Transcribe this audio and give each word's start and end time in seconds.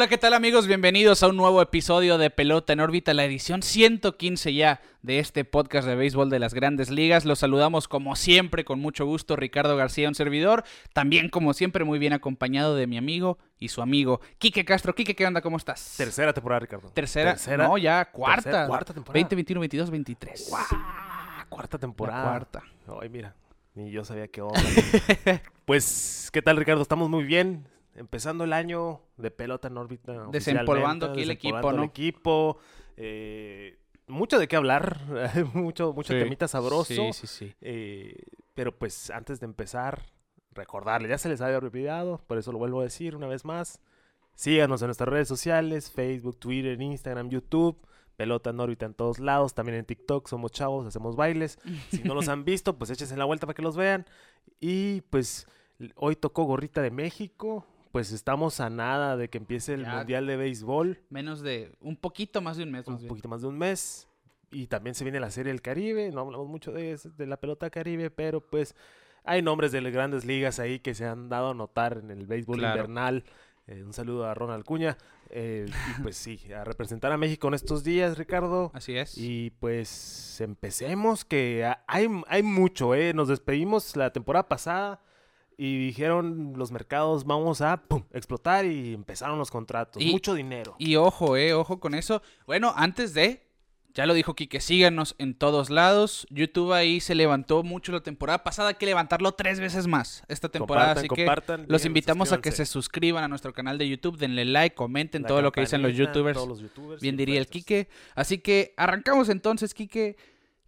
Hola, 0.00 0.08
¿qué 0.08 0.16
tal 0.16 0.32
amigos? 0.32 0.66
Bienvenidos 0.66 1.22
a 1.22 1.28
un 1.28 1.36
nuevo 1.36 1.60
episodio 1.60 2.16
de 2.16 2.30
Pelota 2.30 2.72
en 2.72 2.80
órbita, 2.80 3.12
la 3.12 3.26
edición 3.26 3.60
115 3.60 4.54
ya 4.54 4.80
de 5.02 5.18
este 5.18 5.44
podcast 5.44 5.86
de 5.86 5.94
béisbol 5.94 6.30
de 6.30 6.38
las 6.38 6.54
grandes 6.54 6.88
ligas. 6.88 7.26
Los 7.26 7.40
saludamos 7.40 7.86
como 7.86 8.16
siempre, 8.16 8.64
con 8.64 8.80
mucho 8.80 9.04
gusto, 9.04 9.36
Ricardo 9.36 9.76
García, 9.76 10.08
un 10.08 10.14
servidor. 10.14 10.64
También 10.94 11.28
como 11.28 11.52
siempre, 11.52 11.84
muy 11.84 11.98
bien 11.98 12.14
acompañado 12.14 12.76
de 12.76 12.86
mi 12.86 12.96
amigo 12.96 13.36
y 13.58 13.68
su 13.68 13.82
amigo, 13.82 14.22
Quique 14.38 14.64
Castro. 14.64 14.94
Quique, 14.94 15.14
¿qué 15.14 15.26
onda? 15.26 15.42
¿Cómo 15.42 15.58
estás? 15.58 15.96
Tercera 15.98 16.32
temporada, 16.32 16.60
Ricardo. 16.60 16.88
Tercera, 16.94 17.36
no, 17.58 17.76
ya 17.76 18.06
cuarta. 18.06 18.42
Tercera, 18.42 18.66
cuarta 18.68 18.94
temporada. 18.94 19.12
20, 19.12 19.34
21, 19.34 19.60
22, 19.60 19.90
23. 19.90 20.46
¡Guau! 20.48 20.64
Cuarta 21.50 21.76
temporada. 21.76 22.24
La 22.24 22.30
cuarta. 22.30 22.62
Ay, 23.02 23.10
mira, 23.10 23.34
ni 23.74 23.90
yo 23.90 24.02
sabía 24.06 24.28
qué 24.28 24.40
onda. 24.40 24.62
pues, 25.66 26.30
¿qué 26.32 26.40
tal, 26.40 26.56
Ricardo? 26.56 26.80
Estamos 26.80 27.10
muy 27.10 27.24
bien. 27.24 27.66
Empezando 27.94 28.44
el 28.44 28.52
año 28.52 29.00
de 29.16 29.30
pelota 29.30 29.68
en 29.68 29.76
órbita. 29.76 30.26
Desempolvando 30.30 31.06
aquí 31.06 31.22
el 31.22 31.28
desempolvando 31.28 31.32
equipo, 31.32 31.72
¿no? 31.72 31.82
el 31.82 31.88
equipo. 31.88 32.58
Eh, 32.96 33.78
mucho 34.06 34.38
de 34.38 34.48
qué 34.48 34.56
hablar. 34.56 35.00
mucho 35.54 35.92
mucho 35.92 36.12
Sí. 36.12 36.18
temita 36.18 36.48
sabroso. 36.48 36.84
Sí, 36.94 37.12
sí, 37.12 37.26
sí. 37.26 37.54
Eh, 37.60 38.14
pero 38.54 38.76
pues 38.76 39.10
antes 39.10 39.40
de 39.40 39.46
empezar, 39.46 40.02
recordarle, 40.52 41.08
ya 41.08 41.18
se 41.18 41.28
les 41.28 41.40
había 41.40 41.58
olvidado, 41.58 42.22
por 42.26 42.38
eso 42.38 42.52
lo 42.52 42.58
vuelvo 42.58 42.80
a 42.80 42.84
decir 42.84 43.16
una 43.16 43.26
vez 43.26 43.44
más. 43.44 43.80
Síganos 44.34 44.80
en 44.82 44.86
nuestras 44.88 45.08
redes 45.08 45.28
sociales, 45.28 45.90
Facebook, 45.90 46.38
Twitter, 46.38 46.80
Instagram, 46.80 47.28
YouTube. 47.28 47.76
Pelota 48.16 48.50
en 48.50 48.60
órbita 48.60 48.84
en 48.84 48.92
todos 48.92 49.18
lados, 49.18 49.54
también 49.54 49.78
en 49.78 49.86
TikTok, 49.86 50.28
somos 50.28 50.52
chavos, 50.52 50.86
hacemos 50.86 51.16
bailes. 51.16 51.58
Si 51.90 52.02
no 52.02 52.14
los 52.14 52.28
han 52.28 52.44
visto, 52.44 52.76
pues 52.76 52.90
échense 52.90 53.16
la 53.16 53.24
vuelta 53.24 53.46
para 53.46 53.54
que 53.54 53.62
los 53.62 53.76
vean. 53.78 54.04
Y 54.60 55.00
pues 55.08 55.46
hoy 55.94 56.16
tocó 56.16 56.44
Gorrita 56.44 56.82
de 56.82 56.90
México, 56.90 57.64
pues 57.92 58.12
estamos 58.12 58.60
a 58.60 58.70
nada 58.70 59.16
de 59.16 59.28
que 59.28 59.38
empiece 59.38 59.74
el 59.74 59.84
Ya. 59.84 59.96
Mundial 59.96 60.26
de 60.26 60.36
Béisbol, 60.36 61.00
Menos 61.10 61.40
de 61.42 61.72
un 61.80 61.96
poquito 61.96 62.40
más 62.40 62.56
de 62.56 62.62
un 62.64 62.70
mes. 62.72 62.86
un 62.86 62.96
bien. 62.96 63.08
poquito 63.08 63.28
más 63.28 63.42
de 63.42 63.48
un 63.48 63.58
mes. 63.58 64.06
Y 64.52 64.66
también 64.66 64.94
se 64.94 65.04
viene 65.04 65.20
la 65.20 65.30
Serie 65.30 65.52
del 65.52 65.62
Caribe, 65.62 66.10
no 66.10 66.20
hablamos 66.22 66.48
mucho 66.48 66.72
de, 66.72 66.92
eso, 66.92 67.10
de 67.10 67.26
la 67.26 67.36
pelota 67.36 67.70
caribe, 67.70 68.10
pero 68.10 68.40
pues 68.40 68.74
hay 69.22 69.42
nombres 69.42 69.70
de 69.70 69.80
las 69.80 69.92
grandes 69.92 70.24
ligas 70.24 70.58
ahí 70.58 70.80
que 70.80 70.94
se 70.94 71.04
han 71.06 71.28
dado 71.28 71.50
a 71.50 71.54
notar 71.54 71.98
en 72.02 72.10
el 72.10 72.26
béisbol 72.26 72.58
Claro. 72.58 72.80
invernal. 72.80 73.24
Eh, 73.68 73.84
un 73.84 73.92
saludo 73.92 74.26
a 74.26 74.34
Ronald 74.34 74.64
Cuña. 74.64 74.96
eh, 75.32 75.66
y 75.96 76.02
pues 76.02 76.16
sí, 76.16 76.40
a 76.52 76.64
representar 76.64 77.12
a 77.12 77.16
México 77.16 77.46
en 77.46 77.54
estos 77.54 77.84
días, 77.84 78.18
Ricardo. 78.18 78.72
Así 78.74 78.96
es. 78.96 79.16
Y 79.16 79.50
pues 79.60 80.40
empecemos, 80.40 81.24
que 81.24 81.64
ha- 81.64 81.84
hay, 81.86 82.08
hay 82.26 82.42
mucho, 82.42 82.96
¿eh? 82.96 83.14
Nos 83.14 83.28
despedimos 83.28 83.94
la 83.94 84.12
temporada 84.12 84.48
pasada 84.48 85.00
y 85.62 85.76
dijeron 85.76 86.54
los 86.56 86.72
mercados 86.72 87.24
vamos 87.26 87.60
a 87.60 87.82
pum, 87.82 88.02
explotar 88.14 88.64
y 88.64 88.94
empezaron 88.94 89.38
los 89.38 89.50
contratos. 89.50 90.02
Y- 90.02 90.10
mucho 90.10 90.32
dinero. 90.32 90.74
Y 90.78 90.96
ojo, 90.96 91.36
eh, 91.36 91.52
ojo 91.52 91.78
con 91.80 91.94
eso. 91.94 92.22
Bueno, 92.46 92.72
antes 92.74 93.12
de, 93.12 93.46
ya 93.92 94.06
lo 94.06 94.14
dijo 94.14 94.34
Kike, 94.34 94.58
síganos 94.58 95.16
en 95.18 95.34
todos 95.34 95.68
lados. 95.68 96.26
YouTube 96.30 96.72
ahí 96.72 96.98
se 97.00 97.14
levantó 97.14 97.62
mucho 97.62 97.92
la 97.92 98.00
temporada 98.00 98.42
pasada, 98.42 98.70
hay 98.70 98.76
que 98.76 98.86
levantarlo 98.86 99.32
tres 99.32 99.60
veces 99.60 99.86
más 99.86 100.24
esta 100.28 100.48
temporada. 100.48 100.94
Compartan, 101.06 101.60
así 101.60 101.66
que 101.66 101.72
los 101.72 101.84
invitamos 101.84 102.32
a 102.32 102.40
que 102.40 102.52
se 102.52 102.64
suscriban 102.64 103.22
a 103.22 103.28
nuestro 103.28 103.52
canal 103.52 103.76
de 103.76 103.86
YouTube, 103.86 104.16
denle 104.16 104.46
like, 104.46 104.74
comenten 104.74 105.20
La 105.22 105.28
todo 105.28 105.42
lo 105.42 105.52
que 105.52 105.60
dicen 105.60 105.82
los 105.82 105.94
youtubers. 105.94 106.36
todos 106.36 106.48
los 106.48 106.60
youtubers, 106.60 107.02
Bien 107.02 107.18
diría 107.18 107.38
el. 107.38 107.48
Quique. 107.48 107.90
Así 108.14 108.38
que 108.38 108.72
arrancamos 108.78 109.28
entonces, 109.28 109.74
Quique. 109.74 110.16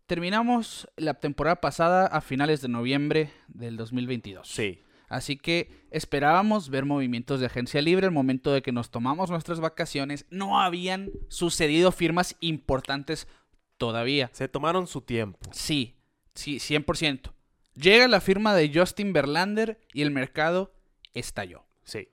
Terminamos 0.07 0.89
la 0.97 1.15
temporada 1.15 1.57
pasada 1.63 2.07
a 2.07 2.21
finales 2.21 2.61
de 2.61 2.69
noviembre 2.69 3.31
del 3.49 3.79
2022. 3.79 4.47
Sí. 4.47 4.81
Así 5.13 5.37
que 5.37 5.69
esperábamos 5.91 6.71
ver 6.71 6.87
movimientos 6.87 7.39
de 7.39 7.45
agencia 7.45 7.83
libre. 7.83 8.07
El 8.07 8.15
momento 8.15 8.51
de 8.51 8.63
que 8.63 8.73
nos 8.73 8.91
tomamos 8.91 9.29
nuestras 9.29 9.61
vacaciones, 9.61 10.25
no 10.31 10.59
habían 10.59 11.11
sucedido 11.29 11.93
firmas 11.93 12.35
importantes 12.41 13.29
todavía. 13.77 14.31
Se 14.33 14.49
tomaron 14.49 14.87
su 14.87 15.03
tiempo. 15.03 15.39
Sí, 15.53 15.97
sí, 16.35 16.57
100%. 16.57 17.31
Llega 17.75 18.09
la 18.09 18.23
firma 18.23 18.55
de 18.55 18.73
Justin 18.75 19.13
Verlander 19.13 19.79
y 19.93 20.01
el 20.01 20.13
mercado 20.13 20.73
estalló. 21.13 21.67
Sí. 21.85 22.09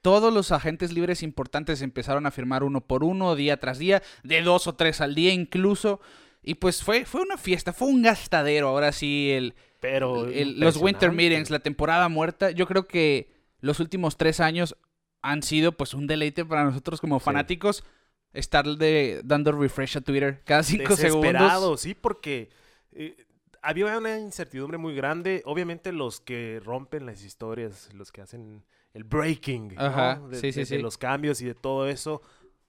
Todos 0.00 0.32
los 0.32 0.52
agentes 0.52 0.92
libres 0.92 1.24
importantes 1.24 1.82
empezaron 1.82 2.24
a 2.24 2.30
firmar 2.30 2.62
uno 2.62 2.82
por 2.82 3.02
uno, 3.02 3.34
día 3.34 3.58
tras 3.58 3.78
día, 3.78 4.00
de 4.22 4.42
dos 4.42 4.68
o 4.68 4.76
tres 4.76 5.00
al 5.00 5.16
día 5.16 5.32
incluso. 5.32 6.00
Y 6.40 6.54
pues 6.54 6.84
fue, 6.84 7.04
fue 7.04 7.22
una 7.22 7.36
fiesta, 7.36 7.72
fue 7.72 7.88
un 7.88 8.02
gastadero. 8.02 8.68
Ahora 8.68 8.92
sí, 8.92 9.32
el, 9.32 9.56
Pero. 9.84 10.26
el- 10.28 10.58
los 10.58 10.78
Winter. 10.78 11.12
Meetings, 11.12 11.50
la 11.50 11.58
temporada 11.58 12.08
muerta, 12.08 12.50
yo 12.50 12.66
creo 12.66 12.86
que 12.88 13.28
los 13.60 13.80
últimos 13.80 14.16
tres 14.16 14.40
años 14.40 14.76
han 15.20 15.42
sido 15.42 15.72
pues 15.72 15.92
un 15.92 16.06
deleite 16.06 16.44
para 16.44 16.64
nosotros 16.64 17.00
como 17.00 17.18
Sí. 17.20 17.24
fanáticos 17.24 17.84
estar 18.32 18.64
de, 18.64 19.20
dando 19.24 19.52
refresh 19.52 19.98
a 19.98 20.00
Twitter 20.00 20.42
cada 20.44 20.62
cinco 20.62 20.96
Desesperado, 20.96 21.60
segundos. 21.60 21.80
sí, 21.82 21.94
porque 21.94 22.48
eh, 22.92 23.14
había 23.62 23.96
una 23.98 24.18
incertidumbre 24.18 24.78
muy 24.78 24.94
grande. 24.94 25.42
Obviamente 25.44 25.92
los 25.92 26.20
que 26.20 26.60
rompen 26.64 27.04
las 27.06 27.22
historias, 27.22 27.92
los 27.92 28.10
que 28.10 28.22
hacen 28.22 28.64
el 28.94 29.04
breaking, 29.04 29.68
de, 29.68 30.38
sí, 30.40 30.52
sí, 30.52 30.76
de- 30.76 30.82
los 30.82 30.96
cambios 30.98 31.40
y 31.42 31.46
de 31.46 31.54
todo 31.54 31.88
eso, 31.88 32.22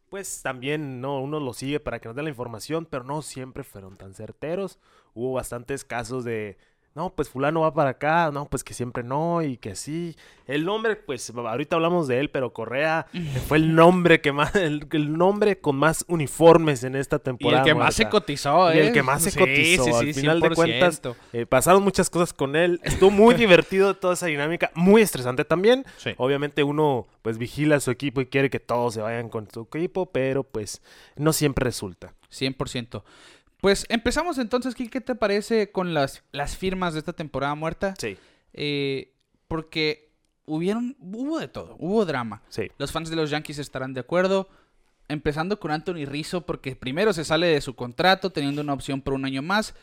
pues 0.10 0.42
también 0.42 1.02
no 1.02 1.20
uno 1.22 1.40
lo 1.40 1.54
sigue 1.54 1.80
para 1.80 2.00
que 2.00 2.08
nos 2.10 2.16
dé 2.16 2.24
la 2.24 2.30
información, 2.30 2.86
pero 2.86 3.04
no 3.04 3.22
siempre 3.22 3.64
fueron 3.64 3.98
tan 3.98 4.14
certeros. 4.14 4.80
Hubo 5.14 5.34
bastantes 5.34 5.84
casos 5.84 6.24
de 6.24 6.58
no, 6.96 7.10
pues 7.14 7.28
fulano 7.28 7.60
va 7.60 7.74
para 7.74 7.90
acá, 7.90 8.32
no, 8.32 8.46
pues 8.46 8.64
que 8.64 8.74
siempre 8.74 9.04
no 9.04 9.42
y 9.42 9.58
que 9.58 9.76
sí. 9.76 10.16
El 10.48 10.64
nombre, 10.64 10.96
pues 10.96 11.30
ahorita 11.36 11.76
hablamos 11.76 12.08
de 12.08 12.22
él, 12.22 12.30
pero 12.30 12.54
Correa 12.54 13.08
fue 13.48 13.58
el 13.58 13.76
nombre 13.76 14.22
que 14.22 14.32
más, 14.32 14.56
el, 14.56 14.88
el 14.90 15.18
nombre 15.18 15.60
con 15.60 15.76
más 15.76 16.06
uniformes 16.08 16.86
en 16.86 16.96
esta 16.96 17.18
Y 17.18 17.20
temporada. 17.20 17.64
el 17.64 17.66
que 17.68 17.76
más 17.76 17.96
se 17.96 18.08
cotizó, 18.08 18.74
Y 18.74 18.78
¿eh? 18.78 18.88
el 18.88 18.94
que 18.94 19.04
más 19.04 19.24
se 19.24 19.32
Sí, 19.32 19.40
cotizó. 19.40 19.84
sí, 19.84 19.92
Al 19.92 20.06
sí, 20.06 20.14
final 20.22 20.40
de 20.40 20.50
cuentas, 20.52 21.02
100%. 21.04 21.16
eh, 21.34 21.46
pasaron 21.46 21.84
muchas 21.84 22.10
cosas 22.10 22.32
con 22.32 22.56
él. 22.56 22.80
Estuvo 22.84 23.12
muy 23.12 23.36
divertido 23.36 23.96
toda 23.98 24.14
esa 24.14 24.28
dinámica. 24.28 24.72
Muy 24.74 25.02
estresante 25.02 25.44
también. 25.44 25.84
Obviamente 26.16 26.64
uno 26.64 27.08
pues 27.22 27.38
vigila 27.38 27.76
a 27.76 27.80
su 27.82 27.92
equipo 27.92 28.22
y 28.22 28.28
quiere 28.28 28.50
que 28.50 28.62
todos 28.62 28.94
se 28.94 29.02
vayan 29.02 29.28
con 29.28 29.50
su 29.52 29.64
equipo, 29.64 30.06
pero 30.06 30.44
pues 30.46 30.82
no 31.18 31.34
siempre 31.34 31.66
resulta. 31.66 32.14
100%. 32.32 33.04
Pues 33.66 33.88
empezamos 33.90 34.38
entonces, 34.38 34.76
¿qué 34.76 35.02
te 35.02 35.16
parece 35.16 35.72
con 35.72 35.96
las, 35.96 36.22
las 36.32 36.56
firmas 36.56 36.94
de 36.94 37.00
esta 37.00 37.14
temporada 37.14 37.56
muerta? 37.56 37.96
Sí, 37.98 38.16
Eh, 38.54 39.12
porque 39.48 40.12
hubieron, 40.46 40.96
hubo 41.00 41.40
de 41.40 41.48
todo, 41.48 41.76
hubo 41.80 42.06
drama. 42.06 42.44
sí. 42.50 42.70
Los 42.78 42.92
fans 42.92 43.10
de 43.10 43.16
los 43.16 43.32
Yankees 43.32 43.58
estarán 43.58 43.96
de 43.96 44.02
acuerdo. 44.02 44.50
Empezando 45.08 45.60
con 45.60 45.72
Anthony 45.72 46.06
Rizzo, 46.06 46.46
porque 46.46 46.76
primero 46.76 47.12
se 47.12 47.26
sale 47.26 47.48
de 47.48 47.60
su 47.60 47.76
contrato, 47.76 48.30
teniendo 48.30 48.62
una 48.62 48.74
opción 48.74 49.02
por 49.02 49.16
un 49.16 49.26
año 49.26 49.42
más. 49.42 49.74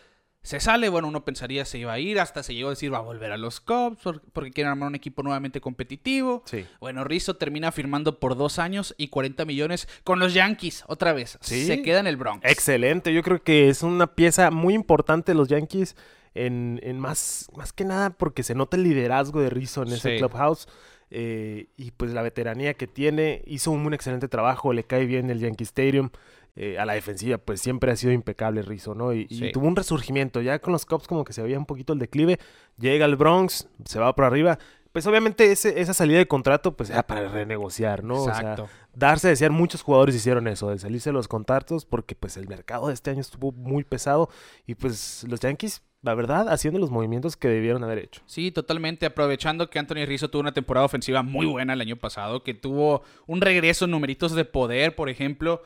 Se 0.43 0.59
sale, 0.59 0.89
bueno, 0.89 1.07
uno 1.07 1.25
pensaría 1.25 1.65
se 1.65 1.79
iba 1.79 1.93
a 1.93 1.99
ir, 2.01 2.19
hasta 2.19 2.43
se 2.43 2.53
llegó 2.55 2.69
a 2.69 2.71
decir 2.73 2.93
va 2.93 2.99
a 2.99 3.03
volver 3.03 3.31
a 3.31 3.37
los 3.37 3.61
Cubs, 3.61 4.03
por- 4.03 4.21
porque 4.33 4.51
quieren 4.51 4.73
armar 4.73 4.89
un 4.89 4.97
equipo 4.97 5.23
nuevamente 5.23 5.61
competitivo. 5.61 6.43
Sí. 6.47 6.67
Bueno, 6.81 7.05
Rizzo 7.05 7.35
termina 7.37 7.71
firmando 7.71 8.19
por 8.19 8.37
dos 8.37 8.59
años 8.59 8.95
y 8.99 9.09
40 9.09 9.45
millones 9.45 9.89
con 10.05 10.19
los 10.19 10.35
Yankees, 10.35 10.85
otra 10.89 11.13
vez. 11.13 11.39
Sí. 11.43 11.65
Se 11.67 11.83
queda 11.83 12.01
en 12.01 12.07
el 12.09 12.17
Bronx. 12.17 12.45
Excelente, 12.51 13.13
yo 13.15 13.23
creo 13.23 13.43
que 13.43 13.69
es 13.69 13.83
una 13.85 14.09
pieza 14.15 14.51
muy 14.51 14.75
importante 14.75 15.33
de 15.33 15.37
los 15.39 15.49
Yankees 15.49 15.95
en, 16.35 16.81
en 16.83 16.99
más, 16.99 17.49
más 17.57 17.73
que 17.73 17.85
nada 17.85 18.11
porque 18.11 18.43
se 18.43 18.55
nota 18.55 18.77
el 18.77 18.83
liderazgo 18.85 19.41
de 19.41 19.51
Rizzo 19.51 19.83
en 19.83 19.93
ese 19.93 20.17
clubhouse 20.17 20.67
eh, 21.11 21.67
y 21.77 21.91
pues 21.91 22.11
la 22.13 22.23
veteranía 22.23 22.73
que 22.75 22.87
tiene, 22.87 23.43
hizo 23.47 23.71
un, 23.71 23.85
un 23.87 23.93
excelente 23.95 24.29
trabajo, 24.29 24.73
le 24.73 24.83
cae 24.85 25.05
bien 25.05 25.29
el 25.31 25.38
Yankee 25.41 25.65
Stadium. 25.65 26.09
Eh, 26.54 26.78
a 26.78 26.84
la 26.84 26.93
defensiva, 26.93 27.38
pues 27.38 27.62
siempre 27.62 27.90
ha 27.90 27.96
sido 27.96 28.12
impecable 28.12 28.60
Rizzo, 28.60 28.94
¿no? 28.94 29.14
Y, 29.14 29.26
tuvo 29.52 29.66
un 29.66 29.76
resurgimiento, 29.76 30.43
ya 30.43 30.58
con 30.58 30.72
los 30.72 30.84
Cubs 30.84 31.08
como 31.08 31.25
que 31.25 31.32
se 31.32 31.43
veía 31.43 31.58
un 31.58 31.64
poquito 31.64 31.94
el 31.94 31.99
declive, 31.99 32.38
llega 32.78 33.06
al 33.06 33.16
Bronx, 33.16 33.69
se 33.87 33.99
va 33.99 34.14
por 34.14 34.26
arriba, 34.26 34.58
pues 34.93 35.06
obviamente 35.06 35.50
ese, 35.50 35.81
esa 35.81 35.94
salida 35.94 36.19
de 36.19 36.28
contrato 36.28 36.76
pues 36.76 36.90
era 36.90 37.06
para 37.06 37.26
renegociar, 37.26 38.04
¿no? 38.04 38.20
O 38.20 38.25
sea, 38.26 38.34
Exacto. 38.34 38.69
darse 38.94 39.28
a 39.28 39.31
desear, 39.31 39.50
muchos 39.50 39.81
jugadores 39.81 40.14
hicieron 40.14 40.46
eso, 40.46 40.69
de 40.69 40.78
salirse 40.78 41.08
de 41.08 41.14
los 41.14 41.26
contratos, 41.26 41.87
porque 41.87 42.14
pues 42.14 42.37
el 42.37 42.46
mercado 42.46 42.88
de 42.88 42.94
este 42.94 43.10
año 43.10 43.22
estuvo 43.22 43.52
muy 43.52 43.84
pesado 43.84 44.28
y 44.66 44.75
pues 44.75 45.25
los 45.26 45.40
Yankees, 45.40 45.82
la 46.02 46.14
verdad, 46.14 46.50
haciendo 46.50 46.78
los 46.78 46.90
movimientos 46.90 47.38
que 47.38 47.49
debieron 47.49 47.82
haber 47.82 47.99
hecho. 47.99 48.20
Sí, 48.26 48.50
totalmente. 48.50 49.06
Aprovechando 49.06 49.70
que 49.70 49.78
Anthony 49.78 50.04
Rizzo 50.04 50.28
tuvo 50.28 50.40
una 50.40 50.52
temporada 50.52 50.84
ofensiva 50.84 51.22
muy 51.22 51.46
buena 51.46 51.72
el 51.72 51.81
año 51.81 51.96
pasado, 51.96 52.43
que 52.43 52.52
tuvo 52.52 53.02
un 53.26 53.40
regreso 53.40 53.87
en 53.87 53.93
numeritos 53.93 54.32
de 54.32 54.44
poder, 54.44 54.94
por 54.94 55.08
ejemplo. 55.08 55.62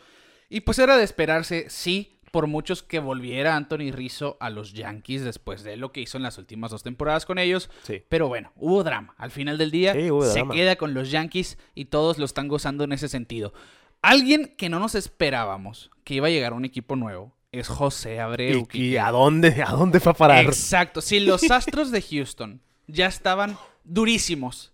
Y 0.49 0.61
pues 0.61 0.79
era 0.79 0.97
de 0.97 1.05
esperarse, 1.05 1.67
sí, 1.69 2.19
por 2.31 2.47
muchos 2.47 2.83
que 2.83 2.99
volviera 2.99 3.57
Anthony 3.57 3.93
Rizzo 3.93 4.37
a 4.41 4.51
los 4.51 4.73
Yankees 4.75 5.25
después 5.25 5.63
de 5.63 5.77
lo 5.77 5.91
que 5.93 6.03
hizo 6.03 6.19
en 6.19 6.23
las 6.23 6.39
últimas 6.39 6.71
dos 6.71 6.83
temporadas 6.83 7.25
con 7.25 7.39
ellos. 7.39 7.71
Sí. 7.85 8.03
Pero 8.09 8.29
bueno, 8.29 8.53
hubo 8.57 8.85
drama. 8.85 9.15
Al 9.17 9.31
final 9.31 9.59
del 9.59 9.71
día 9.71 9.95
Sí, 9.95 10.09
se 10.23 10.39
drama. 10.41 10.55
queda 10.55 10.77
con 10.77 10.93
los 10.93 11.11
Yankees 11.11 11.57
y 11.75 11.87
todos 11.87 12.19
lo 12.19 12.25
están 12.25 12.49
gozando 12.49 12.85
en 12.85 12.93
ese 12.93 13.09
sentido. 13.09 13.55
Alguien 14.03 14.55
que 14.59 14.69
no 14.69 14.79
nos 14.79 14.95
esperábamos 14.95 15.91
que 16.05 16.15
iba 16.15 16.27
a 16.27 16.31
llegar 16.31 16.53
a 16.53 16.57
un 16.57 16.65
equipo 16.65 16.95
nuevo 16.95 17.35
es 17.53 17.69
José 17.69 18.21
Abreu. 18.21 18.69
¿Y, 18.73 18.97
a 18.99 19.11
dónde, 19.11 19.63
a 19.63 19.71
dónde 19.71 19.99
fue 19.99 20.13
a 20.13 20.17
parar? 20.17 20.45
Exacto. 20.45 21.01
Si 21.01 21.21
los 21.21 21.43
Astros 21.51 21.91
de 21.91 22.03
Houston 22.03 22.61
ya 22.87 23.07
estaban 23.07 23.57
durísimos, 23.85 24.73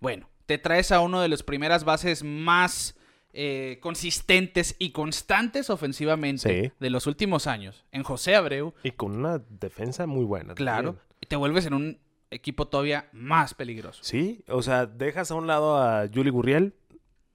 bueno, 0.00 0.30
te 0.46 0.56
traes 0.58 0.90
a 0.92 1.00
uno 1.00 1.20
de 1.20 1.28
los 1.28 1.42
primeras 1.42 1.84
bases 1.84 2.24
más 2.24 2.96
eh, 3.34 3.78
consistentes 3.80 4.76
y 4.78 4.90
constantes 4.90 5.70
ofensivamente 5.70 6.64
Sí. 6.66 6.72
de 6.78 6.90
los 6.90 7.06
últimos 7.06 7.46
años, 7.46 7.84
en 7.92 8.02
José 8.02 8.34
Abreu, 8.36 8.74
Y 8.82 8.90
con 8.92 9.12
una 9.16 9.38
defensa 9.48 10.06
muy 10.06 10.24
buena. 10.24 10.54
claro, 10.54 10.94
también. 10.94 11.06
y 11.20 11.26
te 11.26 11.36
vuelves 11.36 11.66
en 11.66 11.74
un 11.74 11.98
equipo 12.30 12.66
todavía 12.68 13.08
más 13.12 13.54
peligroso. 13.54 14.02
Sí, 14.04 14.42
o 14.48 14.62
sea, 14.62 14.86
dejas 14.86 15.30
a 15.30 15.34
un 15.34 15.46
lado 15.46 15.76
a 15.78 16.06
Julie 16.12 16.30
Gurriel, 16.30 16.74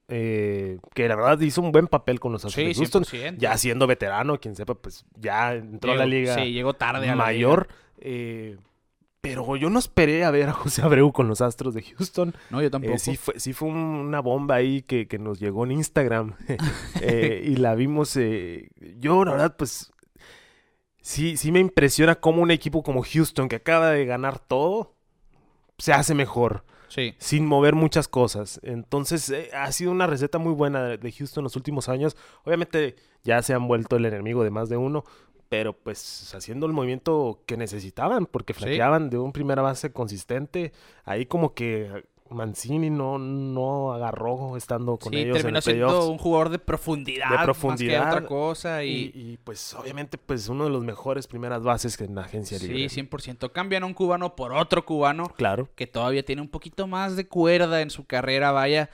eh, 0.09 0.79
que 0.93 1.07
la 1.07 1.15
verdad 1.15 1.39
hizo 1.41 1.61
un 1.61 1.71
buen 1.71 1.87
papel 1.87 2.19
con 2.19 2.31
los 2.31 2.45
Astros 2.45 2.65
Sí, 2.65 2.73
Houston. 2.75 3.03
100%. 3.03 3.37
Ya 3.39 3.57
siendo 3.57 3.87
veterano, 3.87 4.39
quien 4.39 4.55
sepa, 4.55 4.75
pues 4.75 5.05
ya 5.15 5.53
entró 5.55 5.91
a 5.91 5.95
la 5.95 6.05
Llegó- 6.05 6.15
liga 6.15 6.35
Sí, 6.35 6.51
llegó 6.53 6.73
tarde 6.75 7.07
a 7.09 7.15
la 7.15 7.23
mayor. 7.25 7.67
eh, 7.99 8.57
pero 9.21 9.55
yo 9.55 9.69
no 9.69 9.79
esperé 9.79 10.23
a 10.23 10.31
ver 10.31 10.49
a 10.49 10.53
José 10.53 10.81
Abreu 10.81 11.11
con 11.11 11.27
los 11.27 11.41
Astros 11.41 11.73
de 11.73 11.81
Houston. 11.83 12.33
No, 12.49 12.61
yo 12.61 12.71
tampoco. 12.71 12.93
Eh, 12.93 12.99
sí, 12.99 13.17
fue, 13.17 13.39
sí 13.39 13.53
fue 13.53 13.69
un- 13.69 13.75
una 13.75 14.19
bomba 14.21 14.55
ahí 14.55 14.81
que, 14.83 15.07
que 15.07 15.19
nos 15.19 15.39
llegó 15.39 15.65
en 15.65 15.71
Instagram 15.73 16.35
eh, 17.01 17.41
y 17.45 17.55
la 17.57 17.75
vimos. 17.75 18.15
eh, 18.17 18.69
yo, 18.99 19.25
la 19.25 19.31
verdad, 19.31 19.55
pues 19.57 19.91
sí, 21.01 21.37
sí 21.37 21.51
me 21.51 21.59
impresiona 21.59 22.15
cómo 22.15 22.41
un 22.41 22.51
equipo 22.51 22.83
como 22.83 23.03
Houston, 23.03 23.49
que 23.49 23.57
acaba 23.57 23.91
de 23.91 24.05
ganar 24.05 24.39
todo, 24.39 24.95
se 25.77 25.93
hace 25.93 26.13
mejor 26.13 26.63
Sí. 26.89 27.13
sin 27.17 27.45
mover 27.45 27.75
muchas 27.75 28.07
cosas. 28.07 28.59
Entonces, 28.63 29.29
eh, 29.29 29.49
ha 29.53 29.69
sido 29.73 29.91
una 29.91 30.07
receta 30.07 30.37
muy 30.37 30.53
buena 30.53 30.83
de, 30.83 30.97
de 30.97 31.11
Houston 31.11 31.43
los 31.43 31.55
últimos 31.57 31.89
años. 31.89 32.15
Obviamente, 32.45 32.95
ya 33.25 33.41
se 33.41 33.53
han 33.53 33.67
vuelto 33.67 33.97
el 33.97 34.05
enemigo 34.05 34.43
de 34.45 34.51
más 34.51 34.69
de 34.69 34.77
uno, 34.77 35.03
pero 35.49 35.73
pues 35.73 36.33
haciendo 36.35 36.65
el 36.65 36.73
movimiento 36.73 37.41
que 37.45 37.57
necesitaban, 37.57 38.25
porque 38.25 38.53
Sí. 38.53 38.59
flaqueaban 38.59 39.09
de 39.09 39.17
un 39.17 39.31
primera 39.31 39.61
base 39.61 39.91
consistente. 39.91 40.71
Ahí 41.05 41.25
como 41.25 41.53
que 41.53 42.05
Mancini 42.29 42.89
no, 42.89 43.17
no 43.17 43.93
agarró 43.93 44.57
estando 44.57 44.97
con 44.97 45.13
Sí, 45.13 45.19
ellos 45.19 45.37
en 45.37 45.41
terminó 45.43 45.59
el 45.59 45.63
siendo 45.63 46.09
un 46.11 46.17
jugador 46.17 46.49
de 46.49 46.59
profundidad, 46.59 47.29
De 47.29 47.35
más 47.35 47.45
profundidad, 47.45 48.03
que 48.03 48.15
otra 48.17 48.27
cosa 48.27 48.83
y, 48.83 48.89
Y, 49.15 49.31
y, 49.33 49.37
pues 49.37 49.73
obviamente 49.73 50.17
pues 50.17 50.49
uno 50.49 50.65
de 50.65 50.69
los 50.69 50.83
mejores 50.83 51.25
primeras 51.25 51.63
bases 51.63 51.95
que 51.95 52.03
en 52.03 52.15
la 52.15 52.23
agencia 52.23 52.59
libre. 52.59 52.89
sí, 52.89 53.01
100%. 53.01 53.53
Cambian 53.53 53.83
a 53.83 53.85
un 53.85 53.93
cubano 53.93 54.35
por 54.35 54.51
otro 54.51 54.85
cubano 54.85 55.29
Claro. 55.37 55.69
que 55.75 55.87
todavía 55.87 56.25
tiene 56.25 56.41
un 56.41 56.49
poquito 56.49 56.85
más 56.85 57.15
de 57.15 57.29
cuerda 57.29 57.79
en 57.81 57.89
su 57.91 58.05
carrera, 58.05 58.51
vaya. 58.51 58.89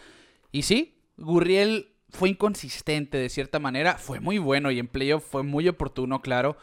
Y 0.52 0.62
sí, 0.62 1.00
Gurriel 1.18 1.93
fue 2.14 2.30
inconsistente 2.30 3.18
de 3.18 3.28
cierta 3.30 3.60
manera, 3.60 3.98
fue 3.98 4.20
muy 4.22 4.38
bueno 4.38 4.72
y 4.72 4.80
en 4.80 4.88
playoff 4.88 5.26
fue 5.30 5.44
muy 5.44 5.68
oportuno, 5.68 6.22
claro. 6.22 6.56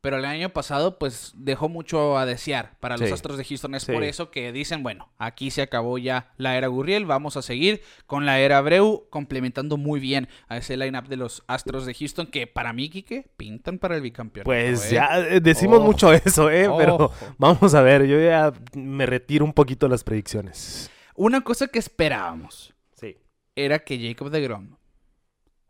Pero 0.00 0.16
el 0.18 0.26
año 0.26 0.50
pasado, 0.50 0.96
pues 0.96 1.32
dejó 1.34 1.68
mucho 1.68 2.16
a 2.18 2.24
desear 2.24 2.78
para 2.78 2.96
los 2.96 3.08
Sí. 3.08 3.12
Astros 3.14 3.36
de 3.36 3.44
Houston. 3.44 3.74
Es 3.74 3.82
Sí. 3.82 3.90
por 3.92 4.04
eso 4.04 4.30
que 4.30 4.52
dicen, 4.52 4.84
bueno, 4.84 5.10
aquí 5.18 5.50
se 5.50 5.60
acabó 5.60 5.98
ya 5.98 6.32
la 6.36 6.56
era 6.56 6.68
Gurriel, 6.68 7.04
vamos 7.04 7.36
a 7.36 7.42
seguir 7.42 7.82
con 8.06 8.24
la 8.24 8.38
era 8.38 8.58
Abreu, 8.58 9.08
complementando 9.10 9.76
muy 9.76 9.98
bien 9.98 10.28
a 10.46 10.56
ese 10.58 10.76
lineup 10.76 11.08
de 11.08 11.16
los 11.16 11.42
Astros 11.48 11.84
de 11.84 11.94
Houston, 11.94 12.28
que 12.28 12.46
para 12.46 12.72
mí, 12.72 12.88
Quique, 12.90 13.28
pintan 13.36 13.78
para 13.80 13.96
el 13.96 14.02
bicampeonato. 14.02 14.44
Pues 14.48 14.92
¿eh? 14.92 14.94
ya 14.94 15.18
eh, 15.18 15.40
decimos 15.40 15.80
mucho 15.82 16.12
eso, 16.12 16.48
¿eh? 16.48 16.70
Pero 16.78 17.10
vamos 17.36 17.74
a 17.74 17.82
ver, 17.82 18.06
yo 18.06 18.20
ya 18.20 18.52
me 18.76 19.04
retiro 19.04 19.44
un 19.44 19.52
poquito 19.52 19.86
de 19.86 19.90
las 19.90 20.04
predicciones. 20.04 20.92
Una 21.16 21.40
cosa 21.40 21.66
que 21.66 21.80
esperábamos 21.80 22.72
Sí. 22.94 23.16
era 23.56 23.80
que 23.80 23.98
Jacob 23.98 24.30
de 24.30 24.42
Grom 24.42 24.76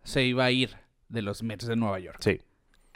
se 0.08 0.24
iba 0.24 0.44
a 0.44 0.50
ir 0.50 0.76
de 1.08 1.22
los 1.22 1.42
Mets 1.42 1.66
de 1.66 1.76
Nueva 1.76 1.98
York. 2.00 2.18
Sí. 2.20 2.40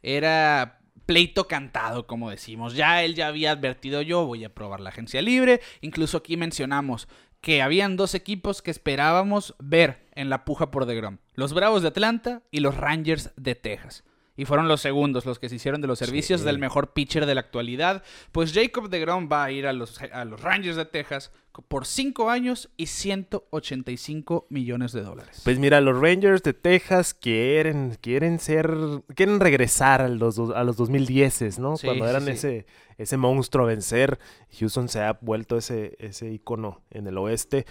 Era 0.03 0.81
pleito 1.07 1.47
cantado, 1.49 2.07
como 2.07 2.31
decimos. 2.31 2.75
Ya 2.75 3.03
él 3.05 3.15
ya 3.15 3.29
había 3.29 3.53
advertido 3.53 4.03
yo, 4.03 4.27
voy 4.27 4.45
a 4.45 4.55
probar 4.55 4.81
la 4.81 4.91
agencia 4.91 5.23
libre. 5.23 5.61
Incluso 5.81 6.19
aquí 6.19 6.37
mencionamos 6.37 7.09
que 7.41 7.61
habían 7.63 7.97
dos 7.97 8.15
equipos 8.15 8.63
que 8.63 8.71
esperábamos 8.71 9.55
ver 9.59 10.07
en 10.15 10.31
la 10.31 10.45
puja 10.45 10.71
por 10.71 10.87
DeGrom. 10.87 11.19
Los 11.35 11.55
Bravos 11.55 11.83
de 11.83 11.89
Atlanta 11.89 12.43
y 12.51 12.61
los 12.61 12.77
Rangers 12.77 13.31
de 13.37 13.55
Texas. 13.55 14.05
Y 14.37 14.45
fueron 14.47 14.67
los 14.69 14.81
segundos 14.81 15.27
los 15.27 15.39
que 15.39 15.49
se 15.49 15.57
hicieron 15.57 15.81
de 15.83 15.89
los 15.89 15.99
servicios 15.99 16.41
Sí. 16.41 16.47
del 16.47 16.59
mejor 16.59 16.93
pitcher 16.95 17.27
de 17.27 17.35
la 17.35 17.41
actualidad. 17.43 18.03
Pues 18.33 18.53
Jacob 18.55 18.89
DeGrom 18.89 19.29
va 19.31 19.45
a 19.45 19.51
ir 19.51 19.67
a 19.67 19.73
los, 19.73 20.01
a 20.01 20.25
los 20.25 20.41
Rangers 20.41 20.77
de 20.77 20.87
Texas 20.87 21.33
por 21.69 21.87
5 21.87 22.31
años 22.31 22.71
y 22.77 22.87
185 22.87 24.47
millones 24.49 24.93
de 24.93 25.03
dólares. 25.03 25.43
Pues 25.45 25.59
mira, 25.59 25.81
los 25.81 26.01
Rangers 26.01 26.43
de 26.43 26.55
Texas 26.55 27.13
quieren, 27.13 27.99
quieren 28.01 28.39
ser, 28.39 28.75
quieren 29.15 29.39
regresar 29.39 30.01
a 30.01 30.09
los, 30.09 30.39
a 30.39 30.65
los 30.65 30.77
2010, 30.77 31.59
¿no? 31.59 31.77
Sí, 31.77 31.87
Cuando 31.87 32.09
eran 32.09 32.25
sí. 32.25 32.31
ese, 32.31 32.67
ese 32.97 33.17
monstruo 33.17 33.65
a 33.67 33.69
vencer. 33.69 34.19
Houston 34.59 34.89
se 34.89 35.01
ha 35.01 35.19
vuelto 35.21 35.57
ese, 35.57 35.97
ese 35.99 36.31
icono 36.33 36.83
en 36.91 37.07
el 37.07 37.19
oeste. 37.19 37.67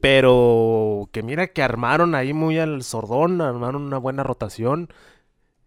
Pero 0.00 1.08
que 1.12 1.22
mira 1.22 1.48
que 1.48 1.62
armaron 1.62 2.14
ahí 2.14 2.32
muy 2.32 2.58
al 2.58 2.82
sordón, 2.82 3.40
armaron 3.40 3.82
una 3.82 3.98
buena 3.98 4.22
rotación. 4.22 4.92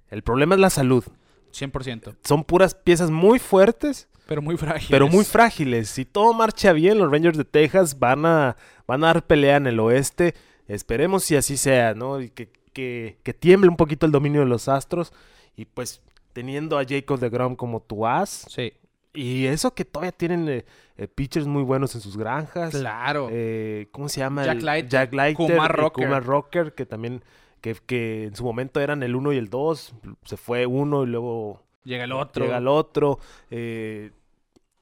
El 0.10 0.24
problema 0.24 0.56
es 0.56 0.62
la 0.62 0.70
salud. 0.70 1.04
100%. 1.52 2.16
Son 2.24 2.44
puras 2.44 2.76
piezas 2.76 3.12
muy 3.12 3.40
fuertes, 3.40 4.08
Pero 4.28 4.42
muy 4.42 4.58
frágil. 4.58 4.88
pero 4.90 5.08
muy 5.08 5.24
frágiles. 5.24 5.90
Si 5.90 6.06
todo 6.06 6.34
marcha 6.34 6.74
bien, 6.74 6.98
los 6.98 7.12
Rangers 7.12 7.38
de 7.38 7.46
Texas 7.46 8.00
van 8.00 8.26
a, 8.26 8.56
van 8.88 9.04
a 9.04 9.08
dar 9.08 9.26
pelea 9.26 9.58
en 9.58 9.68
el 9.68 9.80
oeste. 9.80 10.34
Esperemos 10.68 11.24
si 11.24 11.36
así 11.36 11.58
sea, 11.58 11.94
¿no? 11.94 12.20
Y 12.22 12.30
que, 12.30 12.52
que, 12.74 13.18
que 13.24 13.34
tiemble 13.34 13.70
un 13.70 13.78
poquito 13.78 14.06
el 14.06 14.12
dominio 14.12 14.42
de 14.42 14.48
los 14.48 14.68
Astros. 14.68 15.14
Y 15.56 15.66
pues 15.66 16.02
teniendo 16.34 16.78
a 16.78 16.84
Jacob 16.86 17.20
de 17.20 17.30
Grom 17.30 17.56
como 17.56 17.82
tu 17.82 18.06
as. 18.06 18.46
Sí, 18.50 18.74
Y 19.14 19.46
eso 19.46 19.74
que 19.74 19.86
todavía 19.86 20.12
tienen 20.12 20.50
eh, 20.50 20.66
eh, 20.98 21.08
pitchers 21.08 21.48
muy 21.48 21.64
buenos 21.64 21.96
en 21.96 22.02
sus 22.02 22.18
granjas. 22.18 22.72
claro. 22.76 23.30
Eh, 23.32 23.88
¿Cómo 23.92 24.10
se 24.10 24.20
llama? 24.20 24.44
Jack 24.44 24.62
Leiter, 24.62 24.90
Jack 24.90 25.14
Leiter 25.14 25.36
Kumar 25.36 25.72
y 25.72 25.74
Rocker. 25.82 26.06
Kumar 26.06 26.26
Rocker, 26.26 26.74
que 26.74 26.86
también, 26.86 27.24
que, 27.62 27.76
que 27.86 28.26
en 28.26 28.36
su 28.36 28.44
momento 28.44 28.82
eran 28.82 29.02
el 29.04 29.16
1 29.16 29.34
y 29.34 29.38
el 29.38 29.50
2. 29.50 29.96
Se 30.26 30.36
fue 30.36 30.66
uno 30.66 31.04
y 31.04 31.08
luego 31.08 31.64
Llega 31.86 32.04
el 32.04 32.12
otro. 32.12 32.44
llega 32.46 32.58
el 32.58 32.68
otro. 32.68 33.20
eh, 33.50 34.12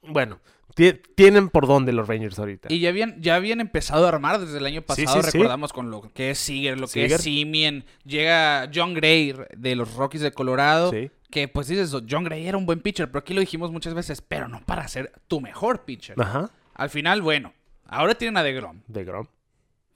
bueno, 0.02 0.40
ti- 0.74 0.94
tienen 1.14 1.48
por 1.48 1.66
dónde 1.66 1.92
los 1.92 2.08
Rangers 2.08 2.38
ahorita. 2.38 2.68
Y 2.72 2.80
ya 2.80 2.88
habían, 2.88 3.20
ya 3.22 3.36
habían 3.36 3.60
empezado 3.60 4.04
a 4.06 4.08
armar 4.08 4.40
desde 4.40 4.58
el 4.58 4.66
año 4.66 4.82
pasado, 4.82 5.22
sí, 5.22 5.30
sí. 5.30 5.38
recordamos 5.38 5.72
con 5.72 5.90
lo 5.90 6.02
que 6.12 6.30
es 6.30 6.38
Seager, 6.38 6.78
lo 6.80 6.88
que 6.88 7.04
es 7.06 7.22
Simeon. 7.22 7.84
Llega 8.04 8.68
John 8.74 8.92
Gray 8.94 9.34
de 9.56 9.76
los 9.76 9.94
Rockies 9.94 10.22
de 10.22 10.32
Colorado. 10.32 10.90
Sí. 10.90 11.10
Que 11.30 11.48
pues 11.48 11.68
dices, 11.68 11.94
John 12.08 12.24
Gray 12.24 12.46
era 12.46 12.56
un 12.58 12.66
buen 12.66 12.80
pitcher, 12.80 13.08
pero 13.08 13.20
aquí 13.20 13.34
lo 13.34 13.40
dijimos 13.40 13.70
muchas 13.72 13.94
veces, 13.94 14.20
pero 14.20 14.46
no 14.48 14.60
para 14.64 14.86
ser 14.88 15.12
tu 15.26 15.40
mejor 15.40 15.84
pitcher. 15.84 16.20
Ajá, 16.20 16.50
Al 16.74 16.90
final, 16.90 17.22
bueno, 17.22 17.52
ahora 17.86 18.14
tienen 18.14 18.36
a 18.36 18.42
DeGrom. 18.42 18.80
de 18.86 19.04
Grom. 19.04 19.26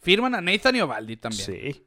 Firman 0.00 0.34
a 0.34 0.40
Nathan 0.40 0.80
Ovaldi 0.80 1.16
también. 1.16 1.44
Sí. 1.44 1.84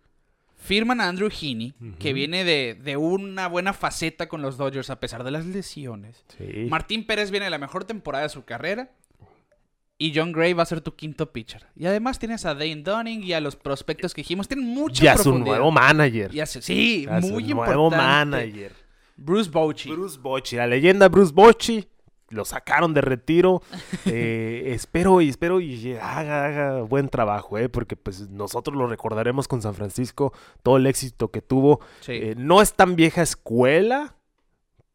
Firman 0.64 1.02
a 1.02 1.10
Andrew 1.10 1.30
Heaney, 1.30 1.74
que 2.00 2.14
viene 2.14 2.44
de, 2.44 2.76
de 2.76 2.96
una 2.96 3.48
buena 3.48 3.74
faceta 3.74 4.30
con 4.30 4.42
los 4.44 4.58
Dodgers 4.58 4.92
a 4.92 5.00
pesar 5.00 5.24
de 5.24 5.32
las 5.32 5.46
lesiones. 5.48 6.24
Sí. 6.38 6.68
Martín 6.70 7.06
Pérez 7.08 7.32
viene 7.32 7.46
de 7.46 7.50
la 7.50 7.58
mejor 7.58 7.84
temporada 7.84 8.24
de 8.26 8.30
su 8.30 8.46
carrera. 8.46 8.92
Y 9.98 10.14
John 10.16 10.32
Gray 10.32 10.54
va 10.54 10.64
a 10.64 10.66
ser 10.66 10.82
tu 10.82 10.96
quinto 10.96 11.32
pitcher. 11.32 11.68
Y 11.76 11.86
además 11.86 12.18
tienes 12.20 12.46
a 12.46 12.54
Dane 12.56 12.78
Dunning 12.84 13.24
y 13.24 13.34
a 13.34 13.40
los 13.40 13.56
prospectos 13.56 14.14
que 14.16 14.22
dijimos. 14.22 14.48
Tienen 14.48 14.68
mucha 14.68 15.04
y 15.04 15.08
a 15.08 15.18
su 15.18 15.38
nuevo 15.38 15.70
manager. 15.72 16.34
Y 16.34 16.40
a 16.40 16.46
su- 16.48 16.62
sí, 16.62 17.06
A 17.10 17.22
su 17.22 17.28
muy 17.30 17.44
nuevo 17.44 17.62
importante. 17.62 17.98
manager. 17.98 18.74
Bruce 19.18 19.50
Bochy. 19.52 19.90
Bruce 19.92 20.18
Bochy, 20.20 20.56
la 20.56 20.66
leyenda 20.68 21.08
Bruce 21.08 21.32
Bochy. 21.34 21.88
Lo 22.32 22.44
sacaron 22.46 22.94
de 22.94 23.02
retiro. 23.02 23.62
Eh, 24.06 24.74
espero 24.74 25.22
y 25.22 25.30
espero 25.30 25.60
y 25.62 25.94
haga, 26.02 26.46
haga 26.46 26.82
buen 26.82 27.08
trabajo, 27.08 27.58
eh, 27.60 27.70
porque 27.70 27.96
pues 27.96 28.30
nosotros 28.30 28.76
lo 28.76 28.88
recordaremos 28.88 29.48
con 29.48 29.62
San 29.62 29.76
Francisco, 29.76 30.34
todo 30.64 30.78
el 30.78 30.88
éxito 30.88 31.30
que 31.30 31.42
tuvo. 31.42 31.80
Sí. 32.00 32.14
Eh, 32.14 32.36
no 32.38 32.62
es 32.62 32.74
tan 32.74 32.96
vieja 32.96 33.22
escuela. 33.22 34.16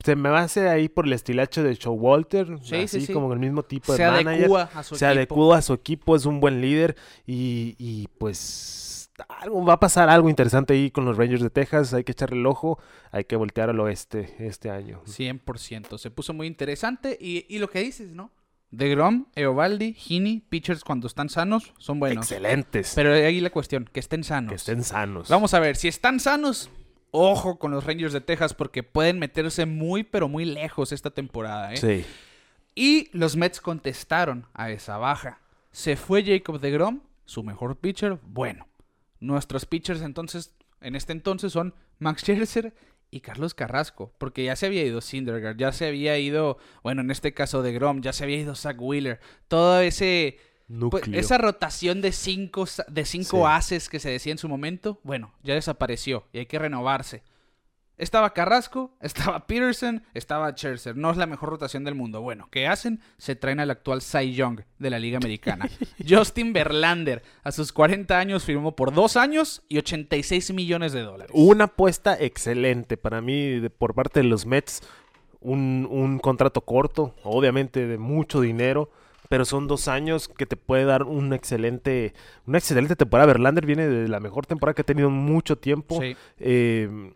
Se 0.04 0.14
me 0.16 0.28
va 0.28 0.40
a 0.40 0.44
hacer 0.44 0.68
ahí 0.68 0.88
por 0.88 1.06
el 1.06 1.12
estilacho 1.14 1.62
de 1.62 1.74
Showalter. 1.74 2.58
Sí, 2.62 2.76
así 2.82 3.06
sí, 3.06 3.12
como 3.12 3.32
el 3.32 3.38
mismo 3.38 3.62
tipo 3.62 3.94
se 3.94 4.02
de 4.02 4.10
manager. 4.10 4.40
adecua 4.40 4.70
a 4.74 4.82
su 4.82 4.96
se 4.96 5.06
equipo. 5.06 5.18
adecua 5.18 5.58
a 5.58 5.62
su 5.62 5.72
equipo, 5.72 6.16
es 6.16 6.26
un 6.26 6.40
buen 6.40 6.60
líder 6.60 6.96
y, 7.26 7.74
y, 7.78 8.08
pues 8.18 9.05
algo 9.28 9.64
va 9.64 9.74
a 9.74 9.80
pasar 9.80 10.08
algo 10.08 10.28
interesante 10.28 10.74
ahí 10.74 10.90
con 10.90 11.04
los 11.04 11.16
Rangers 11.16 11.42
de 11.42 11.50
Texas, 11.50 11.94
hay 11.94 12.04
que 12.04 12.12
echarle 12.12 12.38
el 12.38 12.46
ojo, 12.46 12.78
hay 13.10 13.24
que 13.24 13.36
voltear 13.36 13.70
al 13.70 13.80
oeste 13.80 14.34
este 14.38 14.70
año. 14.70 15.02
100%. 15.06 15.98
Se 15.98 16.10
puso 16.10 16.34
muy 16.34 16.46
interesante. 16.46 17.16
Y, 17.20 17.46
y 17.48 17.58
lo 17.58 17.70
que 17.70 17.80
dices, 17.80 18.12
¿no? 18.12 18.30
De 18.70 18.90
Grom, 18.90 19.26
Eovaldi, 19.36 19.94
Heaney, 19.94 20.40
pitchers 20.40 20.82
cuando 20.82 21.06
están 21.06 21.28
sanos 21.28 21.72
son 21.78 22.00
buenos. 22.00 22.30
Excelentes. 22.30 22.92
Pero 22.94 23.12
ahí 23.12 23.40
la 23.40 23.50
cuestión, 23.50 23.88
que 23.90 24.00
estén 24.00 24.24
sanos. 24.24 24.50
que 24.50 24.56
estén 24.56 24.82
sanos. 24.82 25.28
Vamos 25.28 25.54
a 25.54 25.60
ver, 25.60 25.76
si 25.76 25.88
están 25.88 26.18
sanos, 26.20 26.68
ojo 27.12 27.58
con 27.58 27.70
los 27.70 27.84
Rangers 27.84 28.12
de 28.12 28.20
Texas 28.20 28.54
porque 28.54 28.82
pueden 28.82 29.18
meterse 29.18 29.66
muy, 29.66 30.02
pero 30.02 30.28
muy 30.28 30.44
lejos 30.44 30.92
esta 30.92 31.10
temporada. 31.10 31.72
¿eh? 31.72 31.76
Sí. 31.76 32.04
Y 32.74 33.08
los 33.16 33.36
Mets 33.36 33.60
contestaron 33.60 34.46
a 34.52 34.70
esa 34.70 34.98
baja. 34.98 35.40
Se 35.70 35.96
fue 35.96 36.24
Jacob 36.24 36.60
de 36.60 36.70
Grom, 36.70 37.00
su 37.24 37.42
mejor 37.42 37.76
pitcher. 37.76 38.18
Bueno, 38.22 38.66
nuestros 39.20 39.66
pitchers 39.66 40.02
entonces 40.02 40.54
en 40.80 40.94
este 40.94 41.12
entonces 41.12 41.52
son 41.52 41.74
Max 41.98 42.22
Scherzer 42.22 42.74
y 43.10 43.20
Carlos 43.20 43.54
Carrasco, 43.54 44.12
porque 44.18 44.44
ya 44.44 44.56
se 44.56 44.66
había 44.66 44.84
ido 44.84 45.00
Syndergaard, 45.00 45.56
ya 45.56 45.72
se 45.72 45.86
había 45.86 46.18
ido, 46.18 46.58
bueno, 46.82 47.02
en 47.02 47.10
este 47.10 47.32
caso 47.32 47.62
de 47.62 47.72
Grom, 47.72 48.02
ya 48.02 48.12
se 48.12 48.24
había 48.24 48.36
ido 48.38 48.54
Zach 48.54 48.76
Wheeler, 48.78 49.20
todo 49.48 49.80
ese 49.80 50.38
pues, 50.90 51.04
esa 51.12 51.38
rotación 51.38 52.02
de 52.02 52.10
cinco, 52.12 52.66
de 52.88 53.04
cinco 53.04 53.36
Sí. 53.38 53.42
haces 53.46 53.88
que 53.88 54.00
se 54.00 54.10
decía 54.10 54.32
en 54.32 54.38
su 54.38 54.48
momento, 54.48 55.00
bueno, 55.04 55.32
ya 55.44 55.54
desapareció 55.54 56.26
y 56.32 56.38
hay 56.38 56.46
que 56.46 56.58
renovarse. 56.58 57.22
Estaba 57.98 58.32
Carrasco, 58.34 58.92
estaba 59.00 59.46
Peterson, 59.46 60.02
estaba 60.14 60.50
Scherzer. 60.52 60.96
No 60.96 61.10
es 61.10 61.16
la 61.16 61.26
mejor 61.26 61.48
rotación 61.50 61.84
del 61.84 61.94
mundo. 61.94 62.20
Bueno, 62.20 62.48
¿qué 62.50 62.66
hacen? 62.66 63.00
Se 63.16 63.36
traen 63.36 63.60
al 63.60 63.70
actual 63.70 64.02
Cy 64.02 64.34
Young 64.34 64.60
de 64.78 64.90
la 64.90 64.98
Liga 64.98 65.16
Americana. 65.18 65.68
Justin 66.08 66.52
Verlander, 66.52 67.22
a 67.42 67.52
sus 67.52 67.72
40 67.72 68.18
años, 68.18 68.44
firmó 68.44 68.76
por 68.76 68.92
dos 68.92 69.16
años 69.16 69.62
y 69.68 69.78
86 69.78 70.52
millones 70.52 70.92
de 70.92 71.02
dólares. 71.02 71.32
Una 71.34 71.64
apuesta 71.64 72.16
excelente 72.20 72.96
para 72.96 73.20
mí 73.20 73.60
de- 73.60 73.70
por 73.70 73.94
parte 73.94 74.20
de 74.20 74.24
los 74.28 74.46
Mets. 74.46 74.82
Un, 75.40 75.86
un 75.90 76.18
contrato 76.18 76.62
corto, 76.62 77.14
obviamente 77.22 77.86
de 77.86 77.98
mucho 77.98 78.40
dinero, 78.40 78.90
pero 79.28 79.44
son 79.44 79.68
dos 79.68 79.86
años 79.86 80.28
que 80.28 80.44
te 80.44 80.56
puede 80.56 80.84
dar 80.84 81.04
un 81.04 81.32
excelente, 81.32 82.14
una 82.46 82.58
excelente 82.58 82.96
temporada. 82.96 83.26
Verlander 83.26 83.64
viene 83.64 83.86
de 83.86 84.08
la 84.08 84.18
mejor 84.18 84.46
temporada 84.46 84.74
que 84.74 84.82
ha 84.82 84.86
tenido 84.86 85.06
en 85.08 85.14
mucho 85.14 85.56
tiempo. 85.56 86.00
Sí. 86.00 86.16
Eh, 86.40 87.12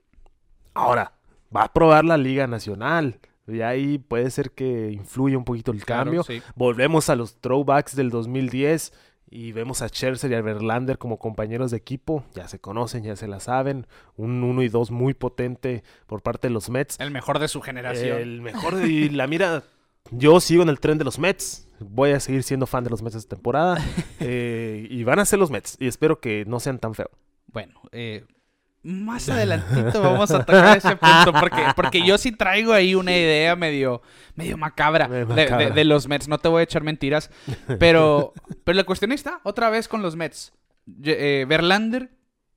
ahora, 0.75 1.12
va 1.55 1.65
a 1.65 1.73
probar 1.73 2.05
la 2.05 2.17
Liga 2.17 2.47
Nacional. 2.47 3.19
Y 3.49 3.62
ahí 3.62 3.99
puede 3.99 4.31
ser 4.31 4.53
que 4.53 4.91
influya 4.93 5.37
un 5.37 5.45
poquito 5.45 5.73
el 5.73 5.85
Claro, 5.85 6.05
cambio. 6.05 6.23
sí. 6.23 6.41
Volvemos 6.55 7.09
a 7.11 7.17
los 7.17 7.37
throwbacks 7.41 7.97
del 7.97 8.11
2010 8.11 8.93
y 9.29 9.50
vemos 9.53 9.83
a 9.83 9.89
Scherzer 9.89 10.31
y 10.31 10.35
a 10.35 10.43
Verlander 10.43 10.99
como 10.99 11.19
compañeros 11.19 11.71
de 11.73 11.77
equipo. 11.77 12.25
Ya 12.35 12.47
se 12.47 12.61
conocen, 12.61 13.03
ya 13.03 13.17
se 13.17 13.27
la 13.27 13.41
saben. 13.41 13.87
Un 14.17 14.45
1 14.45 14.62
y 14.62 14.69
2 14.69 14.91
muy 14.93 15.15
potente 15.15 15.83
por 16.07 16.23
parte 16.23 16.47
de 16.49 16.55
los 16.55 16.71
Mets. 16.71 16.99
El 17.00 17.11
mejor 17.11 17.39
de 17.41 17.49
su 17.49 17.61
generación. 17.61 18.19
El 18.19 18.41
mejor 18.41 18.87
y 18.87 19.09
la 19.09 19.27
mira. 19.27 19.65
Yo 20.12 20.41
sigo 20.41 20.62
en 20.62 20.69
el 20.69 20.79
tren 20.81 20.99
de 20.99 21.05
los 21.05 21.19
Mets. 21.19 21.69
Voy 21.81 22.11
a 22.12 22.21
seguir 22.21 22.43
siendo 22.45 22.67
fan 22.67 22.85
de 22.85 22.91
los 22.91 23.03
Mets 23.03 23.17
esta 23.17 23.35
temporada. 23.37 23.79
Eh, 24.23 24.87
y 24.91 25.03
van 25.03 25.19
a 25.19 25.25
ser 25.25 25.39
los 25.39 25.50
Mets. 25.50 25.77
Y 25.81 25.87
espero 25.89 26.21
que 26.21 26.45
no 26.47 26.61
sean 26.61 26.79
tan 26.79 26.95
feos. 26.95 27.11
Bueno, 27.47 27.81
eh, 27.91 28.25
más 28.83 29.29
adelantito 29.29 30.01
vamos 30.03 30.31
a 30.31 30.45
tocar 30.45 30.79
ese 30.79 30.97
punto 30.97 31.33
porque, 31.39 31.63
porque 31.77 32.03
yo 32.07 32.17
sí 32.19 32.33
traigo 32.33 32.73
ahí 32.73 32.95
una 32.95 33.13
idea 33.13 33.55
medio, 33.57 34.01
medio 34.37 34.57
macabra, 34.57 35.07
Medio 35.09 35.27
de- 35.27 35.35
de- 35.35 35.45
macabra. 35.51 35.71
De, 35.71 35.85
los 35.85 36.09
Mets. 36.09 36.29
No 36.29 36.39
te 36.39 36.49
voy 36.49 36.61
a 36.61 36.65
echar 36.65 36.83
mentiras, 36.83 37.31
pero, 37.79 38.33
pero 38.65 38.77
la 38.77 38.85
cuestión 38.85 39.13
está 39.13 39.41
otra 39.45 39.69
vez 39.71 39.87
con 39.89 40.01
los 40.03 40.17
Mets. 40.17 40.53
Eh, 41.05 41.45
Verlander 41.49 42.11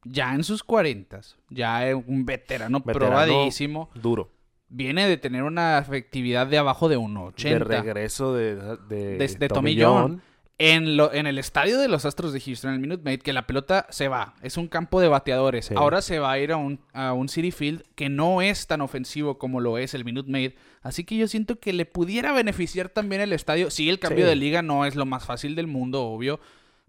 ya 0.06 0.34
en 0.34 0.44
sus 0.44 0.64
cuarentas, 0.64 1.38
ya 1.50 1.88
es 1.88 1.96
un 2.08 2.26
veterano, 2.26 2.80
Veterano. 2.80 3.00
probadísimo, 3.12 3.90
Duro. 3.94 4.30
viene 4.70 5.08
de 5.08 5.18
tener 5.18 5.44
una 5.44 5.78
efectividad 5.78 6.48
de 6.48 6.58
abajo 6.58 6.90
de 6.90 6.98
1.80. 6.98 7.50
De 7.50 7.60
regreso 7.60 8.34
de, 8.34 8.56
de, 8.56 9.18
De- 9.18 9.28
de 9.28 9.48
Tommy 9.50 9.78
Tommy 9.78 9.82
John. 9.82 10.22
En, 10.66 10.96
lo, 10.96 11.12
en 11.14 11.28
el 11.28 11.38
estadio 11.40 11.78
de 11.78 11.88
los 11.90 12.06
Astros 12.06 12.32
de 12.32 12.40
Houston, 12.40 12.70
en 12.70 12.76
el 12.76 12.80
Minute 12.82 13.04
Maid, 13.04 13.22
que 13.22 13.34
la 13.34 13.46
pelota 13.46 13.86
se 13.90 14.08
va. 14.08 14.36
Es 14.42 14.56
un 14.58 14.68
campo 14.68 15.02
de 15.02 15.10
bateadores. 15.10 15.66
Sí. 15.66 15.74
Ahora 15.76 16.02
se 16.02 16.20
va 16.20 16.32
a 16.32 16.40
ir 16.40 16.52
a 16.54 16.58
un, 16.58 16.80
a 16.94 17.12
un 17.14 17.28
City 17.28 17.52
Field 17.52 17.84
que 17.96 18.08
no 18.10 18.42
es 18.42 18.66
tan 18.68 18.80
ofensivo 18.82 19.38
como 19.38 19.60
lo 19.60 19.78
es 19.78 19.94
el 19.94 20.06
Minute 20.06 20.32
Maid. 20.32 20.52
Así 20.82 21.04
que 21.04 21.18
yo 21.18 21.28
siento 21.28 21.60
que 21.60 21.74
le 21.74 21.86
pudiera 21.86 22.32
beneficiar 22.32 22.88
también 22.90 23.22
el 23.22 23.34
estadio. 23.34 23.70
Sí, 23.72 23.90
el 23.90 24.00
cambio 24.00 24.26
Sí. 24.26 24.30
de 24.30 24.36
liga 24.38 24.62
no 24.62 24.86
es 24.86 24.96
lo 24.96 25.06
más 25.06 25.26
fácil 25.26 25.56
del 25.56 25.68
mundo, 25.68 26.04
obvio. 26.06 26.40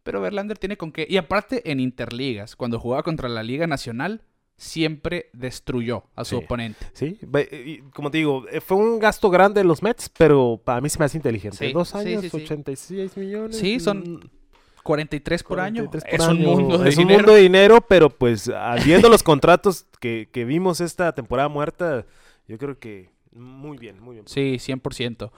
Pero 0.04 0.20
Verlander 0.20 0.58
tiene 0.58 0.76
con 0.76 0.92
qué. 0.92 1.06
Y 1.08 1.16
aparte, 1.16 1.70
en 1.70 1.80
Interligas, 1.80 2.56
cuando 2.56 2.78
jugaba 2.78 3.02
contra 3.02 3.28
la 3.28 3.42
Liga 3.42 3.66
Nacional, 3.66 4.22
siempre 4.64 5.30
destruyó 5.32 6.04
a 6.16 6.24
su 6.24 6.38
Sí. 6.38 6.44
oponente. 6.44 6.86
Sí, 6.94 7.18
como 7.92 8.10
te 8.10 8.18
digo, 8.18 8.44
eh, 8.50 8.60
fue 8.60 8.76
un 8.76 8.98
gasto 8.98 9.30
grande 9.30 9.60
de 9.60 9.64
los 9.64 9.82
Mets, 9.82 10.08
pero 10.08 10.60
para 10.62 10.80
mí 10.80 10.88
se 10.88 10.98
me 10.98 11.04
hace 11.04 11.18
inteligente. 11.18 11.56
Sí, 11.58 11.72
Dos 11.72 11.94
años, 11.94 12.22
sí, 12.22 12.30
sí. 12.30 12.36
86 12.36 13.16
millones. 13.16 13.56
Sí, 13.58 13.78
son 13.80 13.98
mm, 13.98 14.20
43 14.82 15.42
por 15.42 15.60
año. 15.60 15.84
43 15.86 16.04
por 16.04 16.20
es 16.20 16.26
un 16.28 16.36
año. 16.46 16.56
mundo 16.56 16.78
de 16.78 16.88
Es 16.88 16.96
un 16.96 17.02
dinero. 17.04 17.18
mundo 17.20 17.32
de 17.34 17.40
dinero, 17.42 17.80
pero 17.88 18.10
pues 18.10 18.50
viendo 18.84 19.08
los 19.08 19.22
contratos 19.22 19.86
que, 20.00 20.28
que 20.32 20.44
vimos 20.44 20.80
esta 20.80 21.12
temporada 21.14 21.48
muerta, 21.48 22.04
yo 22.48 22.58
creo 22.58 22.78
que 22.78 23.10
muy 23.32 23.78
bien, 23.78 24.00
muy 24.00 24.14
bien. 24.14 24.26
Sí, 24.28 24.56
100%. 24.58 25.30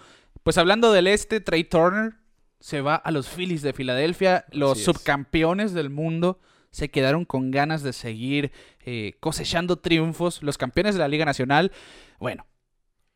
Pues 0.43 0.59
hablando 0.59 0.93
del 0.93 1.07
este, 1.07 1.41
Trey 1.41 1.65
Turner 1.65 2.15
se 2.61 2.81
va 2.81 2.95
a 2.97 3.11
los 3.11 3.29
Phillies 3.29 3.63
de 3.63 3.73
Filadelfia. 3.73 4.45
Los 4.51 4.73
Así 4.73 4.81
es. 4.81 4.85
subcampeones 4.87 5.73
del 5.75 5.91
mundo 5.91 6.39
se 6.77 6.91
quedaron 6.91 7.25
con 7.25 7.51
ganas 7.51 7.83
de 7.83 7.95
seguir 7.95 8.53
eh, 8.85 9.15
cosechando 9.19 9.77
triunfos. 9.77 10.43
Los 10.43 10.59
campeones 10.59 10.95
de 10.95 10.99
la 10.99 11.09
Liga 11.09 11.25
Nacional, 11.25 11.73
bueno, 12.19 12.45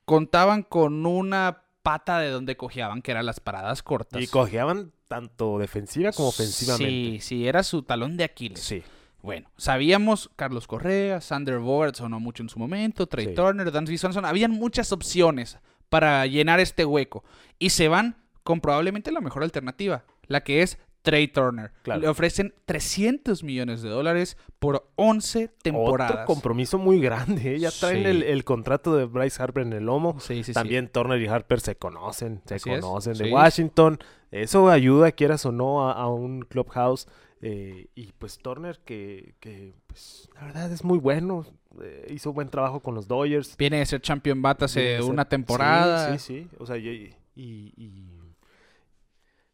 contaban 0.06 0.62
con 0.62 1.04
una 1.04 1.64
pata 1.82 2.20
de 2.20 2.30
donde 2.30 2.56
cojeaban, 2.56 3.02
que 3.02 3.10
eran 3.10 3.26
las 3.26 3.38
paradas 3.38 3.82
cortas. 3.82 4.22
Y 4.22 4.28
cojeaban 4.28 4.92
tanto 5.08 5.58
defensiva 5.58 6.10
como 6.12 6.28
ofensivamente. 6.28 6.90
Sí, 6.90 7.18
sí, 7.20 7.46
era 7.46 7.62
su 7.62 7.82
talón 7.82 8.16
de 8.16 8.24
Aquiles. 8.24 8.60
Sí. 8.60 8.82
Bueno, 9.20 9.50
sabíamos 9.58 10.30
Carlos 10.36 10.66
Correa, 10.66 11.20
Sander 11.20 11.58
Bogart 11.58 11.96
sonó 11.96 12.18
mucho 12.18 12.42
en 12.42 12.48
su 12.48 12.58
momento, 12.58 13.06
Trey 13.06 13.26
Sí. 13.26 13.34
Turner, 13.34 13.70
Dansby 13.70 13.98
Swanson, 13.98 14.24
habían 14.24 14.52
muchas 14.52 14.90
opciones 14.90 15.58
para 15.90 16.24
llenar 16.24 16.60
este 16.60 16.86
hueco 16.86 17.24
y 17.58 17.68
se 17.70 17.88
van 17.88 18.16
con 18.42 18.62
probablemente 18.62 19.12
la 19.12 19.20
mejor 19.20 19.42
alternativa, 19.42 20.04
la 20.28 20.40
que 20.44 20.62
es 20.62 20.78
Trey 21.02 21.28
Turner. 21.28 21.72
Claro. 21.82 22.00
Le 22.02 22.08
ofrecen 22.08 22.54
300 22.66 23.42
millones 23.42 23.80
de 23.82 23.88
dólares 23.88 24.36
por 24.58 24.90
11 24.96 25.48
temporadas. 25.62 26.12
Otro 26.12 26.24
compromiso 26.26 26.78
muy 26.78 27.00
grande. 27.00 27.54
¿eh? 27.54 27.58
Ya 27.58 27.70
traen 27.70 28.02
Sí. 28.04 28.10
el, 28.10 28.22
el 28.22 28.44
contrato 28.44 28.94
de 28.96 29.06
Bryce 29.06 29.42
Harper 29.42 29.62
en 29.66 29.72
el 29.72 29.84
lomo. 29.86 30.20
Sí, 30.20 30.36
sí, 30.36 30.44
sí. 30.44 30.52
También 30.52 30.88
Turner 30.88 31.20
y 31.20 31.26
Harper 31.26 31.60
se 31.60 31.76
conocen, 31.76 32.42
se 32.44 32.56
Así 32.56 32.70
es, 32.70 32.80
conocen 32.80 33.14
de. 33.14 33.32
Washington. 33.32 33.98
Eso 34.30 34.68
ayuda, 34.68 35.10
quieras 35.12 35.44
o 35.46 35.52
no, 35.52 35.88
a, 35.88 35.92
a 35.92 36.08
un 36.08 36.42
clubhouse. 36.42 37.08
eh, 37.42 37.88
y 37.94 38.12
pues 38.18 38.36
Turner, 38.38 38.78
que, 38.84 39.34
que, 39.40 39.72
pues, 39.86 40.28
la 40.34 40.44
verdad 40.44 40.70
es 40.70 40.84
muy 40.84 40.98
bueno. 40.98 41.46
eh, 41.82 42.06
hizo 42.10 42.32
buen 42.34 42.48
trabajo 42.50 42.80
con 42.80 42.94
los 42.94 43.08
Dodgers. 43.08 43.56
Viene 43.56 43.78
de 43.78 43.86
ser 43.86 44.00
champion 44.02 44.42
bat 44.42 44.62
hace 44.64 45.00
una 45.02 45.24
temporada. 45.26 46.16
Sí, 46.18 46.18
sí, 46.18 46.48
sí. 46.50 46.56
O 46.58 46.66
sea, 46.66 46.76
y, 46.76 47.14
y- 47.34 47.72
y- 47.76 48.19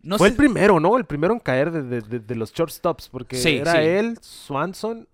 No 0.06 0.18
fue 0.18 0.28
sé- 0.28 0.32
el 0.32 0.36
primero, 0.36 0.80
¿no? 0.80 0.96
El 0.96 1.04
primero 1.04 1.34
en 1.34 1.40
caer 1.40 1.70
de, 1.70 1.82
de- 1.82 2.00
de- 2.00 2.20
de 2.20 2.34
los 2.34 2.52
shortstops. 2.52 3.08
Porque 3.08 3.36
Sí, 3.36 3.56
era 3.56 3.72
sí. 3.72 3.78
él, 3.78 4.18
Swanson. 4.20 5.08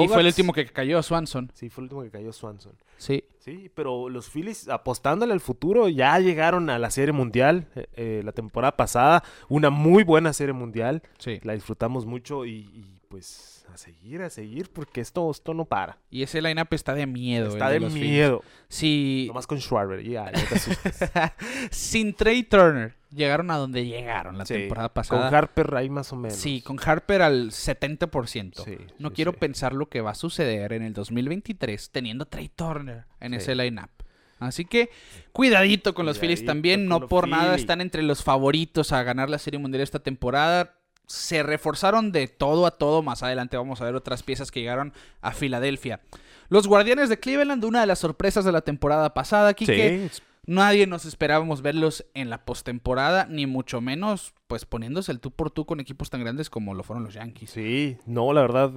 y 0.00 0.08
fue 0.08 0.20
el 0.20 0.26
último 0.26 0.52
que 0.52 0.66
cayó, 0.66 1.02
Swanson. 1.02 1.50
Sí, 1.54 1.68
fue 1.70 1.82
el 1.82 1.84
último 1.84 2.02
que 2.02 2.10
cayó 2.10 2.32
Swanson. 2.32 2.72
Sí. 2.96 3.24
Sí, 3.38 3.70
pero 3.74 4.08
los 4.08 4.30
Phillies 4.30 4.68
apostándole 4.68 5.32
al 5.34 5.40
futuro 5.40 5.88
ya 5.88 6.18
llegaron 6.18 6.70
a 6.70 6.78
la 6.78 6.90
Serie 6.90 7.12
Mundial 7.12 7.66
eh, 7.74 7.86
eh, 7.94 8.22
la 8.24 8.32
temporada 8.32 8.76
pasada. 8.76 9.22
Una 9.48 9.68
muy 9.70 10.02
buena 10.02 10.32
Serie 10.32 10.54
Mundial. 10.54 11.02
Sí. 11.18 11.40
La 11.42 11.52
disfrutamos 11.52 12.06
mucho 12.06 12.46
y, 12.46 12.52
y, 12.72 12.98
pues 13.08 13.63
a 13.74 13.78
seguir, 13.78 14.22
a 14.22 14.30
seguir, 14.30 14.70
porque 14.72 15.00
esto, 15.00 15.30
esto 15.30 15.52
no 15.54 15.64
para. 15.64 15.98
Y 16.10 16.22
ese 16.22 16.40
lineup 16.40 16.72
está 16.72 16.94
de 16.94 17.06
miedo. 17.06 17.48
Está 17.48 17.68
de 17.70 17.80
miedo. 17.80 18.42
Sí. 18.68 19.24
Nomás 19.28 19.46
con 19.46 19.60
Schwarber. 19.60 20.02
Ya, 20.02 20.32
ya 20.32 21.32
te. 21.32 21.70
Sin 21.70 22.14
Trey 22.14 22.42
Turner, 22.44 22.94
llegaron 23.10 23.50
a 23.50 23.56
donde 23.56 23.84
llegaron 23.86 24.38
la 24.38 24.46
Sí, 24.46 24.54
temporada 24.54 24.88
Con 24.88 24.94
pasada. 24.94 25.28
Harper 25.36 25.74
ahí 25.74 25.90
más 25.90 26.12
o 26.12 26.16
menos. 26.16 26.36
Sí, 26.38 26.62
con 26.62 26.78
Harper 26.84 27.22
al 27.22 27.50
70%. 27.50 28.64
Sí, 28.64 28.78
no 28.98 29.08
sí, 29.08 29.14
quiero 29.14 29.32
pensar 29.32 29.72
lo 29.72 29.88
que 29.88 30.00
va 30.00 30.12
a 30.12 30.14
suceder 30.14 30.72
en 30.72 30.82
el 30.82 30.92
2023 30.92 31.90
teniendo 31.90 32.24
a 32.24 32.30
Trey 32.30 32.48
Turner 32.48 33.04
en 33.20 33.34
ese 33.34 33.54
lineup. 33.54 33.90
Así 34.38 34.64
que 34.64 34.90
cuidadito 35.32 35.94
con 35.94 36.06
los 36.06 36.18
Phillies 36.18 36.44
también. 36.44 36.88
con 36.88 36.88
No 37.02 37.08
por 37.08 37.28
nada 37.28 37.54
están 37.54 37.80
entre 37.80 38.02
los 38.02 38.22
favoritos 38.22 38.92
a 38.92 39.02
ganar 39.02 39.30
la 39.30 39.38
Serie 39.38 39.58
Mundial 39.58 39.82
esta 39.82 40.00
temporada. 40.00 40.74
Se 41.06 41.42
reforzaron 41.42 42.12
de 42.12 42.28
todo 42.28 42.66
a 42.66 42.72
todo. 42.72 43.02
Más 43.02 43.22
adelante 43.22 43.56
vamos 43.56 43.80
a 43.80 43.84
ver 43.84 43.94
otras 43.94 44.22
piezas 44.22 44.50
que 44.50 44.60
llegaron 44.60 44.92
a 45.20 45.32
Filadelfia. 45.32 46.00
Los 46.48 46.66
Guardianes 46.66 47.08
de 47.08 47.18
Cleveland, 47.18 47.64
una 47.64 47.80
de 47.80 47.86
las 47.86 47.98
sorpresas 47.98 48.44
de 48.44 48.52
la 48.52 48.60
temporada 48.62 49.14
pasada, 49.14 49.54
Kike. 49.54 50.08
Sí, 50.10 50.22
Nadie 50.46 50.86
nos 50.86 51.06
esperábamos 51.06 51.62
verlos 51.62 52.04
en 52.12 52.28
la 52.28 52.44
postemporada, 52.44 53.26
ni 53.30 53.46
mucho 53.46 53.80
menos, 53.80 54.34
pues 54.46 54.66
poniéndose 54.66 55.10
el 55.10 55.20
tú 55.20 55.30
por 55.30 55.50
tú 55.50 55.64
con 55.64 55.80
equipos 55.80 56.10
tan 56.10 56.20
grandes 56.20 56.50
como 56.50 56.74
lo 56.74 56.82
fueron 56.82 57.02
los 57.04 57.14
Yankees. 57.14 57.50
Sí, 57.50 57.96
no, 58.04 58.30
la 58.34 58.42
verdad, 58.42 58.72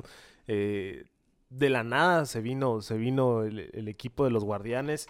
eh, 0.47 1.07
de 1.49 1.69
la 1.69 1.83
nada 1.83 2.25
se 2.25 2.39
vino, 2.39 2.81
se 2.81 2.95
vino 2.97 3.43
el, 3.43 3.69
el 3.73 3.87
equipo 3.89 4.23
de 4.23 4.31
los 4.31 4.45
guardianes. 4.45 5.07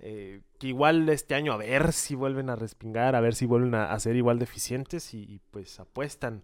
eh, 0.00 0.40
que 0.58 0.68
igual 0.68 1.08
este 1.10 1.34
año 1.34 1.52
a 1.52 1.56
ver 1.58 1.92
si 1.92 2.14
vuelven 2.14 2.50
a 2.50 2.56
respingar, 2.56 3.14
a 3.14 3.20
ver 3.20 3.34
si 3.34 3.46
vuelven 3.46 3.74
a, 3.74 3.92
a 3.92 4.00
ser 4.00 4.16
igual 4.16 4.38
de 4.38 4.44
eficientes 4.44 5.14
y, 5.14 5.18
y, 5.22 5.40
pues 5.50 5.78
apuestan 5.78 6.42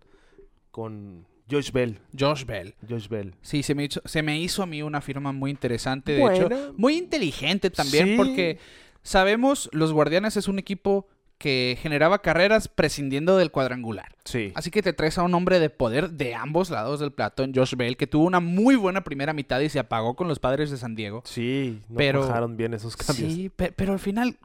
con 0.76 1.24
Josh 1.50 1.72
Bell. 1.72 1.98
Josh 2.18 2.44
Bell. 2.44 2.74
Josh 2.86 3.08
Bell. 3.08 3.34
Sí, 3.40 3.62
se 3.62 3.74
me, 3.74 3.84
hizo, 3.84 4.02
se 4.04 4.22
me 4.22 4.38
hizo 4.38 4.62
a 4.62 4.66
mí 4.66 4.82
una 4.82 5.00
firma 5.00 5.32
muy 5.32 5.50
interesante, 5.50 6.12
de 6.12 6.22
hecho. 6.34 6.50
Muy 6.76 6.96
inteligente 6.98 7.70
también, 7.70 8.08
Sí. 8.08 8.14
porque 8.18 8.58
sabemos, 9.02 9.70
los 9.72 9.94
Guardianes 9.94 10.36
es 10.36 10.48
un 10.48 10.58
equipo 10.58 11.08
que 11.38 11.78
generaba 11.80 12.20
carreras 12.20 12.68
prescindiendo 12.68 13.38
del 13.38 13.50
cuadrangular. 13.50 14.16
Sí. 14.24 14.52
Así 14.54 14.70
que 14.70 14.82
te 14.82 14.92
traes 14.92 15.16
a 15.16 15.22
un 15.22 15.34
hombre 15.34 15.58
de 15.60 15.70
poder 15.70 16.10
de 16.10 16.34
ambos 16.34 16.68
lados 16.68 17.00
del 17.00 17.12
plato, 17.12 17.42
en 17.42 17.54
Josh 17.54 17.74
Bell, 17.74 17.96
que 17.96 18.06
tuvo 18.06 18.24
una 18.26 18.40
muy 18.40 18.76
buena 18.76 19.02
primera 19.02 19.32
mitad 19.32 19.60
y 19.60 19.70
se 19.70 19.78
apagó 19.78 20.14
con 20.14 20.28
los 20.28 20.38
padres 20.38 20.70
de 20.70 20.76
San 20.76 20.94
Diego. 20.94 21.22
Sí, 21.24 21.80
no 21.88 21.96
Pero- 21.96 22.48
bien 22.48 22.74
esos 22.74 22.96
cambios. 22.98 23.32
Sí, 23.32 23.48
pe- 23.48 23.72
pero 23.72 23.92
al 23.94 23.98
final 23.98 24.36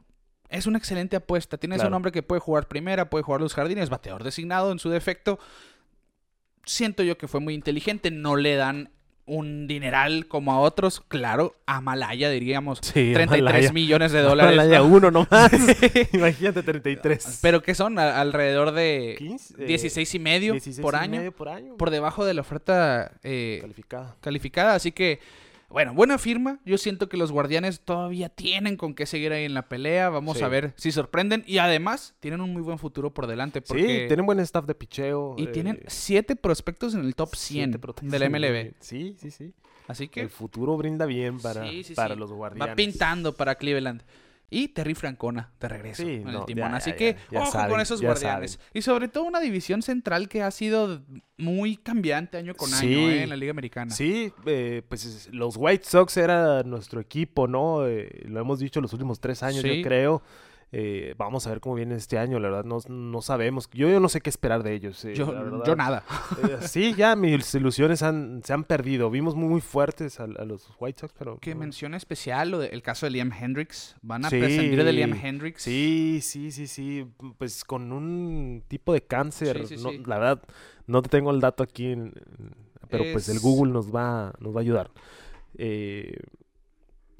es 0.50 0.66
una 0.66 0.76
excelente 0.76 1.16
apuesta. 1.16 1.56
Tienes 1.56 1.82
un 1.82 1.94
hombre 1.94 2.12
que 2.12 2.22
puede 2.22 2.40
jugar 2.40 2.68
primera, 2.68 3.08
puede 3.10 3.22
jugar 3.24 3.40
los 3.40 3.54
jardines, 3.54 3.88
bateador 3.88 4.22
designado 4.22 4.70
en 4.70 4.78
su 4.78 4.90
defecto. 4.90 5.38
Siento 6.64 7.02
yo 7.02 7.18
que 7.18 7.28
fue 7.28 7.40
muy 7.40 7.54
inteligente. 7.54 8.10
No 8.10 8.36
le 8.36 8.56
dan 8.56 8.90
un 9.24 9.66
dineral 9.68 10.26
como 10.26 10.52
a 10.52 10.58
otros. 10.60 11.00
Claro, 11.08 11.54
a 11.66 11.80
Malaya 11.80 12.28
diríamos. 12.28 12.80
Sí, 12.82 13.12
33 13.14 13.42
Malaya. 13.42 13.72
millones 13.72 14.12
de 14.12 14.20
dólares. 14.22 14.56
Malaya 14.56 14.78
¿no? 14.78 14.86
uno 14.86 15.10
nomás. 15.10 15.50
Imagínate 16.12 16.62
33. 16.62 17.38
Pero 17.40 17.62
que 17.62 17.74
son 17.74 17.98
A- 17.98 18.20
alrededor 18.20 18.72
de 18.72 19.14
15, 19.18 19.54
eh, 19.62 19.66
16 19.66 20.14
y 20.14 20.18
medio 20.18 20.52
16 20.52 20.80
por 20.82 20.94
y 20.94 20.96
año. 20.98 21.18
medio 21.18 21.32
por 21.32 21.48
año. 21.48 21.76
Por 21.76 21.90
debajo 21.90 22.24
de 22.24 22.34
la 22.34 22.40
oferta 22.40 23.12
eh, 23.22 23.58
calificada. 23.60 24.16
calificada. 24.20 24.74
Así 24.74 24.90
que, 24.92 25.20
bueno, 25.72 25.94
buena 25.94 26.18
firma. 26.18 26.60
Yo 26.64 26.78
siento 26.78 27.08
que 27.08 27.16
los 27.16 27.32
guardianes 27.32 27.80
todavía 27.80 28.28
tienen 28.28 28.76
con 28.76 28.94
qué 28.94 29.06
seguir 29.06 29.32
ahí 29.32 29.44
en 29.44 29.54
la 29.54 29.68
pelea. 29.68 30.08
Vamos 30.10 30.38
Sí. 30.38 30.44
a 30.44 30.48
ver 30.48 30.72
si 30.76 30.92
sorprenden. 30.92 31.42
Y 31.46 31.58
además, 31.58 32.14
tienen 32.20 32.40
un 32.40 32.52
muy 32.52 32.62
buen 32.62 32.78
futuro 32.78 33.12
por 33.12 33.26
delante. 33.26 33.60
Porque... 33.62 33.82
Sí, 34.02 34.06
tienen 34.06 34.26
buen 34.26 34.38
staff 34.40 34.66
de 34.66 34.74
picheo. 34.74 35.34
Y 35.38 35.44
eh, 35.44 35.46
tienen 35.48 35.80
siete 35.88 36.36
prospectos 36.36 36.94
en 36.94 37.00
el 37.00 37.14
top 37.14 37.34
100 37.34 37.64
siete 37.64 37.78
protecciones 37.78 38.20
del 38.20 38.30
muy 38.30 38.38
MLB. 38.40 38.74
Sí, 38.80 39.16
sí, 39.18 39.30
sí. 39.30 39.52
Así 39.88 40.08
que 40.08 40.20
El 40.20 40.30
futuro 40.30 40.76
brinda 40.76 41.06
bien 41.06 41.38
para, 41.40 41.68
Sí, 41.68 41.82
sí, 41.84 41.94
para 41.94 42.14
los 42.14 42.32
guardianes. 42.32 42.70
va 42.72 42.76
pintando 42.76 43.34
para 43.36 43.56
Cleveland. 43.56 44.02
Y 44.52 44.68
Terry 44.68 44.94
Francona 44.94 45.50
de 45.58 45.66
regreso 45.68 46.02
Sí, 46.02 46.10
en 46.16 46.28
el 46.28 46.34
no, 46.34 46.44
timón. 46.44 46.70
ya, 46.70 46.76
Así 46.76 46.90
ya, 46.90 46.96
que 46.96 47.16
ya, 47.30 47.40
ojo 47.42 47.58
con 47.68 47.80
esos 47.80 48.02
guardianes. 48.02 48.52
saben. 48.52 48.66
Y 48.74 48.82
sobre 48.82 49.08
todo 49.08 49.24
una 49.24 49.40
división 49.40 49.80
central 49.82 50.28
que 50.28 50.42
ha 50.42 50.50
sido 50.50 51.02
muy 51.38 51.76
cambiante 51.78 52.36
año 52.36 52.54
con 52.54 52.68
Sí. 52.68 52.86
año 52.94 53.08
¿eh? 53.10 53.22
en 53.22 53.30
la 53.30 53.36
Liga 53.36 53.50
Americana. 53.50 53.90
Sí, 53.92 54.30
eh, 54.46 54.82
pues 54.88 55.04
es- 55.06 55.28
los 55.32 55.56
White 55.56 55.84
Sox 55.86 56.16
era 56.18 56.62
nuestro 56.64 57.00
equipo, 57.00 57.48
¿no? 57.48 57.86
Eh, 57.88 58.24
lo 58.26 58.40
hemos 58.40 58.58
dicho 58.58 58.80
los 58.82 58.92
últimos 58.92 59.20
tres 59.20 59.42
años, 59.42 59.62
Sí. 59.62 59.78
yo 59.78 59.82
creo. 59.82 60.22
Eh, 60.74 61.14
vamos 61.18 61.46
a 61.46 61.50
ver 61.50 61.60
cómo 61.60 61.74
viene 61.74 61.96
este 61.96 62.16
año, 62.18 62.38
la 62.38 62.48
verdad, 62.48 62.64
no, 62.64 62.78
no 62.88 63.20
sabemos. 63.20 63.68
Yo, 63.72 63.90
yo 63.90 64.00
no 64.00 64.08
sé 64.08 64.22
qué 64.22 64.30
esperar 64.30 64.62
de 64.62 64.72
ellos. 64.72 65.04
eh, 65.04 65.14
yo, 65.14 65.30
la 65.30 65.42
verdad. 65.42 65.64
yo 65.66 65.76
nada. 65.76 66.02
Eh, 66.42 66.56
sí, 66.66 66.94
ya 66.96 67.14
mis 67.14 67.54
ilusiones 67.54 68.02
han- 68.02 68.40
se 68.42 68.54
han 68.54 68.64
perdido. 68.64 69.10
Vimos 69.10 69.34
muy, 69.34 69.48
muy 69.50 69.60
fuertes 69.60 70.18
a, 70.18 70.24
a 70.24 70.44
los 70.46 70.70
White 70.80 71.00
Sox, 71.02 71.14
pero... 71.18 71.36
Que 71.40 71.52
no. 71.52 71.60
mención 71.60 71.92
especial, 71.92 72.50
lo 72.50 72.58
de- 72.58 72.68
el 72.68 72.80
caso 72.80 73.04
de 73.04 73.10
Liam 73.10 73.30
Hendricks. 73.32 73.96
Van 74.00 74.24
a 74.24 74.30
Sí. 74.30 74.38
prescindir 74.38 74.82
de 74.82 74.92
Liam 74.94 75.12
Hendricks. 75.12 75.60
Sí, 75.62 76.20
sí, 76.22 76.50
sí, 76.50 76.66
sí. 76.66 77.06
Pues 77.36 77.64
con 77.64 77.92
un 77.92 78.62
tipo 78.66 78.94
de 78.94 79.02
cáncer. 79.02 79.66
Sí, 79.66 79.76
sí, 79.76 79.82
no- 79.84 79.90
sí. 79.90 80.02
La 80.06 80.18
verdad, 80.18 80.42
no 80.86 81.02
te 81.02 81.10
tengo 81.10 81.32
el 81.32 81.40
dato 81.40 81.62
aquí, 81.62 81.94
pero 82.88 83.04
pues 83.12 83.28
el 83.28 83.40
Google 83.40 83.72
nos 83.74 83.94
va, 83.94 84.32
nos 84.40 84.54
va 84.56 84.60
a 84.60 84.62
ayudar. 84.62 84.90
Eh, 85.58 86.16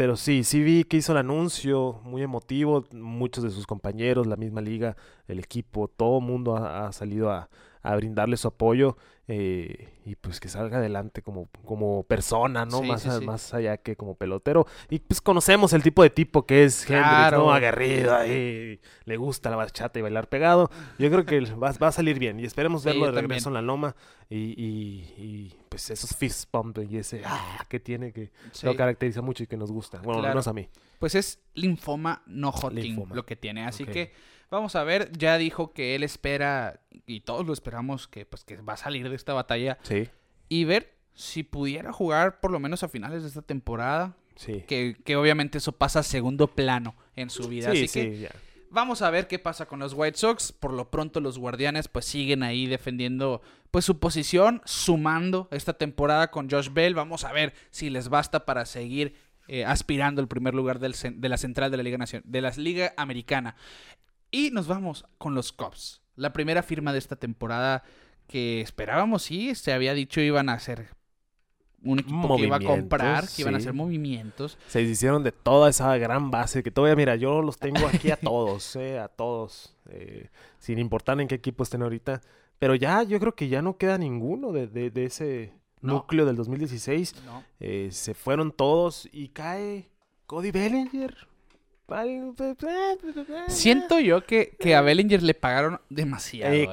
pero 0.03 0.17
sí, 0.17 0.43
sí 0.43 0.65
vi 0.65 0.83
que 0.83 0.97
hizo 0.97 1.13
el 1.13 1.19
anuncio, 1.19 2.01
muy 2.03 2.23
emotivo. 2.23 2.85
Muchos 2.91 3.45
de 3.45 3.51
sus 3.51 3.69
compañeros, 3.69 4.27
la 4.27 4.35
misma 4.35 4.61
liga, 4.61 4.97
el 5.29 5.39
equipo, 5.39 5.87
todo 5.87 6.21
mundo 6.21 6.57
ha, 6.57 6.89
ha 6.89 6.93
salido 6.93 7.31
a, 7.31 7.49
a 7.83 7.97
brindarle 7.97 8.37
su 8.37 8.49
apoyo. 8.49 8.97
eh, 9.29 9.89
y 10.05 10.17
pues 10.17 10.41
que 10.41 10.49
salga 10.49 10.79
adelante 10.79 11.23
como, 11.23 11.49
como 11.65 12.03
persona, 12.03 12.67
¿no? 12.67 12.81
Sí, 12.81 12.89
más, 12.89 13.03
sí, 13.03 13.09
a- 13.09 13.19
sí. 13.21 13.25
más 13.25 13.55
allá 13.55 13.77
que 13.77 13.95
como 13.95 14.17
pelotero. 14.17 14.67
Y 14.91 14.99
pues 14.99 15.21
conocemos 15.21 15.73
el 15.75 15.83
tipo 15.85 16.03
de 16.03 16.11
tipo 16.11 16.45
que 16.45 16.65
es 16.65 16.83
Hendrix, 16.83 17.05
Claro. 17.09 17.39
¿no? 17.39 17.53
Aguerrido 17.53 18.17
ahí, 18.17 18.81
le 19.05 19.17
gusta 19.17 19.49
la 19.49 19.55
bachata 19.57 19.97
y 20.01 20.03
bailar 20.03 20.29
pegado. 20.29 20.71
Yo 20.99 21.09
creo 21.09 21.25
que 21.25 21.41
va, 21.55 21.71
va 21.81 21.89
a 21.89 21.93
salir 21.93 22.19
bien 22.19 22.41
y 22.41 22.45
esperemos 22.45 22.85
verlo 22.85 23.07
de 23.07 23.13
regreso 23.13 23.49
en 23.49 23.55
la 23.55 23.63
loma 23.63 23.95
y, 24.29 24.61
y- 24.61 25.15
y, 25.17 25.55
pues 25.69 25.89
esos 25.91 26.17
fist 26.17 26.51
pump 26.51 26.79
y 26.91 26.97
ese 26.99 27.23
ah, 27.25 27.65
que 27.69 27.79
tiene 27.79 28.13
que 28.13 28.33
lo 28.65 28.75
caracteriza 28.75 29.23
mucho 29.23 29.45
y 29.45 29.47
que 29.47 29.57
nos 29.57 29.71
gusta. 29.71 29.99
Bueno, 29.99 30.19
Claro. 30.19 30.35
menos 30.35 30.49
a 30.49 30.53
mí. 30.53 30.69
Pues 30.99 31.15
es 31.15 31.39
linfoma 31.55 32.23
no 32.27 32.51
Hodgkin 32.51 32.83
Linfoma. 32.83 33.15
lo 33.15 33.25
que 33.25 33.37
tiene. 33.37 33.65
Así 33.67 33.85
que 33.87 34.13
vamos 34.53 34.77
a 34.77 34.85
ver. 34.85 35.11
Ya 35.19 35.37
dijo 35.39 35.73
que 35.73 35.95
él 35.97 36.03
espera, 36.05 36.81
y 37.07 37.21
todos 37.21 37.45
lo 37.47 37.53
esperamos, 37.53 38.07
que 38.07 38.25
pues 38.27 38.45
que 38.45 38.57
va 38.59 38.75
a 38.75 38.77
salir 38.77 39.09
de 39.09 39.17
esta 39.17 39.33
batalla. 39.33 39.79
Sí, 39.83 40.09
Y 40.49 40.65
ver 40.65 40.95
si 41.15 41.43
pudiera 41.43 41.93
jugar 41.93 42.41
por 42.41 42.51
lo 42.53 42.61
menos 42.61 42.83
a 42.85 42.89
finales 42.89 43.23
de 43.23 43.29
esta 43.29 43.43
temporada. 43.43 44.15
sí. 44.37 44.65
Que, 44.69 44.97
que 45.05 45.17
obviamente 45.17 45.59
eso 45.59 45.73
pasa 45.73 45.99
a 46.01 46.03
segundo 46.03 46.47
plano 46.47 46.95
en 47.17 47.29
su 47.31 47.49
vida. 47.49 47.73
Sí, 47.73 47.85
Así 47.85 48.01
que 48.01 48.15
sí, 48.15 48.21
ya. 48.23 48.31
Vamos 48.71 49.03
a 49.03 49.11
ver 49.11 49.29
qué 49.29 49.39
pasa 49.39 49.67
con 49.67 49.81
los 49.81 49.93
White 49.93 50.17
Sox. 50.17 50.51
Por 50.53 50.73
lo 50.73 50.91
pronto 50.91 51.21
los 51.21 51.39
Guardianes 51.39 51.89
pues 51.89 52.07
siguen 52.07 52.43
ahí 52.43 52.67
defendiendo 52.67 53.43
pues 53.71 53.85
su 53.85 53.99
posición, 53.99 54.63
sumando 54.65 55.49
esta 55.51 55.75
temporada 55.75 56.31
con 56.31 56.49
Josh 56.49 56.71
Bell. 56.73 56.95
Vamos 56.95 57.25
a 57.25 57.33
ver 57.33 57.53
si 57.71 57.91
les 57.91 58.09
basta 58.09 58.47
para 58.47 58.65
seguir 58.65 59.15
eh, 59.49 59.67
aspirando 59.67 60.23
al 60.23 60.29
primer 60.29 60.55
lugar 60.55 60.79
del 60.79 60.95
de 61.17 61.29
la 61.29 61.37
central 61.37 61.71
de 61.71 61.77
la 61.77 61.83
Liga 61.83 61.99
Nacion- 61.99 62.23
de 62.25 62.41
la 62.41 62.51
Liga 62.57 62.95
Americana. 62.97 63.57
Y 64.33 64.51
nos 64.51 64.67
vamos 64.67 65.05
con 65.19 65.35
los 65.37 65.53
Cubs. 65.53 66.01
La 66.17 66.33
primera 66.33 66.63
firma 66.65 66.93
de 66.93 66.99
esta 66.99 67.15
temporada 67.17 67.85
que 68.27 68.61
esperábamos, 68.61 69.23
sí, 69.23 69.55
se 69.55 69.73
había 69.73 69.95
dicho 69.95 70.21
iban 70.21 70.49
a 70.49 70.59
ser 70.59 70.89
un 71.85 71.99
equipo 71.99 72.37
que 72.37 72.45
iba 72.45 72.57
a 72.57 72.61
comprar, 72.61 73.27
que 73.29 73.43
iban 73.43 73.55
a 73.55 73.59
hacer 73.59 73.73
movimientos. 73.75 74.57
Se 74.69 74.79
deshicieron 74.81 75.23
de 75.23 75.33
toda 75.33 75.69
esa 75.69 75.97
gran 75.99 76.31
base 76.31 76.63
que 76.63 76.71
todavía, 76.71 76.97
mira, 76.97 77.17
yo 77.17 77.43
los 77.43 77.59
tengo 77.59 77.87
aquí 77.87 78.11
a 78.11 78.17
todos, 78.17 78.75
eh, 78.77 78.99
a 78.99 79.09
todos, 79.09 79.77
eh, 79.91 80.31
sin 80.59 80.79
importar 80.79 81.21
en 81.21 81.29
qué 81.29 81.35
equipo 81.35 81.63
estén 81.63 81.83
ahorita. 81.83 82.21
Pero 82.59 82.75
ya, 82.75 83.03
yo 83.03 83.19
creo 83.21 83.35
que 83.35 83.49
ya 83.49 83.61
no 83.63 83.77
queda 83.77 83.99
ninguno 83.99 84.53
de, 84.53 84.67
de- 84.69 84.91
de 84.91 85.05
ese 85.05 85.53
No. 85.81 85.95
núcleo 85.95 86.25
del 86.25 86.37
2016. 86.37 87.17
No. 87.27 87.43
Eh, 87.59 87.89
se 87.91 88.15
fueron 88.15 88.53
todos 88.53 89.09
y 89.13 89.29
cae 89.31 89.91
Cody 90.27 90.53
Bellinger. 90.53 91.27
Siento 93.49 94.01
yo 94.01 94.25
que, 94.25 94.57
que 94.59 94.75
a 94.75 94.81
Bellinger 94.81 95.23
le 95.23 95.35
pagaron 95.35 95.81
demasiado. 95.89 96.53
¿eh? 96.55 96.69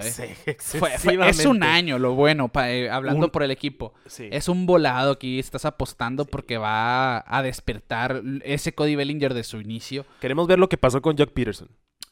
Fue- 0.59 0.91
fue- 0.97 1.29
es 1.29 1.45
un 1.45 1.63
año 1.63 1.99
lo 1.99 2.13
bueno, 2.15 2.49
pa- 2.49 2.71
eh, 2.71 2.89
hablando 2.89 3.25
Un- 3.27 3.31
por 3.31 3.43
el 3.43 3.51
equipo. 3.51 3.93
Sí. 4.05 4.27
Es 4.31 4.47
un 4.49 4.65
volado 4.65 5.11
aquí, 5.11 5.39
estás 5.39 5.65
apostando 5.65 6.25
porque 6.25 6.57
va 6.57 7.23
a 7.27 7.41
despertar 7.43 8.21
ese 8.43 8.73
Cody 8.73 8.95
Bellinger 8.95 9.33
de 9.33 9.43
su 9.43 9.59
inicio. 9.59 10.05
Queremos 10.19 10.47
ver 10.47 10.59
lo 10.59 10.69
que 10.69 10.77
pasó 10.77 11.01
con 11.01 11.17
Jock 11.17 11.31
Peterson. 11.31 11.69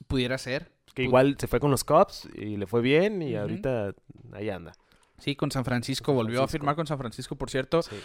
Pudiera 0.08 0.38
ser. 0.38 0.72
Que 0.94 1.04
igual 1.04 1.36
se 1.40 1.48
fue 1.48 1.60
con 1.60 1.70
los 1.70 1.84
Cubs 1.84 2.28
y 2.34 2.58
le 2.58 2.66
fue 2.66 2.82
bien 2.82 3.22
y 3.22 3.36
ahorita 3.36 3.94
ahí 4.34 4.50
anda. 4.50 4.74
Sí, 5.20 5.36
con 5.36 5.52
San 5.52 5.64
Francisco. 5.66 6.08
San 6.12 6.16
volvió 6.16 6.38
a 6.40 6.42
Francisco. 6.42 6.58
firmar 6.60 6.76
con 6.76 6.88
San 6.88 6.98
Francisco, 6.98 7.36
por 7.36 7.50
cierto. 7.52 7.82
Sí. 7.84 7.96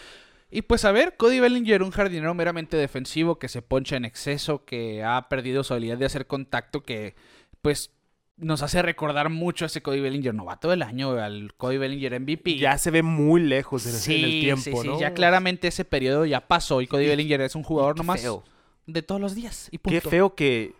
Y 0.54 0.62
pues 0.62 0.84
a 0.84 0.92
ver, 0.92 1.16
Cody 1.16 1.40
Bellinger, 1.40 1.82
un 1.82 1.90
jardinero 1.90 2.34
meramente 2.34 2.76
defensivo 2.76 3.38
que 3.38 3.48
se 3.48 3.62
poncha 3.62 3.96
en 3.96 4.04
exceso, 4.04 4.64
que 4.66 5.02
ha 5.02 5.28
perdido 5.30 5.64
su 5.64 5.72
habilidad 5.72 5.96
de 5.96 6.04
hacer 6.04 6.26
contacto, 6.26 6.82
que 6.82 7.14
pues 7.62 7.90
nos 8.36 8.62
hace 8.62 8.82
recordar 8.82 9.30
mucho 9.30 9.64
a 9.64 9.66
ese 9.66 9.80
Cody 9.82 10.00
Bellinger 10.00 10.34
novato 10.34 10.68
del 10.68 10.82
año, 10.82 11.12
al 11.12 11.54
Cody 11.56 11.78
Bellinger 11.78 12.20
MVP. 12.20 12.56
Ya 12.58 12.76
se 12.76 12.90
ve 12.90 13.02
muy 13.02 13.40
lejos 13.40 13.86
en, 13.86 13.92
en 13.92 13.98
sí, 13.98 14.24
el 14.24 14.40
tiempo, 14.40 14.62
sí, 14.62 14.72
sí, 14.82 14.88
¿no? 14.88 15.00
ya 15.00 15.14
claramente 15.14 15.68
ese 15.68 15.84
periodo 15.86 16.26
ya 16.26 16.46
pasó 16.46 16.82
y 16.82 16.86
Cody 16.86 17.04
Y- 17.04 17.08
Bellinger 17.08 17.40
es 17.40 17.54
un 17.54 17.62
jugador 17.62 17.96
nomás 17.96 18.20
feo. 18.20 18.44
de 18.86 19.00
todos 19.02 19.20
los 19.22 19.34
días 19.34 19.68
y 19.70 19.78
punto. 19.78 20.00
Qué 20.02 20.06
feo 20.06 20.34
que 20.34 20.74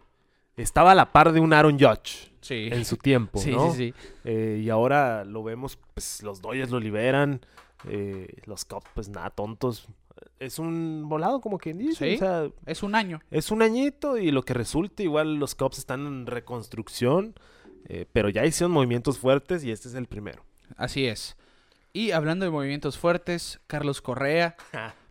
estaba 0.58 0.92
a 0.92 0.94
la 0.94 1.12
par 1.12 1.32
de 1.32 1.40
un 1.40 1.52
Aaron 1.54 1.78
Judge 1.78 2.30
Sí. 2.42 2.68
en 2.72 2.85
su 2.85 2.96
tiempo, 2.98 3.38
Sí, 3.38 3.52
¿no? 3.52 3.72
sí, 3.72 3.94
sí. 3.94 3.94
Eh, 4.24 4.61
y 4.64 4.68
ahora 4.68 5.24
lo 5.24 5.42
vemos, 5.44 5.78
pues 5.94 6.22
los 6.22 6.42
Dodgers 6.42 6.70
lo 6.70 6.80
liberan, 6.80 7.40
eh, 7.88 8.29
los 8.47 8.64
Cubs, 8.64 8.87
pues 8.95 9.09
nada, 9.09 9.31
tontos. 9.31 9.88
Es 10.38 10.59
un 10.59 11.09
volado, 11.09 11.40
como 11.40 11.59
quien 11.59 11.79
dice. 11.79 12.11
Sí. 12.11 12.14
O 12.16 12.18
sea, 12.18 12.49
Es 12.66 12.83
un 12.83 12.95
año. 12.95 13.21
es 13.31 13.51
un 13.51 13.62
añito 13.62 14.18
y 14.18 14.31
lo 14.31 14.42
que 14.45 14.55
resulta, 14.55 15.03
igual 15.03 15.37
los 15.37 15.55
Cubs 15.55 15.79
están 15.79 16.07
en 16.07 16.27
reconstrucción, 16.27 17.35
eh, 17.88 18.07
pero 18.12 18.29
ya 18.29 18.45
hicieron 18.47 18.73
movimientos 18.73 19.18
fuertes 19.18 19.64
y 19.64 19.71
este 19.71 19.88
es 19.88 19.95
el 19.95 20.07
primero. 20.07 20.45
Así 20.77 21.07
es. 21.07 21.37
Y 21.92 22.12
hablando 22.12 22.45
de 22.45 22.51
movimientos 22.51 22.99
fuertes, 22.99 23.61
Carlos 23.66 24.01
Correa. 24.01 24.57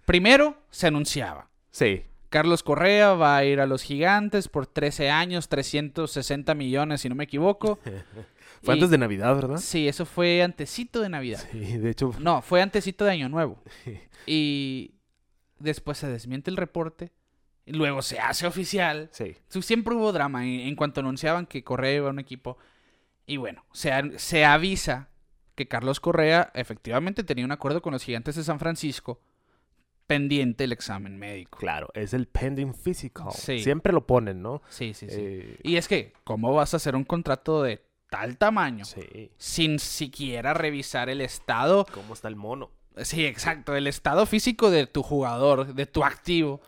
Primero 0.05 0.57
se 0.71 0.87
anunciaba. 0.87 1.49
Sí, 1.71 2.03
Carlos 2.29 2.63
Correa 2.63 3.13
va 3.13 3.37
a 3.37 3.43
ir 3.45 3.59
a 3.59 3.65
los 3.65 3.83
Gigantes 3.83 4.47
por 4.47 4.65
13 4.65 5.09
años, 5.09 5.49
360 5.49 6.55
millones, 6.55 7.01
si 7.01 7.09
no 7.09 7.15
me 7.15 7.25
equivoco. 7.25 7.77
fue 8.63 8.75
Y- 8.75 8.77
antes 8.77 8.89
de 8.91 8.97
Navidad, 8.97 9.35
¿verdad? 9.35 9.57
Sí, 9.57 9.87
eso 9.87 10.05
fue 10.05 10.43
antecito 10.43 11.01
de 11.01 11.09
Navidad. 11.09 11.43
Sí, 11.51 11.77
de 11.77 11.89
hecho, 11.89 12.11
No, 12.19 12.41
fue 12.41 12.61
antecito 12.61 13.05
de 13.05 13.11
Año 13.11 13.29
Nuevo. 13.29 13.57
Y 14.25 14.95
después 15.59 15.97
se 15.97 16.07
desmiente 16.07 16.49
el 16.51 16.57
reporte. 16.57 17.11
Y 17.65 17.73
luego 17.73 18.01
se 18.01 18.19
hace 18.19 18.47
oficial. 18.47 19.09
sí. 19.11 19.35
Siempre 19.61 19.93
hubo 19.95 20.11
drama 20.11 20.43
en, 20.45 20.61
en 20.61 20.75
cuanto 20.75 20.99
anunciaban 21.01 21.45
que 21.45 21.63
Correa 21.63 21.93
iba 21.95 22.07
a 22.07 22.11
un 22.11 22.19
equipo. 22.19 22.57
Y 23.27 23.37
bueno, 23.37 23.65
se, 23.71 23.91
se 24.17 24.45
avisa 24.45 25.09
que 25.55 25.67
Carlos 25.67 25.99
Correa 25.99 26.51
efectivamente 26.55 27.23
tenía 27.23 27.45
un 27.45 27.51
acuerdo 27.51 27.81
con 27.81 27.93
los 27.93 28.03
gigantes 28.03 28.35
de 28.35 28.43
San 28.43 28.57
Francisco, 28.59 29.21
pendiente 30.07 30.63
el 30.63 30.71
examen 30.71 31.17
médico. 31.17 31.59
Claro, 31.59 31.89
es 31.93 32.13
el 32.13 32.27
pending 32.27 32.73
physical. 32.73 33.31
Sí. 33.31 33.59
Siempre 33.59 33.93
lo 33.93 34.05
ponen, 34.07 34.41
¿no? 34.41 34.61
Sí, 34.69 34.93
sí, 34.93 35.07
sí. 35.07 35.15
Eh, 35.19 35.59
Y 35.63 35.75
es 35.77 35.87
que, 35.87 36.13
¿cómo 36.23 36.53
vas 36.53 36.73
a 36.73 36.77
hacer 36.77 36.95
un 36.95 37.03
contrato 37.03 37.61
de 37.63 37.81
tal 38.11 38.37
tamaño 38.37 38.83
sí. 38.83 39.31
sin 39.37 39.79
siquiera 39.79 40.53
revisar 40.53 41.09
el 41.09 41.21
estado? 41.21 41.85
¿Cómo 41.93 42.13
está 42.13 42.27
el 42.27 42.35
mono? 42.35 42.69
Sí, 43.03 43.25
exacto, 43.25 43.73
el 43.73 43.87
estado 43.87 44.25
físico 44.25 44.69
de 44.69 44.85
tu 44.85 45.01
jugador, 45.01 45.73
de 45.73 45.85
tu 45.85 46.03
activo, 46.03 46.59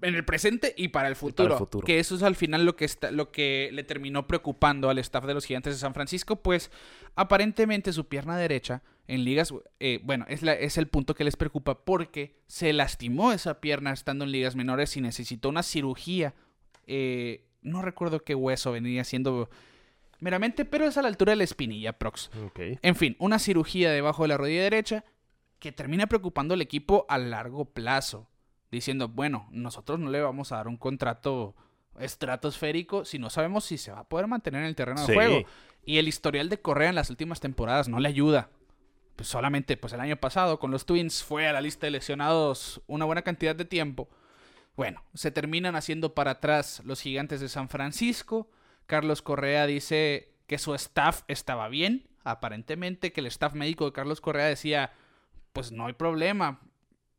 en 0.00 0.14
el 0.14 0.24
presente 0.24 0.72
y 0.76 0.88
para 0.88 1.08
el 1.08 1.16
futuro. 1.16 1.58
futuro. 1.58 1.84
Que 1.84 1.98
eso 1.98 2.14
es 2.14 2.22
al 2.22 2.36
final 2.36 2.64
lo 2.64 2.76
que, 2.76 2.84
está, 2.84 3.10
lo 3.10 3.32
que 3.32 3.70
le 3.72 3.82
terminó 3.82 4.28
preocupando 4.28 4.88
al 4.88 4.98
staff 4.98 5.24
de 5.24 5.34
los 5.34 5.44
Gigantes 5.44 5.74
de 5.74 5.80
San 5.80 5.94
Francisco, 5.94 6.36
pues 6.36 6.70
aparentemente 7.16 7.92
su 7.92 8.06
pierna 8.06 8.36
derecha 8.36 8.82
en 9.08 9.24
ligas, 9.24 9.52
eh, 9.80 9.98
bueno, 10.04 10.24
es, 10.28 10.42
la- 10.42 10.54
es 10.54 10.78
el 10.78 10.86
punto 10.86 11.14
que 11.16 11.24
les 11.24 11.34
preocupa 11.36 11.84
porque 11.84 12.36
se 12.46 12.72
lastimó 12.72 13.32
esa 13.32 13.60
pierna 13.60 13.92
estando 13.92 14.24
en 14.24 14.30
ligas 14.30 14.54
menores 14.54 14.96
y 14.96 15.00
necesitó 15.00 15.48
una 15.48 15.64
cirugía. 15.64 16.34
Eh, 16.86 17.44
no 17.62 17.82
recuerdo 17.82 18.20
qué 18.24 18.34
hueso 18.36 18.70
venía 18.72 19.02
siendo 19.04 19.50
meramente, 20.22 20.64
pero 20.64 20.86
es 20.86 20.96
a 20.96 21.02
la 21.02 21.08
altura 21.08 21.32
de 21.32 21.36
la 21.36 21.44
espinilla, 21.44 21.92
prox. 21.98 22.30
En 22.56 22.96
fin, 22.96 23.16
una 23.18 23.38
cirugía 23.38 23.90
debajo 23.90 24.22
de 24.22 24.28
la 24.28 24.36
rodilla 24.38 24.62
derecha 24.62 25.04
que 25.58 25.72
termina 25.72 26.06
preocupando 26.06 26.54
al 26.54 26.60
equipo 26.62 27.04
a 27.08 27.18
largo 27.18 27.66
plazo, 27.66 28.28
diciendo, 28.70 29.08
bueno, 29.08 29.48
nosotros 29.50 29.98
no 30.00 30.10
le 30.10 30.20
vamos 30.22 30.52
a 30.52 30.56
dar 30.56 30.68
un 30.68 30.76
contrato 30.76 31.54
estratosférico 31.98 33.04
si 33.04 33.18
no 33.18 33.30
sabemos 33.30 33.64
si 33.64 33.78
se 33.78 33.92
va 33.92 34.00
a 34.00 34.08
poder 34.08 34.26
mantener 34.26 34.62
en 34.62 34.68
el 34.68 34.76
terreno 34.76 35.00
Sí. 35.04 35.08
de 35.08 35.14
juego. 35.14 35.48
Y 35.84 35.98
el 35.98 36.08
historial 36.08 36.48
de 36.48 36.60
Correa 36.60 36.88
en 36.88 36.94
las 36.94 37.10
últimas 37.10 37.40
temporadas 37.40 37.88
no 37.88 37.98
le 38.00 38.08
ayuda. 38.08 38.50
Pues 39.16 39.28
solamente 39.28 39.76
pues 39.76 39.92
el 39.92 40.00
año 40.00 40.16
pasado 40.16 40.58
con 40.58 40.70
los 40.70 40.86
Twins 40.86 41.22
fue 41.22 41.46
a 41.48 41.52
la 41.52 41.60
lista 41.60 41.86
de 41.86 41.90
lesionados 41.90 42.80
una 42.86 43.04
buena 43.04 43.22
cantidad 43.22 43.54
de 43.54 43.64
tiempo. 43.64 44.08
Bueno, 44.76 45.02
se 45.14 45.30
terminan 45.30 45.76
haciendo 45.76 46.14
para 46.14 46.30
atrás 46.32 46.80
los 46.84 47.00
gigantes 47.00 47.40
de 47.40 47.48
San 47.48 47.68
Francisco. 47.68 48.48
Carlos 48.86 49.22
Correa 49.22 49.66
dice 49.66 50.32
que 50.46 50.58
su 50.58 50.74
staff 50.74 51.22
estaba 51.28 51.68
bien. 51.68 52.08
Aparentemente 52.24 53.12
que 53.12 53.20
el 53.20 53.26
staff 53.26 53.54
médico 53.54 53.84
de 53.86 53.92
Carlos 53.92 54.20
Correa 54.20 54.46
decía, 54.46 54.92
pues 55.52 55.72
no 55.72 55.86
hay 55.86 55.92
problema. 55.94 56.60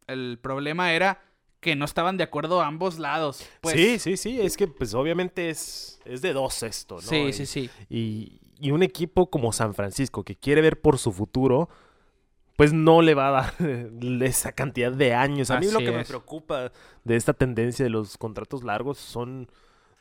El 0.07 0.39
problema 0.41 0.93
era 0.93 1.21
que 1.59 1.75
no 1.75 1.85
estaban 1.85 2.17
de 2.17 2.23
acuerdo 2.23 2.61
a 2.61 2.67
ambos 2.67 2.99
lados. 2.99 3.47
Pues, 3.61 3.75
sí, 3.75 3.99
sí, 3.99 4.17
sí. 4.17 4.41
Es 4.41 4.57
que, 4.57 4.67
pues, 4.67 4.93
obviamente 4.93 5.49
es, 5.49 5.99
es 6.05 6.21
de 6.21 6.33
dos 6.33 6.61
esto, 6.63 6.95
¿no? 6.95 7.01
sí, 7.01 7.15
Y- 7.17 7.33
sí, 7.33 7.45
sí. 7.45 7.69
Y, 7.89 8.41
y 8.59 8.71
un 8.71 8.83
equipo 8.83 9.29
como 9.29 9.51
San 9.53 9.73
Francisco 9.73 10.23
que 10.23 10.35
quiere 10.35 10.61
ver 10.61 10.79
por 10.81 10.97
su 10.97 11.11
futuro, 11.11 11.69
pues 12.55 12.71
no 12.73 13.01
le 13.01 13.13
va 13.13 13.29
a 13.29 13.31
dar 13.31 13.53
esa 14.23 14.51
cantidad 14.51 14.91
de 14.91 15.13
años. 15.13 15.51
A 15.51 15.59
mí 15.59 15.71
lo 15.71 15.79
que 15.79 15.91
me 15.91 16.05
preocupa 16.05 16.71
de 17.03 17.15
esta 17.15 17.33
tendencia 17.33 17.83
de 17.83 17.89
los 17.89 18.17
contratos 18.17 18.63
largos 18.63 18.97
son, 18.99 19.49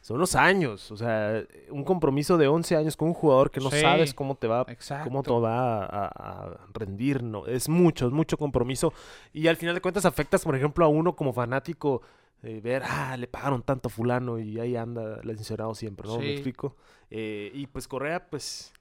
son 0.02 0.18
los 0.18 0.34
años. 0.34 0.90
O 0.90 0.96
sea, 0.98 1.42
un 1.70 1.82
compromiso 1.84 2.36
de 2.36 2.46
11 2.48 2.76
años 2.76 2.96
con 2.98 3.08
un 3.08 3.14
jugador 3.14 3.50
que 3.50 3.60
no 3.60 3.70
Sí, 3.70 3.80
sabes 3.80 4.12
cómo 4.12 4.34
te 4.34 4.46
va 4.48 4.66
Exacto. 4.68 5.04
cómo 5.08 5.22
te 5.22 5.30
va 5.32 5.84
a, 5.84 6.06
a- 6.06 6.08
a 6.44 6.56
rendir, 6.74 7.22
¿no? 7.22 7.46
Es 7.46 7.70
mucho, 7.70 8.08
es 8.08 8.12
mucho 8.12 8.36
compromiso. 8.36 8.92
Y 9.32 9.46
al 9.46 9.56
final 9.56 9.74
de 9.74 9.80
cuentas 9.80 10.04
afectas, 10.04 10.44
por 10.44 10.54
ejemplo, 10.54 10.84
a 10.84 10.88
uno 10.88 11.16
como 11.16 11.32
fanático, 11.32 12.02
eh, 12.42 12.60
ver, 12.62 12.82
ah, 12.84 13.16
le 13.16 13.26
pagaron 13.28 13.62
tanto 13.62 13.88
a 13.88 13.90
fulano 13.90 14.38
y 14.38 14.58
ahí 14.60 14.76
anda 14.76 15.20
lesionado 15.22 15.74
siempre, 15.74 16.06
¿no? 16.08 16.14
Sí. 16.16 16.20
¿Me 16.20 16.32
explico? 16.32 16.76
Eh, 17.10 17.50
y 17.54 17.66
pues 17.68 17.88
Correa, 17.88 18.28
pues... 18.28 18.72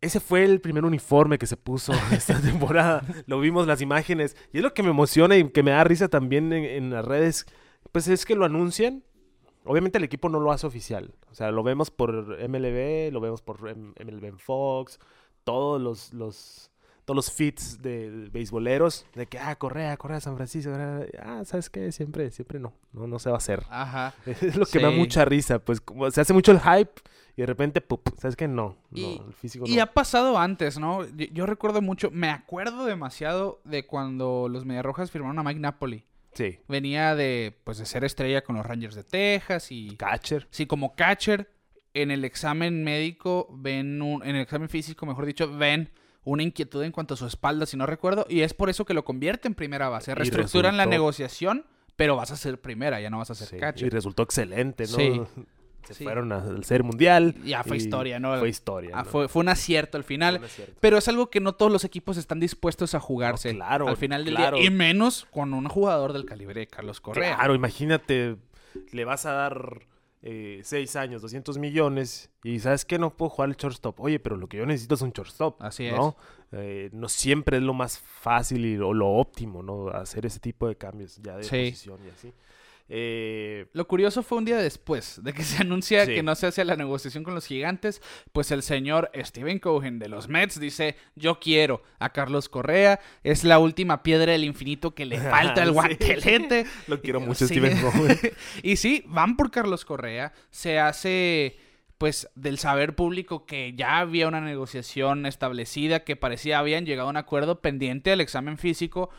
Ese 0.00 0.20
fue 0.20 0.44
el 0.44 0.60
primer 0.60 0.84
uniforme 0.84 1.38
que 1.38 1.46
se 1.46 1.56
puso 1.56 1.92
esta 2.12 2.40
temporada. 2.40 3.02
Lo 3.26 3.40
vimos 3.40 3.66
las 3.66 3.80
imágenes. 3.80 4.36
Y 4.52 4.58
es 4.58 4.62
lo 4.62 4.72
que 4.72 4.82
me 4.84 4.90
emociona 4.90 5.36
y 5.36 5.50
que 5.50 5.62
me 5.64 5.72
da 5.72 5.82
risa 5.84 6.08
también 6.08 6.52
en, 6.52 6.64
en 6.64 6.90
las 6.90 7.04
redes. 7.04 7.46
Pues 7.90 8.06
es 8.08 8.24
que 8.24 8.36
lo 8.36 8.44
anuncian. 8.44 9.02
Obviamente 9.64 9.98
el 9.98 10.04
equipo 10.04 10.28
no 10.28 10.40
lo 10.40 10.50
hace 10.52 10.66
oficial. 10.66 11.14
O 11.30 11.34
sea, 11.34 11.50
lo 11.50 11.62
vemos 11.62 11.90
por 11.90 12.12
MLB, 12.48 13.12
lo 13.12 13.20
vemos 13.20 13.42
por 13.42 13.68
M- 13.68 13.92
MLB 14.02 14.24
en 14.24 14.38
Fox, 14.38 14.98
todos 15.44 15.80
los, 15.80 16.12
los, 16.14 16.70
todos 17.04 17.16
los 17.16 17.30
feeds 17.32 17.82
de, 17.82 18.10
de 18.10 18.28
beisboleros. 18.30 19.04
De 19.14 19.26
que, 19.26 19.38
ah, 19.38 19.56
Correa, 19.56 19.96
Correa, 19.96 20.20
San 20.20 20.36
Francisco. 20.36 20.70
Correa. 20.70 21.06
Ah, 21.22 21.42
¿sabes 21.44 21.68
qué? 21.70 21.92
Siempre, 21.92 22.30
siempre 22.30 22.58
no. 22.58 22.72
No, 22.92 23.06
no 23.06 23.18
se 23.18 23.28
va 23.28 23.36
a 23.36 23.38
hacer. 23.38 23.64
Ajá. 23.68 24.14
Es 24.26 24.56
lo 24.56 24.64
que 24.66 24.78
me 24.78 24.84
da 24.84 24.90
mucha 24.90 25.24
risa. 25.24 25.58
Pues 25.58 25.80
como 25.80 26.10
se 26.10 26.20
hace 26.20 26.32
mucho 26.32 26.52
el 26.52 26.60
hype 26.60 26.92
y 27.36 27.42
de 27.42 27.46
repente, 27.46 27.80
pup, 27.80 28.08
¿sabes 28.18 28.36
qué? 28.36 28.48
No. 28.48 28.76
No, 28.90 28.98
Y- 28.98 29.22
el 29.26 29.32
físico 29.34 29.64
Y 29.68 29.76
no. 29.76 29.82
ha 29.82 29.86
pasado 29.86 30.38
antes, 30.38 30.78
¿no? 30.78 31.04
Yo, 31.04 31.26
yo 31.32 31.46
recuerdo 31.46 31.82
mucho, 31.82 32.10
me 32.10 32.30
acuerdo 32.30 32.84
demasiado 32.86 33.60
de 33.64 33.86
cuando 33.86 34.48
los 34.50 34.64
Mediarrojas 34.64 35.10
firmaron 35.10 35.38
a 35.38 35.42
Mike 35.42 35.60
Napoli. 35.60 36.04
Sí. 36.34 36.60
Venía 36.68 37.14
de, 37.14 37.58
pues, 37.64 37.78
de 37.78 37.86
ser 37.86 38.04
estrella 38.04 38.42
con 38.42 38.56
los 38.56 38.64
Rangers 38.64 38.94
de 38.94 39.04
Texas 39.04 39.72
y... 39.72 39.96
Catcher. 39.96 40.46
Sí, 40.50 40.66
como 40.66 40.94
catcher, 40.94 41.50
en 41.94 42.10
el 42.10 42.24
examen 42.24 42.84
médico 42.84 43.48
ven 43.50 44.00
un, 44.02 44.22
en 44.22 44.36
el 44.36 44.42
examen 44.42 44.68
físico, 44.68 45.06
mejor 45.06 45.26
dicho, 45.26 45.50
ven 45.56 45.90
una 46.24 46.42
inquietud 46.42 46.82
en 46.84 46.92
cuanto 46.92 47.14
a 47.14 47.16
su 47.16 47.26
espalda, 47.26 47.66
si 47.66 47.76
no 47.76 47.86
recuerdo, 47.86 48.26
y 48.28 48.42
es 48.42 48.54
por 48.54 48.70
eso 48.70 48.84
que 48.84 48.94
lo 48.94 49.04
convierte 49.04 49.48
en 49.48 49.54
primera 49.54 49.88
base. 49.88 50.14
Reestructuran 50.14 50.76
la 50.76 50.86
negociación, 50.86 51.64
pero 51.96 52.14
vas 52.16 52.30
a 52.30 52.36
ser 52.36 52.60
primera, 52.60 53.00
ya 53.00 53.10
no 53.10 53.18
vas 53.18 53.30
a 53.30 53.34
ser 53.34 53.48
Sí, 53.48 53.56
Y 53.56 53.60
catcher. 53.60 53.92
resultó 53.92 54.22
excelente, 54.22 54.84
¿no? 54.84 54.96
Sí. 54.96 55.20
Se 55.88 55.94
Sí. 55.94 56.04
fueron 56.04 56.30
al 56.32 56.64
Ser 56.64 56.84
Mundial. 56.84 57.34
Ya 57.44 57.64
fue 57.64 57.76
historia, 57.78 58.20
¿no? 58.20 58.38
Fue 58.38 58.48
historia. 58.48 58.90
Ah, 58.92 59.02
¿no? 59.04 59.08
fue, 59.10 59.28
fue 59.28 59.40
un 59.40 59.48
acierto 59.48 59.96
al 59.96 60.04
final. 60.04 60.36
Acierto. 60.44 60.74
Pero 60.80 60.98
es 60.98 61.08
algo 61.08 61.30
que 61.30 61.40
no 61.40 61.54
todos 61.54 61.72
los 61.72 61.82
equipos 61.84 62.16
están 62.18 62.40
dispuestos 62.40 62.94
a 62.94 63.00
jugarse 63.00 63.52
No, 63.54 63.60
claro, 63.60 63.88
al 63.88 63.96
final 63.96 64.24
del 64.24 64.34
claro. 64.36 64.58
día. 64.58 64.66
Y 64.66 64.70
menos 64.70 65.26
con 65.30 65.54
un 65.54 65.66
jugador 65.68 66.12
del 66.12 66.26
calibre 66.26 66.60
de 66.60 66.66
Carlos 66.66 67.00
Correa. 67.00 67.36
Claro, 67.36 67.54
imagínate, 67.54 68.36
le 68.92 69.04
vas 69.06 69.24
a 69.24 69.32
dar 69.32 69.80
eh, 70.20 70.60
seis 70.64 70.96
años, 70.96 71.22
200 71.22 71.58
millones, 71.58 72.30
y 72.42 72.58
¿sabes 72.58 72.84
qué? 72.84 72.98
No 72.98 73.16
puedo 73.16 73.30
jugar 73.30 73.48
el 73.50 73.56
shortstop. 73.56 73.98
Oye, 74.00 74.18
pero 74.18 74.36
lo 74.36 74.48
que 74.48 74.56
yo 74.58 74.66
necesito 74.66 74.96
es 74.96 75.02
un 75.02 75.12
shortstop. 75.12 75.62
Así 75.62 75.90
¿no? 75.90 76.16
Eh, 76.52 76.90
no 76.92 77.08
siempre 77.08 77.58
es 77.58 77.62
lo 77.62 77.72
más 77.72 77.98
fácil 77.98 78.66
y, 78.66 78.76
o 78.78 78.92
lo 78.92 79.08
óptimo, 79.08 79.62
¿no? 79.62 79.88
Hacer 79.90 80.26
ese 80.26 80.40
tipo 80.40 80.66
de 80.66 80.76
cambios 80.76 81.16
ya 81.22 81.36
de 81.36 81.44
Sí. 81.44 81.70
posición 81.70 82.00
y 82.06 82.10
así. 82.10 82.32
Eh, 82.90 83.66
Lo 83.74 83.86
curioso 83.86 84.22
fue 84.22 84.38
un 84.38 84.44
día 84.46 84.56
después 84.56 85.22
de 85.22 85.32
que 85.34 85.42
se 85.44 85.62
anuncia 85.62 86.06
Sí. 86.06 86.14
que 86.14 86.22
no 86.22 86.34
se 86.34 86.46
hace 86.46 86.64
la 86.64 86.76
negociación 86.76 87.22
con 87.24 87.34
los 87.34 87.46
gigantes, 87.46 88.00
pues 88.32 88.50
el 88.50 88.62
señor 88.62 89.10
Steven 89.14 89.58
Cohen 89.58 89.98
de 89.98 90.08
los 90.08 90.28
Mets 90.28 90.58
dice, 90.58 90.96
yo 91.14 91.38
quiero 91.38 91.82
a 91.98 92.10
Carlos 92.12 92.48
Correa, 92.48 93.00
es 93.22 93.44
la 93.44 93.58
última 93.58 94.02
piedra 94.02 94.32
del 94.32 94.44
infinito 94.44 94.94
que 94.94 95.04
le 95.04 95.18
falta 95.30 95.62
al 95.62 95.72
guantelete. 95.72 96.64
lo 96.88 97.00
quiero 97.00 97.20
mucho, 97.20 97.46
Sí. 97.46 97.54
Steven 97.54 97.78
Cohen. 97.80 98.18
y 98.62 98.76
sí, 98.76 99.04
van 99.06 99.36
por 99.36 99.50
Carlos 99.50 99.84
Correa, 99.84 100.32
se 100.50 100.78
hace 100.78 101.58
pues 101.98 102.28
del 102.36 102.58
saber 102.58 102.94
público 102.94 103.44
que 103.44 103.74
ya 103.74 103.98
había 103.98 104.28
una 104.28 104.40
negociación 104.40 105.26
establecida, 105.26 106.04
que 106.04 106.14
parecía 106.14 106.60
habían 106.60 106.86
llegado 106.86 107.08
a 107.08 107.10
un 107.10 107.16
acuerdo 107.16 107.60
pendiente 107.60 108.10
del 108.10 108.20
examen 108.20 108.56
físico 108.56 109.10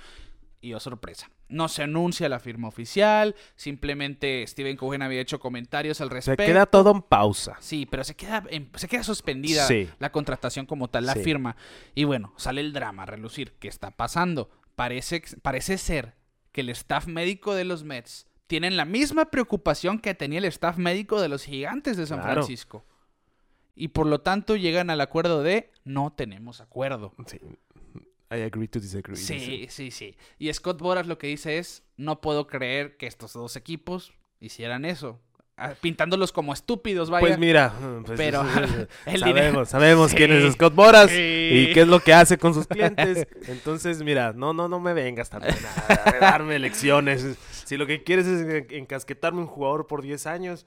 y 0.62 0.74
oh 0.74 0.80
sorpresa. 0.80 1.30
No 1.50 1.68
se 1.68 1.84
anuncia 1.84 2.30
la 2.30 2.40
firma 2.40 2.68
oficial, 2.68 3.36
simplemente 3.56 4.46
Steven 4.48 4.78
Cohen 4.78 5.02
había 5.02 5.20
hecho 5.22 5.40
comentarios 5.40 6.00
al 6.00 6.10
Se 6.10 6.14
respecto. 6.14 6.44
queda 6.46 6.66
todo 6.66 6.92
en 6.92 7.02
pausa. 7.02 7.58
Sí, 7.60 7.86
pero 7.86 8.04
se 8.04 8.16
queda, 8.16 8.44
en- 8.50 8.70
se 8.76 8.88
queda 8.88 9.04
suspendida 9.04 9.66
Sí. 9.68 9.90
la 10.00 10.12
contratación 10.12 10.66
como 10.66 10.90
tal, 10.90 11.06
la 11.08 11.14
Sí. 11.16 11.24
firma. 11.24 11.56
Y 11.96 12.04
bueno, 12.04 12.34
sale 12.38 12.62
el 12.62 12.72
drama 12.72 13.04
a 13.04 13.06
relucir. 13.08 13.54
¿Qué 13.60 13.68
está 13.68 13.92
pasando? 13.92 14.50
Parece, 14.76 15.22
parece 15.42 15.78
ser 15.78 16.14
que 16.52 16.62
el 16.62 16.70
staff 16.70 17.08
médico 17.08 17.54
de 17.56 17.66
los 17.66 17.84
Mets 17.84 18.28
tienen 18.48 18.78
la 18.78 18.86
misma 18.86 19.26
preocupación 19.26 20.00
que 20.00 20.16
tenía 20.16 20.40
el 20.40 20.46
staff 20.46 20.78
médico 20.78 21.20
de 21.22 21.30
los 21.30 21.44
gigantes 21.46 21.98
de 21.98 22.06
San 22.08 22.20
Claro. 22.20 22.34
Francisco. 22.44 22.86
Y 23.76 23.90
por 23.90 24.08
lo 24.08 24.22
tanto 24.22 24.56
llegan 24.56 24.90
al 24.90 25.02
acuerdo 25.02 25.42
de 25.44 25.72
no 25.84 26.12
tenemos 26.12 26.60
acuerdo. 26.62 27.14
Sí. 27.28 27.40
I 28.32 28.42
agree 28.42 28.68
to 28.68 28.80
disagree. 28.80 29.16
Sí, 29.16 29.34
dice. 29.34 29.72
sí, 29.72 29.92
sí. 29.92 30.18
Y 30.38 30.54
Scott 30.54 30.80
Boras 30.80 31.08
lo 31.08 31.18
que 31.18 31.28
dice 31.28 31.58
es, 31.58 31.84
no 31.98 32.22
puedo 32.22 32.46
creer 32.48 32.96
que 32.98 33.08
estos 33.08 33.34
dos 33.34 33.56
equipos 33.56 34.14
hicieran 34.40 34.86
eso. 34.86 35.20
Ah, 35.62 35.74
Pintándolos 35.82 36.32
como 36.32 36.54
estúpidos, 36.54 37.10
vaya. 37.10 37.26
Pues 37.28 37.38
mira, 37.38 37.74
pues, 38.06 38.18
Pero 38.18 38.42
el 39.06 39.20
sabemos, 39.20 39.26
dinero- 39.26 39.66
sabemos 39.66 40.12
Sí. 40.12 40.18
quién 40.18 40.32
es 40.32 40.54
Scott 40.54 40.74
Boras 40.76 41.10
Sí. 41.10 41.18
y 41.70 41.74
qué 41.74 41.82
es 41.82 41.88
lo 41.88 42.00
que 42.00 42.14
hace 42.14 42.38
con 42.38 42.54
sus 42.54 42.66
clientes. 42.68 43.28
Entonces, 43.48 44.02
mira, 44.04 44.32
no, 44.32 44.54
no, 44.54 44.70
no 44.70 44.80
me 44.80 44.94
vengas 44.94 45.30
también 45.30 45.56
a, 45.90 46.10
a 46.10 46.20
darme 46.20 46.60
lecciones. 46.60 47.36
Si 47.66 47.76
lo 47.78 47.86
que 47.88 48.04
quieres 48.04 48.26
es 48.28 48.48
en- 48.48 48.68
encasquetarme 48.70 49.40
un 49.42 49.48
jugador 49.48 49.86
por 49.88 50.02
10 50.02 50.28
años, 50.28 50.66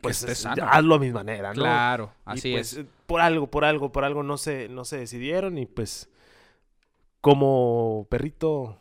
pues 0.00 0.22
es- 0.22 0.38
sano. 0.38 0.64
hazlo 0.70 0.94
a 0.96 0.98
mi 0.98 1.10
manera, 1.10 1.48
¿no? 1.48 1.62
Claro, 1.62 2.12
Y, 2.26 2.30
así 2.30 2.52
pues, 2.52 2.72
es. 2.74 2.78
eh, 2.80 2.86
Por 3.06 3.20
algo, 3.20 3.46
por 3.50 3.64
algo, 3.64 3.90
por 3.90 4.04
algo 4.04 4.22
no 4.22 4.36
se, 4.36 4.68
no 4.68 4.84
se 4.84 4.98
decidieron 4.98 5.58
y 5.58 5.66
pues 5.66 6.08
como 7.24 8.06
perrito 8.10 8.76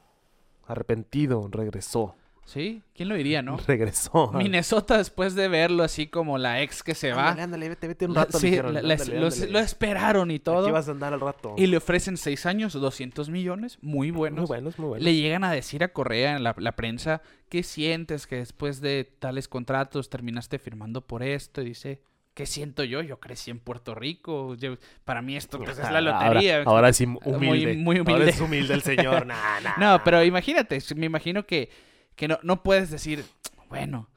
arrepentido 0.67 1.47
regresó 1.49 2.13
Sí, 2.45 2.83
¿quién 2.93 3.07
lo 3.07 3.15
diría, 3.15 3.41
no? 3.41 3.55
Regresó. 3.67 4.33
Minnesota 4.33 4.97
después 4.97 5.33
de 5.33 5.47
verlo 5.47 5.81
así 5.81 6.07
como 6.07 6.37
la 6.37 6.61
ex 6.61 6.83
que 6.83 6.93
se 6.93 7.13
va. 7.13 7.29
Ándale, 7.29 7.43
ándale, 7.43 7.69
vete, 7.69 7.87
vete 7.87 8.05
un 8.05 8.15
rato. 8.15 8.37
Sí, 8.37 8.47
dijeron, 8.47 8.75
ándale, 8.75 8.97
lo, 8.97 9.27
ándale. 9.27 9.47
lo 9.49 9.59
esperaron 9.59 10.29
y 10.29 10.39
todo. 10.39 10.65
Aquí 10.65 10.71
vas 10.71 10.89
a 10.89 10.91
andar 10.91 11.13
al 11.13 11.21
rato. 11.21 11.55
Y 11.57 11.67
le 11.67 11.77
ofrecen 11.77 12.17
seis 12.17 12.45
años, 12.45 12.73
200 12.73 13.29
millones, 13.29 13.77
muy 13.81 14.11
buenos. 14.11 14.41
Muy 14.41 14.47
buenos, 14.47 14.77
muy 14.77 14.89
buenos. 14.89 15.05
Le 15.05 15.15
llegan 15.15 15.45
a 15.45 15.53
decir 15.53 15.85
a 15.85 15.93
Correa 15.93 16.35
en 16.35 16.43
la, 16.43 16.53
la 16.57 16.73
prensa, 16.73 17.21
¿qué 17.47 17.63
sientes 17.63 18.27
que 18.27 18.35
después 18.35 18.81
de 18.81 19.09
tales 19.19 19.47
contratos 19.47 20.09
terminaste 20.09 20.59
firmando 20.59 21.07
por 21.07 21.23
esto? 21.23 21.61
Y 21.61 21.65
dice, 21.67 22.01
¿qué 22.33 22.45
siento 22.45 22.83
yo? 22.83 23.01
Yo 23.01 23.19
crecí 23.19 23.51
en 23.51 23.59
Puerto 23.59 23.93
Rico. 23.95 24.55
yo- 24.55 24.77
para 25.05 25.21
mí 25.21 25.35
esto 25.35 25.57
pues, 25.59 25.71
es 25.71 25.77
la 25.79 25.99
Ahora- 25.99 26.01
lotería. 26.01 26.63
Ahora, 26.65 26.93
sí, 26.93 27.05
Muy- 27.05 27.19
humilde. 27.25 27.75
muy 27.75 27.97
Ahora 27.97 28.13
humilde. 28.13 28.31
es 28.31 28.39
humilde 28.41 28.73
el 28.73 28.81
señor. 28.81 29.25
Nah, 29.27 29.59
nah, 29.61 29.77
No, 29.77 30.03
pero 30.03 30.23
imagínate, 30.23 30.79
me 30.95 31.05
imagino 31.05 31.45
que, 31.45 31.69
que 32.15 32.27
no, 32.27 32.39
no 32.43 32.63
puedes 32.63 32.89
decir, 32.89 33.23
bueno, 33.69 34.09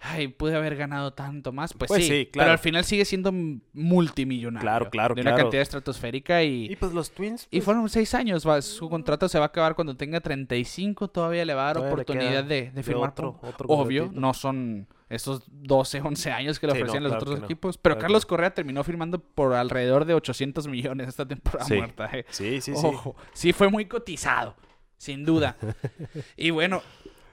ay, 0.00 0.28
pude 0.28 0.54
haber 0.56 0.76
ganado 0.76 1.12
tanto 1.12 1.52
más. 1.52 1.72
Pues, 1.72 1.88
Pues 1.88 2.04
sí, 2.04 2.08
sí, 2.24 2.30
pero 2.32 2.50
al 2.50 2.58
final 2.58 2.84
sigue 2.84 3.04
siendo 3.04 3.32
multimillonario. 3.72 4.60
Claro, 4.64 4.90
claro, 4.90 5.14
De 5.14 5.20
una 5.22 5.30
claro. 5.30 5.44
cantidad 5.44 5.62
estratosférica 5.62 6.42
y... 6.42 6.66
Y 6.72 6.76
pues 6.76 6.92
los 6.92 7.10
Twins. 7.10 7.46
Y 7.50 7.56
pues, 7.58 7.64
fueron 7.64 7.88
seis 7.88 8.14
años, 8.14 8.46
va, 8.46 8.60
su 8.62 8.88
contrato 8.90 9.28
se 9.28 9.38
va 9.38 9.44
a 9.46 9.48
acabar 9.48 9.74
cuando 9.74 9.96
tenga 9.96 10.20
35, 10.20 11.08
todavía 11.08 11.44
le 11.44 11.54
va 11.54 11.62
a 11.62 11.66
dar 11.66 11.74
Todavía 11.76 11.92
oportunidad 11.94 12.44
de, 12.44 12.62
de 12.62 12.70
de 12.70 12.82
firmar. 12.82 13.10
otro- 13.10 13.38
otro 13.42 13.68
Obvio, 13.68 14.02
contratito. 14.04 14.20
no 14.20 14.34
son 14.34 14.86
esos 15.08 15.42
12, 15.48 16.00
11 16.00 16.32
años 16.32 16.58
que 16.58 16.66
le 16.66 16.72
Sí, 16.72 16.78
no, 16.78 16.82
ofrecían 16.84 17.02
los 17.04 17.10
claro 17.12 17.22
otros 17.22 17.38
no, 17.40 17.44
equipos. 17.44 17.78
Pero 17.78 17.94
claro 17.94 18.02
Carlos. 18.02 18.26
Correa 18.26 18.52
terminó 18.54 18.82
firmando 18.84 19.20
por 19.20 19.54
alrededor 19.54 20.04
de 20.04 20.14
800 20.14 20.66
millones 20.68 21.08
esta 21.08 21.26
temporada 21.26 21.64
Sí. 21.64 21.74
muerta. 21.76 22.10
eh. 22.12 22.24
Sí, 22.30 22.60
sí, 22.60 22.74
sí. 22.74 22.86
Ojo, 22.86 23.14
sí 23.32 23.52
fue 23.52 23.68
muy 23.70 23.86
cotizado, 23.86 24.56
sin 24.98 25.24
duda. 25.24 25.56
y 26.36 26.50
bueno, 26.50 26.82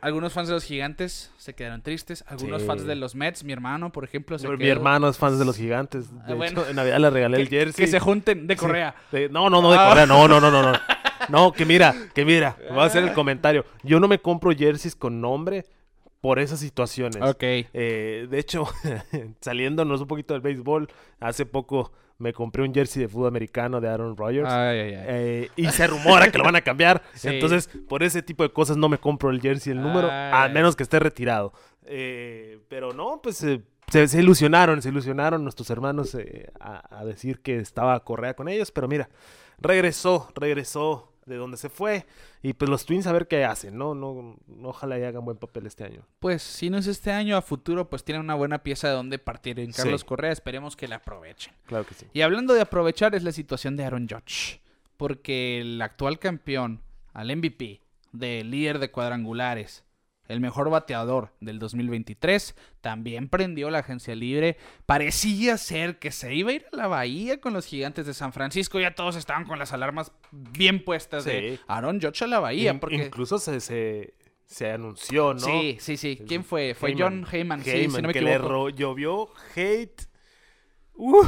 algunos 0.03 0.33
fans 0.33 0.47
de 0.49 0.53
los 0.53 0.63
gigantes 0.63 1.31
se 1.37 1.53
quedaron 1.55 1.81
tristes. 1.81 2.23
Algunos 2.27 2.61
Sí. 2.61 2.67
fans 2.67 2.85
de 2.85 2.95
los 2.95 3.15
Mets, 3.15 3.43
mi 3.43 3.53
hermano, 3.53 3.91
por 3.91 4.03
ejemplo, 4.03 4.37
se 4.37 4.47
Mi 4.47 4.57
quedó- 4.57 4.71
hermano 4.71 5.07
es 5.09 5.17
fan 5.17 5.37
de 5.39 5.45
los 5.45 5.57
gigantes. 5.57 6.11
De 6.11 6.19
Ah, 6.19 6.23
hecho, 6.27 6.35
bueno. 6.37 6.65
en 6.69 6.75
Navidad 6.75 6.99
le 6.99 7.09
regalé 7.09 7.41
el 7.41 7.47
jersey. 7.49 7.85
que 7.85 7.89
se 7.91 7.99
junten 7.99 8.45
de 8.47 8.55
Correa. 8.55 8.95
De- 9.11 9.29
no, 9.29 9.49
no, 9.49 9.61
no, 9.61 9.71
de 9.71 9.77
Ah. 9.79 9.87
Correa. 9.89 10.05
No, 10.05 10.27
no, 10.27 10.39
no, 10.39 10.51
no, 10.51 10.61
no. 10.71 10.73
No, 11.29 11.51
que 11.53 11.65
mira, 11.65 11.95
que 12.13 12.25
mira. 12.25 12.57
Voy 12.69 12.79
a 12.79 12.83
hacer 12.83 13.01
el 13.03 13.13
comentario. 13.13 13.65
Yo 13.83 13.99
no 14.01 14.07
me 14.09 14.19
compro 14.19 14.51
jerseys 14.51 14.93
con 14.95 15.21
nombre 15.21 15.65
por 16.19 16.37
esas 16.39 16.59
situaciones. 16.59 17.21
Ok. 17.21 17.41
Eh, 17.41 18.27
de 18.29 18.39
hecho, 18.39 18.65
saliéndonos 19.41 20.01
un 20.01 20.07
poquito 20.07 20.33
del 20.33 20.41
béisbol, 20.41 20.89
hace 21.19 21.45
poco 21.45 21.91
me 22.17 22.33
compré 22.33 22.63
un 22.63 22.73
jersey 22.73 23.01
de 23.01 23.07
fútbol 23.07 23.27
americano 23.27 23.81
de 23.81 23.89
Aaron 23.89 24.15
Rodgers. 24.15 24.49
Ay, 24.49 24.79
ay, 24.79 24.93
ay. 24.95 25.05
Eh, 25.07 25.49
y 25.55 25.67
se 25.67 25.87
rumora 25.87 26.31
que 26.31 26.37
lo 26.37 26.43
van 26.43 26.55
a 26.55 26.61
cambiar. 26.61 27.01
Sí. 27.13 27.27
Entonces, 27.29 27.69
por 27.87 28.03
ese 28.03 28.21
tipo 28.21 28.43
de 28.43 28.51
cosas 28.51 28.75
no 28.77 28.89
me 28.89 28.97
compro 28.97 29.29
el 29.29 29.39
jersey, 29.41 29.71
el 29.71 29.81
número, 29.81 30.09
a 30.11 30.49
menos 30.49 30.75
que 30.75 30.83
esté 30.83 30.99
retirado. 30.99 31.53
Eh, 31.85 32.59
pero 32.69 32.93
no, 32.93 33.21
pues 33.21 33.43
eh, 33.43 33.61
se, 33.91 34.07
se 34.07 34.19
ilusionaron, 34.19 34.81
se 34.81 34.89
ilusionaron 34.89 35.43
nuestros 35.43 35.69
hermanos 35.69 36.17
a, 36.59 36.99
a 36.99 37.05
decir 37.05 37.41
que 37.41 37.57
estaba 37.57 37.99
Correa 38.03 38.35
con 38.35 38.49
ellos. 38.49 38.71
Pero 38.71 38.87
mira, 38.87 39.09
regresó, 39.59 40.29
regresó 40.35 41.12
de 41.25 41.35
donde 41.37 41.57
se 41.57 41.69
fue. 41.69 42.05
Y 42.41 42.53
pues 42.53 42.69
los 42.69 42.85
Twins 42.85 43.07
a 43.07 43.11
ver 43.13 43.27
qué 43.27 43.45
hacen, 43.45 43.77
¿no? 43.77 43.95
no, 43.95 44.37
no 44.47 44.69
ojalá 44.69 44.99
y 44.99 45.03
hagan 45.03 45.25
buen 45.25 45.37
papel 45.37 45.65
este 45.65 45.83
año. 45.83 46.05
Pues 46.19 46.41
si 46.41 46.69
no 46.69 46.77
es 46.77 46.87
este 46.87 47.11
año, 47.11 47.37
a 47.37 47.41
futuro, 47.41 47.89
pues 47.89 48.03
tienen 48.03 48.21
una 48.23 48.35
buena 48.35 48.59
pieza 48.63 48.87
de 48.89 48.93
donde 48.95 49.19
partir 49.19 49.59
en 49.59 49.71
Carlos 49.71 50.01
Sí. 50.01 50.07
Correa. 50.07 50.31
Esperemos 50.31 50.75
que 50.75 50.87
la 50.87 50.97
aprovechen. 50.97 51.53
Claro 51.65 51.85
que 51.85 51.93
sí. 51.93 52.05
Y 52.13 52.21
hablando 52.21 52.53
de 52.53 52.61
aprovechar, 52.61 53.15
es 53.15 53.23
la 53.23 53.31
situación 53.31 53.75
de 53.77 53.85
Aaron 53.85 54.07
Judge. 54.09 54.59
Porque 54.97 55.59
el 55.61 55.81
actual 55.81 56.19
campeón, 56.19 56.81
al 57.13 57.35
MVP, 57.35 57.81
del 58.11 58.51
líder 58.51 58.79
de 58.79 58.91
cuadrangulares, 58.91 59.83
el 60.27 60.39
mejor 60.39 60.69
bateador 60.69 61.31
del 61.41 61.59
2023, 61.59 62.55
también 62.81 63.27
prendió 63.29 63.69
la 63.69 63.79
agencia 63.79 64.15
libre. 64.15 64.57
Parecía 64.85 65.57
ser 65.57 65.99
que 65.99 66.11
se 66.11 66.33
iba 66.33 66.51
a 66.51 66.53
ir 66.53 66.65
a 66.71 66.75
la 66.75 66.87
bahía 66.87 67.39
con 67.41 67.53
los 67.53 67.65
gigantes 67.65 68.05
de 68.05 68.13
San 68.13 68.31
Francisco. 68.33 68.79
Ya 68.79 68.95
todos 68.95 69.15
estaban 69.15 69.45
con 69.45 69.59
las 69.59 69.73
alarmas 69.73 70.11
bien 70.31 70.83
puestas 70.83 71.25
de 71.25 71.57
Sí. 71.57 71.59
Aaron 71.67 71.99
Judge 72.01 72.23
a 72.23 72.27
la 72.27 72.39
bahía. 72.39 72.71
In- 72.71 72.79
porque... 72.79 72.95
Incluso 72.95 73.37
se, 73.37 73.59
se, 73.59 74.13
se 74.45 74.71
anunció, 74.71 75.33
¿no? 75.33 75.39
Sí, 75.39 75.77
sí, 75.79 75.97
sí. 75.97 76.19
¿Quién 76.27 76.43
fue? 76.43 76.73
Fue 76.73 76.95
John 76.97 77.25
Heyman, 77.31 77.63
sí, 77.63 77.71
si 77.71 77.77
Heyman, 77.77 78.01
no 78.03 78.07
me 78.07 78.13
que 78.13 78.21
le 78.21 78.33
equivoco. 78.35 78.49
ro- 78.53 78.69
llovió 78.69 79.29
hate. 79.55 80.03
Uh, 80.95 81.25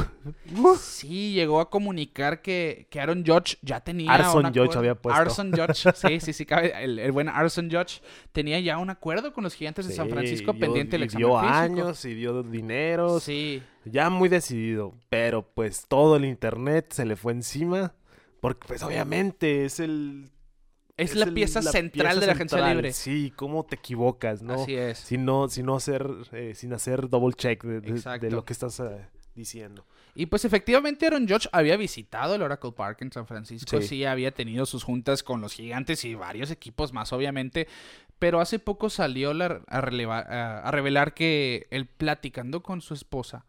uh. 0.62 0.76
Sí, 0.76 1.32
llegó 1.32 1.60
a 1.60 1.68
comunicar 1.70 2.40
que, 2.40 2.86
que 2.88 3.00
Aaron 3.00 3.24
Judge 3.26 3.58
ya 3.62 3.80
tenía. 3.80 4.12
Arson 4.14 4.52
Judge 4.54 4.76
había 4.78 4.94
puesto. 4.94 5.20
Arson 5.20 5.50
Judge, 5.52 5.90
sí, 5.94 6.20
sí, 6.20 6.32
sí, 6.32 6.46
cabe. 6.46 6.72
El, 6.84 6.98
el 7.00 7.10
buen 7.12 7.28
Arson 7.28 7.68
Judge 7.70 8.00
tenía 8.32 8.60
ya 8.60 8.78
un 8.78 8.90
acuerdo 8.90 9.32
con 9.32 9.42
los 9.44 9.54
gigantes 9.54 9.88
de 9.88 9.94
San 9.94 10.08
Francisco 10.08 10.52
dio- 10.52 10.60
pendiente 10.60 10.92
del 10.92 11.02
examen 11.04 11.26
dio 11.26 11.38
físico. 11.40 11.54
años 11.54 12.04
y 12.04 12.14
dio 12.14 12.42
dinero. 12.44 13.18
Sí, 13.20 13.62
Ya 13.84 14.08
muy 14.08 14.28
decidido. 14.28 14.94
Pero 15.08 15.42
pues 15.52 15.86
todo 15.88 16.16
el 16.16 16.24
internet 16.24 16.92
se 16.92 17.04
le 17.04 17.16
fue 17.16 17.32
encima. 17.32 17.92
Porque 18.40 18.68
pues 18.68 18.82
obviamente 18.84 19.64
es 19.64 19.80
el... 19.80 20.30
es, 20.96 21.16
la 21.16 21.24
el- 21.24 21.34
pieza 21.34 21.60
la 21.60 21.72
central 21.72 22.06
pieza 22.06 22.20
de 22.20 22.26
la 22.26 22.32
agencia 22.34 22.58
central. 22.58 22.76
libre. 22.76 22.92
Sí, 22.92 23.32
cómo 23.34 23.64
te 23.64 23.74
equivocas, 23.74 24.42
¿no? 24.42 24.54
Así 24.62 24.76
es. 24.76 24.98
Si 24.98 25.18
no, 25.18 25.48
si 25.48 25.64
no 25.64 25.74
hacer, 25.74 26.08
eh, 26.32 26.52
sin 26.54 26.72
hacer 26.72 27.08
double 27.08 27.34
check 27.34 27.64
de, 27.64 27.80
de- 27.80 27.90
de 27.90 27.90
Exacto. 27.96 28.30
lo 28.30 28.44
que 28.44 28.52
estás 28.52 28.78
eh, 28.78 29.08
diciendo. 29.36 29.86
Y 30.14 30.26
pues 30.26 30.44
efectivamente 30.44 31.06
Aaron 31.06 31.28
Judge 31.28 31.48
había 31.52 31.76
visitado 31.76 32.34
el 32.34 32.42
Oracle 32.42 32.72
Park 32.72 33.02
en 33.02 33.12
San 33.12 33.26
Francisco, 33.26 33.80
sí. 33.80 33.86
Sí. 33.88 34.04
había 34.04 34.32
tenido 34.32 34.66
sus 34.66 34.82
juntas 34.82 35.22
con 35.22 35.40
los 35.40 35.52
gigantes 35.52 36.04
y 36.04 36.14
varios 36.14 36.50
equipos 36.50 36.92
más 36.92 37.12
obviamente, 37.12 37.68
pero 38.18 38.40
hace 38.40 38.58
poco 38.58 38.88
salió 38.90 39.34
la- 39.34 39.60
a, 39.66 39.80
releva- 39.82 40.26
a- 40.26 40.60
a 40.60 40.70
revelar 40.70 41.12
que 41.14 41.66
él 41.70 41.86
platicando 41.86 42.62
con 42.62 42.80
su 42.80 42.94
esposa, 42.94 43.44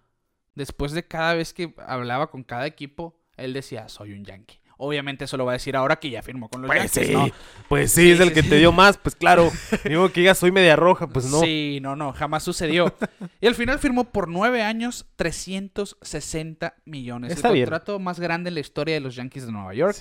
después 0.56 0.92
de 0.92 1.08
cada 1.08 1.34
vez 1.36 1.54
que 1.54 1.74
hablaba 1.88 2.30
con 2.30 2.44
cada 2.44 2.68
equipo, 2.68 3.18
él 3.38 3.54
decía, 3.54 3.88
soy 3.88 4.12
un 4.14 4.26
yankee. 4.26 4.60
Obviamente 4.78 5.26
eso 5.26 5.38
lo 5.38 5.46
va 5.46 5.52
a 5.52 5.54
decir 5.54 5.76
ahora 5.76 5.96
que 5.98 6.10
ya 6.10 6.22
firmó 6.22 6.50
con 6.50 6.62
los 6.62 6.70
Pues 6.70 6.94
Yankees, 6.94 7.08
sí, 7.08 7.14
¿no? 7.14 7.30
pues 7.68 7.92
sí, 7.92 8.02
Sí, 8.04 8.12
es 8.12 8.20
el 8.20 8.30
sí, 8.30 8.34
que 8.36 8.44
te 8.44 8.58
dio 8.58 8.72
más, 8.72 8.98
pues 8.98 9.16
claro. 9.20 9.52
Digo 9.84 10.10
que 10.12 10.24
ya 10.24 10.36
soy 10.36 10.52
media 10.52 10.76
roja, 10.76 11.08
pues 11.08 11.26
no. 11.26 11.40
Sí, 11.42 11.80
no, 11.82 11.96
no, 11.96 12.14
jamás 12.14 12.44
sucedió. 12.44 12.94
y 13.42 13.48
al 13.48 13.56
final 13.56 13.80
firmó 13.80 14.06
por 14.12 14.28
nueve 14.28 14.62
años 14.64 15.06
360 15.16 16.76
millones. 16.86 17.32
Está 17.34 17.50
el 17.50 17.56
bien. 17.56 17.66
contrato 17.66 18.00
más 18.00 18.20
grande 18.20 18.50
en 18.50 18.54
la 18.56 18.60
historia 18.62 18.96
de 18.96 19.02
los 19.02 19.16
Yankees 19.16 19.46
de 19.46 19.52
Nueva 19.52 19.74
York. 19.74 19.98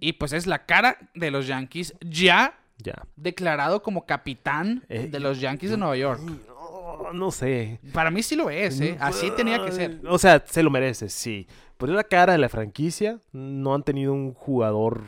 Y 0.00 0.12
pues 0.14 0.32
es 0.32 0.46
la 0.46 0.64
cara 0.66 0.98
de 1.14 1.30
los 1.30 1.46
Yankees 1.46 1.94
ya 2.00 2.54
Ya. 2.78 3.02
declarado 3.16 3.82
como 3.82 4.06
capitán 4.06 4.84
Eh, 4.88 5.08
de 5.10 5.20
los 5.20 5.40
Yankees 5.40 5.70
de 5.70 5.76
Nueva 5.76 5.96
York. 5.96 6.20
No, 7.12 7.26
no 7.26 7.30
sé. 7.30 7.80
Para 7.92 8.10
mí 8.10 8.22
sí 8.22 8.36
lo 8.36 8.50
es, 8.50 8.80
¿eh? 8.80 8.96
Así 9.00 9.30
tenía 9.36 9.64
que 9.64 9.72
ser. 9.72 10.00
O 10.08 10.18
sea, 10.18 10.42
se 10.46 10.62
lo 10.62 10.70
merece, 10.70 11.08
sí. 11.08 11.46
Pero 11.76 11.92
es 11.92 11.96
la 11.96 12.04
cara 12.04 12.32
de 12.32 12.38
la 12.38 12.48
franquicia. 12.48 13.20
No 13.32 13.74
han 13.74 13.82
tenido 13.82 14.12
un 14.12 14.34
jugador 14.34 15.02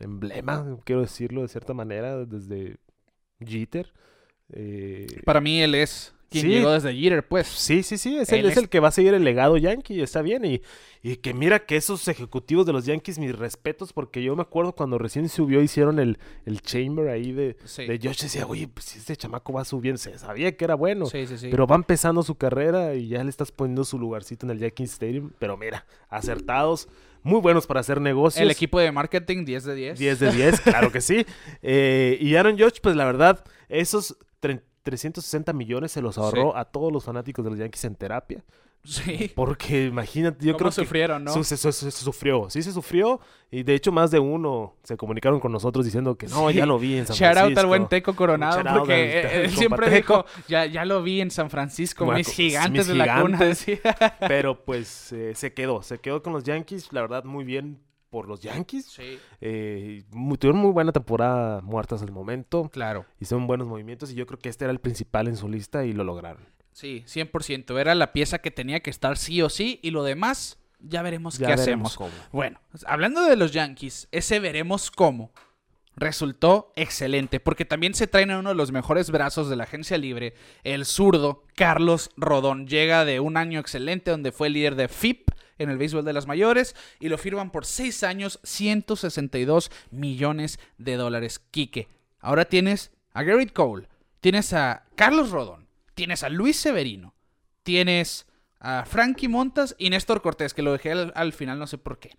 emblema, 0.00 0.78
quiero 0.84 1.02
decirlo 1.02 1.42
de 1.42 1.48
cierta 1.48 1.74
manera, 1.74 2.24
desde 2.24 2.78
Jeter. 3.40 3.92
Eh, 4.52 5.06
Para 5.24 5.40
mí 5.40 5.60
él 5.60 5.74
es 5.74 6.14
quien 6.30 6.42
Sí. 6.44 6.48
llegó 6.50 6.70
desde 6.72 6.94
Jeter, 6.94 7.26
pues. 7.26 7.46
Sí, 7.46 7.82
sí, 7.82 7.98
sí, 7.98 8.16
es 8.18 8.30
el, 8.32 8.46
es 8.46 8.56
el 8.56 8.68
que 8.68 8.80
va 8.80 8.88
a 8.88 8.92
seguir 8.92 9.14
el 9.14 9.24
legado 9.24 9.56
Yankee, 9.56 10.00
está 10.02 10.22
bien. 10.22 10.44
Y, 10.44 10.60
y 11.02 11.16
que 11.16 11.32
mira 11.34 11.60
que 11.66 11.76
esos 11.76 12.08
ejecutivos 12.08 12.66
de 12.66 12.72
los 12.72 12.84
Yankees, 12.84 13.18
mis 13.18 13.36
respetos, 13.36 13.92
porque 13.92 14.22
yo 14.22 14.34
me 14.34 14.42
acuerdo 14.42 14.72
cuando 14.74 14.98
recién 14.98 15.28
subió, 15.28 15.62
hicieron 15.62 15.98
el, 16.00 16.18
el 16.44 16.60
chamber 16.62 17.08
ahí 17.08 17.32
de, 17.32 17.56
Sí. 17.64 17.86
de 17.86 17.98
Josh, 18.02 18.22
decía, 18.22 18.46
oye, 18.46 18.66
pues 18.68 18.96
este 18.96 19.16
chamaco 19.16 19.52
va 19.52 19.64
subiendo, 19.64 19.98
se 19.98 20.18
sabía 20.18 20.56
que 20.56 20.64
era 20.64 20.74
bueno. 20.74 21.06
Sí, 21.06 21.26
sí, 21.26 21.38
sí. 21.38 21.48
Pero 21.50 21.66
va 21.66 21.76
empezando 21.76 22.22
su 22.22 22.34
carrera 22.34 22.94
y 22.94 23.08
ya 23.08 23.22
le 23.22 23.30
estás 23.30 23.52
poniendo 23.52 23.84
su 23.84 23.98
lugarcito 23.98 24.46
en 24.46 24.50
el 24.50 24.58
Yankee 24.58 24.82
Stadium. 24.84 25.30
Pero 25.38 25.56
mira, 25.56 25.86
acertados, 26.08 26.88
muy 27.22 27.40
buenos 27.40 27.66
para 27.66 27.80
hacer 27.80 28.00
negocios. 28.00 28.42
el 28.42 28.50
equipo 28.50 28.78
de 28.80 28.90
marketing 28.92 29.44
10 29.44 29.64
de 29.64 29.74
10. 29.74 29.98
10 29.98 30.18
de 30.20 30.32
10, 30.32 30.60
claro 30.60 30.90
que 30.90 31.00
sí. 31.00 31.24
Eh, 31.62 32.18
y 32.20 32.34
Aaron 32.36 32.58
Judge, 32.58 32.80
pues 32.82 32.96
la 32.96 33.04
verdad, 33.04 33.44
esos 33.68 34.16
360 34.86 35.52
millones 35.52 35.92
se 35.92 36.00
los 36.00 36.16
ahorró 36.16 36.56
a 36.56 36.64
todos 36.64 36.92
los 36.92 37.04
fanáticos 37.04 37.44
de 37.44 37.50
los 37.50 37.58
Yankees 37.58 37.84
en 37.84 37.94
terapia. 37.96 38.42
Sí. 38.84 39.32
Porque 39.34 39.86
imagínate, 39.86 40.46
yo 40.46 40.52
¿Cómo 40.52 40.58
creo 40.58 40.70
que 40.70 40.74
sufrieron, 40.84 41.24
no? 41.24 41.32
su- 41.32 41.42
se, 41.42 41.56
se- 41.56 41.72
se 41.72 41.90
sufrió, 41.90 42.48
sí 42.50 42.62
se 42.62 42.70
sufrió. 42.70 43.18
Y 43.50 43.64
de 43.64 43.74
hecho, 43.74 43.90
más 43.90 44.12
de 44.12 44.20
uno 44.20 44.76
se 44.84 44.96
comunicaron 44.96 45.40
con 45.40 45.50
nosotros 45.50 45.84
diciendo 45.84 46.16
que 46.16 46.28
no, 46.28 46.48
Sí. 46.50 46.54
ya 46.56 46.66
lo 46.66 46.78
vi 46.78 46.98
en 46.98 47.04
San 47.06 47.16
Shout 47.16 47.30
out 47.30 47.36
Francisco. 47.38 47.60
al 47.60 47.66
buen 47.66 47.88
Teco 47.88 48.14
Coronado, 48.14 48.62
Shout 48.62 48.78
porque 48.78 49.42
él- 49.42 49.50
siempre 49.50 49.90
dijo, 49.90 50.24
ya, 50.46 50.66
ya 50.66 50.84
lo 50.84 51.02
vi 51.02 51.20
en 51.20 51.32
San 51.32 51.50
Francisco, 51.50 52.04
Bueno, 52.04 52.18
mis 52.18 52.28
mis 52.28 52.36
gigantes 52.36 52.86
de 52.86 52.94
la 52.94 53.20
cuna. 53.22 53.40
Pero 54.20 54.64
pues 54.64 55.12
eh, 55.12 55.32
se 55.34 55.52
quedó, 55.52 55.82
se 55.82 55.98
quedó 55.98 56.22
con 56.22 56.32
los 56.32 56.44
Yankees. 56.44 56.92
La 56.92 57.00
verdad, 57.00 57.24
muy 57.24 57.44
bien 57.44 57.80
por 58.10 58.28
los 58.28 58.40
Yankees. 58.40 58.86
Sí, 58.86 59.18
Eh, 59.40 60.04
muy- 60.10 60.38
tuvieron 60.38 60.60
muy 60.60 60.70
buena 60.72 60.92
temporada 60.92 61.60
muertas 61.60 62.02
al 62.02 62.12
momento. 62.12 62.68
claro. 62.72 63.04
Hicieron 63.20 63.46
buenos 63.46 63.66
movimientos 63.68 64.10
y 64.12 64.14
yo 64.14 64.26
creo 64.26 64.38
que 64.38 64.48
este 64.48 64.64
era 64.64 64.72
el 64.72 64.80
principal 64.80 65.28
en 65.28 65.36
su 65.36 65.48
lista 65.48 65.84
y 65.84 65.92
lo 65.92 66.04
lograron. 66.04 66.42
Sí, 66.72 67.02
100%. 67.06 67.78
Era 67.78 67.94
la 67.94 68.12
pieza 68.12 68.38
que 68.38 68.50
tenía 68.50 68.80
que 68.80 68.90
estar 68.90 69.16
sí 69.16 69.40
o 69.42 69.48
sí 69.48 69.80
y 69.82 69.90
lo 69.90 70.02
demás 70.02 70.58
ya 70.78 71.00
veremos 71.02 71.38
Ya 71.38 71.48
qué 71.48 71.56
veremos 71.56 71.92
hacemos. 71.94 71.96
cómo. 71.96 72.10
Bueno, 72.32 72.60
hablando 72.86 73.22
de 73.22 73.34
los 73.36 73.52
Yankees, 73.52 74.08
ese 74.12 74.40
veremos 74.40 74.90
cómo. 74.90 75.32
Resultó 75.96 76.72
excelente, 76.76 77.40
porque 77.40 77.64
también 77.64 77.94
se 77.94 78.06
traen 78.06 78.30
a 78.30 78.38
uno 78.38 78.50
de 78.50 78.54
los 78.54 78.70
mejores 78.70 79.10
brazos 79.10 79.48
de 79.48 79.56
la 79.56 79.64
agencia 79.64 79.98
libre, 79.98 80.34
el 80.62 80.84
zurdo 80.84 81.44
Carlos 81.54 82.10
Rodón. 82.16 82.66
Llega 82.66 83.04
de 83.04 83.18
un 83.20 83.36
año 83.36 83.58
excelente 83.58 84.10
donde 84.10 84.32
fue 84.32 84.50
líder 84.50 84.76
de 84.76 84.88
FIP 84.88 85.30
en 85.58 85.70
el 85.70 85.78
béisbol 85.78 86.04
de 86.04 86.12
las 86.12 86.26
mayores 86.26 86.76
y 87.00 87.08
lo 87.08 87.16
firman 87.16 87.50
por 87.50 87.64
6 87.64 88.02
años, 88.02 88.38
162 88.44 89.70
millones 89.90 90.60
de 90.76 90.96
dólares. 90.96 91.40
Quique, 91.50 91.88
ahora 92.20 92.44
tienes 92.44 92.92
a 93.12 93.22
Garrett 93.22 93.54
Cole, 93.54 93.88
tienes 94.20 94.52
a 94.52 94.84
Carlos 94.94 95.30
Rodón, 95.30 95.66
tienes 95.94 96.22
a 96.22 96.28
Luis 96.28 96.56
Severino, 96.56 97.14
tienes 97.62 98.26
a 98.60 98.84
Frankie 98.84 99.28
Montas 99.28 99.74
y 99.78 99.88
Néstor 99.88 100.20
Cortés, 100.20 100.52
que 100.52 100.62
lo 100.62 100.72
dejé 100.72 100.92
al, 100.92 101.12
al 101.14 101.32
final, 101.32 101.58
no 101.58 101.66
sé 101.66 101.78
por 101.78 101.98
qué. 101.98 102.10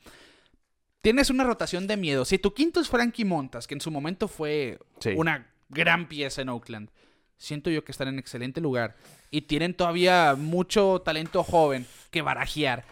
Tienes 1.08 1.30
una 1.30 1.46
rotación 1.46 1.88
de 1.88 1.96
miedo. 1.96 2.26
Si 2.26 2.38
tu 2.38 2.54
quinto 2.54 2.82
es 2.82 2.90
Frankie 2.90 3.24
Montas, 3.24 3.66
que 3.66 3.74
en 3.76 3.80
su 3.80 3.90
momento 3.92 4.28
fue 4.28 4.78
Sí. 5.00 5.12
una 5.16 5.48
gran 5.70 6.10
pieza 6.10 6.42
en 6.42 6.50
Oakland, 6.50 6.90
siento 7.38 7.70
yo 7.70 7.86
que 7.86 7.94
están 7.94 8.10
en 8.10 8.20
excelente 8.20 8.60
lugar 8.60 8.98
y 9.32 9.44
tienen 9.44 9.74
todavía 9.74 10.36
mucho 10.38 11.02
talento 11.06 11.46
joven 11.46 11.86
que 12.12 12.22
barajear. 12.22 12.84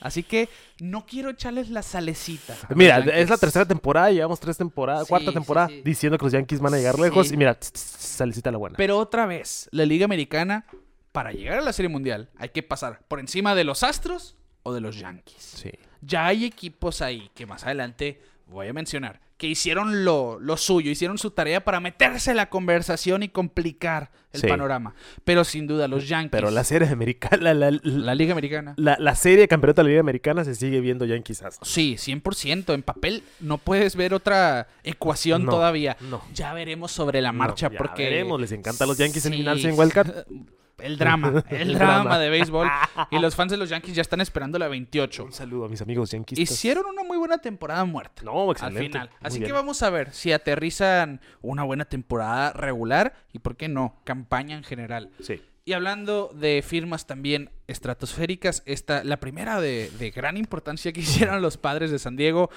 Así 0.00 0.22
que 0.22 0.50
no 0.78 1.06
quiero 1.06 1.30
echarles 1.30 1.70
la 1.70 1.80
salecita. 1.80 2.54
Mira, 2.76 2.98
es 2.98 3.30
la 3.30 3.38
tercera 3.38 3.64
temporada, 3.64 4.10
llevamos 4.10 4.40
tres 4.40 4.58
temporadas, 4.58 5.04
Sí, 5.04 5.08
cuarta 5.08 5.32
temporada, 5.32 5.68
sí. 5.68 5.80
diciendo 5.82 6.18
que 6.18 6.26
los 6.26 6.32
Yankees 6.34 6.60
van 6.60 6.74
a 6.74 6.76
llegar 6.76 6.98
lejos. 6.98 7.32
Y 7.32 7.38
mira, 7.38 7.56
salecita 7.62 8.50
la 8.52 8.58
buena. 8.58 8.76
Pero 8.76 8.98
otra 8.98 9.24
vez, 9.24 9.70
la 9.72 9.86
Liga 9.86 10.04
Americana, 10.04 10.66
para 11.12 11.32
llegar 11.32 11.56
a 11.60 11.62
la 11.62 11.72
Serie 11.72 11.88
Mundial, 11.88 12.28
hay 12.36 12.50
que 12.50 12.62
pasar 12.62 13.00
por 13.08 13.20
encima 13.20 13.54
de 13.54 13.64
los 13.64 13.82
Astros 13.82 14.36
o 14.64 14.74
de 14.74 14.82
los 14.82 14.98
Yankees. 14.98 15.36
Sí. 15.42 15.70
Ya 16.06 16.26
hay 16.26 16.44
equipos 16.44 17.02
ahí 17.02 17.30
que 17.34 17.46
más 17.46 17.64
adelante 17.64 18.20
voy 18.46 18.68
a 18.68 18.72
mencionar 18.72 19.20
que 19.36 19.48
hicieron 19.48 20.04
lo, 20.04 20.38
lo 20.38 20.56
suyo, 20.56 20.92
hicieron 20.92 21.18
su 21.18 21.32
tarea 21.32 21.64
para 21.64 21.80
meterse 21.80 22.30
en 22.30 22.36
la 22.36 22.48
conversación 22.50 23.24
y 23.24 23.28
complicar 23.28 24.12
el 24.32 24.40
Sí. 24.42 24.46
panorama. 24.46 24.94
Pero 25.24 25.42
sin 25.42 25.66
duda, 25.66 25.88
los 25.88 26.08
Yankees, 26.08 26.30
Pero 26.30 26.50
la 26.52 26.62
serie 26.62 26.88
americana, 26.88 27.52
la, 27.52 27.70
la, 27.72 27.80
la 27.82 28.14
Liga 28.14 28.30
Americana. 28.32 28.74
la- 28.76 28.96
la 28.98 29.14
serie 29.16 29.38
de 29.40 29.48
campeonato 29.48 29.80
de 29.82 29.84
la 29.84 29.88
Liga 29.90 30.00
Americana 30.00 30.44
se 30.44 30.54
sigue 30.54 30.80
viendo 30.80 31.04
Yankees 31.04 31.42
Astros. 31.42 31.68
Sí, 31.68 31.96
100%. 31.98 32.74
En 32.74 32.82
papel 32.84 33.24
no 33.40 33.58
puedes 33.58 33.96
ver 33.96 34.14
otra 34.14 34.68
ecuación 34.84 35.44
No, 35.44 35.50
todavía. 35.50 35.96
no. 36.00 36.22
Ya 36.32 36.54
veremos 36.54 36.92
sobre 36.92 37.20
la 37.20 37.32
marcha 37.32 37.66
No, 37.68 37.72
ya 37.72 37.78
porque... 37.78 38.04
veremos, 38.04 38.40
les 38.40 38.52
encanta 38.52 38.84
a 38.84 38.86
los 38.86 38.96
Yankees 38.98 39.24
Sí. 39.24 39.28
eliminarse 39.30 39.68
en 39.68 39.76
Wildcard. 39.78 40.26
El 40.78 40.98
drama, 40.98 41.44
el, 41.50 41.60
El 41.70 41.74
drama, 41.74 41.94
drama. 42.02 42.18
de 42.18 42.30
béisbol. 42.30 42.68
Y 43.10 43.18
los 43.18 43.34
fans 43.34 43.50
de 43.52 43.56
los 43.56 43.68
Yankees 43.68 43.94
ya 43.94 44.02
están 44.02 44.20
esperando 44.20 44.58
la 44.58 44.68
28. 44.68 45.24
Un 45.24 45.32
saludo 45.32 45.66
a 45.66 45.68
mis 45.68 45.80
amigos 45.82 46.10
Yankees. 46.10 46.38
Hicieron 46.38 46.86
una 46.86 47.02
muy 47.04 47.16
buena 47.18 47.38
temporada 47.38 47.84
muerta. 47.84 48.22
No, 48.24 48.44
al 48.44 48.50
excelente. 48.50 48.82
final. 48.82 49.08
Muy 49.10 49.18
Así 49.26 49.38
bien. 49.38 49.48
que 49.48 49.52
vamos 49.52 49.82
a 49.82 49.90
ver 49.90 50.12
si 50.12 50.32
aterrizan 50.32 51.20
una 51.42 51.62
buena 51.62 51.84
temporada 51.84 52.52
regular 52.52 53.14
y, 53.32 53.38
¿por 53.38 53.56
qué 53.56 53.68
no? 53.68 54.00
Campaña 54.04 54.56
en 54.56 54.64
general. 54.64 55.10
Sí. 55.20 55.40
Y 55.66 55.72
hablando 55.72 56.30
de 56.34 56.62
firmas 56.66 57.06
también 57.06 57.50
estratosféricas, 57.68 58.62
esta, 58.66 59.04
la 59.04 59.18
primera 59.20 59.60
de, 59.60 59.90
de 59.98 60.10
gran 60.10 60.36
importancia 60.36 60.92
que 60.92 61.00
hicieron 61.02 61.40
los 61.42 61.56
padres 61.56 61.90
de 61.90 61.98
San 61.98 62.16
Diego, 62.16 62.50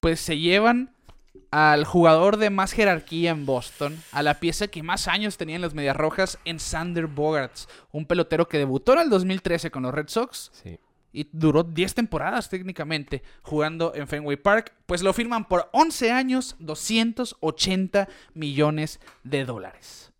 pues 0.00 0.20
se 0.20 0.38
llevan 0.38 0.90
al 1.50 1.84
jugador 1.84 2.36
de 2.36 2.50
más 2.50 2.72
jerarquía 2.72 3.30
en 3.30 3.46
Boston, 3.46 4.00
a 4.12 4.22
la 4.22 4.40
pieza 4.40 4.68
que 4.68 4.82
más 4.82 5.08
años 5.08 5.36
tenía 5.36 5.56
en 5.56 5.62
las 5.62 5.74
Medias 5.74 5.96
Rojas, 5.96 6.38
en 6.44 6.58
Sander 6.60 7.06
Bogarts, 7.06 7.68
un 7.92 8.06
pelotero 8.06 8.48
que 8.48 8.58
debutó 8.58 8.92
en 8.94 9.00
el 9.00 9.10
2013 9.10 9.70
con 9.70 9.82
los 9.82 9.94
Red 9.94 10.08
Sox 10.08 10.50
Sí. 10.62 10.78
y 11.12 11.28
duró 11.32 11.62
10 11.64 11.94
temporadas 11.94 12.48
técnicamente 12.50 13.22
jugando 13.42 13.92
en 13.94 14.06
Fenway 14.08 14.36
Park, 14.36 14.74
pues 14.86 15.02
lo 15.02 15.12
firman 15.12 15.46
por 15.48 15.68
11 15.72 16.10
años, 16.12 16.56
280 16.58 18.08
millones 18.34 19.00
de 19.24 19.44
dólares. 19.44 20.12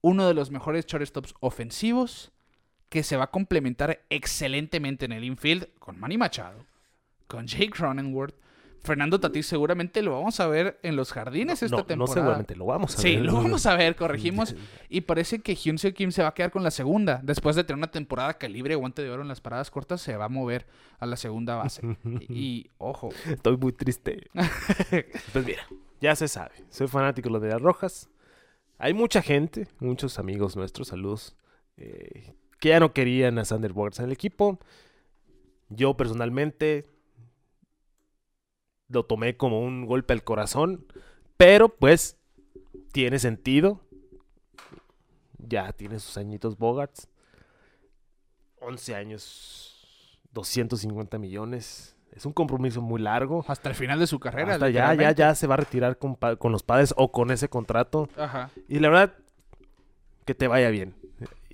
Uno 0.00 0.26
de 0.26 0.34
los 0.34 0.50
mejores 0.50 0.86
shortstops 0.86 1.34
ofensivos 1.40 2.32
que 2.88 3.02
se 3.02 3.16
va 3.16 3.24
a 3.24 3.30
complementar 3.30 4.02
excelentemente 4.10 5.04
en 5.04 5.12
el 5.12 5.24
infield 5.24 5.68
con 5.78 5.98
Manny 5.98 6.18
Machado, 6.18 6.66
con 7.26 7.46
Jake 7.46 7.70
Cronenworth. 7.70 8.34
Fernando 8.84 9.20
Tatís 9.20 9.46
seguramente 9.46 10.02
lo 10.02 10.12
vamos 10.12 10.40
a 10.40 10.48
ver 10.48 10.78
en 10.82 10.96
los 10.96 11.12
jardines 11.12 11.62
esta 11.62 11.76
no, 11.76 11.84
temporada. 11.84 11.96
no 11.96 12.06
seguramente, 12.14 12.56
lo 12.56 12.66
vamos 12.66 12.94
a 12.96 12.98
Sí, 13.00 13.16
ver. 13.16 13.24
lo 13.24 13.34
vamos 13.34 13.64
a 13.66 13.76
ver, 13.76 13.94
corregimos. 13.94 14.56
Y 14.88 15.02
parece 15.02 15.38
que 15.40 15.54
Hyun-Seo 15.54 15.92
Kim 15.94 16.10
se 16.10 16.22
va 16.22 16.28
a 16.28 16.34
quedar 16.34 16.50
con 16.50 16.62
la 16.64 16.70
segunda. 16.72 17.20
Después 17.22 17.54
de 17.54 17.62
tener 17.64 17.78
una 17.78 17.90
temporada 17.90 18.34
calibre, 18.34 18.74
guante 18.74 19.02
de 19.02 19.10
oro 19.10 19.22
en 19.22 19.28
las 19.28 19.40
paradas 19.40 19.70
cortas, 19.70 20.00
se 20.00 20.16
va 20.16 20.24
a 20.24 20.28
mover 20.28 20.66
a 20.98 21.06
la 21.06 21.16
segunda 21.16 21.54
base. 21.54 21.82
y, 22.28 22.70
ojo, 22.78 23.10
Estoy 23.28 23.56
muy 23.56 23.72
triste. 23.72 24.26
pues 25.32 25.46
mira, 25.46 25.62
ya 26.00 26.16
se 26.16 26.26
sabe. 26.26 26.52
Soy 26.70 26.88
fanático 26.88 27.38
de 27.38 27.48
las 27.48 27.60
Rojas. 27.60 28.08
Hay 28.78 28.94
mucha 28.94 29.22
gente, 29.22 29.68
muchos 29.78 30.18
amigos 30.18 30.56
nuestros, 30.56 30.88
saludos, 30.88 31.36
eh, 31.76 32.34
que 32.58 32.70
ya 32.70 32.80
no 32.80 32.92
querían 32.92 33.38
a 33.38 33.44
Sander 33.44 33.72
Bogarts 33.72 34.00
en 34.00 34.06
el 34.06 34.12
equipo. 34.12 34.58
Yo 35.68 35.96
personalmente 35.96 36.84
lo 38.92 39.04
tomé 39.04 39.36
como 39.36 39.60
un 39.60 39.86
golpe 39.86 40.12
al 40.12 40.22
corazón, 40.22 40.86
pero 41.36 41.68
pues 41.68 42.18
tiene 42.92 43.18
sentido. 43.18 43.80
Ya 45.38 45.72
tiene 45.72 45.98
sus 45.98 46.16
añitos 46.16 46.56
Bogarts. 46.58 47.08
11 48.60 48.94
años, 48.94 50.20
250 50.32 51.18
millones. 51.18 51.96
Es 52.12 52.26
un 52.26 52.32
compromiso 52.32 52.80
muy 52.80 53.00
largo. 53.00 53.44
hasta 53.48 53.70
el 53.70 53.74
final 53.74 53.98
de 53.98 54.06
su 54.06 54.20
carrera. 54.20 54.54
Hasta 54.54 54.68
ya, 54.68 54.94
ya, 54.94 55.12
ya 55.12 55.34
se 55.34 55.46
va 55.46 55.54
a 55.54 55.56
retirar 55.56 55.98
con, 55.98 56.14
con 56.14 56.52
los 56.52 56.62
padres 56.62 56.94
o 56.96 57.10
con 57.10 57.30
ese 57.30 57.48
contrato. 57.48 58.08
Ajá. 58.16 58.50
Y 58.68 58.78
la 58.78 58.90
verdad, 58.90 59.14
que 60.24 60.34
te 60.34 60.46
vaya 60.46 60.68
bien. 60.70 60.94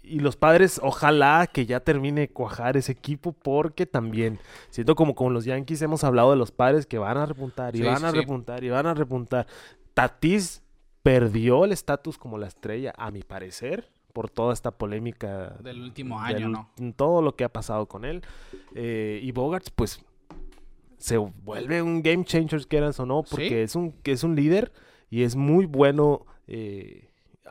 Y 0.09 0.21
los 0.21 0.37
padres, 0.37 0.81
ojalá 0.83 1.47
que 1.47 1.67
ya 1.67 1.81
termine 1.81 2.29
cuajar 2.29 2.77
ese 2.77 2.93
equipo, 2.93 3.33
porque 3.33 3.85
también, 3.87 4.39
siento 4.71 4.95
como 4.95 5.15
con 5.15 5.35
los 5.35 5.45
Yankees 5.45 5.83
hemos 5.83 6.03
hablado 6.05 6.31
de 6.31 6.37
los 6.37 6.51
padres 6.51 6.87
que 6.87 6.99
van 6.99 7.17
a 7.19 7.27
repuntar 7.27 7.75
y 7.77 7.81
Sí, 7.81 7.85
van 7.85 8.05
a 8.05 8.11
sí. 8.11 8.17
repuntar 8.17 8.65
y 8.65 8.71
van 8.71 8.87
a 8.87 8.95
repuntar. 8.95 9.47
Tatis 9.95 10.63
perdió 11.03 11.65
el 11.65 11.73
estatus 11.73 12.19
como 12.19 12.39
la 12.39 12.47
estrella, 12.47 12.93
a 12.97 13.11
mi 13.11 13.23
parecer, 13.23 13.91
por 14.13 14.31
toda 14.31 14.53
esta 14.53 14.71
polémica 14.73 15.57
Del 15.61 15.81
último 15.83 16.23
del- 16.27 16.37
año, 16.37 16.49
¿no? 16.49 16.93
Todo 16.97 17.23
lo 17.23 17.37
que 17.37 17.45
ha 17.45 17.53
pasado 17.53 17.87
con 17.87 18.05
él. 18.05 18.23
Eh, 18.75 19.21
y 19.23 19.31
Bogarts, 19.33 19.71
pues, 19.71 20.05
se 20.97 21.17
vuelve 21.17 21.83
un 21.83 22.03
game 22.03 22.25
changer, 22.25 22.67
quieras 22.67 22.99
o 22.99 23.07
no, 23.07 23.23
porque 23.23 23.49
Sí. 23.49 23.55
es, 23.55 23.77
un, 23.77 23.95
es 24.05 24.25
un 24.25 24.35
líder 24.35 24.73
y 25.11 25.23
es 25.23 25.37
muy 25.37 25.67
bueno. 25.67 26.25
eh, 26.51 27.08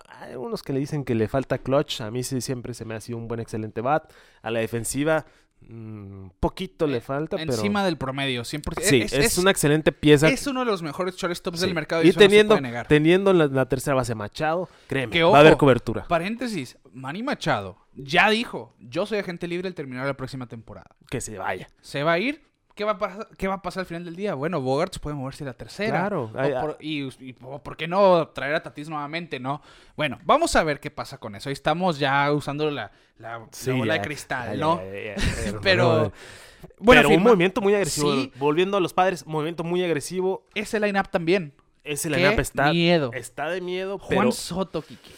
hay 0.08 0.36
unos 0.36 0.64
que 0.64 0.74
le 0.74 0.80
dicen 0.80 1.04
que 1.04 1.16
le 1.16 1.28
falta 1.28 1.58
clutch. 1.58 2.02
A 2.02 2.12
mí 2.12 2.24
sí, 2.24 2.42
siempre 2.42 2.74
se 2.74 2.86
me 2.86 2.96
ha 2.96 3.02
sido 3.02 3.18
un 3.18 3.28
buen, 3.28 3.40
excelente 3.40 3.82
bat. 3.82 4.12
A 4.42 4.52
la 4.52 4.60
defensiva, 4.60 5.26
mm, 5.62 6.28
poquito 6.40 6.88
le 6.88 7.02
falta, 7.02 7.38
pero... 7.38 7.52
Eh, 7.52 7.56
Encima 7.56 7.84
del 7.86 7.98
promedio, 7.98 8.44
100%. 8.44 8.82
Sí, 8.82 9.02
es, 9.12 9.38
una 9.38 9.52
excelente 9.52 9.92
pieza. 9.92 10.28
es 10.30 10.46
uno 10.48 10.62
de 10.62 10.66
los 10.68 10.82
mejores 10.82 11.16
shortstops 11.16 11.60
Sí. 11.60 11.66
del 11.66 11.76
mercado 11.76 12.04
y, 12.04 12.08
Y 12.08 12.12
no 12.12 12.18
teniendo, 12.18 12.56
puede 12.56 12.62
negar. 12.62 12.88
teniendo 12.88 13.34
la, 13.34 13.48
la 13.48 13.68
tercera 13.68 13.96
base 13.96 14.16
Machado, 14.16 14.70
créeme, 14.88 15.12
Que, 15.12 15.24
va 15.24 15.38
a 15.38 15.42
haber 15.42 15.58
cobertura. 15.58 16.08
Paréntesis, 16.08 16.78
Manny 16.94 17.24
Machado 17.24 17.78
ya 17.96 18.30
dijo, 18.30 18.76
yo 18.80 19.06
soy 19.06 19.18
agente 19.20 19.48
libre 19.48 19.68
al 19.68 19.74
terminar 19.74 20.06
la 20.06 20.16
próxima 20.16 20.48
temporada. 20.48 20.96
Que 21.10 21.20
se 21.22 21.38
vaya. 21.38 21.68
Se 21.82 22.04
va 22.04 22.14
a 22.14 22.20
ir. 22.20 22.42
¿Qué 22.78 22.84
va 22.86 22.92
a, 22.94 22.98
pasar, 22.98 23.28
¿Qué 23.38 23.48
va 23.48 23.56
a 23.56 23.62
pasar 23.62 23.82
al 23.82 23.86
final 23.88 24.06
del 24.06 24.16
día? 24.16 24.34
Bueno, 24.36 24.62
Bogarts 24.62 25.00
puede 25.00 25.16
moverse 25.16 25.44
a 25.44 25.48
la 25.48 25.54
tercera. 25.54 26.00
Claro, 26.00 26.32
hay- 26.36 26.54
por- 26.54 26.78
y, 26.80 27.10
¿por 27.34 27.76
qué 27.76 27.88
no 27.88 28.28
traer 28.30 28.56
a 28.56 28.64
Tatis 28.64 28.88
nuevamente, 28.88 29.40
no? 29.40 29.62
Bueno, 29.96 30.20
vamos 30.24 30.56
a 30.56 30.64
ver 30.64 30.80
qué 30.80 30.92
pasa 30.92 31.18
con 31.18 31.36
eso. 31.36 31.50
Ahí 31.50 31.54
estamos 31.54 32.00
ya 32.00 32.32
usando 32.32 32.70
la, 32.72 32.92
la, 33.18 33.40
la 33.40 33.46
Sí, 33.52 33.72
bola 33.72 33.96
ya, 33.96 34.02
de 34.02 34.08
cristal, 34.08 34.52
ya, 34.54 34.60
¿no? 34.64 34.80
ya, 34.82 35.60
Pero. 35.62 36.14
Buena 36.80 37.02
Pero 37.04 37.16
un 37.16 37.24
movimiento 37.24 37.62
muy 37.62 37.74
agresivo. 37.76 38.14
Sí. 38.14 38.32
Volviendo 38.38 38.78
a 38.78 38.80
los 38.80 38.94
padres, 38.94 39.26
movimiento 39.28 39.64
muy 39.64 39.84
agresivo. 39.84 40.46
Ese 40.56 40.80
line-up 40.80 41.10
también. 41.10 41.54
Ese 41.84 42.10
line-up 42.10 42.40
está, 42.40 42.72
miedo. 42.72 43.12
está 43.14 43.50
de 43.50 43.62
miedo, 43.62 43.98
Juan 44.00 44.20
pero 44.20 44.32
Soto, 44.32 44.82
Kike. 44.82 45.12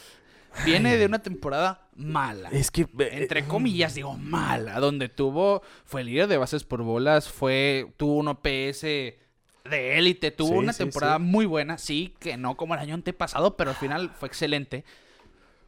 Viene 0.66 0.98
de 0.98 1.06
una 1.06 1.20
temporada 1.20 1.88
mala. 2.00 2.50
es 2.50 2.72
que... 2.72 2.82
eh, 2.84 3.10
Entre 3.14 3.46
comillas, 3.46 3.94
digo 3.96 4.16
mala. 4.18 4.80
Donde 4.80 5.10
tuvo, 5.10 5.62
fue 5.86 6.04
líder 6.04 6.28
de 6.28 6.38
bases 6.38 6.64
por 6.64 6.82
bolas, 6.84 7.30
fue, 7.30 7.94
tuvo 7.98 8.16
un 8.18 8.28
OPS 8.30 8.82
de 8.82 9.98
élite, 9.98 10.32
tuvo 10.32 10.50
Sí, 10.50 10.56
una 10.56 10.74
sí, 10.74 10.80
temporada 10.80 11.18
sí. 11.18 11.24
muy 11.24 11.46
buena. 11.46 11.78
Sí, 11.78 12.16
que 12.20 12.38
no 12.38 12.58
como 12.58 12.74
el 12.74 12.80
año 12.80 12.96
antepasado, 12.96 13.56
pero 13.58 13.70
al 13.72 13.76
final 13.76 14.10
fue 14.10 14.28
excelente. 14.28 14.84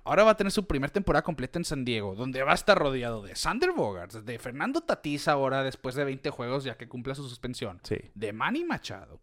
Ahora 0.04 0.24
va 0.24 0.32
a 0.32 0.38
tener 0.38 0.50
su 0.52 0.66
primera 0.66 0.92
temporada 0.92 1.22
completa 1.22 1.60
en 1.60 1.66
San 1.66 1.86
Diego, 1.86 2.16
donde 2.16 2.42
va 2.42 2.54
a 2.54 2.56
estar 2.56 2.76
rodeado 2.76 3.22
de 3.22 3.36
Sander 3.36 3.72
Bogarts, 3.72 4.26
de 4.26 4.40
Fernando 4.40 4.82
Tatís 4.82 5.28
ahora 5.28 5.62
después 5.62 5.94
de 5.94 6.04
20 6.06 6.32
juegos 6.32 6.64
ya 6.64 6.76
que 6.76 6.88
cumpla 6.88 7.14
su 7.14 7.30
suspensión, 7.30 7.80
Sí. 7.84 7.98
de 8.16 8.34
Manny 8.34 8.64
Machado, 8.66 9.20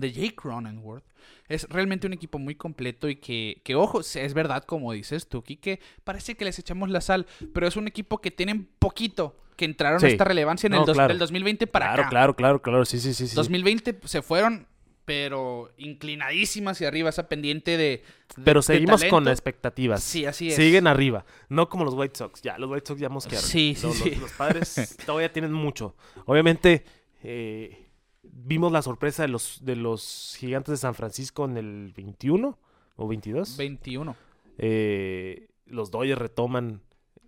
de 0.00 0.12
Jake 0.12 0.34
Cronenworth. 0.34 1.04
Es 1.48 1.68
realmente 1.68 2.06
un 2.06 2.12
equipo 2.12 2.38
muy 2.38 2.54
completo 2.54 3.08
y 3.08 3.16
que, 3.16 3.60
que 3.64 3.74
ojo, 3.74 4.00
es 4.00 4.34
verdad 4.34 4.64
como 4.64 4.92
dices 4.92 5.28
tú, 5.28 5.42
que 5.42 5.80
parece 6.04 6.36
que 6.36 6.44
les 6.44 6.58
echamos 6.58 6.90
la 6.90 7.00
sal, 7.00 7.26
pero 7.52 7.66
es 7.66 7.76
un 7.76 7.86
equipo 7.88 8.18
que 8.20 8.30
tienen 8.30 8.68
poquito 8.78 9.36
que 9.56 9.64
entraron 9.66 10.00
Sí. 10.00 10.06
a 10.06 10.08
esta 10.10 10.24
relevancia 10.24 10.68
en 10.68 10.72
No, 10.72 10.80
el 10.80 10.86
dos- 10.86 10.94
claro. 10.96 11.08
del 11.08 11.18
2020 11.18 11.66
para 11.66 11.86
claro, 11.86 12.02
acá. 12.02 12.10
claro, 12.10 12.36
claro, 12.36 12.62
claro, 12.62 12.84
sí, 12.84 12.98
sí, 12.98 13.12
sí. 13.12 13.26
sí. 13.28 13.34
2020 13.36 13.98
se 14.04 14.22
fueron 14.22 14.66
pero 15.04 15.72
inclinadísima 15.76 16.70
hacia 16.70 16.86
arriba, 16.86 17.08
esa 17.10 17.28
pendiente 17.28 17.72
de. 17.76 18.02
de- 18.36 18.42
Pero 18.44 18.60
de 18.60 18.64
seguimos 18.64 19.02
con 19.06 19.26
expectativas. 19.26 20.02
Sí, 20.04 20.24
así 20.24 20.48
es. 20.50 20.54
Siguen 20.54 20.86
arriba. 20.86 21.24
No 21.48 21.68
como 21.68 21.84
los 21.84 21.94
White 21.94 22.16
Sox. 22.16 22.42
Ya, 22.42 22.56
los 22.58 22.70
White 22.70 22.86
Sox 22.86 23.00
ya 23.00 23.08
mosquearon. 23.08 23.44
Sí, 23.44 23.74
sí, 23.76 23.86
Los- 23.86 23.96
sí. 23.96 24.10
Los, 24.10 24.18
los 24.20 24.32
padres 24.32 24.96
todavía 25.04 25.32
tienen 25.32 25.52
mucho. 25.52 25.96
Obviamente, 26.26 26.84
eh, 27.24 27.88
vimos 28.22 28.72
la 28.72 28.82
sorpresa 28.82 29.22
de 29.22 29.28
los, 29.28 29.64
de 29.64 29.76
los 29.76 30.36
gigantes 30.38 30.72
de 30.72 30.76
San 30.76 30.94
Francisco 30.94 31.44
en 31.44 31.56
el 31.56 31.92
21 31.96 32.58
o 32.96 33.08
22. 33.08 33.56
21. 33.56 34.16
Eh, 34.58 35.48
los 35.66 35.90
Dodgers 35.90 36.18
retoman, 36.20 36.82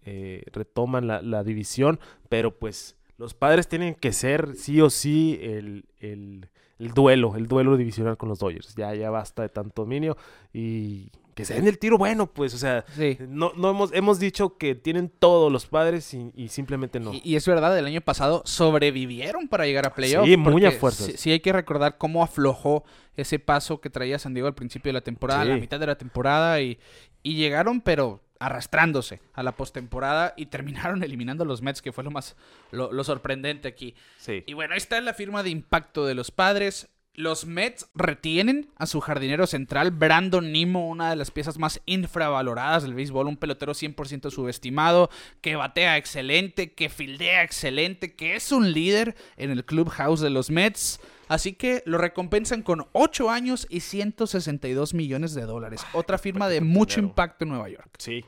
eh, 0.05 0.45
retoman 0.53 1.07
la, 1.07 1.23
la 1.23 1.45
división, 1.45 1.99
pero 2.29 2.59
pues 2.59 2.97
los 3.17 3.35
padres 3.35 3.69
tienen 3.69 3.95
que 3.95 4.13
ser 4.13 4.55
sí 4.57 4.81
o 4.81 4.91
sí 4.91 5.39
el, 5.43 5.85
el- 6.01 6.49
el 6.79 6.89
duelo, 6.95 7.37
el 7.37 7.47
duelo 7.47 7.77
divisional 7.77 8.17
con 8.17 8.29
los 8.29 8.41
Dodgers. 8.41 8.75
Ya, 8.75 8.93
ya 8.97 9.09
basta 9.09 9.43
de 9.43 9.49
tanto 9.49 9.83
dominio 9.83 10.17
y 10.53 11.13
que 11.35 11.45
se 11.45 11.55
den 11.55 11.67
el 11.67 11.79
tiro 11.79 11.97
bueno, 11.99 12.27
pues, 12.33 12.53
o 12.55 12.59
sea, 12.59 12.85
Sí. 12.97 13.17
no, 13.29 13.53
no 13.57 13.71
hemos, 13.71 13.93
hemos 13.95 14.19
dicho 14.19 14.59
que 14.59 14.75
tienen 14.75 15.09
todos 15.09 15.51
los 15.51 15.67
padres 15.67 16.13
y, 16.15 16.31
y 16.35 16.49
simplemente 16.49 17.01
no. 17.01 17.15
Y, 17.15 17.23
y 17.25 17.37
es 17.37 17.47
verdad, 17.47 17.79
el 17.79 17.87
año 17.87 18.01
pasado 18.03 18.43
sobrevivieron 18.45 19.49
para 19.49 19.65
llegar 19.67 19.87
a 19.87 19.95
playoff. 19.95 20.27
Sí, 20.27 20.37
muy 20.37 20.65
a 20.65 20.73
fuerzas. 20.73 21.07
Sí, 21.07 21.13
sí 21.17 21.31
hay 21.31 21.41
que 21.41 21.53
recordar 21.53 21.97
cómo 21.99 22.23
aflojó 22.23 22.85
ese 23.17 23.39
paso 23.39 23.81
que 23.81 23.91
traía 23.91 24.19
San 24.19 24.35
Diego 24.35 24.47
al 24.49 24.55
principio 24.55 24.91
de 24.91 24.95
la 24.95 25.01
temporada, 25.03 25.43
a 25.43 25.45
la 25.45 25.57
mitad 25.57 25.79
de 25.81 25.87
la 25.87 25.97
temporada, 25.97 26.61
y, 26.61 26.79
y 27.23 27.35
llegaron, 27.37 27.81
pero 27.81 28.21
arrastrándose 28.39 29.21
a 29.35 29.43
la 29.45 29.53
postemporada 29.53 30.35
y 30.37 30.47
terminaron 30.47 31.03
eliminando 31.05 31.45
a 31.45 31.47
los 31.47 31.63
Mets, 31.63 31.81
que 31.81 31.93
fue 31.93 32.03
lo 32.05 32.11
más 32.11 32.37
lo, 32.73 32.93
lo 32.93 33.05
sorprendente 33.05 33.69
aquí. 33.69 33.95
Sí. 34.19 34.43
Y 34.47 34.55
bueno, 34.55 34.75
ahí 34.75 34.79
está 34.79 35.01
la 35.01 35.15
firma 35.15 35.43
de 35.43 35.51
impacto 35.51 36.05
de 36.07 36.15
los 36.15 36.31
padres. 36.31 36.89
Los 37.15 37.45
Mets 37.45 37.91
retienen 37.95 38.71
a 38.77 38.87
su 38.87 39.01
jardinero 39.01 39.47
central, 39.47 39.91
Brandon 39.91 40.51
Nimo, 40.51 40.89
una 40.89 41.11
de 41.11 41.17
las 41.17 41.31
piezas 41.31 41.59
más 41.59 41.83
infravaloradas 41.85 42.85
del 42.85 42.95
béisbol, 42.95 43.29
un 43.29 43.37
pelotero 43.37 43.75
100% 43.75 44.31
subestimado, 44.31 45.11
que 45.43 45.55
batea 45.55 45.99
excelente, 45.99 46.73
que 46.73 46.89
fildea 46.89 47.43
excelente, 47.43 48.15
que 48.15 48.35
es 48.35 48.51
un 48.51 48.73
líder 48.73 49.15
en 49.37 49.51
el 49.51 49.67
clubhouse 49.67 50.21
de 50.21 50.31
los 50.31 50.51
Mets. 50.51 51.01
Así 51.29 51.53
que 51.53 51.83
lo 51.85 51.99
recompensan 51.99 52.63
con 52.63 52.87
8 52.93 53.29
años 53.29 53.67
y 53.69 53.81
162 53.81 54.95
millones 54.95 55.35
de 55.35 55.43
dólares. 55.43 55.85
Otra 55.93 56.17
firma 56.17 56.49
de 56.49 56.63
mucho 56.63 56.97
dinero. 56.97 57.11
impacto 57.11 57.45
en 57.45 57.51
Nueva 57.51 57.69
York. 57.69 57.95
Sí. 57.99 58.25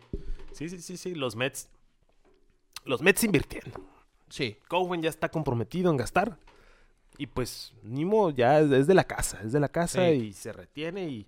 Sí, 0.52 0.68
sí, 0.68 0.80
sí, 0.80 0.98
sí. 0.98 1.14
Los 1.14 1.36
Mets. 1.36 1.70
Los 2.84 3.00
Mets 3.00 3.24
invirtieron. 3.24 3.72
Sí. 4.28 4.58
Cowen 4.68 5.02
ya 5.02 5.08
está 5.08 5.30
comprometido 5.30 5.90
en 5.90 5.96
gastar. 5.96 6.38
Y 7.18 7.26
pues 7.26 7.72
Nimo 7.82 8.30
ya 8.30 8.58
es, 8.60 8.86
de 8.86 8.94
la 8.94 9.04
casa, 9.04 9.40
es 9.44 9.52
de 9.52 9.60
la 9.60 9.68
casa 9.68 10.04
Sí. 10.08 10.12
y 10.14 10.32
se 10.32 10.52
retiene 10.52 11.08
y 11.08 11.26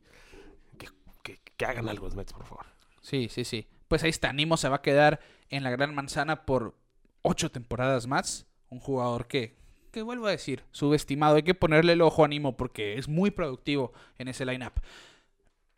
que, 0.78 0.88
que- 1.22 1.40
que 1.56 1.64
hagan 1.64 1.88
algo 1.88 2.06
los 2.06 2.16
Mets, 2.16 2.32
por 2.32 2.44
favor. 2.44 2.66
Sí, 3.00 3.28
sí, 3.30 3.44
sí. 3.44 3.66
Pues 3.88 4.02
ahí 4.02 4.10
está, 4.10 4.32
Nimo 4.32 4.56
se 4.56 4.68
va 4.68 4.76
a 4.76 4.82
quedar 4.82 5.20
en 5.48 5.62
la 5.62 5.70
Gran 5.70 5.94
Manzana 5.94 6.44
por 6.44 6.74
ocho 7.22 7.50
temporadas 7.52 8.06
más. 8.08 8.46
Un 8.68 8.80
jugador 8.80 9.28
que, 9.28 9.54
que 9.92 10.02
vuelvo 10.02 10.26
a 10.26 10.32
decir, 10.32 10.64
subestimado. 10.72 11.36
Hay 11.36 11.44
que 11.44 11.54
ponerle 11.54 11.92
el 11.92 12.02
ojo 12.02 12.24
a 12.24 12.28
Nimo 12.28 12.56
porque 12.56 12.98
es 12.98 13.06
muy 13.06 13.30
productivo 13.30 13.92
en 14.18 14.26
ese 14.26 14.44
lineup. 14.44 14.72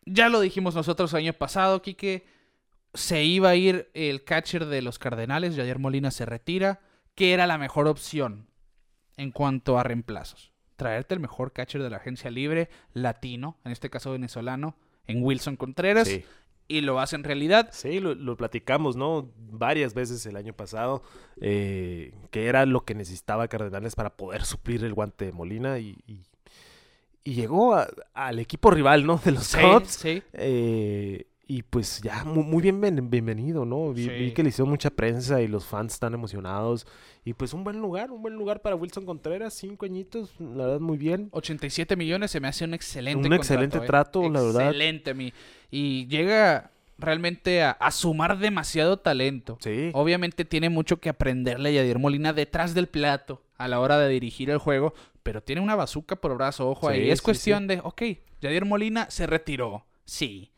Ya 0.05 0.27
lo 0.29 0.39
dijimos 0.41 0.73
nosotros 0.73 1.13
el 1.13 1.19
año 1.19 1.33
pasado, 1.33 1.83
Quique. 1.83 2.25
Se 2.95 3.23
iba 3.23 3.49
a 3.49 3.55
ir 3.55 3.91
el 3.93 4.23
catcher 4.23 4.65
de 4.65 4.81
los 4.81 4.97
Cardenales, 4.97 5.55
Javier 5.55 5.77
Molina 5.77 6.09
se 6.09 6.25
retira. 6.25 6.81
¿Qué 7.13 7.33
era 7.33 7.45
la 7.45 7.59
mejor 7.59 7.87
opción 7.87 8.47
en 9.19 9.31
cuanto 9.31 9.77
a 9.77 9.83
reemplazos? 9.83 10.51
Traerte 10.75 11.13
el 11.13 11.19
mejor 11.19 11.51
catcher 11.51 11.83
de 11.83 11.89
la 11.89 11.97
agencia 11.97 12.31
libre, 12.31 12.69
latino, 12.93 13.57
en 13.65 13.71
este 13.71 13.89
caso 13.89 14.11
venezolano, 14.11 14.75
en 15.07 15.21
Wilson 15.23 15.55
Contreras 15.57 16.07
Sí, 16.07 16.23
y 16.67 16.81
lo 16.81 16.99
hacen 16.99 17.23
realidad. 17.23 17.69
sí 17.73 17.99
lo, 17.99 18.15
lo 18.15 18.37
platicamos, 18.37 18.95
¿no? 18.95 19.31
Varias 19.37 19.93
veces 19.93 20.25
el 20.25 20.37
año 20.37 20.53
pasado, 20.53 21.03
eh, 21.41 22.13
que 22.31 22.45
era 22.47 22.65
lo 22.65 22.85
que 22.85 22.95
necesitaba 22.95 23.47
Cardenales 23.47 23.95
para 23.95 24.15
poder 24.15 24.45
suplir 24.45 24.83
el 24.83 24.93
guante 24.93 25.25
de 25.25 25.31
Molina 25.33 25.79
y, 25.79 25.97
y- 26.07 26.23
y 27.25 27.33
llegó 27.33 27.75
a- 27.75 27.87
al 28.13 28.39
equipo 28.39 28.71
rival, 28.71 29.05
¿no? 29.05 29.17
De 29.25 29.31
los 29.31 29.47
Sí, 29.47 29.57
Cubs. 29.59 29.89
sí. 29.89 30.23
Eh, 30.33 31.25
y 31.51 31.63
pues 31.63 31.99
ya, 32.01 32.23
mu- 32.23 32.43
muy, 32.43 32.61
bien 32.61 32.79
bienvenido, 33.09 33.65
¿no? 33.65 33.91
Vi, 33.91 34.03
Sí. 34.03 34.09
vi 34.11 34.31
que 34.33 34.43
le 34.43 34.49
hicieron 34.49 34.69
mucha 34.69 34.91
prensa 34.91 35.41
y 35.41 35.47
los 35.47 35.65
fans 35.65 35.93
están 35.93 36.13
emocionados. 36.13 36.85
Y 37.25 37.33
pues 37.33 37.53
un 37.53 37.63
buen 37.63 37.81
lugar, 37.81 38.11
un 38.11 38.21
buen 38.21 38.35
lugar 38.35 38.61
para 38.61 38.75
Wilson 38.75 39.03
Contreras, 39.05 39.55
cinco 39.55 39.85
añitos, 39.85 40.29
la 40.39 40.65
verdad, 40.65 40.79
muy 40.79 40.97
bien. 40.97 41.27
87 41.31 41.95
millones 41.95 42.29
se 42.29 42.39
me 42.39 42.47
hace 42.47 42.65
un 42.65 42.75
excelente 42.75 43.27
Un 43.27 43.33
excelente 43.33 43.79
¿eh? 43.79 43.81
trato, 43.81 44.29
la 44.29 44.41
verdad. 44.43 44.67
Excelente, 44.67 45.13
mi. 45.15 45.33
Y 45.71 46.05
llega 46.07 46.69
realmente 46.99 47.63
a, 47.63 47.71
a 47.71 47.89
sumar 47.91 48.37
demasiado 48.37 48.97
talento. 48.97 49.57
Sí. 49.61 49.89
Obviamente 49.93 50.45
tiene 50.45 50.69
mucho 50.69 50.99
que 50.99 51.09
aprenderle 51.09 51.69
a 51.69 51.71
Yadier 51.71 51.97
Molina 51.97 52.31
detrás 52.31 52.75
del 52.75 52.87
plato 52.87 53.41
a 53.57 53.67
la 53.67 53.79
hora 53.79 53.97
de 53.97 54.07
dirigir 54.09 54.51
el 54.51 54.59
juego, 54.59 54.93
pero 55.23 55.41
tiene 55.41 55.61
una 55.61 55.75
bazuca 55.75 56.15
por 56.15 56.35
brazo, 56.35 56.69
ojo 56.69 56.89
ahí. 56.89 57.05
Sí, 57.05 57.09
Es 57.09 57.19
sí, 57.19 57.25
cuestión 57.25 57.65
de, 57.67 57.79
ok, 57.83 58.01
Yadier 58.41 58.65
Molina 58.65 59.09
se 59.09 59.25
retiró, 59.27 59.85
sí, 60.05 60.51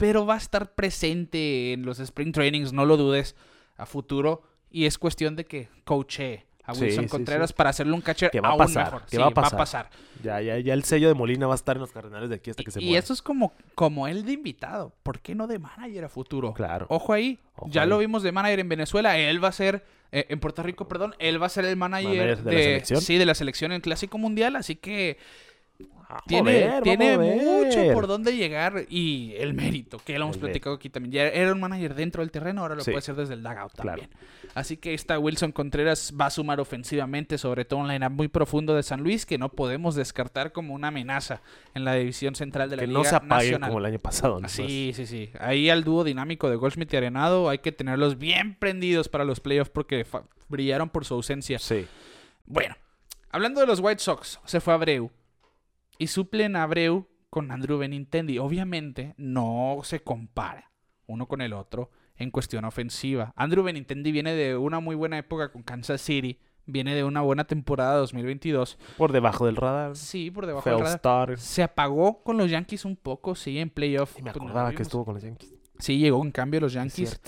pero 0.00 0.24
va 0.26 0.34
a 0.34 0.38
estar 0.38 0.74
presente 0.74 1.72
en 1.74 1.84
los 1.84 2.00
Spring 2.00 2.32
Trainings, 2.32 2.72
no 2.72 2.84
lo 2.86 2.96
dudes, 2.96 3.36
a 3.76 3.86
futuro, 3.86 4.42
y 4.70 4.86
es 4.86 4.98
cuestión 4.98 5.36
de 5.36 5.44
que 5.44 5.68
coache 5.84 6.46
a 6.64 6.72
Wilson 6.72 7.04
sí, 7.04 7.10
Contreras 7.10 7.50
sí. 7.50 7.54
para 7.56 7.70
hacerle 7.70 7.92
un 7.92 8.00
catcher 8.00 8.30
Que 8.30 8.40
va 8.40 8.48
a 8.48 8.52
aún 8.52 8.58
pasar, 8.58 8.84
mejor. 8.86 9.02
que 9.06 9.18
va 9.18 9.26
a 9.26 9.30
pasar. 9.32 9.90
Ya, 10.22 10.40
ya, 10.40 10.58
ya 10.58 10.72
el 10.74 10.84
sello 10.84 11.08
de 11.08 11.14
Molina 11.14 11.46
va 11.46 11.54
a 11.54 11.56
estar 11.56 11.76
en 11.76 11.80
los 11.80 11.90
Cardenales 11.92 12.28
de 12.30 12.36
aquí 12.36 12.50
hasta 12.50 12.62
que 12.62 12.70
se 12.70 12.80
Y, 12.80 12.84
y 12.84 12.86
muera. 12.88 12.98
eso 13.00 13.12
es 13.12 13.22
como, 13.22 13.52
como 13.74 14.06
él 14.08 14.24
de 14.24 14.32
invitado. 14.32 14.92
¿Por 15.02 15.20
qué 15.20 15.34
no 15.34 15.46
de 15.46 15.58
manager 15.58 16.04
a 16.04 16.08
futuro? 16.08 16.52
Claro. 16.54 16.86
Ojo 16.88 17.12
ahí. 17.12 17.38
Ojo 17.56 17.68
ya 17.70 17.82
ahí. 17.82 17.88
lo 17.88 17.98
vimos 17.98 18.22
de 18.22 18.32
manager 18.32 18.60
en 18.60 18.68
Venezuela. 18.68 19.18
Él 19.18 19.42
va 19.42 19.48
a 19.48 19.52
ser, 19.52 19.84
eh, 20.12 20.26
en 20.28 20.38
Puerto 20.40 20.62
Rico, 20.62 20.86
perdón, 20.88 21.14
él 21.18 21.42
va 21.42 21.46
a 21.46 21.50
ser 21.50 21.64
el 21.64 21.76
manager, 21.76 22.08
Manager 22.10 22.42
de 22.44 22.52
la 22.52 22.62
selección. 22.62 23.00
Sí, 23.00 23.18
de 23.18 23.26
la 23.26 23.34
selección 23.34 23.72
en 23.72 23.76
el 23.76 23.82
Clásico 23.82 24.18
Mundial. 24.18 24.54
Así 24.56 24.76
que 24.76 25.18
tiene, 26.26 26.52
ver, 26.52 26.66
vamos 26.68 26.82
tiene 26.84 27.16
ver. 27.16 27.36
mucho 27.42 27.94
por 27.94 28.06
dónde 28.06 28.36
llegar. 28.36 28.84
Y 28.88 29.34
el 29.38 29.54
mérito, 29.54 29.98
que 29.98 30.18
lo 30.18 30.24
hemos 30.24 30.36
El 30.36 30.42
platicado 30.42 30.76
aquí 30.76 30.90
también. 30.90 31.12
Ya 31.12 31.22
era 31.28 31.52
un 31.52 31.60
manager 31.60 31.94
dentro 31.94 32.22
del 32.22 32.30
terreno, 32.30 32.62
ahora 32.62 32.74
lo 32.74 32.82
Sí. 32.84 32.90
puede 32.90 33.02
ser 33.02 33.14
desde 33.16 33.34
el 33.34 33.42
dugout 33.42 33.72
Claro. 33.72 34.02
también. 34.02 34.10
Así 34.54 34.76
que 34.76 34.94
esta 34.94 35.18
Wilson 35.18 35.52
Contreras 35.52 36.12
va 36.20 36.26
a 36.26 36.30
sumar 36.30 36.58
ofensivamente, 36.60 37.38
sobre 37.38 37.64
todo 37.64 37.80
un 37.80 37.88
lineup 37.88 38.10
muy 38.12 38.28
profundo 38.28 38.74
de 38.74 38.82
San 38.82 39.02
Luis, 39.02 39.24
que 39.26 39.38
no 39.38 39.48
podemos 39.50 39.94
descartar 39.94 40.52
como 40.52 40.74
una 40.74 40.88
amenaza 40.88 41.40
en 41.74 41.84
la 41.84 41.94
división 41.94 42.34
central 42.34 42.68
de 42.70 42.76
la 42.76 42.80
Que 42.82 42.86
Liga 42.88 42.98
no 42.98 43.04
se 43.04 43.14
apague 43.14 43.44
Nacional. 43.46 43.70
como 43.70 43.78
el 43.78 43.84
año 43.86 43.98
pasado. 44.00 44.40
¿no? 44.40 44.48
Sí, 44.48 44.92
sí, 44.94 45.06
sí. 45.06 45.30
Ahí 45.38 45.70
al 45.70 45.84
dúo 45.84 46.02
dinámico 46.02 46.50
de 46.50 46.56
Goldschmidt 46.56 46.92
y 46.92 46.96
Arenado 46.96 47.48
hay 47.48 47.58
que 47.58 47.70
tenerlos 47.72 48.18
bien 48.18 48.56
prendidos 48.56 49.08
para 49.08 49.24
los 49.24 49.38
playoffs 49.40 49.70
porque 49.70 50.04
brillaron 50.48 50.88
por 50.88 51.04
su 51.04 51.14
ausencia. 51.14 51.58
Sí. 51.60 51.86
Bueno, 52.46 52.74
hablando 53.30 53.60
de 53.60 53.66
los 53.68 53.78
White 53.78 54.00
Sox, 54.02 54.40
se 54.44 54.60
fue 54.60 54.74
Abreu 54.74 55.10
y 56.00 56.08
suplen 56.08 56.56
a 56.56 56.64
Abreu 56.64 57.06
con 57.28 57.52
Andrew 57.52 57.78
Benintendi. 57.78 58.38
Obviamente 58.38 59.14
no 59.18 59.78
se 59.84 60.00
compara 60.02 60.72
uno 61.06 61.26
con 61.28 61.40
el 61.42 61.52
otro 61.52 61.90
en 62.16 62.30
cuestión 62.30 62.64
ofensiva. 62.64 63.32
Andrew 63.36 63.62
Benintendi 63.62 64.10
viene 64.10 64.34
de 64.34 64.56
una 64.56 64.80
muy 64.80 64.96
buena 64.96 65.18
época 65.18 65.52
con 65.52 65.62
Kansas 65.62 66.00
City, 66.00 66.38
viene 66.66 66.94
de 66.94 67.04
una 67.04 67.20
buena 67.20 67.44
temporada 67.44 67.96
2022. 67.96 68.78
Por 68.96 69.12
debajo 69.12 69.46
del 69.46 69.56
radar. 69.56 69.94
Sí, 69.96 70.30
por 70.30 70.46
debajo 70.46 70.68
del 70.68 70.78
radar. 70.80 70.96
Star. 70.96 71.38
Se 71.38 71.62
apagó 71.62 72.22
con 72.22 72.36
los 72.36 72.50
Yankees 72.50 72.84
un 72.84 72.96
poco, 72.96 73.34
sí, 73.34 73.58
en 73.58 73.70
playoff. 73.70 74.18
Y 74.18 74.22
me 74.22 74.32
Pues, 74.32 74.42
acordaba 74.42 74.72
que 74.72 74.82
estuvo 74.82 75.04
con 75.04 75.14
los 75.14 75.22
Yankees. 75.22 75.54
Sí, 75.78 75.98
llegó 75.98 76.22
en 76.24 76.30
cambio 76.32 76.60
los 76.60 76.72
Es 76.72 76.76
Yankees. 76.76 77.20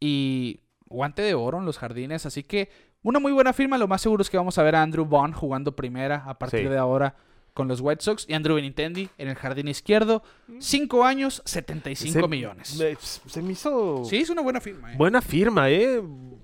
Y 0.00 0.60
guante 0.86 1.22
de 1.22 1.34
oro 1.34 1.58
en 1.58 1.64
los 1.64 1.78
jardines. 1.78 2.26
Así 2.26 2.42
que 2.42 2.68
una 3.02 3.18
muy 3.20 3.32
buena 3.32 3.52
firma. 3.52 3.78
Lo 3.78 3.88
más 3.88 4.00
seguro 4.02 4.22
es 4.22 4.30
que 4.30 4.36
vamos 4.36 4.58
a 4.58 4.62
ver 4.62 4.76
a 4.76 4.82
Andrew 4.82 5.04
Bond 5.04 5.34
jugando 5.34 5.74
primera 5.76 6.24
a 6.26 6.38
partir 6.38 6.60
Sí. 6.60 6.66
de 6.68 6.78
ahora 6.78 7.16
con 7.54 7.68
los 7.68 7.80
White 7.80 8.02
Sox. 8.04 8.26
Y 8.28 8.34
Andrew 8.34 8.56
Benintendi 8.56 9.08
en 9.16 9.28
el 9.28 9.36
jardín 9.36 9.68
izquierdo. 9.68 10.22
Cinco 10.58 11.04
años, 11.04 11.40
75 11.46 12.20
Se- 12.20 12.28
millones. 12.28 12.76
me- 12.78 12.96
se 12.96 13.42
me 13.42 13.52
hizo 13.52 14.04
Sí, 14.04 14.16
es 14.18 14.30
una 14.30 14.42
buena 14.42 14.60
firma. 14.60 14.92
¿eh? 14.92 14.96
buena 14.98 15.22
firma, 15.22 15.70
¿eh? 15.70 16.02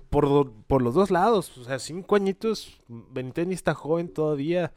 Por, 0.09 0.25
do- 0.25 0.53
por 0.67 0.81
los 0.81 0.93
dos 0.95 1.11
lados. 1.11 1.57
O 1.57 1.63
sea, 1.63 1.77
cinco 1.79 2.15
añitos. 2.15 2.81
Benintendi 2.87 3.53
está 3.53 3.73
joven 3.73 4.09
todavía. 4.09 4.73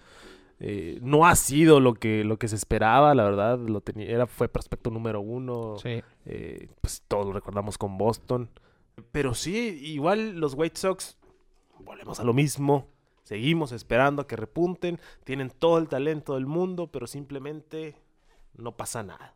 Eh, 0.61 0.99
no 1.03 1.27
ha 1.27 1.35
sido 1.35 1.81
lo 1.81 1.95
que, 1.95 2.23
lo 2.25 2.39
que 2.39 2.47
se 2.49 2.55
esperaba, 2.57 3.15
la 3.15 3.25
verdad. 3.25 3.59
Lo 3.59 3.81
tenía, 3.81 4.07
era, 4.09 4.27
fue 4.27 4.49
prospecto 4.49 4.91
número 4.91 5.21
uno. 5.21 5.77
Sí. 5.83 6.03
Eh, 6.27 6.69
pues 6.81 7.03
todos 7.09 7.27
lo 7.27 7.33
recordamos 7.33 7.77
con 7.79 7.99
Boston. 7.99 8.49
Pero 9.11 9.35
sí, 9.35 9.57
igual 9.83 10.37
los 10.39 10.55
White 10.55 10.79
Sox, 10.79 11.17
volvemos 11.81 12.21
a 12.21 12.25
lo 12.25 12.33
mismo. 12.33 12.87
Seguimos 13.25 13.73
esperando 13.73 14.23
a 14.23 14.27
que 14.29 14.37
repunten. 14.37 15.01
Tienen 15.25 15.51
todo 15.51 15.79
el 15.79 15.89
talento 15.89 16.35
del 16.35 16.47
mundo, 16.47 16.87
pero 16.93 17.07
simplemente 17.07 17.97
no 18.57 18.77
pasa 18.77 19.03
nada. 19.03 19.35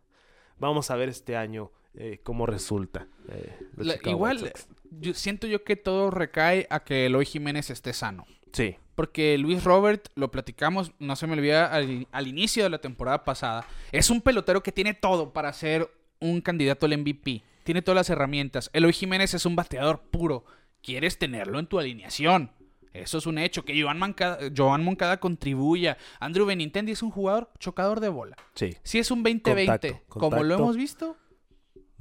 Vamos 0.58 0.90
a 0.90 0.96
ver 0.96 1.08
este 1.08 1.36
año 1.36 1.70
eh, 1.94 2.20
cómo 2.22 2.46
resulta. 2.46 3.08
eh, 3.28 3.58
La- 3.76 3.96
igual, 4.04 4.52
yo 4.90 5.14
siento 5.14 5.46
yo 5.46 5.64
que 5.64 5.74
todo 5.76 6.10
recae 6.10 6.66
a 6.70 6.80
que 6.84 7.06
Eloy 7.06 7.24
Jiménez 7.26 7.70
esté 7.70 7.92
sano. 7.92 8.24
Sí, 8.52 8.76
porque 8.94 9.36
Luis 9.38 9.62
Robert, 9.64 10.08
lo 10.14 10.30
platicamos, 10.30 10.92
no 10.98 11.16
se 11.16 11.26
me 11.26 11.34
olvida 11.34 11.66
al, 11.66 12.06
al 12.12 12.26
inicio 12.26 12.64
de 12.64 12.70
la 12.70 12.80
temporada 12.80 13.24
pasada, 13.24 13.66
es 13.92 14.10
un 14.10 14.20
pelotero 14.20 14.62
que 14.62 14.72
tiene 14.72 14.94
todo 14.94 15.32
para 15.32 15.52
ser 15.52 15.90
un 16.20 16.40
candidato 16.40 16.86
al 16.86 16.96
MVP. 16.98 17.42
Tiene 17.64 17.82
todas 17.82 17.96
las 17.96 18.10
herramientas. 18.10 18.70
Eloy 18.72 18.92
Jiménez 18.92 19.34
es 19.34 19.44
un 19.46 19.54
bateador 19.54 20.00
puro. 20.10 20.44
Quieres 20.82 21.18
tenerlo 21.18 21.58
en 21.58 21.66
tu 21.66 21.78
alineación. 21.78 22.50
Eso 22.92 23.18
es 23.18 23.26
un 23.26 23.38
hecho. 23.38 23.64
Que 23.64 23.80
Joan, 23.80 23.98
Mancada, 23.98 24.38
Joan 24.56 24.82
Moncada 24.84 25.18
contribuya. 25.20 25.96
Andrew 26.20 26.46
Benintendi 26.46 26.92
es 26.92 27.02
un 27.02 27.10
jugador 27.10 27.50
chocador 27.58 28.00
de 28.00 28.08
bola. 28.08 28.36
Sí. 28.54 28.76
Si 28.82 28.98
es 28.98 29.10
un 29.10 29.22
20-20, 29.24 29.42
Contacto, 29.66 30.00
como 30.08 30.42
lo 30.42 30.54
hemos 30.54 30.76
visto, 30.76 31.16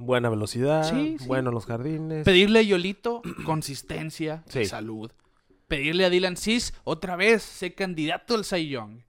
Buena 0.00 0.28
velocidad, 0.30 0.84
Sí, 0.88 1.16
sí. 1.18 1.26
bueno 1.26 1.50
los 1.50 1.66
jardines. 1.66 2.24
pedirle 2.24 2.60
a 2.60 2.62
Yolito 2.62 3.20
consistencia 3.44 4.44
Sí. 4.48 4.64
salud. 4.64 5.10
Pedirle 5.66 6.04
a 6.04 6.10
Dylan 6.10 6.36
Cis 6.36 6.72
otra 6.84 7.16
vez 7.16 7.42
ser 7.42 7.74
candidato 7.74 8.34
al 8.34 8.44
Cy 8.44 8.68
Young. 8.68 9.00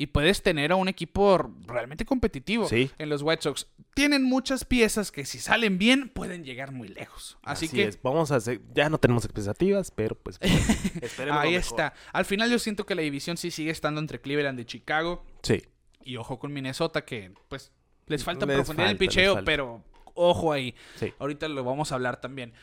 Y 0.00 0.06
puedes 0.06 0.42
tener 0.42 0.72
a 0.72 0.76
un 0.76 0.88
equipo 0.88 1.52
realmente 1.66 2.06
competitivo 2.06 2.66
Sí. 2.66 2.90
en 2.96 3.10
los 3.10 3.20
White 3.20 3.42
Sox. 3.42 3.66
Tienen 3.92 4.22
muchas 4.22 4.64
piezas 4.64 5.12
que 5.12 5.26
si 5.26 5.38
salen 5.38 5.76
bien 5.76 6.08
pueden 6.08 6.42
llegar 6.42 6.72
muy 6.72 6.88
lejos. 6.88 7.36
Así, 7.42 7.68
que 7.68 7.84
es. 7.84 8.00
Vamos 8.00 8.32
a 8.32 8.36
hacer, 8.36 8.62
ya 8.72 8.88
no 8.88 8.96
tenemos 8.96 9.26
expectativas, 9.26 9.90
pero 9.90 10.14
pues 10.14 10.38
esperemos 11.02 11.42
ahí 11.42 11.54
está. 11.54 11.92
Al 12.14 12.24
final 12.24 12.50
yo 12.50 12.58
siento 12.58 12.86
que 12.86 12.94
la 12.94 13.02
división 13.02 13.36
sí 13.36 13.50
sigue 13.50 13.70
estando 13.70 14.00
entre 14.00 14.22
Cleveland 14.22 14.58
y 14.60 14.64
Chicago. 14.64 15.22
Sí. 15.42 15.62
Y 16.02 16.16
ojo 16.16 16.38
con 16.38 16.50
Minnesota 16.52 17.04
que 17.04 17.32
pues 17.48 17.70
les 18.06 18.24
falta 18.24 18.46
Les 18.46 18.54
profundidad 18.56 18.86
en 18.86 18.92
el 18.92 18.96
picheo, 18.98 19.44
pero 19.44 19.84
ojo 20.14 20.50
ahí. 20.52 20.74
Sí. 20.96 21.12
Ahorita 21.18 21.46
lo 21.48 21.62
vamos 21.62 21.92
a 21.92 21.96
hablar 21.96 22.22
también. 22.22 22.54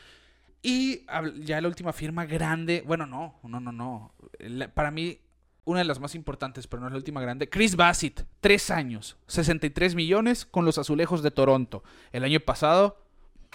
Y 0.60 1.06
ya 1.44 1.60
la 1.60 1.68
última 1.68 1.92
firma 1.92 2.26
grande, 2.26 2.82
bueno, 2.84 3.06
no, 3.06 3.38
no, 3.44 3.60
no, 3.60 3.70
no. 3.70 4.12
La- 4.40 4.74
para 4.74 4.90
mí, 4.90 5.20
una 5.68 5.80
de 5.80 5.84
las 5.84 6.00
más 6.00 6.14
importantes, 6.14 6.66
pero 6.66 6.80
no 6.80 6.86
es 6.86 6.92
la 6.92 6.96
última 6.98 7.20
grande. 7.20 7.48
Chris 7.48 7.76
Bassett, 7.76 8.24
tres 8.40 8.70
años, 8.70 9.18
63 9.26 9.94
millones 9.94 10.46
con 10.46 10.64
los 10.64 10.78
azulejos 10.78 11.22
de 11.22 11.30
Toronto. 11.30 11.84
El 12.10 12.24
año 12.24 12.40
pasado 12.40 13.02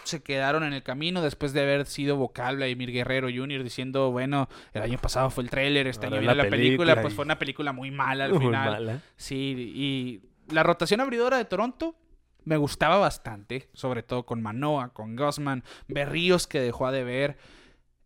se 0.04 0.22
quedaron 0.22 0.64
en 0.64 0.74
el 0.74 0.84
camino 0.84 1.24
después 1.24 1.54
de 1.54 1.62
haber 1.62 1.88
sido 1.88 2.16
vocal 2.16 2.58
Vladimir 2.58 2.92
Guerrero 2.92 3.30
Jr. 3.34 3.64
diciendo, 3.64 4.12
bueno, 4.12 4.48
el 4.74 4.84
año 4.84 5.00
pasado 5.00 5.32
fue 5.32 5.44
el 5.44 5.50
tráiler, 5.50 5.88
este 5.88 6.06
año 6.06 6.16
la 6.18 6.22
viene 6.22 6.36
la 6.36 6.44
película, 6.44 6.58
película 6.60 7.02
pues 7.02 7.14
fue 7.16 7.26
una 7.26 7.40
película 7.40 7.74
muy 7.74 7.90
mala 7.90 8.26
al 8.26 8.32
Muy 8.34 8.46
final. 8.46 8.72
mala. 8.86 9.00
Sí, 9.16 9.72
y 9.76 10.22
la 10.54 10.62
rotación 10.62 11.02
abridora 11.02 11.38
de 11.38 11.46
Toronto 11.46 11.96
me 12.44 12.58
gustaba 12.58 12.98
bastante, 12.98 13.70
sobre 13.74 14.04
todo 14.04 14.24
con 14.24 14.42
Manoa, 14.42 14.90
con 14.94 15.16
Gossman, 15.16 15.64
Berríos 15.88 16.46
que 16.46 16.60
dejó 16.60 16.86
a 16.86 16.92
deber. 16.92 17.38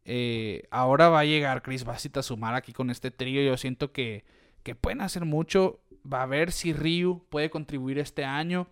Eh, 0.10 0.64
ahora 0.72 1.10
va 1.10 1.20
a 1.20 1.26
llegar 1.26 1.62
Chris 1.62 1.84
Bassett 1.84 2.16
a 2.18 2.24
sumar 2.24 2.56
aquí 2.56 2.72
con 2.72 2.90
este 2.90 3.12
trío. 3.12 3.42
Yo 3.44 3.58
siento 3.58 3.92
que, 3.92 4.24
que 4.64 4.74
pueden 4.74 5.02
hacer 5.02 5.26
mucho. 5.26 5.80
Va 6.12 6.24
a 6.24 6.26
ver 6.26 6.54
si 6.54 6.72
Ryu 6.72 7.22
puede 7.30 7.50
contribuir 7.50 8.00
este 8.00 8.24
año 8.24 8.68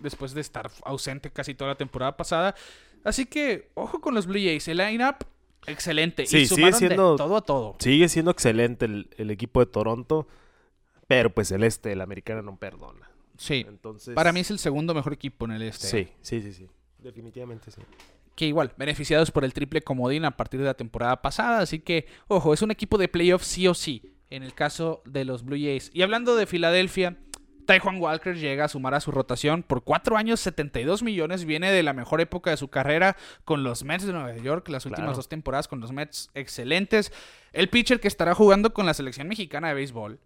después 0.00 0.34
de 0.34 0.40
estar 0.40 0.68
ausente 0.84 1.30
casi 1.30 1.54
toda 1.54 1.70
la 1.70 1.76
temporada 1.76 2.16
pasada. 2.16 2.56
Así 3.04 3.24
que, 3.26 3.70
ojo 3.74 4.00
con 4.00 4.14
los 4.14 4.26
Blue 4.26 4.40
Jays. 4.40 4.66
El 4.66 4.78
line-up, 4.78 5.24
excelente. 5.68 6.26
Sí, 6.26 6.38
y 6.38 6.46
sigue 6.46 6.66
de 6.66 6.72
siendo- 6.72 7.14
todo 7.16 7.36
a 7.36 7.40
todo. 7.42 7.76
Sigue 7.78 8.08
siendo 8.08 8.32
excelente 8.32 8.86
el, 8.86 9.08
el 9.16 9.30
equipo 9.30 9.60
de 9.60 9.66
Toronto, 9.66 10.26
pero 11.06 11.30
pues 11.32 11.52
el 11.52 11.62
este, 11.62 11.92
el 11.92 12.00
americano 12.00 12.42
no 12.42 12.56
perdona. 12.56 13.08
Sí. 13.38 13.64
Entonces, 13.68 14.14
Para 14.14 14.32
mí 14.32 14.40
es 14.40 14.50
el 14.50 14.58
segundo 14.58 14.92
mejor 14.92 15.12
equipo 15.12 15.44
en 15.44 15.52
el 15.52 15.62
este. 15.62 15.86
Sí, 15.86 16.08
sí, 16.20 16.42
sí, 16.42 16.52
sí. 16.52 16.66
Definitivamente 16.98 17.70
sí. 17.70 17.80
Que 18.40 18.46
igual, 18.46 18.72
beneficiados 18.78 19.30
por 19.30 19.44
el 19.44 19.52
triple 19.52 19.82
comodín 19.82 20.24
a 20.24 20.34
partir 20.34 20.60
de 20.60 20.64
la 20.66 20.72
temporada 20.72 21.20
pasada. 21.20 21.58
Así 21.58 21.80
que, 21.80 22.06
ojo, 22.26 22.54
es 22.54 22.62
un 22.62 22.70
equipo 22.70 22.96
de 22.96 23.06
playoffs 23.06 23.46
sí 23.46 23.68
o 23.68 23.74
sí, 23.74 24.14
en 24.30 24.42
el 24.42 24.54
caso 24.54 25.02
de 25.04 25.26
los 25.26 25.44
Blue 25.44 25.58
Jays. 25.58 25.90
Y 25.92 26.00
hablando 26.00 26.34
de 26.36 26.46
Filadelfia, 26.46 27.18
Taijuan 27.66 28.00
Walker 28.00 28.34
llega 28.34 28.64
a 28.64 28.68
sumar 28.68 28.94
a 28.94 29.00
su 29.00 29.10
rotación 29.10 29.62
por 29.62 29.84
4 29.84 30.16
años, 30.16 30.40
72 30.40 31.02
millones. 31.02 31.44
Viene 31.44 31.70
de 31.70 31.82
la 31.82 31.92
mejor 31.92 32.22
época 32.22 32.48
de 32.48 32.56
su 32.56 32.68
carrera 32.68 33.14
con 33.44 33.62
los 33.62 33.84
Mets 33.84 34.06
de 34.06 34.14
Nueva 34.14 34.34
York, 34.38 34.66
las 34.70 34.86
últimas 34.86 35.08
Claro. 35.08 35.16
dos 35.16 35.28
temporadas 35.28 35.68
con 35.68 35.80
los 35.80 35.92
Mets 35.92 36.30
excelentes. 36.32 37.12
El 37.52 37.68
pitcher 37.68 38.00
que 38.00 38.08
estará 38.08 38.34
jugando 38.34 38.72
con 38.72 38.86
la 38.86 38.94
selección 38.94 39.28
mexicana 39.28 39.68
de 39.68 39.74
béisbol. 39.74 40.18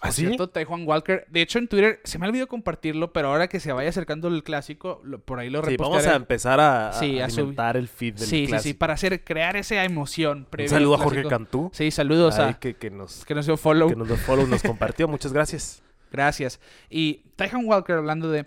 Por 0.00 0.08
¿Así? 0.08 0.26
cierto, 0.26 0.48
Taijuan 0.48 0.86
Walker. 0.86 1.26
De 1.28 1.42
hecho, 1.42 1.58
en 1.58 1.66
Twitter 1.66 2.00
se 2.04 2.18
me 2.20 2.26
ha 2.26 2.28
olvidado 2.28 2.46
compartirlo, 2.46 3.12
pero 3.12 3.28
ahora 3.28 3.48
que 3.48 3.58
se 3.58 3.72
vaya 3.72 3.88
acercando 3.88 4.28
el 4.28 4.44
clásico, 4.44 5.00
lo- 5.02 5.18
por 5.20 5.40
ahí 5.40 5.50
lo 5.50 5.60
Sí, 5.64 5.70
repostearé. 5.70 6.04
vamos 6.06 6.12
a 6.12 6.16
empezar 6.16 6.60
a, 6.60 6.92
Sí, 6.92 7.18
a 7.18 7.26
el 7.26 7.88
feed 7.88 8.14
del 8.14 8.28
Sí, 8.28 8.36
sí, 8.36 8.42
sí, 8.42 8.46
clásico. 8.46 8.78
para 8.78 8.94
hacer, 8.94 9.24
crear 9.24 9.56
esa 9.56 9.82
emoción. 9.84 10.46
Un 10.56 10.68
saludo 10.68 10.94
al 10.94 11.00
a 11.00 11.04
Jorge 11.04 11.20
clásico. 11.22 11.30
Cantú. 11.30 11.70
Sí, 11.72 11.90
saludos 11.90 12.38
a 12.38 12.58
que, 12.60 12.74
que 12.74 12.90
nos, 12.90 13.24
que 13.24 13.34
nos 13.34 13.46
dio 13.46 13.56
follow. 13.56 13.88
que 13.88 13.96
nos 13.96 14.06
dio 14.06 14.16
follow, 14.16 14.46
nos 14.46 14.62
compartió. 14.62 15.08
Muchas 15.08 15.32
gracias. 15.32 15.82
Gracias. 16.12 16.60
Y 16.88 17.24
Taihan 17.36 17.64
Walker 17.66 17.96
hablando 17.96 18.30
de 18.30 18.46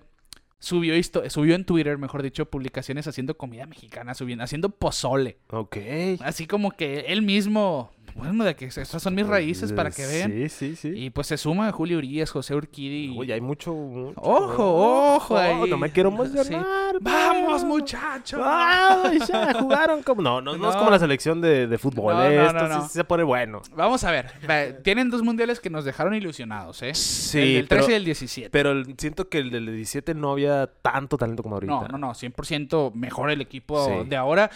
subió 0.58 0.94
esto, 0.94 1.28
subió 1.30 1.56
en 1.56 1.66
Twitter, 1.66 1.98
mejor 1.98 2.22
dicho, 2.24 2.46
publicaciones 2.46 3.08
haciendo 3.08 3.36
comida 3.36 3.66
mexicana, 3.66 4.14
subiendo, 4.14 4.44
haciendo 4.44 4.70
pozole. 4.70 5.38
Ok. 5.50 5.78
Así 6.22 6.46
como 6.48 6.72
que 6.72 7.02
él 7.08 7.24
mismo, 7.24 7.92
bueno, 8.16 8.43
de 8.43 8.55
que 8.55 8.66
estas 8.66 8.88
son 9.01 9.16
mis 9.16 9.26
raíces 9.28 9.72
para 9.74 9.91
que 9.91 10.05
vean. 10.05 10.32
Sí, 10.32 10.49
sí, 10.49 10.76
sí. 10.76 10.91
Y 10.95 11.09
pues 11.09 11.28
se 11.28 11.38
suma 11.38 11.72
Julio 11.72 11.97
Urias, 11.97 12.30
José 12.30 12.55
Urquidi. 12.55 13.09
Uy, 13.18 13.32
hay 13.32 13.41
mucho, 13.41 13.74
mucho. 13.74 14.20
Ojo, 14.22 15.16
ojo 15.16 15.38
ahí. 15.38 15.70
No 15.70 15.78
me 15.78 15.91
quiero 15.91 16.09
Sí. 16.09 16.16
emocionar. 16.16 16.95
¡Vamos, 17.01 17.53
pero- 17.62 17.66
muchachos! 17.68 18.41
¡Ay, 18.43 19.20
ya 19.28 19.53
jugaron 19.59 20.03
como. 20.03 20.22
No, 20.22 20.41
no, 20.41 20.57
no, 20.57 20.70
es 20.70 20.74
No. 20.76 20.80
como 20.80 20.91
la 20.91 20.99
selección 20.99 21.41
de, 21.41 21.68
de 21.68 21.78
fútbol. 21.78 22.14
No, 22.16 22.24
eh, 22.24 22.45
Esto 22.45 22.82
sí 22.84 22.89
se 22.89 23.03
pone 23.03 23.24
bueno. 23.24 23.62
Vamos 23.76 24.03
a 24.03 24.12
ver. 24.12 24.82
Tienen 24.84 25.09
dos 25.09 25.22
mundiales 25.24 25.59
que 25.59 25.70
nos 25.70 25.86
dejaron 25.86 26.14
ilusionados, 26.14 26.82
¿eh? 26.82 26.93
Sí, 26.93 27.39
el 27.39 27.53
del 27.55 27.68
13 27.68 27.86
pero- 27.86 27.93
y 27.93 27.95
el 27.97 28.05
17. 28.05 28.49
Pero 28.49 28.84
siento 28.97 29.30
que 29.30 29.38
el 29.39 29.49
del 29.51 29.66
17 29.68 30.14
no 30.14 30.32
había 30.32 30.68
tanto 30.68 31.18
talento 31.18 31.43
como 31.43 31.55
ahorita. 31.55 31.72
No, 31.74 31.88
no, 31.88 31.97
no, 31.97 32.14
100% 32.14 32.91
mejor 32.93 33.32
el 33.32 33.41
equipo 33.41 33.86
Sí. 33.86 33.91
de 34.09 34.16
ahora. 34.18 34.49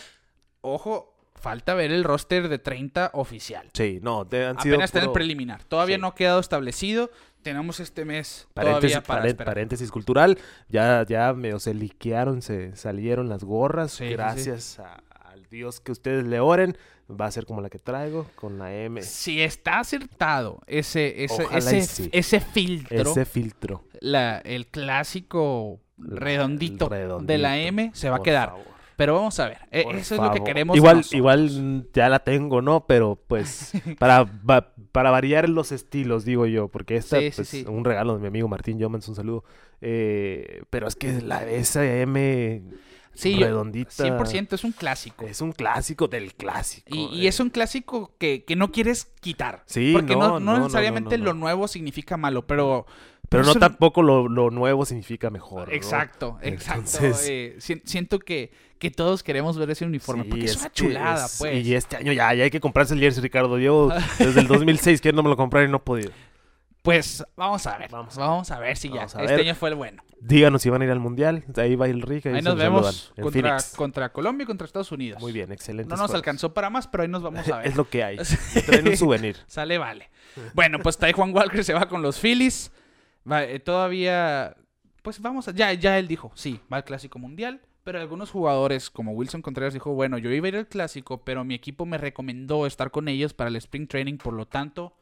Ojo, 0.62 1.15
falta 1.36 1.74
ver 1.76 1.92
el 1.92 2.04
roster 2.04 2.48
de 2.50 2.58
30 2.60 3.12
oficial. 3.14 3.70
Sí, 3.74 4.00
no, 4.02 4.26
te 4.26 4.46
han 4.46 4.60
sido. 4.62 4.76
Apenas 4.76 4.90
está 4.90 5.00
en 5.00 5.06
el 5.06 5.12
preliminar. 5.12 5.64
Todavía 5.64 5.98
Sí. 5.98 6.02
no 6.02 6.08
ha 6.08 6.16
quedado 6.16 6.40
establecido. 6.40 7.12
Tenemos 7.44 7.80
este 7.80 8.06
mes 8.06 8.48
Paréntesis, 8.56 9.00
todavía 9.04 9.34
para 9.36 9.46
paréntesis 9.46 9.92
cultural. 9.92 10.38
Ya, 10.70 11.06
ya 11.08 11.32
medio 11.34 11.60
se 11.60 11.74
liquearon, 11.76 12.42
se 12.42 12.76
salieron 12.76 13.30
las 13.30 13.44
gorras. 13.44 13.92
Sí, 13.92 13.98
sí, 14.06 14.10
sí. 14.10 14.14
Gracias 14.16 14.80
a- 14.80 15.04
al 15.32 15.46
Dios 15.46 15.80
que 15.80 15.92
ustedes 15.92 16.26
le 16.26 16.40
oren. 16.40 16.76
Va 17.08 17.28
a 17.28 17.32
ser 17.32 17.46
como 17.46 17.62
la 17.62 17.70
que 17.70 17.78
traigo, 17.78 18.26
con 18.34 18.58
la 18.58 18.74
M. 18.74 19.00
Si 19.04 19.40
está 19.40 19.78
acertado 19.80 20.62
ese, 20.66 21.24
ese, 21.24 21.46
ese, 21.54 22.10
ese 22.12 22.40
filtro, 22.40 23.12
Ese 23.12 23.26
filtro. 23.26 23.84
la, 24.00 24.40
el 24.40 24.66
clásico 24.66 25.80
redondito, 26.00 26.90
redondito, 26.90 27.32
de 27.32 27.38
la 27.38 27.60
M, 27.60 27.92
se 27.94 28.10
va 28.10 28.16
a 28.18 28.24
quedar. 28.24 28.50
favor. 28.50 28.66
Pero 28.98 29.16
vamos 29.16 29.40
a 29.40 29.48
ver. 29.50 29.58
eh, 29.72 29.84
Por 29.84 29.96
Eso 29.96 30.16
es 30.16 30.22
lo 30.22 30.32
que 30.32 30.44
queremos. 30.44 30.76
Igual, 30.78 30.98
nosotros. 30.98 31.18
igual 31.18 31.88
ya 31.94 32.08
la 32.10 32.20
tengo, 32.20 32.62
¿no? 32.62 32.86
Pero 32.88 33.20
pues 33.28 33.74
para, 34.00 34.24
va- 34.24 34.74
para 34.92 35.12
variar 35.12 35.50
los 35.50 35.72
estilos, 35.72 36.24
digo 36.26 36.46
yo, 36.46 36.68
porque 36.70 36.96
esta 36.96 37.20
Sí, 37.20 37.32
pues, 37.36 37.48
sí. 37.50 37.66
un 37.68 37.84
regalo 37.84 38.14
de 38.16 38.22
mi 38.22 38.28
amigo 38.28 38.48
Martín 38.48 38.80
Yomans, 38.80 39.08
un 39.10 39.16
saludo. 39.16 39.44
Eh, 39.82 40.64
pero 40.70 40.88
es 40.88 40.96
que 40.96 41.22
la 41.22 41.44
esa 41.50 41.86
M 41.86 42.64
Sí, 43.14 43.38
yo- 43.38 43.46
redondita 43.48 43.92
100% 43.92 44.54
es 44.56 44.64
un 44.66 44.72
clásico. 44.74 45.26
es 45.26 45.40
un 45.42 45.52
clásico 45.54 46.08
del 46.08 46.34
clásico. 46.34 46.88
Y, 46.94 47.06
y 47.14 47.26
eh. 47.26 47.30
es 47.30 47.40
un 47.40 47.50
clásico 47.50 48.14
que, 48.18 48.44
que 48.44 48.56
no 48.56 48.72
quieres 48.72 49.06
quitar. 49.22 49.64
Sí, 49.68 49.94
Porque 49.94 50.16
no, 50.16 50.20
no, 50.20 50.28
no 50.28 50.40
no, 50.40 50.54
no, 50.58 50.64
necesariamente 50.66 51.18
no, 51.18 51.24
no. 51.26 51.34
lo 51.34 51.40
nuevo 51.40 51.68
significa 51.68 52.18
malo, 52.18 52.46
pero... 52.46 52.86
Pero 53.30 53.44
no 53.44 53.56
tampoco 53.56 54.02
lo, 54.04 54.28
lo 54.28 54.52
nuevo 54.52 54.86
significa 54.86 55.30
mejor. 55.30 55.68
¿no? 55.70 55.74
Exacto, 55.74 56.38
exacto. 56.42 56.82
Entonces- 56.98 57.28
eh, 57.30 57.56
si- 57.60 57.82
siento 57.86 58.20
que, 58.20 58.52
que 58.80 58.92
todos 58.92 59.24
queremos 59.24 59.58
ver 59.58 59.70
ese 59.72 59.86
uniforme, 59.86 60.24
Sí, 60.24 60.30
porque 60.30 60.46
es, 60.46 60.58
una 60.58 60.72
chulada, 60.72 61.26
es- 61.26 61.36
pues. 61.40 61.66
Y 61.66 61.76
este 61.76 61.98
año 61.98 62.12
ya, 62.14 62.34
ya 62.34 62.44
hay 62.44 62.52
que 62.52 62.60
comprarse 62.60 62.94
el 62.94 63.00
jersey, 63.00 63.22
Ricardo. 63.24 63.58
Yo 63.60 63.90
desde 64.20 64.40
el 64.42 64.48
2006 64.48 65.02
quiero 65.02 65.16
no 65.16 65.24
me 65.24 65.30
lo 65.30 65.38
comprar 65.38 65.66
y 65.68 65.70
no 65.72 65.78
he 65.78 65.80
podido. 65.82 66.12
Pues 66.82 67.26
vamos 67.36 67.66
a 67.66 67.80
ver, 67.80 67.90
Vamos 67.90 68.16
vamos, 68.16 68.52
a 68.52 68.60
ver 68.60 68.78
si 68.78 68.90
ya. 68.90 69.06
Este 69.06 69.18
ver. 69.26 69.40
año 69.40 69.56
fue 69.56 69.70
el 69.70 69.76
bueno. 69.76 70.04
Díganos 70.20 70.62
si 70.62 70.70
van 70.70 70.84
a 70.84 70.86
ir 70.86 70.92
al 70.92 71.00
mundial. 71.00 71.44
Ahí 71.58 71.76
va 71.76 71.88
el 71.88 72.04
Rick. 72.04 72.28
Ahí 72.28 72.36
se 72.36 72.42
nos 72.44 72.56
vemos 72.56 73.12
contra, 73.20 73.58
contra 73.76 74.12
Colombia 74.12 74.44
y 74.44 74.46
contra 74.46 74.66
Estados 74.66 74.92
Unidos. 74.92 75.20
Muy 75.20 75.32
bien, 75.32 75.52
excelente. 75.52 75.90
No 75.90 76.00
nos 76.00 76.14
alcanzó 76.14 76.54
para 76.54 76.70
más, 76.70 76.88
pero 76.88 77.02
ahí 77.02 77.10
nos 77.10 77.24
vamos 77.24 77.48
a 77.50 77.58
ver. 77.58 77.68
Es 77.68 77.76
lo 77.76 77.90
que 77.90 78.04
hay. 78.04 78.18
Traen 78.68 78.88
un 78.88 78.98
souvenir. 78.98 79.36
Sale, 79.48 79.80
vale. 79.80 80.12
Bueno, 80.54 80.78
pues 80.80 81.00
Juan 81.16 81.34
Walker 81.36 81.64
se 81.64 81.74
va 81.74 81.88
con 81.88 82.04
los 82.04 82.20
Phillies. 82.20 82.72
Va, 83.30 83.44
eh, 83.44 83.60
todavía, 83.60 84.56
pues 85.02 85.22
vamos 85.22 85.48
a, 85.48 85.52
ya, 85.52 85.74
ya 85.74 85.98
él 86.00 86.08
dijo, 86.08 86.32
sí, 86.36 86.60
va 86.72 86.78
al 86.78 86.84
Clásico 86.84 87.20
Mundial. 87.20 87.62
Pero 87.84 88.00
algunos 88.00 88.32
jugadores, 88.32 88.90
como 88.90 89.12
Wilson 89.12 89.44
Contreras, 89.44 89.76
dijo, 89.76 89.94
bueno, 89.94 90.18
yo 90.18 90.32
iba 90.32 90.48
a 90.48 90.50
ir 90.50 90.56
al 90.56 90.68
Clásico, 90.68 91.24
pero 91.24 91.44
mi 91.44 91.54
equipo 91.54 91.86
me 91.86 92.00
recomendó 92.00 92.66
estar 92.66 92.90
con 92.90 93.08
ellos 93.08 93.36
para 93.36 93.50
el 93.50 93.56
Spring 93.58 93.88
Training, 93.88 94.18
por 94.18 94.34
lo 94.34 94.48
tanto, 94.48 94.96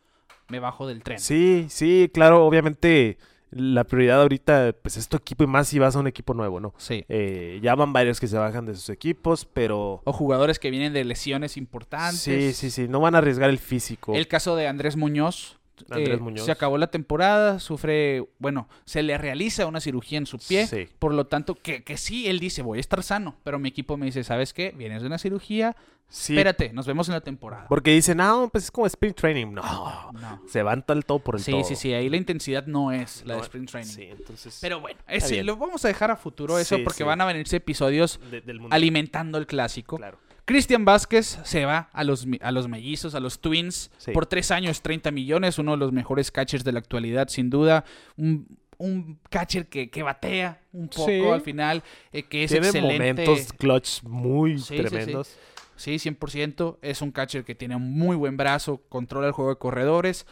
me 0.50 0.60
bajo 0.60 0.86
del 0.86 1.02
tren. 1.02 1.18
Sí, 1.18 1.68
sí, 1.70 2.12
claro, 2.14 2.46
obviamente 2.46 3.18
la 3.52 3.84
prioridad 3.84 4.22
ahorita 4.22 4.76
pues 4.82 4.98
es 4.98 5.08
tu 5.08 5.16
equipo 5.16 5.44
y 5.44 5.48
más 5.48 5.68
si 5.68 5.80
vas 5.80 5.96
a 5.96 6.00
un 6.00 6.08
equipo 6.08 6.34
nuevo, 6.34 6.60
¿no? 6.60 6.74
Sí. 6.78 7.06
Eh, 7.08 7.60
ya 7.62 7.76
van 7.76 7.94
varios 7.94 8.20
que 8.20 8.28
se 8.28 8.38
bajan 8.38 8.66
de 8.66 8.76
sus 8.76 8.90
equipos, 8.90 9.46
pero... 9.46 10.02
O 10.04 10.12
jugadores 10.12 10.60
que 10.60 10.70
vienen 10.70 10.92
de 10.92 11.06
lesiones 11.06 11.56
importantes. 11.56 12.20
Sí, 12.20 12.54
sí, 12.54 12.70
sí, 12.70 12.88
no 12.88 13.00
van 13.00 13.16
a 13.16 13.20
arriesgar 13.20 13.50
el 13.50 13.60
físico. 13.60 14.14
El 14.14 14.28
caso 14.28 14.56
de 14.56 14.68
Andrés 14.68 14.98
Muñoz. 14.98 15.58
Andrés 15.90 16.18
eh, 16.18 16.22
Muñoz. 16.22 16.46
Se 16.46 16.52
acabó 16.52 16.78
la 16.78 16.88
temporada, 16.88 17.60
sufre, 17.60 18.26
bueno, 18.40 18.68
se 18.86 19.04
le 19.04 19.18
realiza 19.18 19.66
una 19.66 19.80
cirugía 19.82 20.18
en 20.18 20.26
su 20.26 20.38
pie. 20.38 20.68
Sí. 20.68 20.88
Por 21.00 21.14
lo 21.14 21.26
tanto, 21.28 21.56
que, 21.56 21.84
que 21.84 21.98
sí, 21.98 22.28
él 22.28 22.40
dice, 22.40 22.62
voy 22.62 22.78
a 22.78 22.82
estar 22.82 23.02
sano. 23.04 23.36
Pero 23.44 23.60
mi 23.60 23.70
equipo 23.70 23.98
me 23.98 24.06
dice, 24.06 24.24
¿sabes 24.24 24.54
qué? 24.54 24.74
Vienes 24.78 25.02
de 25.02 25.08
una 25.08 25.18
cirugía, 25.18 25.76
Sí, 26.10 26.34
espérate, 26.34 26.72
nos 26.74 26.86
vemos 26.86 27.08
en 27.08 27.16
la 27.16 27.22
temporada. 27.22 27.66
porque 27.70 27.90
dicen, 27.92 28.18
no, 28.18 28.48
pues 28.52 28.66
es 28.66 28.72
como 28.72 28.86
sprint 28.86 29.16
training. 29.18 29.48
No, 29.54 30.12
No. 30.12 30.42
se 30.48 30.62
van 30.62 30.86
tal 30.86 31.06
todo 31.06 31.18
por 31.20 31.36
el 31.38 31.42
Sí, 31.42 31.52
todo. 31.52 31.64
sí, 31.64 31.76
sí, 31.76 31.92
ahí 31.94 32.08
la 32.08 32.18
intensidad 32.18 32.68
no 32.68 32.92
es 32.92 33.24
la 33.26 33.36
de 33.38 33.42
sprint 33.42 33.72
training. 33.72 33.92
Sí, 33.92 34.04
entonces... 34.12 34.60
Pero 34.62 34.80
bueno, 34.80 35.00
bien. 35.30 35.46
lo 35.48 35.58
vamos 35.58 35.84
a 35.86 35.88
dejar 35.88 36.12
a 36.12 36.16
futuro 36.16 36.60
eso 36.60 36.76
Sí, 36.78 36.84
porque 36.84 36.98
sí. 37.00 37.04
van 37.04 37.20
a 37.22 37.26
venirse 37.26 37.56
episodios 37.56 38.20
de- 38.30 38.42
del 38.42 38.60
mundo. 38.60 38.76
alimentando 38.76 39.40
el 39.40 39.48
clásico. 39.48 39.98
Claro. 39.98 40.20
Cristian 40.46 40.84
Vázquez 40.84 41.40
se 41.44 41.66
va 41.66 41.90
a 41.94 42.04
los, 42.04 42.28
a 42.42 42.52
los 42.52 42.68
mellizos, 42.68 43.16
a 43.16 43.20
los 43.20 43.40
Twins, 43.40 43.92
Sí. 43.98 44.12
por 44.12 44.26
tres 44.26 44.52
años, 44.52 44.82
30 44.82 45.12
millones, 45.12 45.58
uno 45.58 45.72
de 45.72 45.78
los 45.78 45.92
mejores 45.94 46.32
catchers 46.32 46.64
de 46.64 46.74
la 46.74 46.80
actualidad, 46.80 47.30
sin 47.30 47.50
duda. 47.50 47.86
Un, 48.18 48.58
un 48.78 49.20
catcher 49.30 49.68
que, 49.68 49.90
que 49.90 50.04
batea 50.04 50.60
un 50.74 50.90
poco 50.90 51.06
Sí. 51.08 51.22
al 51.32 51.42
final, 51.42 51.84
eh, 52.12 52.24
que 52.24 52.44
es 52.44 52.52
Tiene 52.52 52.68
excelente. 52.68 52.94
momentos 52.94 53.54
clutch 53.54 54.04
muy 54.04 54.58
Sí, 54.60 54.66
sí, 54.66 54.76
sí. 54.78 54.84
tremendos. 54.84 55.36
Sí, 55.76 55.98
100%. 55.98 56.78
Es 56.82 57.02
un 57.02 57.12
catcher 57.12 57.44
que 57.46 57.56
tiene 57.56 57.76
un 57.76 57.92
muy 57.94 58.16
buen 58.16 58.36
brazo, 58.38 58.82
controla 58.90 59.28
el 59.28 59.34
juego 59.34 59.52
de 59.52 59.58
corredores. 59.58 60.26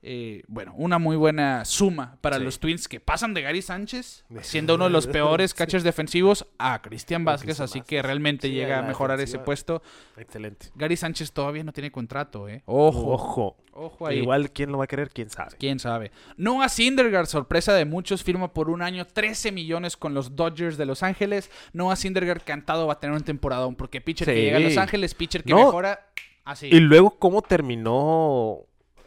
Eh, 0.00 0.44
bueno, 0.46 0.72
una 0.76 0.98
muy 1.00 1.16
buena 1.16 1.64
suma 1.64 2.18
para 2.20 2.38
Sí. 2.38 2.44
los 2.44 2.60
Twins 2.60 2.86
que 2.86 3.00
pasan 3.00 3.34
de 3.34 3.42
Gary 3.42 3.62
Sánchez, 3.62 4.24
siendo 4.42 4.76
uno 4.76 4.84
de 4.84 4.90
los 4.90 5.08
peores 5.08 5.50
Sí. 5.50 5.56
catchers 5.56 5.82
defensivos, 5.82 6.46
a 6.56 6.80
Cristian 6.82 7.24
Vázquez, 7.24 7.46
Cristian 7.46 7.64
así 7.64 7.78
Vázquez. 7.80 7.88
que 7.88 8.02
realmente 8.02 8.46
Sí, 8.46 8.54
llega 8.54 8.78
a 8.78 8.82
mejorar 8.82 9.18
ese 9.20 9.40
puesto. 9.40 9.82
Excelente. 10.16 10.68
Gary 10.76 10.96
Sánchez 10.96 11.32
todavía 11.32 11.64
no 11.64 11.72
tiene 11.72 11.90
contrato, 11.90 12.48
¿eh? 12.48 12.62
Ojo, 12.66 13.10
ojo, 13.12 13.56
Ojo. 13.72 14.06
ahí. 14.06 14.18
Igual, 14.18 14.52
¿quién 14.52 14.70
lo 14.70 14.78
va 14.78 14.84
a 14.84 14.86
querer? 14.86 15.10
¿Quién 15.10 15.30
sabe? 15.30 15.56
Quién 15.58 15.80
sabe. 15.80 16.12
Noah 16.36 16.68
Syndergaard, 16.68 17.26
sorpresa 17.26 17.74
de 17.74 17.84
muchos, 17.84 18.22
firma 18.22 18.52
por 18.54 18.70
un 18.70 18.82
año 18.82 19.04
13 19.04 19.50
millones 19.50 19.96
con 19.96 20.14
los 20.14 20.36
Dodgers 20.36 20.76
de 20.76 20.86
Los 20.86 21.02
Ángeles. 21.02 21.50
Noah 21.72 21.96
Syndergaard 21.96 22.42
cantado 22.44 22.86
va 22.86 22.92
a 22.94 23.00
tener 23.00 23.16
un 23.16 23.24
temporadón 23.24 23.74
porque 23.74 24.00
pitcher 24.00 24.28
que 24.28 24.42
llega 24.42 24.58
a 24.58 24.60
Los 24.60 24.76
Ángeles, 24.76 25.14
pitcher 25.14 25.42
que 25.42 25.50
No. 25.50 25.56
mejora 25.66 26.06
así. 26.44 26.68
Y 26.68 26.78
luego, 26.78 27.18
¿cómo 27.18 27.42
terminó 27.42 28.60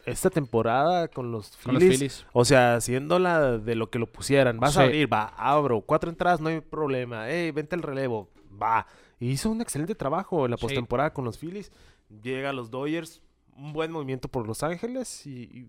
esta 0.06 0.30
temporada 0.30 1.08
con 1.08 1.30
los 1.32 1.56
Con 1.58 1.74
los 1.74 1.82
Phillies? 1.82 2.26
O 2.32 2.44
sea, 2.44 2.76
haciéndola 2.76 3.58
de 3.58 3.74
lo 3.74 3.90
que 3.90 3.98
lo 3.98 4.06
pusieran. 4.10 4.58
Vas 4.58 4.74
Sí. 4.74 4.80
a 4.80 4.82
abrir, 4.84 5.12
va, 5.12 5.28
abro. 5.36 5.80
Cuatro 5.82 6.10
entradas, 6.10 6.40
no 6.40 6.48
hay 6.48 6.60
problema. 6.60 7.28
Ey, 7.30 7.50
vente 7.50 7.76
el 7.76 7.82
relevo, 7.82 8.28
va. 8.60 8.86
Hizo 9.20 9.50
un 9.50 9.60
excelente 9.60 9.94
trabajo 9.94 10.44
en 10.44 10.50
la 10.52 10.56
Sí. 10.56 10.62
postemporada 10.62 11.12
con 11.12 11.24
los 11.24 11.38
Phillies. 11.38 11.70
Llega 12.22 12.50
a 12.50 12.52
los 12.52 12.70
Dodgers, 12.70 13.22
un 13.56 13.72
buen 13.72 13.92
movimiento 13.92 14.28
por 14.28 14.46
Los 14.46 14.62
Ángeles 14.62 15.26
y... 15.26 15.42
y 15.42 15.68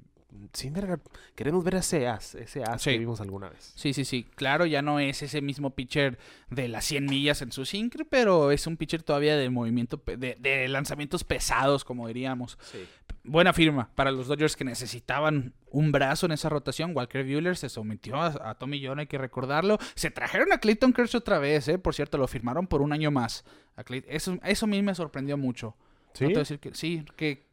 Syndergaard, 0.53 0.99
queremos 1.35 1.63
ver 1.63 1.75
ese 1.75 2.07
as, 2.07 2.33
ese 2.33 2.63
as 2.63 2.81
Sí. 2.81 2.89
que 2.89 2.97
vimos 2.97 3.21
alguna 3.21 3.49
vez. 3.49 3.71
Sí, 3.75 3.93
sí, 3.93 4.03
sí. 4.03 4.23
Claro, 4.35 4.65
ya 4.65 4.81
no 4.81 4.99
es 4.99 5.21
ese 5.21 5.41
mismo 5.43 5.75
pitcher 5.75 6.17
de 6.49 6.67
las 6.69 6.85
100 6.85 7.05
millas 7.05 7.43
en 7.43 7.51
su 7.51 7.65
sincre, 7.65 8.03
pero 8.03 8.49
es 8.49 8.65
un 8.65 8.75
pitcher 8.75 9.03
todavía 9.03 9.37
de 9.37 9.51
movimiento, 9.51 10.01
de, 10.07 10.35
de 10.39 10.67
lanzamientos 10.69 11.23
pesados, 11.23 11.85
como 11.85 12.07
diríamos. 12.07 12.57
Buena 13.25 13.53
firma 13.53 13.89
para 13.95 14.11
los 14.11 14.27
Dodgers 14.27 14.57
que 14.57 14.65
necesitaban 14.65 15.53
un 15.71 15.93
brazo 15.93 16.25
en 16.25 16.33
esa 16.33 16.49
rotación. 16.49 16.91
Walker 16.93 17.23
Buehler 17.23 17.55
se 17.55 17.69
sometió 17.69 18.17
a, 18.17 18.49
a 18.49 18.55
Tommy 18.55 18.85
John, 18.85 18.99
hay 18.99 19.07
que 19.07 19.17
recordarlo. 19.17 19.77
Se 19.95 20.11
trajeron 20.11 20.51
a 20.51 20.57
Clayton 20.57 20.91
Kershaw 20.91 21.19
otra 21.19 21.39
vez, 21.39 21.69
¿eh? 21.69 21.77
Por 21.79 21.95
cierto, 21.95 22.17
lo 22.17 22.27
firmaron 22.27 22.67
por 22.67 22.81
un 22.81 22.91
año 22.91 23.11
más. 23.11 23.45
A 23.77 23.83
Eso, 24.07 24.37
eso 24.43 24.65
a 24.65 24.69
mí 24.69 24.81
me 24.81 24.93
sorprendió 24.93 25.37
mucho. 25.37 25.75
¿Sí? 26.13 26.27
No 26.27 26.39
decir 26.39 26.59
que 26.59 26.75
sí, 26.75 27.05
que 27.15 27.47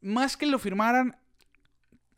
más 0.00 0.36
que 0.36 0.46
lo 0.46 0.58
firmaran, 0.58 1.16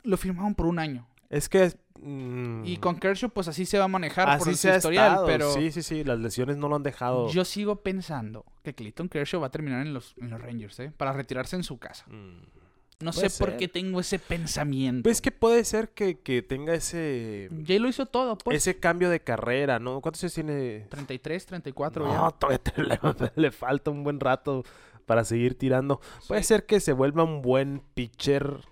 lo 0.03 0.15
firmaron 0.17 0.55
por 0.55 0.65
un 0.65 0.79
año. 0.79 1.07
Es 1.29 1.49
que... 1.49 1.73
mm, 2.01 2.65
Y 2.65 2.77
con 2.77 2.97
Kershaw, 2.99 3.29
pues 3.29 3.47
así 3.47 3.65
se 3.65 3.77
va 3.77 3.85
a 3.85 3.87
manejar 3.87 4.25
por 4.39 4.47
así 4.47 4.51
su 4.51 4.57
se 4.57 4.71
ha 4.71 4.75
historial, 4.77 5.07
estado. 5.07 5.25
pero 5.27 5.51
Sí, 5.53 5.71
sí, 5.71 5.81
sí, 5.83 6.03
las 6.03 6.19
lesiones 6.19 6.57
no 6.57 6.67
lo 6.69 6.75
han 6.75 6.83
dejado... 6.83 7.29
yo 7.29 7.45
sigo 7.45 7.77
pensando 7.83 8.45
que 8.63 8.73
Clayton 8.75 9.09
Kershaw 9.09 9.41
va 9.41 9.47
a 9.47 9.51
terminar 9.51 9.85
en 9.85 9.93
los, 9.93 10.15
en 10.17 10.29
los 10.29 10.41
Rangers, 10.41 10.79
¿eh? 10.79 10.91
Para 10.95 11.13
retirarse 11.13 11.55
en 11.55 11.63
su 11.63 11.77
casa. 11.77 12.05
Mm. 12.07 12.41
No 13.01 13.11
Puede 13.13 13.29
sé 13.29 13.39
por 13.39 13.55
qué 13.55 13.69
tengo 13.69 14.01
ese 14.01 14.19
pensamiento. 14.19 15.03
Pues 15.03 15.21
que 15.21 15.31
puede 15.31 15.63
ser 15.63 15.89
que, 15.91 16.19
que 16.19 16.41
tenga 16.41 16.73
ese... 16.73 17.49
Jay 17.65 17.79
lo 17.79 17.87
hizo 17.87 18.05
todo, 18.07 18.37
pues. 18.37 18.57
ese 18.57 18.77
cambio 18.77 19.09
de 19.09 19.21
carrera, 19.21 19.79
¿no? 19.79 20.01
¿Cuántos 20.01 20.21
años 20.23 20.33
tiene? 20.33 20.85
33, 20.89 21.45
34 21.45 22.05
No, 22.05 22.11
ya. 22.29 22.37
todavía 22.37 22.57
te- 22.59 22.83
le, 22.83 22.99
le 23.37 23.51
falta 23.51 23.89
un 23.89 24.03
buen 24.03 24.19
rato 24.19 24.65
para 25.05 25.23
seguir 25.23 25.57
tirando. 25.57 26.01
Puede 26.27 26.43
ser 26.43 26.65
que 26.65 26.81
se 26.81 26.91
vuelva 26.91 27.23
un 27.23 27.41
buen 27.41 27.81
pitcher. 27.93 28.65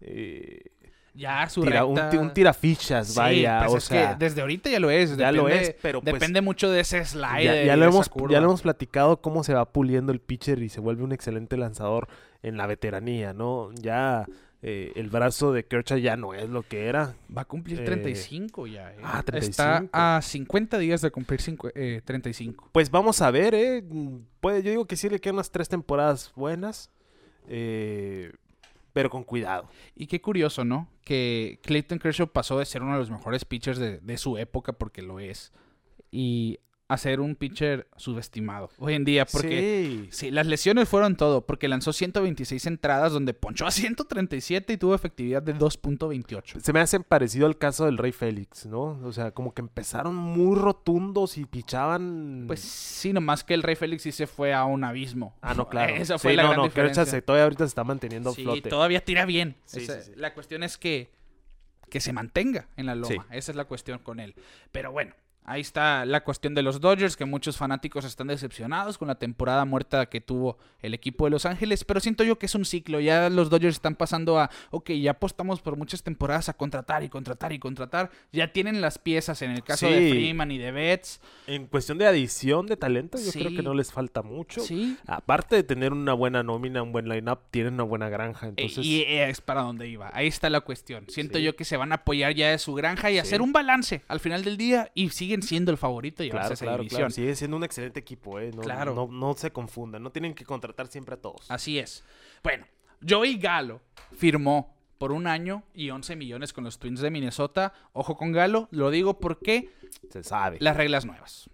eh, 0.00 0.70
Ya 1.16 1.48
su 1.48 1.62
tira- 1.62 1.84
un, 1.86 1.96
recta- 1.96 2.18
un 2.20 2.32
tirafichas, 2.34 3.08
Sí, 3.08 3.18
vaya. 3.18 3.60
pues 3.60 3.72
o 3.72 3.76
es 3.78 3.84
sea, 3.84 4.10
que 4.18 4.24
desde 4.24 4.42
ahorita 4.42 4.68
ya 4.70 4.78
lo 4.80 4.90
es. 4.90 5.16
ya 5.16 5.32
lo 5.32 5.48
es, 5.48 5.74
pero 5.80 6.02
pues, 6.02 6.12
Depende 6.12 6.40
mucho 6.42 6.70
de 6.70 6.80
ese 6.80 7.04
slider. 7.04 7.64
ya, 7.66 7.74
lo 7.76 7.86
hemos, 7.86 8.08
curva. 8.08 8.32
ya 8.32 8.40
lo 8.40 8.46
hemos 8.48 8.62
platicado 8.62 9.20
cómo 9.22 9.42
se 9.42 9.54
va 9.54 9.64
puliendo 9.72 10.12
el 10.12 10.20
pitcher 10.20 10.62
y 10.62 10.68
se 10.68 10.80
vuelve 10.80 11.02
un 11.04 11.12
excelente 11.12 11.56
lanzador 11.56 12.08
en 12.42 12.56
la 12.58 12.66
veteranía, 12.66 13.32
¿no? 13.32 13.70
Ya 13.74 14.26
eh, 14.62 14.92
el 14.96 15.08
brazo 15.10 15.52
de 15.52 15.64
Kershaw 15.64 15.98
ya 15.98 16.16
no 16.16 16.34
es 16.34 16.48
lo 16.50 16.62
que 16.62 16.86
era. 16.86 17.14
Va 17.34 17.42
a 17.42 17.44
cumplir 17.44 17.80
Eh, 17.80 17.84
35 17.84 18.66
ya, 18.66 18.92
¿eh? 18.92 18.96
ah, 19.02 19.22
35. 19.24 19.84
Está 19.84 20.16
a 20.16 20.20
50 20.22 20.78
días 20.78 21.00
de 21.02 21.10
cumplir 21.10 21.40
eh, 21.74 22.00
35. 22.04 22.70
Pues 22.72 22.90
vamos 22.90 23.22
a 23.22 23.30
ver, 23.30 23.54
¿eh? 23.54 23.82
Puede, 24.40 24.62
yo 24.62 24.70
digo 24.70 24.86
que 24.86 24.96
sí 24.96 25.08
le 25.08 25.18
quedan 25.20 25.36
unas 25.36 25.50
tres 25.50 25.68
temporadas 25.68 26.32
buenas, 26.34 26.90
eh, 27.48 28.32
pero 28.96 29.10
con 29.10 29.24
cuidado. 29.24 29.68
Y 29.94 30.06
qué 30.06 30.22
curioso, 30.22 30.64
¿no? 30.64 30.88
Que 31.04 31.60
Clayton 31.64 31.98
Kershaw 31.98 32.28
pasó 32.28 32.58
de 32.58 32.64
ser 32.64 32.82
uno 32.82 32.94
de 32.94 32.98
los 33.00 33.10
mejores 33.10 33.44
pitchers 33.44 33.78
de, 33.78 33.98
de 33.98 34.16
su 34.16 34.38
época, 34.38 34.72
porque 34.72 35.02
lo 35.02 35.20
es, 35.20 35.52
y 36.10 36.60
a 36.88 36.96
ser 36.98 37.18
un 37.20 37.34
pitcher 37.34 37.88
subestimado 37.96 38.70
hoy 38.78 38.94
en 38.94 39.04
día, 39.04 39.26
porque 39.26 40.06
sí. 40.10 40.26
sí, 40.26 40.30
las 40.30 40.46
lesiones 40.46 40.88
fueron 40.88 41.16
todo, 41.16 41.44
porque 41.44 41.66
lanzó 41.66 41.92
126 41.92 42.64
entradas 42.66 43.12
donde 43.12 43.34
ponchó 43.34 43.66
a 43.66 43.72
137 43.72 44.72
y 44.72 44.76
tuvo 44.76 44.94
efectividad 44.94 45.42
de 45.42 45.56
2.28. 45.56 46.60
Se 46.60 46.72
me 46.72 46.78
hacen 46.80 47.02
parecido 47.02 47.46
al 47.46 47.58
caso 47.58 47.86
del 47.86 47.98
Rey 47.98 48.12
Félix, 48.12 48.66
¿no? 48.66 49.00
O 49.02 49.12
sea, 49.12 49.32
como 49.32 49.52
que 49.52 49.62
empezaron 49.62 50.14
muy 50.14 50.56
rotundos 50.56 51.38
y 51.38 51.44
pichaban. 51.44 52.44
Pues 52.46 52.60
sí, 52.60 53.12
nomás 53.12 53.42
que 53.42 53.54
el 53.54 53.64
Rey 53.64 53.74
Félix 53.74 54.02
sí 54.04 54.12
se 54.12 54.26
fue 54.28 54.54
a 54.54 54.64
un 54.64 54.84
abismo. 54.84 55.36
Ah, 55.40 55.54
no, 55.54 55.68
claro. 55.68 55.94
Esa 55.96 56.18
fue 56.18 56.32
Sí, 56.32 56.36
la 56.36 56.44
no, 56.44 56.48
gran 56.50 56.58
no, 56.60 56.64
diferencia. 56.66 57.04
se- 57.04 57.20
todavía 57.22 57.44
ahorita 57.44 57.64
se 57.64 57.68
está 57.68 57.82
manteniendo 57.84 58.32
Sí, 58.32 58.42
flote. 58.44 58.68
todavía 58.68 59.04
tira 59.04 59.24
bien. 59.24 59.56
Esa-. 59.72 59.98
La 60.14 60.34
cuestión 60.34 60.62
es 60.62 60.78
que, 60.78 61.10
que 61.90 62.00
se 62.00 62.12
mantenga 62.12 62.68
en 62.76 62.86
la 62.86 62.94
loma. 62.94 63.26
Esa 63.30 63.50
es 63.50 63.56
la 63.56 63.64
cuestión 63.64 63.98
con 63.98 64.20
él. 64.20 64.34
Pero 64.70 64.92
bueno, 64.92 65.14
ahí 65.46 65.60
está 65.60 66.04
la 66.04 66.22
cuestión 66.24 66.54
de 66.54 66.62
los 66.62 66.80
Dodgers, 66.80 67.16
que 67.16 67.24
muchos 67.24 67.56
fanáticos 67.56 68.04
están 68.04 68.26
decepcionados 68.26 68.98
con 68.98 69.08
la 69.08 69.14
temporada 69.14 69.64
muerta 69.64 70.06
que 70.06 70.20
tuvo 70.20 70.58
el 70.80 70.92
equipo 70.92 71.24
de 71.24 71.30
Los 71.30 71.46
Ángeles. 71.46 71.84
Pero 71.84 72.00
siento 72.00 72.24
yo 72.24 72.38
que 72.38 72.46
es 72.46 72.54
un 72.54 72.64
ciclo. 72.64 73.00
Ya 73.00 73.30
los 73.30 73.48
Dodgers 73.48 73.76
están 73.76 73.94
pasando 73.94 74.38
a, 74.38 74.50
ok, 74.70 74.90
ya 74.90 75.12
apostamos 75.12 75.60
por 75.60 75.76
muchas 75.76 76.02
temporadas 76.02 76.48
a 76.48 76.54
contratar 76.54 77.02
y 77.04 77.08
contratar 77.08 77.52
y 77.52 77.58
contratar. 77.58 78.10
Ya 78.32 78.52
tienen 78.52 78.80
las 78.80 78.98
piezas 78.98 79.40
en 79.42 79.52
el 79.52 79.62
caso 79.62 79.86
de. 79.88 80.10
Freeman 80.10 80.50
y 80.50 80.58
de 80.58 80.72
Betts. 80.72 81.20
En 81.46 81.66
cuestión 81.66 81.98
de 81.98 82.06
adición 82.06 82.66
de 82.66 82.76
talento, 82.76 83.18
yo 83.18 83.32
creo 83.32 83.50
que 83.50 83.62
no 83.62 83.74
les 83.74 83.92
falta 83.92 84.22
mucho. 84.22 84.60
Sí. 84.60 84.96
Aparte 85.06 85.56
de 85.56 85.62
tener 85.62 85.92
una 85.92 86.12
buena 86.12 86.42
nómina, 86.42 86.82
un 86.82 86.92
buen 86.92 87.08
line-up, 87.08 87.40
tienen 87.50 87.74
una 87.74 87.84
buena 87.84 88.08
granja. 88.08 88.48
Eh, 88.48 88.54
Entonces, 88.56 88.84
Y 88.84 89.04
es 89.06 89.40
para 89.40 89.62
donde 89.62 89.88
iba. 89.88 90.10
Ahí 90.12 90.26
está 90.26 90.50
la 90.50 90.60
cuestión. 90.60 91.04
Siento 91.08 91.38
yo 91.38 91.54
que 91.56 91.64
se 91.64 91.76
van 91.76 91.92
a 91.92 91.96
apoyar 91.96 92.34
ya 92.34 92.50
de 92.50 92.58
su 92.58 92.74
granja 92.74 93.10
y 93.10 93.18
hacer 93.18 93.42
un 93.42 93.52
balance 93.52 94.02
al 94.08 94.20
final 94.20 94.44
del 94.44 94.56
día 94.56 94.90
y 94.94 95.10
siguen 95.42 95.48
siendo 95.48 95.70
el 95.70 95.76
favorito 95.78 96.22
y 96.24 96.30
claro, 96.30 96.52
esa 96.54 96.64
claro, 96.64 96.78
división. 96.78 96.98
claro. 97.00 97.10
Sigue 97.10 97.34
siendo 97.34 97.56
un 97.56 97.64
excelente 97.64 98.00
equipo, 98.00 98.38
¿eh? 98.40 98.50
No, 98.54 98.62
Claro. 98.62 98.94
no, 98.94 99.06
no 99.08 99.34
se 99.34 99.50
confundan. 99.52 100.02
No 100.02 100.10
tienen 100.10 100.34
que 100.34 100.44
contratar 100.44 100.86
siempre 100.88 101.14
a 101.14 101.20
todos. 101.20 101.50
Así 101.50 101.78
es. 101.78 102.04
Bueno, 102.42 102.66
Joey 103.06 103.36
Galo 103.38 103.80
firmó 104.16 104.74
por 104.98 105.12
un 105.12 105.26
año 105.26 105.62
y 105.74 105.90
11 105.90 106.16
millones 106.16 106.52
con 106.52 106.64
los 106.64 106.78
Twins 106.78 107.00
de 107.00 107.10
Minnesota. 107.10 107.72
Ojo 107.92 108.16
con 108.16 108.32
Galo, 108.32 108.68
lo 108.70 108.90
digo 108.90 109.20
porque 109.20 109.70
Se 110.10 110.22
sabe. 110.22 110.56
las 110.60 110.76
reglas 110.76 111.04
nuevas. 111.04 111.50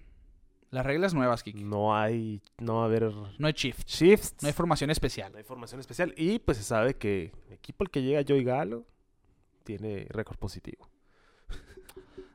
Las 0.71 0.87
reglas 0.87 1.13
nuevas, 1.13 1.43
Kiki. 1.43 1.65
No 1.65 1.95
hay, 1.95 2.41
no 2.59 2.77
va 2.77 2.83
a 2.83 2.85
haber 2.87 3.03
No 3.39 3.47
hay 3.47 3.53
shift, 3.53 3.87
shifts. 3.87 4.37
no 4.43 4.47
hay 4.49 4.55
formación 4.55 4.91
especial. 4.91 5.31
No 5.31 5.37
hay 5.39 5.45
formación 5.45 5.81
especial. 5.81 6.15
Y 6.17 6.39
pues 6.39 6.57
se 6.57 6.65
sabe 6.65 6.95
que 6.95 7.31
el 7.49 7.53
equipo 7.53 7.85
al 7.85 7.91
que 7.91 8.03
llega 8.03 8.23
Joey 8.27 8.43
Galo 8.45 8.87
tiene 9.65 10.07
récord 10.09 10.39
positivo. 10.39 10.89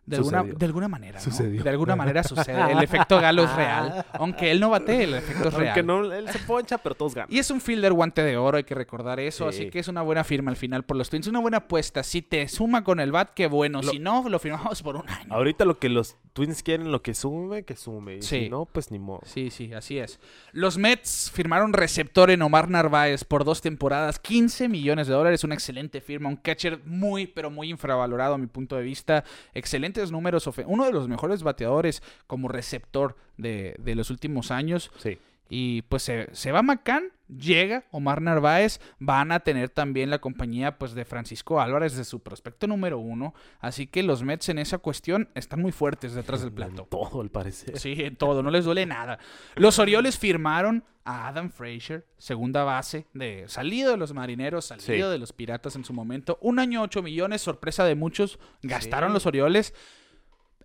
De 0.08 0.16
alguna, 0.16 0.42
de 0.44 0.66
alguna 0.66 0.88
manera, 0.88 1.20
¿no? 1.20 1.24
Sucedió. 1.24 1.62
De 1.64 1.70
alguna 1.70 1.96
manera 1.98 2.24
sucede. 2.24 2.72
El 2.72 2.82
efecto 2.82 3.20
Galo 3.20 3.44
es 3.44 3.54
real. 3.56 4.06
Aunque 4.14 4.52
él 4.52 4.60
no 4.62 4.70
bate, 4.70 5.04
el 5.04 5.14
efecto 5.16 5.50
es 5.50 5.54
real. 5.54 5.68
Aunque 5.78 5.84
no, 5.84 6.14
él 6.14 6.30
se 6.30 6.40
poncha, 6.40 6.78
pero 6.78 6.96
todos 6.96 7.14
ganan. 7.14 7.28
Y 7.32 7.40
es 7.40 7.52
un 7.52 7.60
fielder 7.60 7.92
guante 7.92 8.24
de 8.24 8.38
oro, 8.38 8.58
hay 8.58 8.64
que 8.64 8.74
recordar 8.74 9.20
eso. 9.20 9.52
Sí. 9.52 9.64
Así 9.64 9.70
que 9.70 9.80
es 9.80 9.88
una 9.90 10.02
buena 10.02 10.24
firma 10.24 10.50
al 10.50 10.56
final 10.58 10.84
por 10.84 10.96
los 10.96 11.10
Twins. 11.10 11.28
Una 11.28 11.40
buena 11.42 11.58
apuesta. 11.58 12.04
Si 12.04 12.22
te 12.22 12.48
suma 12.48 12.86
con 12.86 13.02
el 13.02 13.12
bat, 13.12 13.32
qué 13.36 13.48
bueno. 13.48 13.82
Lo- 13.82 13.92
Si 13.92 14.00
no, 14.00 14.28
lo 14.30 14.40
firmamos 14.40 14.82
por 14.82 14.96
un 14.96 15.10
año. 15.10 15.28
Ahorita 15.34 15.66
lo 15.66 15.78
que 15.78 15.90
los 15.90 16.16
Twins 16.38 16.62
quieren, 16.62 16.92
lo 16.92 17.02
que 17.02 17.16
sume, 17.16 17.64
que 17.64 17.76
sume. 17.76 18.18
Y 18.18 18.22
Sí. 18.22 18.42
si 18.44 18.50
no, 18.50 18.66
pues 18.66 18.92
ni 18.92 19.00
modo. 19.00 19.22
Sí, 19.26 19.50
sí, 19.50 19.74
así 19.74 19.98
es. 19.98 20.20
Los 20.52 20.78
Mets 20.78 21.32
firmaron 21.34 21.74
receptor 21.74 22.30
en 22.30 22.44
Omar 22.44 22.70
Narváez 22.70 23.24
por 23.24 23.44
dos 23.44 23.62
temporadas, 23.62 24.20
15 24.20 24.70
millones 24.70 25.08
de 25.08 25.14
dólares, 25.16 25.44
una 25.44 25.56
excelente 25.56 26.00
firma, 26.00 26.30
un 26.30 26.36
catcher 26.36 26.80
muy, 26.86 27.26
pero 27.26 27.50
muy 27.50 27.72
infravalorado 27.72 28.36
a 28.36 28.38
mi 28.38 28.46
punto 28.46 28.76
de 28.76 28.84
vista. 28.84 29.24
Excelentes 29.56 30.12
números, 30.12 30.48
uno 30.68 30.86
de 30.86 30.92
los 30.92 31.08
mejores 31.08 31.42
bateadores 31.42 32.04
como 32.28 32.48
receptor 32.50 33.16
de, 33.38 33.76
de 33.80 33.96
los 33.96 34.12
últimos 34.12 34.52
años. 34.52 34.92
Sí. 34.98 35.18
Y 35.50 35.84
pues 35.84 36.04
se, 36.04 36.28
se 36.34 36.52
va 36.52 36.62
McCann, 36.62 37.12
llega 37.28 37.86
Omar 37.92 38.22
Narváez, 38.22 38.80
van 39.00 39.32
a 39.32 39.40
tener 39.42 39.70
también 39.70 40.10
la 40.10 40.20
compañía 40.20 40.78
pues 40.78 40.94
de 40.94 41.06
Francisco 41.06 41.62
Álvarez 41.62 41.96
de 41.96 42.04
su 42.04 42.22
prospecto 42.22 42.68
número 42.68 43.00
uno. 43.00 43.34
Así 43.60 43.88
que 43.88 44.04
los 44.04 44.24
Mets 44.24 44.50
en 44.50 44.60
esa 44.60 44.78
cuestión 44.80 45.30
están 45.36 45.62
muy 45.62 45.72
fuertes 45.72 46.14
detrás 46.14 46.42
del 46.42 46.52
plato. 46.52 46.84
En 46.84 46.90
todo, 46.90 47.22
al 47.22 47.30
parecer. 47.32 47.80
Sí, 47.80 47.94
en 47.98 48.16
todo, 48.18 48.44
no 48.44 48.52
les 48.52 48.66
duele 48.66 48.86
nada. 48.86 49.20
Los 49.56 49.80
Orioles 49.80 50.18
firmaron 50.18 50.84
a 51.06 51.30
Adam 51.30 51.50
Frazier, 51.50 52.06
segunda 52.18 52.66
base, 52.66 53.06
de 53.14 53.46
salido 53.48 53.92
de 53.92 53.98
los 53.98 54.14
marineros, 54.14 54.66
salido 54.66 55.08
Sí. 55.08 55.12
de 55.12 55.18
los 55.18 55.32
piratas 55.32 55.78
en 55.78 55.86
su 55.86 55.94
momento. 55.94 56.38
Un 56.42 56.60
año, 56.60 56.82
8 56.82 57.02
millones, 57.02 57.42
sorpresa 57.42 57.86
de 57.86 57.96
muchos. 57.96 58.38
Gastaron 58.62 59.12
Sí. 59.12 59.14
los 59.14 59.26
Orioles. 59.26 59.74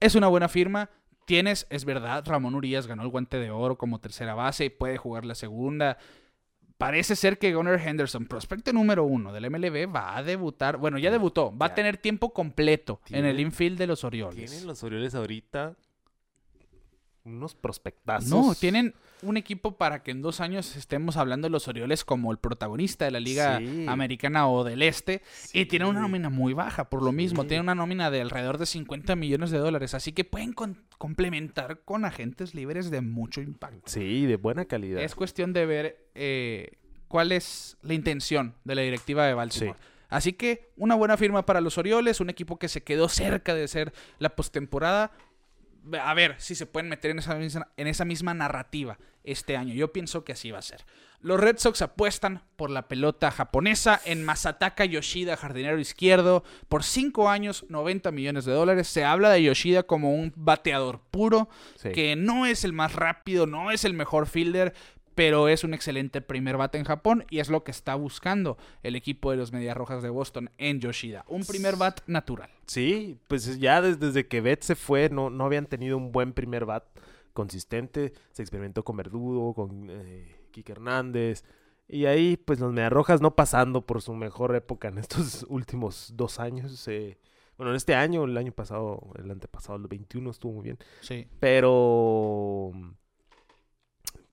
Es 0.00 0.16
una 0.16 0.26
buena 0.26 0.48
firma. 0.48 0.90
Tienes, 1.26 1.66
es 1.70 1.84
verdad, 1.84 2.24
Ramón 2.26 2.54
Urias 2.54 2.86
ganó 2.86 3.02
el 3.02 3.08
guante 3.08 3.38
de 3.38 3.50
oro 3.50 3.78
como 3.78 4.00
tercera 4.00 4.34
base 4.34 4.66
y 4.66 4.70
puede 4.70 4.96
jugar 4.98 5.24
la 5.24 5.34
segunda. 5.34 5.98
Parece 6.78 7.14
ser 7.14 7.38
que 7.38 7.54
Gunnar 7.54 7.80
Henderson, 7.80 8.26
prospecto 8.26 8.72
número 8.72 9.04
uno 9.04 9.32
del 9.32 9.48
MLB, 9.48 9.94
va 9.94 10.16
a 10.16 10.22
debutar. 10.24 10.78
Bueno, 10.78 10.98
ya 10.98 11.12
debutó. 11.12 11.56
Va 11.56 11.66
a 11.66 11.74
tener 11.74 11.96
tiempo 11.96 12.32
completo 12.32 13.00
en 13.10 13.24
el 13.24 13.38
infield 13.38 13.78
de 13.78 13.86
los 13.86 14.02
Orioles. 14.02 14.50
Tienen 14.50 14.66
los 14.66 14.82
Orioles 14.82 15.14
ahorita 15.14 15.76
unos 17.24 17.54
prospectazos. 17.54 18.28
No, 18.28 18.54
tienen 18.54 18.94
un 19.22 19.36
equipo 19.36 19.76
para 19.76 20.02
que 20.02 20.10
en 20.10 20.22
dos 20.22 20.40
años 20.40 20.74
estemos 20.76 21.16
hablando 21.16 21.46
de 21.46 21.50
los 21.50 21.68
Orioles 21.68 22.04
como 22.04 22.32
el 22.32 22.38
protagonista 22.38 23.04
de 23.04 23.12
la 23.12 23.20
Liga 23.20 23.58
Sí. 23.58 23.86
Americana 23.88 24.48
o 24.48 24.64
del 24.64 24.82
Este. 24.82 25.22
Y 25.52 25.66
tienen 25.66 25.88
una 25.88 26.00
nómina 26.00 26.30
muy 26.30 26.52
baja, 26.52 26.90
por 26.90 27.02
lo 27.02 27.12
mismo. 27.12 27.44
Tienen 27.46 27.62
una 27.62 27.74
nómina 27.76 28.10
de 28.10 28.20
alrededor 28.20 28.58
de 28.58 28.66
50 28.66 29.14
millones 29.14 29.50
de 29.52 29.58
dólares. 29.58 29.94
Así 29.94 30.12
que 30.12 30.24
pueden 30.24 30.52
con- 30.52 30.82
complementar 30.98 31.80
con 31.84 32.04
agentes 32.04 32.54
libres 32.54 32.90
de 32.90 33.00
mucho 33.00 33.40
impacto. 33.40 33.82
Sí, 33.86 34.26
de 34.26 34.36
buena 34.36 34.64
calidad. 34.64 35.00
Es 35.02 35.14
cuestión 35.14 35.52
de 35.52 35.66
ver 35.66 36.08
eh, 36.14 36.72
cuál 37.06 37.30
es 37.32 37.76
la 37.82 37.94
intención 37.94 38.54
de 38.64 38.74
la 38.74 38.82
directiva 38.82 39.26
de 39.26 39.34
Baltimore. 39.34 39.78
Sí. 39.78 39.86
Así 40.08 40.32
que 40.34 40.70
una 40.76 40.94
buena 40.94 41.16
firma 41.16 41.46
para 41.46 41.60
los 41.62 41.78
Orioles, 41.78 42.20
un 42.20 42.28
equipo 42.28 42.58
que 42.58 42.68
se 42.68 42.82
quedó 42.82 43.08
cerca 43.08 43.54
de 43.54 43.66
ser 43.68 43.92
la 44.18 44.30
postemporada. 44.36 45.12
A 46.00 46.14
ver 46.14 46.36
si 46.38 46.54
se 46.54 46.66
pueden 46.66 46.88
meter 46.88 47.10
en 47.10 47.18
esa, 47.18 47.34
misma, 47.34 47.68
en 47.76 47.86
esa 47.86 48.04
misma 48.04 48.34
narrativa 48.34 48.98
este 49.24 49.56
año. 49.56 49.74
Yo 49.74 49.92
pienso 49.92 50.24
que 50.24 50.32
así 50.32 50.50
va 50.50 50.58
a 50.58 50.62
ser. 50.62 50.84
Los 51.20 51.38
Red 51.38 51.58
Sox 51.58 51.80
apuestan 51.82 52.42
por 52.56 52.68
la 52.70 52.88
pelota 52.88 53.30
japonesa 53.30 54.00
en 54.04 54.24
Masataka 54.24 54.84
Yoshida, 54.84 55.36
jardinero 55.36 55.78
izquierdo, 55.78 56.42
por 56.68 56.82
5 56.82 57.30
años, 57.30 57.64
90 57.68 58.10
millones 58.10 58.44
de 58.44 58.52
dólares. 58.52 58.88
Se 58.88 59.04
habla 59.04 59.30
de 59.30 59.42
Yoshida 59.44 59.84
como 59.84 60.12
un 60.14 60.32
bateador 60.34 61.00
puro, 61.12 61.48
Sí. 61.76 61.90
que 61.92 62.16
no 62.16 62.44
es 62.46 62.64
el 62.64 62.72
más 62.72 62.94
rápido, 62.96 63.46
no 63.46 63.70
es 63.70 63.84
el 63.84 63.94
mejor 63.94 64.26
fielder, 64.26 64.74
pero 65.14 65.48
es 65.48 65.64
un 65.64 65.74
excelente 65.74 66.20
primer 66.20 66.56
bate 66.56 66.78
en 66.78 66.84
Japón 66.84 67.24
y 67.30 67.40
es 67.40 67.48
lo 67.48 67.64
que 67.64 67.70
está 67.70 67.94
buscando 67.94 68.56
el 68.82 68.96
equipo 68.96 69.30
de 69.30 69.36
los 69.36 69.52
Medias 69.52 69.76
Rojas 69.76 70.02
de 70.02 70.10
Boston 70.10 70.50
en 70.58 70.80
Yoshida. 70.80 71.24
Un 71.28 71.44
primer 71.44 71.76
bat 71.76 72.00
natural. 72.06 72.50
Sí, 72.66 73.18
pues 73.28 73.58
ya 73.58 73.80
des- 73.80 74.00
desde, 74.00 74.26
que 74.28 74.40
Bet 74.40 74.62
se 74.62 74.74
fue 74.74 75.08
no, 75.10 75.30
no 75.30 75.44
habían 75.44 75.66
tenido 75.66 75.96
un 75.96 76.12
buen 76.12 76.32
primer 76.32 76.64
bat 76.64 76.84
consistente. 77.32 78.12
Se 78.32 78.42
experimentó 78.42 78.84
con 78.84 78.96
Verdugo, 78.96 79.54
con 79.54 79.88
eh, 79.90 80.34
Kike 80.50 80.72
Hernández. 80.72 81.44
Y 81.88 82.06
ahí, 82.06 82.36
pues 82.36 82.58
los 82.60 82.72
Mediarrojas 82.72 83.20
no 83.20 83.34
pasando 83.36 83.84
por 83.84 84.00
su 84.02 84.14
mejor 84.14 84.54
época 84.54 84.88
en 84.88 84.98
estos 84.98 85.44
últimos 85.48 86.12
dos 86.16 86.38
años. 86.40 86.86
eh, 86.88 87.18
bueno, 87.58 87.70
en 87.72 87.76
este 87.76 87.94
año, 87.94 88.24
el 88.24 88.36
año 88.36 88.52
pasado, 88.52 89.12
el 89.22 89.30
antepasado, 89.30 89.76
el 89.78 89.86
21 89.86 90.30
estuvo 90.30 90.52
muy 90.54 90.64
bien. 90.64 90.78
Sí. 91.00 91.26
Pero, 91.38 92.72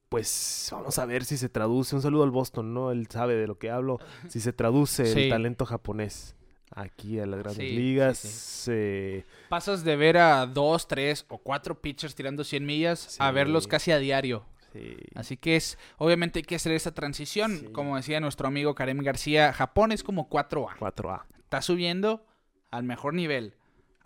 pues 0.09 0.69
vamos 0.71 0.97
a 0.99 1.05
ver 1.05 1.23
si 1.23 1.37
se 1.37 1.49
traduce. 1.49 1.95
Un 1.95 2.01
saludo 2.01 2.23
al 2.23 2.31
Boston, 2.31 2.73
¿no? 2.73 2.91
Él 2.91 3.07
sabe 3.09 3.35
de 3.35 3.47
lo 3.47 3.57
que 3.57 3.69
hablo. 3.69 3.99
Si 4.27 4.39
se 4.39 4.51
traduce 4.53 5.05
Sí. 5.05 5.23
el 5.23 5.29
talento 5.29 5.65
japonés 5.65 6.35
aquí 6.71 7.19
a 7.19 7.25
las 7.25 7.39
grandes 7.39 7.63
Sí, 7.63 7.69
sí, 7.69 7.75
ligas. 7.75 8.63
eh, 8.71 9.25
Pasas 9.49 9.83
de 9.83 9.95
ver 9.95 10.17
a 10.17 10.45
dos, 10.45 10.87
tres 10.87 11.25
o 11.29 11.37
cuatro 11.37 11.79
pitchers 11.81 12.15
tirando 12.15 12.43
100 12.43 12.65
millas 12.65 13.17
a 13.19 13.29
Sí. 13.29 13.35
verlos 13.35 13.67
casi 13.67 13.91
a 13.91 13.97
diario. 13.99 14.45
sí. 14.73 14.95
Así 15.15 15.35
que 15.37 15.55
es, 15.55 15.77
obviamente 15.97 16.39
hay 16.39 16.43
que 16.43 16.55
hacer 16.55 16.71
esa 16.73 16.93
transición. 16.93 17.57
Sí. 17.59 17.65
Como 17.71 17.95
decía 17.95 18.19
nuestro 18.19 18.47
amigo 18.47 18.75
Karem 18.75 18.99
García, 18.99 19.51
Japón 19.53 19.91
es 19.91 20.03
como 20.03 20.29
4A. 20.29 20.75
4A. 20.77 21.25
Está 21.39 21.61
subiendo 21.63 22.23
al 22.69 22.83
mejor 22.83 23.15
nivel. 23.15 23.55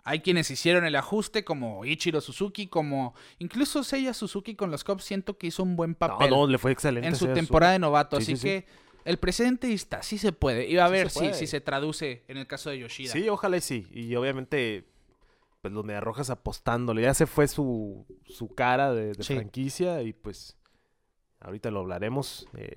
Hay 0.06 0.20
quienes 0.20 0.50
hicieron 0.50 0.84
el 0.84 0.96
ajuste 0.96 1.44
como 1.44 1.84
Ichiro 1.86 2.20
Suzuki, 2.20 2.66
como 2.66 3.14
incluso 3.38 3.82
Seiya 3.82 4.12
Suzuki 4.12 4.54
con 4.54 4.70
los 4.70 4.84
Cubs. 4.84 5.04
Siento 5.04 5.38
que 5.38 5.46
hizo 5.46 5.62
un 5.62 5.76
buen 5.76 5.92
No, 5.92 5.96
papel 5.98 6.28
no, 6.30 6.46
le 6.46 6.58
fue 6.58 6.72
excelente. 6.72 7.08
en 7.08 7.16
su 7.16 7.26
temporada 7.28 7.72
de 7.72 7.78
novato. 7.78 8.16
Sí, 8.20 8.22
así 8.22 8.32
sí, 8.32 8.36
sí. 8.36 8.46
que 8.48 8.66
el 9.06 9.16
presente 9.18 9.72
está, 9.72 10.02
sí 10.02 10.18
se 10.18 10.32
puede. 10.32 10.68
Y 10.68 10.76
a 10.76 10.88
ver 10.88 11.08
si, 11.10 11.32
si 11.32 11.46
se 11.46 11.60
traduce 11.62 12.22
en 12.28 12.36
el 12.36 12.46
caso 12.46 12.68
de 12.70 12.78
Yoshida. 12.80 13.12
Sí, 13.12 13.28
ojalá 13.30 13.56
y 13.56 13.60
sí. 13.62 13.86
Y 13.92 14.14
obviamente, 14.14 14.84
pues 15.62 15.72
los 15.72 15.84
Mediarrojas 15.86 16.28
apostándole. 16.28 17.00
Ya 17.00 17.14
se 17.14 17.26
fue 17.26 17.48
su, 17.48 18.04
su 18.26 18.48
cara 18.54 18.92
de, 18.92 19.12
de 19.14 19.24
franquicia 19.24 20.02
y 20.02 20.12
pues 20.12 20.58
ahorita 21.40 21.70
lo 21.70 21.80
hablaremos. 21.80 22.46
eh, 22.58 22.72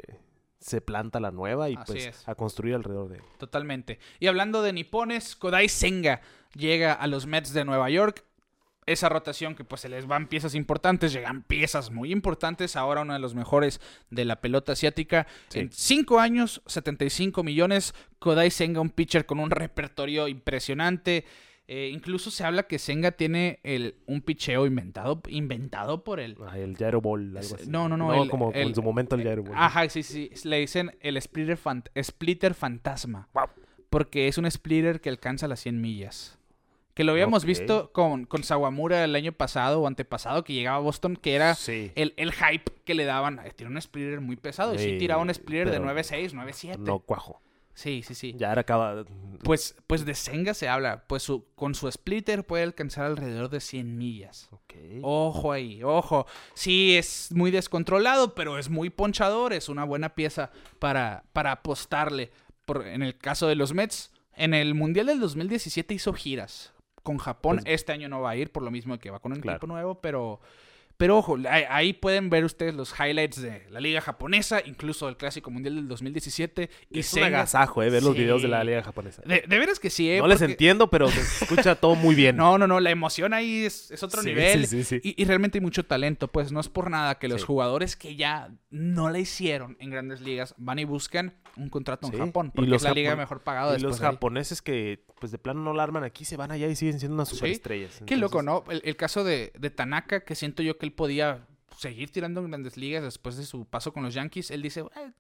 se 0.60 0.82
planta 0.82 1.20
la 1.20 1.32
nueva 1.32 1.70
y 1.70 1.76
Así 1.76 1.84
pues 1.86 2.06
es. 2.08 2.28
a 2.28 2.36
construir 2.36 2.76
alrededor 2.76 3.10
de 3.10 3.18
él. 3.18 3.24
Totalmente. 3.38 4.00
Y 4.20 4.28
hablando 4.28 4.62
de 4.62 4.74
nipones, 4.74 5.36
Kodai 5.36 5.70
Senga 5.70 6.22
llega 6.54 6.94
a 6.94 7.08
los 7.08 7.26
Mets 7.28 7.54
de 7.54 7.66
Nueva 7.66 7.90
York. 7.90 8.24
Esa 8.86 9.10
rotación 9.10 9.54
que 9.54 9.66
pues 9.66 9.82
se 9.82 9.90
les 9.90 10.08
van 10.08 10.28
piezas 10.28 10.56
importantes, 10.56 11.12
llegan 11.12 11.44
piezas 11.44 11.92
muy 11.92 12.12
importantes. 12.12 12.78
Ahora 12.78 13.02
uno 13.02 13.14
de 13.14 13.20
los 13.20 13.36
mejores 13.36 13.82
de 14.10 14.24
la 14.24 14.40
pelota 14.40 14.72
asiática. 14.72 15.28
Sí. 15.50 15.60
En 15.60 15.72
5 15.72 16.20
años, 16.20 16.62
75 16.68 17.44
millones. 17.44 17.94
Kodai 18.20 18.50
Senga, 18.50 18.80
un 18.80 18.90
pitcher 18.90 19.26
con 19.26 19.40
un 19.40 19.52
repertorio 19.52 20.30
impresionante. 20.30 21.26
Eh, 21.70 21.90
incluso 21.94 22.32
se 22.32 22.46
habla 22.46 22.64
que 22.64 22.80
Senga 22.80 23.12
tiene 23.12 23.60
el, 23.64 23.96
un 24.06 24.22
picheo 24.22 24.66
inventado, 24.66 25.22
inventado 25.28 26.04
por 26.06 26.22
él. 26.22 26.38
Ah, 26.48 26.58
el 26.58 26.78
Gyro 26.78 27.02
Ball, 27.02 27.36
algo 27.38 27.56
así. 27.56 27.70
No, 27.70 27.90
no, 27.90 27.98
no, 27.98 28.24
el- 28.24 28.30
como 28.30 28.52
el- 28.54 28.68
en 28.70 28.76
su 28.76 28.82
momento 28.82 29.16
el 29.16 29.24
Gyro 29.24 29.44
Ball. 29.44 29.54
Ajá, 29.58 29.90
sí, 29.90 30.02
sí. 30.04 30.32
Le 30.46 30.60
dicen 30.60 30.96
el 31.02 31.22
splitter, 31.22 31.58
fant- 31.60 31.90
splitter 32.02 32.54
fantasma. 32.54 33.28
Porque 33.90 34.28
es 34.30 34.38
un 34.38 34.50
splitter 34.50 35.02
que 35.02 35.10
alcanza 35.10 35.48
las 35.50 35.60
100 35.60 35.82
millas. 35.82 36.38
Que 36.94 37.04
lo 37.04 37.12
habíamos 37.12 37.46
visto 37.46 37.92
con, 37.92 38.26
con 38.26 38.44
Sawamura 38.44 39.04
el 39.04 39.14
año 39.16 39.32
pasado 39.32 39.82
o 39.82 39.88
antepasado 39.88 40.44
que 40.44 40.54
llegaba 40.54 40.78
a 40.78 40.82
Boston, 40.82 41.16
que 41.16 41.36
era 41.36 41.54
Sí. 41.54 41.92
el, 41.96 42.14
el 42.18 42.32
hype 42.34 42.72
que 42.86 42.96
le 42.96 43.06
daban. 43.06 43.40
Eh, 43.46 43.52
Tiene 43.56 43.72
un 43.74 43.80
splitter 43.82 44.20
muy 44.20 44.36
pesado. 44.36 44.74
Y 44.74 44.80
sí 44.80 44.92
Sí, 44.92 44.98
tiraba 44.98 45.22
un 45.22 45.32
splitter 45.34 45.70
de 45.70 45.80
pero 45.80 45.86
9.6, 45.94 46.34
9.7. 46.34 46.78
No 46.80 47.00
cuajo. 47.00 47.40
Sí, 47.78 48.02
sí, 48.02 48.16
sí. 48.16 48.34
Ya 48.36 48.52
era 48.52 48.62
acaba. 48.62 49.06
Pues, 49.44 49.76
pues 49.86 50.04
de 50.04 50.16
Senga 50.16 50.56
se 50.56 50.68
habla. 50.68 51.04
Pues 51.06 51.22
su- 51.22 51.46
con 51.54 51.76
su 51.76 51.92
splitter 51.92 52.44
puede 52.44 52.64
alcanzar 52.64 53.06
alrededor 53.06 53.50
de 53.50 53.60
100 53.60 54.00
millas. 54.00 54.50
Ok. 54.52 54.74
Ojo 55.04 55.52
ahí, 55.52 55.84
ojo. 55.84 56.26
Sí, 56.56 56.98
es 56.98 57.30
muy 57.32 57.52
descontrolado, 57.52 58.34
pero 58.34 58.58
es 58.58 58.70
muy 58.70 58.90
ponchador. 58.90 59.54
Es 59.54 59.70
una 59.70 59.84
buena 59.84 60.16
pieza 60.16 60.50
para, 60.80 61.24
para 61.34 61.52
apostarle. 61.52 62.32
Por, 62.66 62.88
en 62.88 63.04
el 63.04 63.16
caso 63.16 63.48
de 63.48 63.54
los 63.54 63.74
Mets, 63.76 64.12
en 64.36 64.56
el 64.56 64.74
Mundial 64.74 65.06
del 65.06 65.20
2017 65.20 65.94
hizo 65.94 66.14
giras 66.14 66.74
con 67.04 67.20
Japón. 67.20 67.58
Pues- 67.64 67.74
este 67.76 67.92
año 67.92 68.10
no 68.10 68.22
va 68.22 68.32
a 68.32 68.36
ir, 68.36 68.52
por 68.52 68.64
lo 68.64 68.72
mismo 68.72 68.98
que 68.98 69.12
va 69.12 69.20
con 69.20 69.34
un 69.34 69.40
Claro. 69.40 69.58
equipo 69.58 69.68
nuevo, 69.68 70.02
pero, 70.02 70.42
Pero 70.98 71.18
ojo, 71.20 71.38
ahí, 71.70 71.94
pueden 71.94 72.30
ver 72.32 72.44
ustedes 72.44 72.74
los 72.74 72.92
highlights 73.00 73.40
de 73.42 73.68
la 73.70 73.80
liga 73.80 74.02
japonesa, 74.02 74.62
incluso 74.66 75.08
el 75.10 75.16
Clásico 75.16 75.52
Mundial 75.52 75.76
del 75.76 75.88
2017. 75.88 76.70
Y 76.90 77.00
es 77.00 77.14
un 77.14 77.20
Senga- 77.20 77.28
agasajo, 77.28 77.84
eh, 77.84 77.90
ver 77.92 78.02
los 78.02 78.16
videos 78.16 78.42
de 78.42 78.48
la 78.48 78.64
liga 78.64 78.82
japonesa. 78.82 79.22
De, 79.24 79.44
de 79.48 79.60
veras 79.60 79.80
que 79.80 79.90
sí, 79.92 80.10
¿eh? 80.10 80.18
no 80.20 80.28
les 80.28 80.42
entiendo, 80.42 80.90
pero 80.90 81.08
se 81.10 81.20
escucha 81.22 81.76
todo 81.76 81.96
muy 81.96 82.16
bien. 82.16 82.36
No, 82.48 82.58
no, 82.58 82.66
no, 82.68 82.80
la 82.80 82.90
emoción 82.92 83.34
ahí 83.34 83.66
es, 83.66 83.92
es 83.92 84.02
otro 84.04 84.22
Sí, 84.22 84.30
nivel. 84.30 84.66
sí, 84.68 84.84
sí, 84.84 85.00
sí. 85.00 85.02
Y, 85.16 85.22
y 85.22 85.26
realmente 85.26 85.58
hay 85.60 85.62
mucho 85.62 85.86
talento, 85.86 86.28
pues 86.30 86.52
no 86.52 86.60
es 86.60 86.68
por 86.70 86.90
nada 86.90 87.16
que 87.20 87.28
los 87.28 87.44
jugadores 87.44 87.96
que 87.96 88.16
ya 88.16 88.50
no 88.70 89.10
la 89.10 89.20
hicieron 89.20 89.78
en 89.80 89.90
grandes 89.92 90.22
ligas 90.22 90.56
van 90.58 90.80
y 90.80 90.86
buscan 90.86 91.34
un 91.58 91.70
contrato 91.70 92.08
en 92.08 92.18
Japón, 92.18 92.48
y 92.54 92.56
porque 92.56 92.70
los 92.70 92.82
es 92.84 92.88
la 92.90 92.94
liga 92.94 93.12
japon- 93.14 93.18
mejor 93.18 93.42
pagada 93.44 93.76
Y 93.78 93.82
los 93.82 93.96
ahí. 93.96 94.02
japoneses 94.02 94.62
que, 94.62 95.04
pues 95.20 95.32
de 95.32 95.40
plano 95.40 95.62
no 95.62 95.74
la 95.74 95.82
arman 95.84 96.04
aquí, 96.04 96.24
se 96.26 96.38
van 96.38 96.52
allá 96.52 96.68
y 96.68 96.76
siguen 96.76 97.00
siendo 97.00 97.16
unas 97.16 97.30
superestrellas. 97.30 98.02
Qué 98.06 98.16
loco, 98.18 98.44
¿no? 98.44 98.64
El, 98.70 98.82
el 98.86 98.96
caso 98.96 99.24
de, 99.24 99.52
de 99.58 99.70
Tanaka, 99.72 100.24
que 100.24 100.36
siento 100.36 100.62
yo 100.62 100.78
que 100.78 100.87
él 100.88 100.94
podía 100.94 101.46
seguir 101.78 102.12
tirando 102.12 102.42
en 102.42 102.48
grandes 102.50 102.78
ligas 102.78 103.04
después 103.04 103.38
de 103.38 103.46
su 103.46 103.66
paso 103.66 103.94
con 103.94 104.04
los 104.04 104.14
Yankees. 104.14 104.52
Él 104.52 104.62
dice, 104.62 104.82
"Eh, 104.82 105.12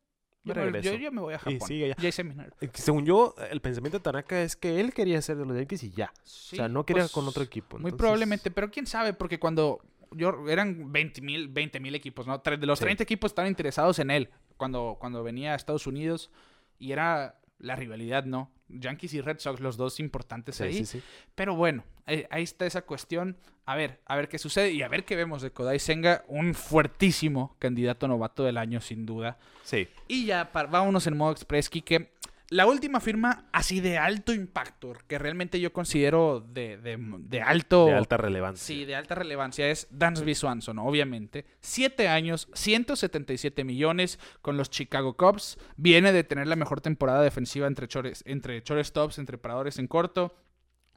yo, 0.43 0.53
me- 0.55 0.61
regreso". 0.63 0.91
yo- 0.93 0.97
yo 0.97 1.11
me 1.11 1.22
voy 1.22 1.34
a 1.34 1.38
Y 1.38 1.39
Japón. 1.39 1.68
sigue 1.68 1.86
allá. 1.86 1.95
Ya 1.99 2.09
hice 2.09 2.24
mi 2.24 2.32
dinero". 2.32 2.51
eh, 2.61 2.70
Según 2.74 3.05
yo, 3.05 3.36
el 3.51 3.61
pensamiento 3.61 3.99
de 3.99 4.03
Tanaka 4.03 4.41
es 4.41 4.55
que 4.55 4.80
él 4.80 4.93
quería 4.93 5.22
ser 5.22 5.38
de 5.38 5.45
los 5.45 5.55
Yankees 5.55 5.84
y 5.84 5.91
ya. 5.91 6.11
Sí, 6.24 6.55
o 6.55 6.57
sea, 6.57 6.68
no 6.68 6.86
quería 6.86 7.03
pues, 7.03 7.11
con 7.11 7.28
otro 7.28 7.43
equipo. 7.43 7.78
Muy 7.80 7.91
probablemente, 7.91 8.49
pero 8.51 8.72
quién 8.72 8.88
sabe, 8.88 9.13
porque 9.13 9.39
cuando 9.39 9.80
yo 10.11 10.47
eran 10.49 10.91
20 10.91 11.22
mil 11.22 11.49
20 11.49 11.80
mil 11.80 11.93
equipos, 11.93 12.26
¿no? 12.28 12.38
De 12.39 12.65
los 12.65 12.80
Sí. 12.80 12.86
30 12.86 13.03
equipos 13.03 13.32
estaban 13.32 13.49
interesados 13.49 13.99
en 13.99 14.09
él 14.09 14.30
cuando, 14.55 14.95
cuando 14.99 15.22
venía 15.22 15.51
a 15.53 15.55
Estados 15.55 15.86
Unidos 15.86 16.32
y 16.80 16.91
era 16.93 17.39
la 17.59 17.76
rivalidad, 17.76 18.24
¿no? 18.26 18.49
Yankees 18.70 19.13
y 19.13 19.22
Red 19.22 19.39
Sox, 19.39 19.59
los 19.59 19.78
dos 19.78 19.99
importantes 19.99 20.55
Sí, 20.57 20.63
ahí. 20.63 20.74
sí, 20.74 20.86
sí. 20.86 21.01
Pero 21.36 21.55
bueno, 21.55 21.84
ahí, 22.05 22.26
ahí 22.30 22.43
está 22.43 22.65
esa 22.65 22.82
cuestión. 22.82 23.38
A 23.65 23.76
ver, 23.76 23.99
a 24.05 24.15
ver 24.15 24.30
qué 24.30 24.38
sucede 24.38 24.72
y 24.72 24.82
a 24.82 24.88
ver 24.88 25.03
qué 25.03 25.15
vemos 25.18 25.41
de 25.41 25.51
Kodai 25.51 25.80
Senga, 25.80 26.24
un 26.30 26.53
fuertísimo 26.53 27.55
candidato 27.59 28.07
novato 28.07 28.43
del 28.45 28.57
año, 28.57 28.80
sin 28.80 29.05
duda. 29.05 29.38
Sí. 29.63 29.89
Y 30.07 30.26
ya, 30.26 30.49
vámonos 30.53 31.05
en 31.07 31.18
modo 31.18 31.34
express, 31.34 31.70
que 31.70 32.09
La 32.49 32.65
última 32.65 33.01
firma 33.01 33.45
así 33.51 33.81
de 33.81 33.97
alto 33.97 34.33
impacto, 34.33 34.93
que 35.07 35.17
realmente 35.19 35.59
yo 35.59 35.73
considero 35.73 36.39
de, 36.39 36.77
de- 36.77 36.97
de 36.97 37.41
alto... 37.41 37.87
De 37.87 37.93
alta 37.93 38.15
relevancia. 38.15 38.65
Sí, 38.65 38.85
de 38.85 38.95
alta 38.95 39.15
relevancia 39.15 39.69
es 39.69 39.87
Dansby 39.91 40.33
Swanson, 40.33 40.79
obviamente. 40.79 41.45
Siete 41.59 42.07
años, 42.07 42.47
177 42.53 43.65
millones 43.65 44.17
con 44.41 44.55
los 44.55 44.69
Chicago 44.69 45.17
Cubs. 45.17 45.57
Viene 45.75 46.13
de 46.13 46.23
tener 46.23 46.47
la 46.47 46.55
mejor 46.55 46.79
temporada 46.79 47.21
defensiva 47.21 47.67
entre, 47.67 47.87
chores, 47.89 48.23
entre 48.25 48.61
shortstops, 48.61 49.17
entre 49.19 49.37
paradores 49.37 49.77
en 49.77 49.87
corto. 49.87 50.33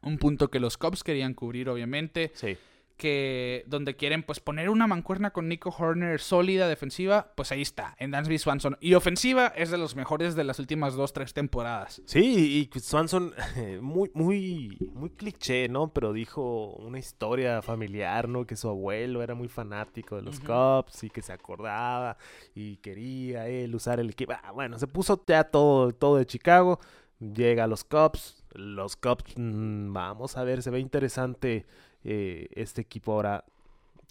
Un 0.03 0.19
punto 0.19 0.51
que 0.51 0.61
los 0.61 0.79
Cubs 0.79 1.03
querían 1.03 1.35
cubrir, 1.35 1.69
obviamente. 1.69 2.31
Sí. 2.35 2.57
Que 3.01 3.65
donde 3.67 3.97
quieren 3.97 4.23
pues 4.23 4.41
poner 4.41 4.69
una 4.69 4.87
mancuerna 4.87 5.31
con 5.31 5.49
Nico 5.49 5.75
Horner 5.77 6.21
sólida 6.21 6.69
defensiva, 6.69 7.33
pues 7.35 7.51
ahí 7.51 7.63
está, 7.63 7.97
en 7.99 8.11
Dansby 8.11 8.37
Swanson. 8.37 8.77
Y 8.79 8.93
ofensiva 8.93 9.47
es 9.57 9.71
de 9.71 9.79
los 9.79 9.97
mejores 9.97 10.35
de 10.35 10.45
las 10.45 10.59
últimas 10.59 10.95
dos, 10.97 11.15
tres 11.15 11.33
temporadas. 11.33 12.03
Sí, 12.05 12.69
y 12.75 12.79
Swanson, 12.79 13.33
muy, 13.81 14.11
muy, 14.13 14.77
muy 14.93 15.09
cliché, 15.09 15.71
¿no? 15.71 15.95
Pero 15.95 16.13
dijo 16.13 16.75
una 16.77 16.99
historia 16.99 17.63
familiar, 17.63 18.29
¿no? 18.29 18.47
Que 18.47 18.55
su 18.55 18.69
abuelo 18.69 19.23
era 19.23 19.35
muy 19.35 19.49
fanático 19.49 20.17
de 20.17 20.23
los 20.23 20.37
Ujú. 20.37 20.49
Cubs 20.49 21.03
y 21.03 21.09
que 21.09 21.23
se 21.23 21.33
acordaba 21.33 22.19
y 22.55 22.77
quería 22.77 23.49
él 23.49 23.75
usar 23.75 23.99
el 23.99 24.11
equipo. 24.11 24.35
Ah, 24.43 24.53
bueno, 24.53 24.79
se 24.79 24.87
puso 24.87 25.25
ya 25.27 25.45
todo, 25.45 25.93
todo 25.93 26.19
de 26.19 26.27
Chicago. 26.27 26.81
Llega 27.19 27.65
a 27.65 27.67
los 27.67 27.83
Cubs. 27.83 28.45
Los 28.53 28.97
Cubs, 28.97 29.25
mm, 29.37 29.91
vamos 29.93 30.37
a 30.37 30.45
ver, 30.45 30.63
se 30.63 30.71
ve 30.71 30.81
interesante 30.81 31.65
eh, 32.05 32.49
este 32.55 32.81
equipo 32.83 33.13
ahora. 33.13 33.45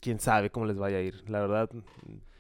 Quién 0.02 0.20
sabe 0.20 0.50
cómo 0.50 0.66
les 0.66 0.78
vaya 0.78 0.98
a 0.98 1.02
ir. 1.02 1.24
La 1.30 1.42
verdad, 1.42 1.70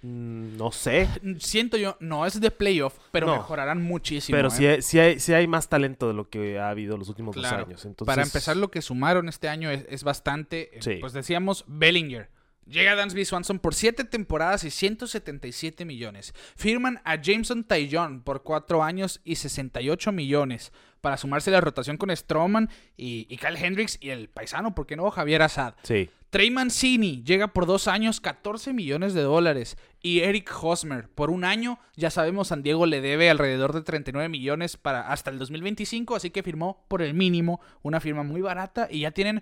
mm, 0.02 0.56
no 0.58 0.72
sé. 0.72 1.10
Siento 1.40 1.76
yo, 1.76 1.98
no 2.00 2.26
es 2.26 2.40
de 2.40 2.52
playoff, 2.52 2.98
pero 3.12 3.28
No. 3.28 3.34
mejorarán 3.36 3.82
muchísimo. 3.82 4.36
Pero 4.38 4.48
¿eh? 4.48 4.52
sí, 4.52 4.66
hay, 4.66 4.82
sí, 4.82 4.98
hay, 5.00 5.20
sí 5.20 5.34
hay 5.34 5.46
más 5.48 5.68
talento 5.68 6.08
de 6.08 6.14
lo 6.14 6.30
que 6.30 6.58
ha 6.58 6.70
habido 6.70 6.96
los 6.98 7.10
últimos 7.10 7.36
Claro. 7.36 7.58
dos 7.58 7.68
años. 7.68 7.86
Entonces, 7.86 8.06
Para 8.10 8.24
empezar, 8.24 8.56
lo 8.56 8.72
que 8.72 8.82
sumaron 8.82 9.28
este 9.28 9.50
año 9.50 9.70
es, 9.70 9.86
es 9.90 10.04
bastante. 10.06 10.78
eh, 10.78 10.82
Sí. 10.82 10.98
Pues 11.02 11.12
decíamos, 11.12 11.66
Bellinger. 11.68 12.30
Llega 12.66 12.96
Dansby 12.96 13.26
Swanson 13.26 13.60
por 13.60 13.74
7 13.74 14.04
temporadas 14.04 14.64
y 14.64 14.70
177 14.70 15.86
millones. 15.86 16.34
Firman 16.56 17.02
a 17.04 17.20
Jameson 17.20 17.64
Taillon 17.64 18.22
por 18.22 18.44
4 18.44 18.84
años 18.84 19.22
y 19.24 19.36
68 19.36 20.12
millones. 20.12 20.72
Para 21.02 21.18
sumarse 21.18 21.50
a 21.50 21.54
la 21.54 21.62
rotación 21.62 21.98
con 21.98 22.16
Stroman 22.16 22.70
y, 22.96 23.26
y 23.30 23.38
Kyle 23.38 23.58
Hendricks 23.58 23.98
y 24.02 24.10
el 24.10 24.30
paisano, 24.30 24.76
¿por 24.76 24.86
qué 24.86 24.96
no? 24.96 25.10
Javier 25.10 25.42
Assad. 25.42 25.74
Sí. 25.84 26.10
Trey 26.30 26.52
Mancini 26.52 27.24
llega 27.24 27.54
por 27.54 27.66
dos 27.66 27.88
años 27.88 28.22
14 28.22 28.72
millones 28.74 29.16
de 29.16 29.22
dólares. 29.22 29.78
Y 30.02 30.20
Eric 30.20 30.52
Hosmer 30.62 31.10
por 31.10 31.32
un 31.32 31.44
año, 31.44 31.80
ya 31.96 32.12
sabemos, 32.12 32.50
San 32.50 32.62
Diego 32.62 32.86
le 32.86 33.02
debe 33.02 33.32
alrededor 33.32 33.74
de 33.74 33.82
39 33.82 34.30
millones 34.30 34.78
para 34.78 35.12
hasta 35.12 35.32
el 35.32 35.40
2025, 35.40 36.16
así 36.16 36.30
que 36.30 36.44
firmó 36.44 36.86
por 36.88 37.02
el 37.02 37.16
mínimo 37.16 37.60
una 37.82 38.00
firma 38.00 38.22
muy 38.24 38.42
barata 38.42 38.88
y 38.92 39.02
ya 39.02 39.12
tienen, 39.12 39.42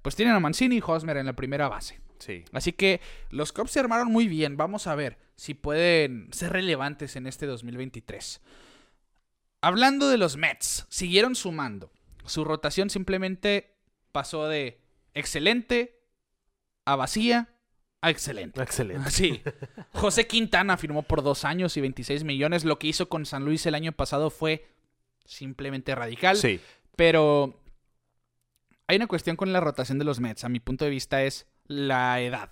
pues 0.00 0.16
tienen 0.16 0.34
a 0.34 0.40
Mancini 0.40 0.78
y 0.78 0.82
Hosmer 0.84 1.18
en 1.18 1.26
la 1.26 1.34
primera 1.34 1.68
base. 1.68 2.00
Sí. 2.18 2.44
Así 2.52 2.72
que 2.72 3.00
los 3.30 3.52
Cubs 3.52 3.70
se 3.70 3.80
armaron 3.80 4.10
muy 4.10 4.28
bien. 4.28 4.56
Vamos 4.56 4.86
a 4.86 4.94
ver 4.94 5.18
si 5.36 5.54
pueden 5.54 6.28
ser 6.32 6.52
relevantes 6.52 7.16
en 7.16 7.26
este 7.26 7.46
2023. 7.46 8.40
Hablando 9.60 10.08
de 10.08 10.18
los 10.18 10.36
Mets, 10.36 10.86
siguieron 10.88 11.34
sumando. 11.34 11.90
Su 12.26 12.44
rotación 12.44 12.90
simplemente 12.90 13.76
pasó 14.12 14.46
de 14.46 14.80
excelente 15.14 16.00
a 16.84 16.96
vacía 16.96 17.48
a 18.00 18.10
excelente. 18.10 18.62
Excelente. 18.62 19.10
Sí. 19.10 19.42
José 19.94 20.26
Quintana 20.26 20.76
firmó 20.76 21.02
por 21.02 21.22
dos 21.22 21.44
años 21.44 21.76
y 21.76 21.80
26 21.80 22.24
millones. 22.24 22.64
Lo 22.64 22.78
que 22.78 22.88
hizo 22.88 23.08
con 23.08 23.24
San 23.24 23.44
Luis 23.44 23.64
el 23.64 23.74
año 23.74 23.92
pasado 23.92 24.28
fue 24.28 24.66
simplemente 25.24 25.94
radical. 25.94 26.36
Sí. 26.36 26.60
Pero 26.96 27.58
hay 28.86 28.96
una 28.96 29.06
cuestión 29.06 29.36
con 29.36 29.52
la 29.54 29.60
rotación 29.60 29.98
de 29.98 30.04
los 30.04 30.20
Mets. 30.20 30.44
A 30.44 30.50
mi 30.50 30.60
punto 30.60 30.84
de 30.84 30.90
vista 30.90 31.22
es 31.22 31.46
la 31.66 32.20
edad. 32.20 32.50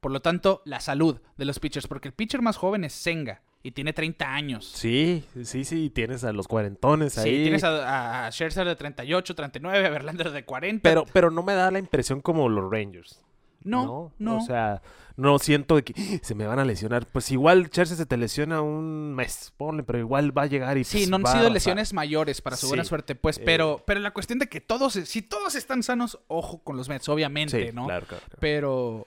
Por 0.00 0.10
lo 0.10 0.20
tanto, 0.20 0.62
la 0.64 0.80
salud 0.80 1.20
de 1.36 1.44
los 1.44 1.60
pitchers. 1.60 1.86
Porque 1.86 2.08
el 2.08 2.14
pitcher 2.14 2.42
más 2.42 2.56
joven 2.56 2.84
es 2.84 2.92
Senga 2.92 3.42
y 3.62 3.70
tiene 3.72 3.92
30 3.92 4.34
años. 4.34 4.66
Sí, 4.66 5.24
sí, 5.44 5.64
sí. 5.64 5.90
Tienes 5.90 6.24
a 6.24 6.32
los 6.32 6.48
cuarentones 6.48 7.12
Sí, 7.12 7.20
ahí. 7.28 7.42
tienes 7.42 7.62
a, 7.62 8.26
a 8.26 8.30
Scherzer 8.32 8.66
de 8.66 8.74
38, 8.74 9.34
39, 9.34 9.86
a 9.86 9.90
Verlander 9.90 10.30
de 10.32 10.44
40. 10.44 10.82
Pero, 10.88 11.04
pero 11.12 11.30
no 11.30 11.42
me 11.42 11.54
da 11.54 11.70
la 11.70 11.78
impresión 11.78 12.20
como 12.20 12.48
los 12.48 12.68
Rangers. 12.70 13.22
No, 13.64 14.12
no. 14.18 14.38
O 14.38 14.40
sea, 14.40 14.82
no 15.16 15.38
siento 15.38 15.76
que 15.84 15.92
"Ah, 15.96 16.18
se 16.22 16.34
me 16.34 16.46
van 16.46 16.58
a 16.58 16.64
lesionar. 16.64 17.06
Pues 17.06 17.30
igual 17.30 17.68
Chelsea 17.70 17.96
se 17.96 18.06
te 18.06 18.16
lesiona 18.16 18.60
un 18.62 19.14
mes, 19.14 19.52
ponle, 19.56 19.82
pero 19.82 19.98
igual 19.98 20.36
va 20.36 20.42
a 20.42 20.46
llegar 20.46 20.78
y 20.78 20.84
Sí, 20.84 20.98
pues, 20.98 21.10
no 21.10 21.16
han 21.16 21.24
va 21.24 21.32
sido 21.32 21.50
lesiones 21.50 21.92
mayores 21.92 22.40
para 22.40 22.56
su 22.56 22.68
buena 22.68 22.84
suerte, 22.84 23.14
pues, 23.14 23.38
Eh. 23.38 23.42
pero, 23.44 23.82
pero 23.86 24.00
la 24.00 24.12
cuestión 24.12 24.38
de 24.38 24.48
que 24.48 24.60
todos, 24.60 24.94
si 24.94 25.22
todos 25.22 25.54
están 25.54 25.82
sanos, 25.82 26.18
ojo 26.28 26.58
con 26.62 26.76
los 26.76 26.88
Mets, 26.88 27.08
obviamente, 27.08 27.66
Sí, 27.68 27.72
¿no? 27.74 27.86
claro, 27.86 28.06
claro. 28.06 28.22
claro. 28.26 28.38
Pero 28.40 29.04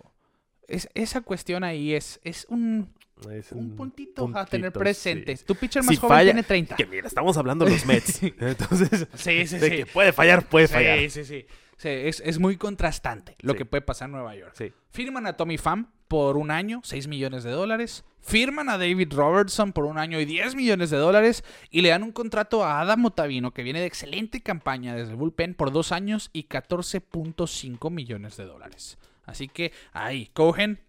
es, 0.68 0.90
esa 0.94 1.22
cuestión 1.22 1.64
ahí 1.64 1.94
es, 1.94 2.20
es 2.24 2.46
un, 2.50 2.94
Es 3.32 3.52
un 3.54 3.76
puntito, 3.78 4.30
a 4.36 4.46
tener 4.46 4.74
presente. 4.74 5.38
sí. 5.38 5.46
Tu 5.46 5.56
pitcher 5.56 5.82
más 5.84 5.96
Si 5.96 6.02
joven 6.02 6.18
falla- 6.18 6.26
tiene 6.32 6.44
30. 6.44 6.76
Que 6.76 6.86
mira, 6.86 7.08
estamos 7.08 7.38
hablando 7.38 7.64
de 7.66 7.72
los 7.72 7.86
Mets. 7.86 8.22
Entonces, 8.40 9.08
Sí, 9.16 9.48
sí, 9.48 9.58
de 9.58 9.70
sí. 9.70 9.76
que 9.78 9.86
puede 9.86 10.12
fallar, 10.12 10.44
puede 10.50 10.68
fallar. 10.68 11.00
Sí, 11.00 11.10
sí, 11.10 11.24
sí. 11.26 11.46
Es, 11.84 12.22
es 12.26 12.40
muy 12.40 12.58
contrastante 12.58 13.36
lo 13.42 13.54
Sí. 13.54 13.58
que 13.60 13.66
puede 13.66 13.82
pasar 13.82 14.08
en 14.08 14.14
Nueva 14.14 14.36
York. 14.36 14.54
Sí. 14.58 14.72
Firman 14.92 15.28
a 15.28 15.34
Tommy 15.38 15.58
Pham 15.58 15.92
por 16.08 16.38
un 16.38 16.50
año, 16.52 16.82
6 16.84 17.08
millones 17.08 17.44
de 17.44 17.52
dólares. 17.52 18.06
Firman 18.22 18.70
a 18.70 18.78
David 18.78 19.14
Robertson 19.14 19.72
por 19.74 19.86
un 19.86 19.98
año 20.00 20.20
y 20.20 20.26
10 20.26 20.56
millones 20.56 20.90
de 20.90 20.98
dólares. 20.98 21.44
Y 21.70 21.82
le 21.82 21.90
dan 21.90 22.02
un 22.04 22.12
contrato 22.12 22.64
a 22.64 22.80
Adam 22.82 23.06
Otavino, 23.06 23.52
que 23.52 23.62
viene 23.64 23.82
de 23.82 23.86
excelente 23.86 24.42
campaña 24.42 24.96
desde 24.96 25.12
el 25.12 25.18
bullpen, 25.18 25.54
por 25.54 25.72
dos 25.72 25.92
años 25.92 26.30
y 26.34 26.44
14.5 26.48 27.90
millones 27.92 28.38
de 28.38 28.46
dólares. 28.46 28.98
Así 29.26 29.48
que 29.48 29.72
ahí, 29.94 30.28
Cohen, 30.34 30.80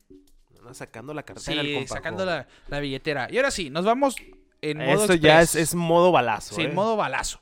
Sacando 0.72 1.14
la 1.14 1.22
cartera. 1.22 1.62
sí, 1.62 1.86
sacando 1.86 2.24
la, 2.24 2.48
la 2.68 2.80
billetera. 2.80 3.28
Y 3.30 3.36
ahora 3.36 3.52
sí, 3.52 3.70
nos 3.70 3.84
vamos 3.84 4.16
en 4.70 4.78
modo 4.78 5.02
Esto 5.02 5.14
ya 5.14 5.40
es, 5.42 5.54
es 5.54 5.74
modo 5.74 6.12
balazo. 6.12 6.54
Sí, 6.54 6.62
¿eh? 6.62 6.68
modo 6.68 6.96
balazo. 6.96 7.40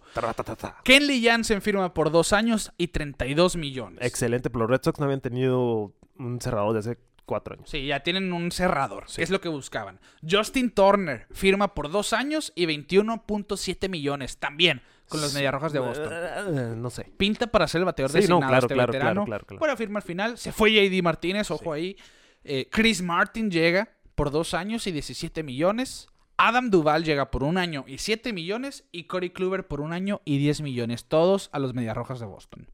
Kenley 0.85 1.25
Jansen 1.25 1.61
firma 1.63 1.93
por 1.95 2.11
dos 2.11 2.33
años 2.33 2.73
y 2.77 2.89
32 2.89 3.57
millones. 3.57 3.99
Excelente, 4.03 4.51
pero 4.51 4.63
los 4.67 4.71
Red 4.71 4.81
Sox 4.85 4.99
no 4.99 5.07
habían 5.07 5.21
tenido 5.21 5.93
un 6.19 6.41
cerrador 6.41 6.73
de 6.75 6.79
hace 6.81 6.99
cuatro 7.27 7.55
años. 7.55 7.69
Sí, 7.71 7.87
ya 7.87 8.01
tienen 8.01 8.33
un 8.33 8.53
cerrador, 8.53 9.05
Sí. 9.09 9.17
que 9.17 9.23
es 9.23 9.31
lo 9.31 9.41
que 9.41 9.49
buscaban. 9.49 9.99
Justin 10.29 10.71
Turner 10.71 11.27
firma 11.33 11.75
por 11.75 11.91
dos 11.91 12.13
años 12.13 12.53
y 12.55 12.67
21.7 12.67 13.89
millones 13.89 14.37
también 14.39 14.83
con 15.09 15.21
los 15.21 15.35
Mediarrojas 15.35 15.73
de 15.73 15.79
Boston. 15.79 16.11
Eh, 16.13 16.75
no 16.77 16.91
sé. 16.91 17.11
Pinta 17.17 17.47
para 17.47 17.67
ser 17.67 17.81
el 17.81 17.85
bateador 17.87 18.11
Sí, 18.11 18.17
designado 18.19 18.41
no, 18.41 18.47
claro, 18.49 18.65
este 18.67 18.75
claro, 18.75 18.93
veterano. 18.93 19.13
claro, 19.25 19.27
claro, 19.27 19.47
claro. 19.47 19.59
Buena 19.59 19.77
firma 19.77 19.99
al 19.99 20.03
final. 20.03 20.39
Se 20.39 20.53
fue 20.53 20.71
JD 20.73 21.03
Martínez, 21.03 21.51
ojo 21.51 21.73
ahí. 21.73 21.97
Eh, 22.45 22.69
Chris 22.71 23.03
Martin 23.03 23.51
llega 23.51 23.89
por 24.15 24.31
dos 24.31 24.55
años 24.55 24.87
y 24.87 24.93
17 24.93 25.43
millones. 25.43 26.09
Adam 26.37 26.71
Duval 26.71 27.05
llega 27.05 27.31
por 27.31 27.45
un 27.45 27.59
año 27.59 27.85
y 27.87 27.99
7 27.99 28.33
millones. 28.33 28.85
Y 28.93 29.05
Corey 29.05 29.31
Kluber 29.31 29.67
por 29.67 29.81
un 29.81 29.93
año 29.93 30.21
y 30.25 30.39
10 30.39 30.63
millones. 30.63 31.07
Todos 31.07 31.49
a 31.53 31.59
los 31.59 31.75
Mediarrojas 31.75 32.21
de 32.21 32.27
Boston. 32.27 32.69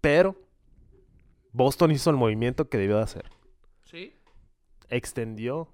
Pero 0.00 0.36
Boston 1.52 1.90
hizo 1.90 2.10
el 2.10 2.16
movimiento 2.16 2.68
que 2.68 2.78
debió 2.78 2.96
de 2.98 3.02
hacer. 3.04 3.30
Sí. 3.84 4.12
extendió 4.90 5.72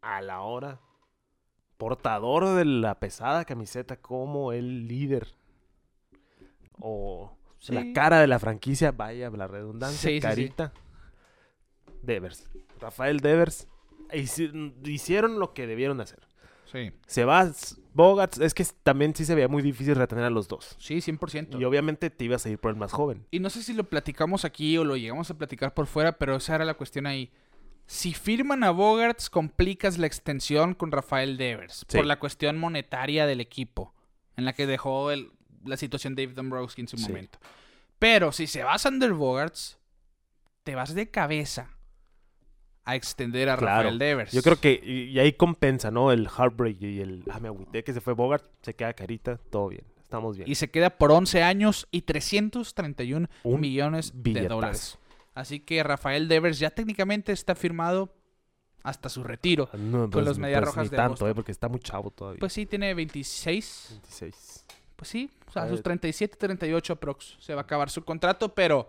a 0.00 0.20
la 0.20 0.40
hora 0.40 0.80
portador 1.76 2.56
de 2.56 2.64
la 2.64 2.98
pesada 2.98 3.44
camiseta 3.44 3.96
como 4.00 4.52
el 4.52 4.88
líder 4.88 5.28
o 6.80 7.36
Sí. 7.60 7.72
la 7.72 7.92
cara 7.92 8.20
de 8.20 8.26
la 8.26 8.38
franquicia, 8.40 8.90
vaya 8.90 9.30
la 9.30 9.46
redundancia, 9.46 9.98
Sí, 10.10 10.14
sí, 10.14 10.14
sí. 10.16 10.20
carita. 10.20 10.72
Devers, 12.02 12.50
Rafael 12.80 13.20
Devers 13.20 13.68
hicieron 14.18 15.38
lo 15.38 15.54
que 15.54 15.66
debieron 15.66 16.00
hacer. 16.00 16.20
Sí. 16.70 16.90
Se 17.06 17.24
va 17.26 17.50
Bogarts, 17.92 18.38
es 18.38 18.54
que 18.54 18.64
también 18.82 19.14
sí 19.14 19.26
se 19.26 19.34
veía 19.34 19.48
muy 19.48 19.62
difícil 19.62 19.94
retener 19.94 20.24
a 20.24 20.30
los 20.30 20.48
dos. 20.48 20.74
Sí, 20.78 20.96
100%. 21.02 21.60
Y 21.60 21.64
obviamente 21.64 22.08
te 22.08 22.24
ibas 22.24 22.46
a 22.46 22.48
ir 22.48 22.58
por 22.58 22.70
el 22.70 22.78
más 22.78 22.92
joven. 22.92 23.26
Y 23.30 23.40
no 23.40 23.50
sé 23.50 23.62
si 23.62 23.74
lo 23.74 23.84
platicamos 23.84 24.46
aquí 24.46 24.78
o 24.78 24.84
lo 24.84 24.96
llegamos 24.96 25.30
a 25.30 25.36
platicar 25.36 25.74
por 25.74 25.86
fuera, 25.86 26.12
pero 26.18 26.36
esa 26.36 26.54
era 26.54 26.64
la 26.64 26.74
cuestión 26.74 27.06
ahí. 27.06 27.30
Si 27.86 28.14
firman 28.14 28.64
a 28.64 28.70
Bogarts, 28.70 29.28
complicas 29.28 29.98
la 29.98 30.06
extensión 30.06 30.72
con 30.74 30.92
Rafael 30.92 31.36
Devers 31.36 31.84
Sí. 31.88 31.98
por 31.98 32.06
la 32.06 32.18
cuestión 32.18 32.56
monetaria 32.56 33.26
del 33.26 33.40
equipo, 33.42 33.92
en 34.36 34.46
la 34.46 34.54
que 34.54 34.66
dejó 34.66 35.10
el- 35.10 35.30
la 35.66 35.76
situación 35.76 36.14
Dave 36.14 36.32
Dombrowski 36.32 36.80
en 36.80 36.88
su 36.88 36.96
Sí. 36.96 37.08
momento. 37.08 37.38
Pero 37.98 38.32
si 38.32 38.46
se 38.46 38.64
va 38.64 38.78
Sander 38.78 39.12
Bogarts, 39.12 39.78
te 40.64 40.74
vas 40.74 40.94
de 40.94 41.10
cabeza 41.10 41.76
a 42.84 42.96
extender 42.96 43.48
a 43.48 43.56
Claro. 43.56 43.82
Rafael 43.84 43.98
Devers. 43.98 44.32
Yo 44.32 44.42
creo 44.42 44.58
que, 44.60 44.80
y, 44.84 45.10
y 45.10 45.18
ahí 45.20 45.32
compensa, 45.34 45.90
¿no? 45.90 46.10
El 46.12 46.26
heartbreak 46.28 46.80
y 46.82 47.00
el, 47.00 47.24
ah, 47.30 47.38
me 47.40 47.48
agüité 47.48 47.84
que 47.84 47.92
se 47.92 48.00
fue 48.00 48.12
Bogart, 48.14 48.44
se 48.62 48.74
queda 48.74 48.92
carita, 48.92 49.38
todo 49.50 49.68
bien, 49.68 49.84
estamos 50.02 50.36
bien. 50.36 50.48
Y 50.50 50.54
se 50.56 50.70
queda 50.70 50.90
por 50.90 51.12
11 51.12 51.42
años 51.42 51.86
y 51.90 52.02
331 52.02 53.28
Un 53.44 53.60
millones 53.60 54.12
de 54.14 54.48
dólares. 54.48 54.98
Así 55.34 55.60
que 55.60 55.82
Rafael 55.82 56.28
Devers 56.28 56.58
ya 56.58 56.70
técnicamente 56.70 57.32
está 57.32 57.54
firmado 57.54 58.14
hasta 58.82 59.08
su 59.08 59.22
retiro. 59.22 59.68
Ah, 59.72 59.76
No, 59.78 60.10
con 60.10 60.24
los 60.24 60.38
Medias 60.38 60.62
Rojas 60.64 60.84
ni 60.84 60.90
de 60.90 60.96
tanto, 60.96 61.10
Boston. 61.12 61.30
eh, 61.30 61.34
porque 61.34 61.52
está 61.52 61.68
muy 61.68 61.78
chavo 61.80 62.10
todavía. 62.10 62.40
Pues 62.40 62.52
sí, 62.52 62.66
tiene 62.66 62.92
26. 62.94 63.88
26. 64.02 64.66
Pues 64.96 65.08
sí, 65.08 65.30
o 65.46 65.52
sea, 65.52 65.62
a 65.62 65.66
sus 65.68 65.76
ver. 65.78 65.84
37, 65.84 66.36
38 66.36 66.92
aprox. 66.92 67.36
Se 67.38 67.54
va 67.54 67.60
a 67.60 67.64
acabar 67.64 67.88
su 67.90 68.04
contrato, 68.04 68.54
pero, 68.54 68.88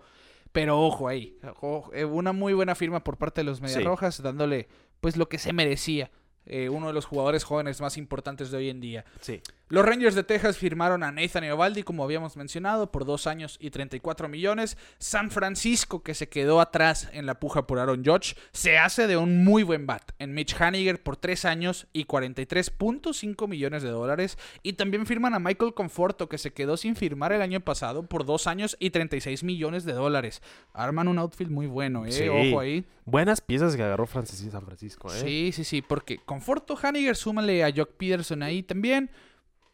pero 0.54 0.80
ojo 0.80 1.10
ahí. 1.10 1.38
ojo, 1.62 1.92
eh, 1.94 2.06
una 2.06 2.32
muy 2.32 2.54
buena 2.54 2.76
firma 2.76 3.04
por 3.04 3.18
parte 3.18 3.42
de 3.42 3.46
los 3.46 3.60
Medias 3.60 3.80
Sí. 3.80 3.84
Rojas, 3.84 4.22
dándole 4.24 4.70
pues 5.02 5.18
lo 5.18 5.28
que 5.28 5.38
se 5.38 5.52
merecía. 5.52 6.10
eh, 6.46 6.68
uno 6.68 6.88
de 6.88 6.94
los 6.94 7.06
jugadores 7.06 7.46
jóvenes 7.46 7.80
más 7.80 7.98
importantes 7.98 8.52
de 8.52 8.58
hoy 8.58 8.70
en 8.70 8.82
día. 8.82 9.06
Sí. 9.22 9.42
Los 9.74 9.88
Rangers 9.88 10.14
de 10.14 10.24
Texas 10.24 10.60
firmaron 10.60 11.02
a 11.02 11.12
Nathan 11.12 11.46
Eovaldi, 11.46 11.82
como 11.82 12.04
habíamos 12.04 12.38
mencionado, 12.38 12.92
por 12.92 13.06
dos 13.06 13.26
años 13.26 13.58
y 13.60 13.72
34 13.72 14.30
millones. 14.30 14.78
San 15.00 15.32
Francisco, 15.32 16.04
que 16.04 16.14
se 16.14 16.30
quedó 16.30 16.62
atrás 16.62 17.10
en 17.12 17.26
la 17.26 17.40
puja 17.40 17.66
por 17.66 17.80
Aaron 17.80 18.06
Judge, 18.06 18.36
se 18.52 18.78
hace 18.78 19.08
de 19.08 19.18
un 19.18 19.44
muy 19.44 19.64
buen 19.64 19.88
bat 19.88 20.12
en 20.20 20.36
Mitch 20.36 20.62
Haniger 20.62 21.02
por 21.02 21.18
tres 21.18 21.44
años 21.44 21.88
y 21.92 22.06
43.5 22.06 23.48
millones 23.48 23.82
de 23.82 23.90
dólares. 23.90 24.38
Y 24.62 24.74
también 24.74 25.08
firman 25.08 25.34
a 25.34 25.40
Michael 25.40 25.74
Conforto, 25.74 26.30
que 26.30 26.38
se 26.38 26.54
quedó 26.54 26.78
sin 26.78 26.96
firmar 26.96 27.32
el 27.32 27.42
año 27.42 27.60
pasado 27.60 28.06
por 28.06 28.28
dos 28.28 28.46
años 28.46 28.78
y 28.80 28.92
36 28.92 29.44
millones 29.44 29.86
de 29.86 29.94
dólares. 29.94 30.44
Arman 30.74 31.08
un 31.08 31.18
outfield 31.18 31.52
muy 31.52 31.66
bueno, 31.66 32.06
¿eh? 32.06 32.12
Sí. 32.12 32.28
Ojo 32.30 32.60
ahí. 32.60 32.86
Buenas 33.06 33.42
piezas 33.42 33.76
que 33.76 33.82
agarró 33.82 34.06
Francis 34.06 34.52
San 34.52 34.66
Francisco, 34.66 35.12
¿eh? 35.12 35.20
Sí, 35.20 35.52
sí, 35.52 35.64
sí, 35.64 35.82
porque 35.82 36.20
Conforto, 36.20 36.78
Haniger, 36.80 37.16
súmale 37.16 37.64
a 37.64 37.74
Jock 37.76 37.94
Peterson 37.98 38.44
ahí 38.44 38.62
también. 38.62 39.10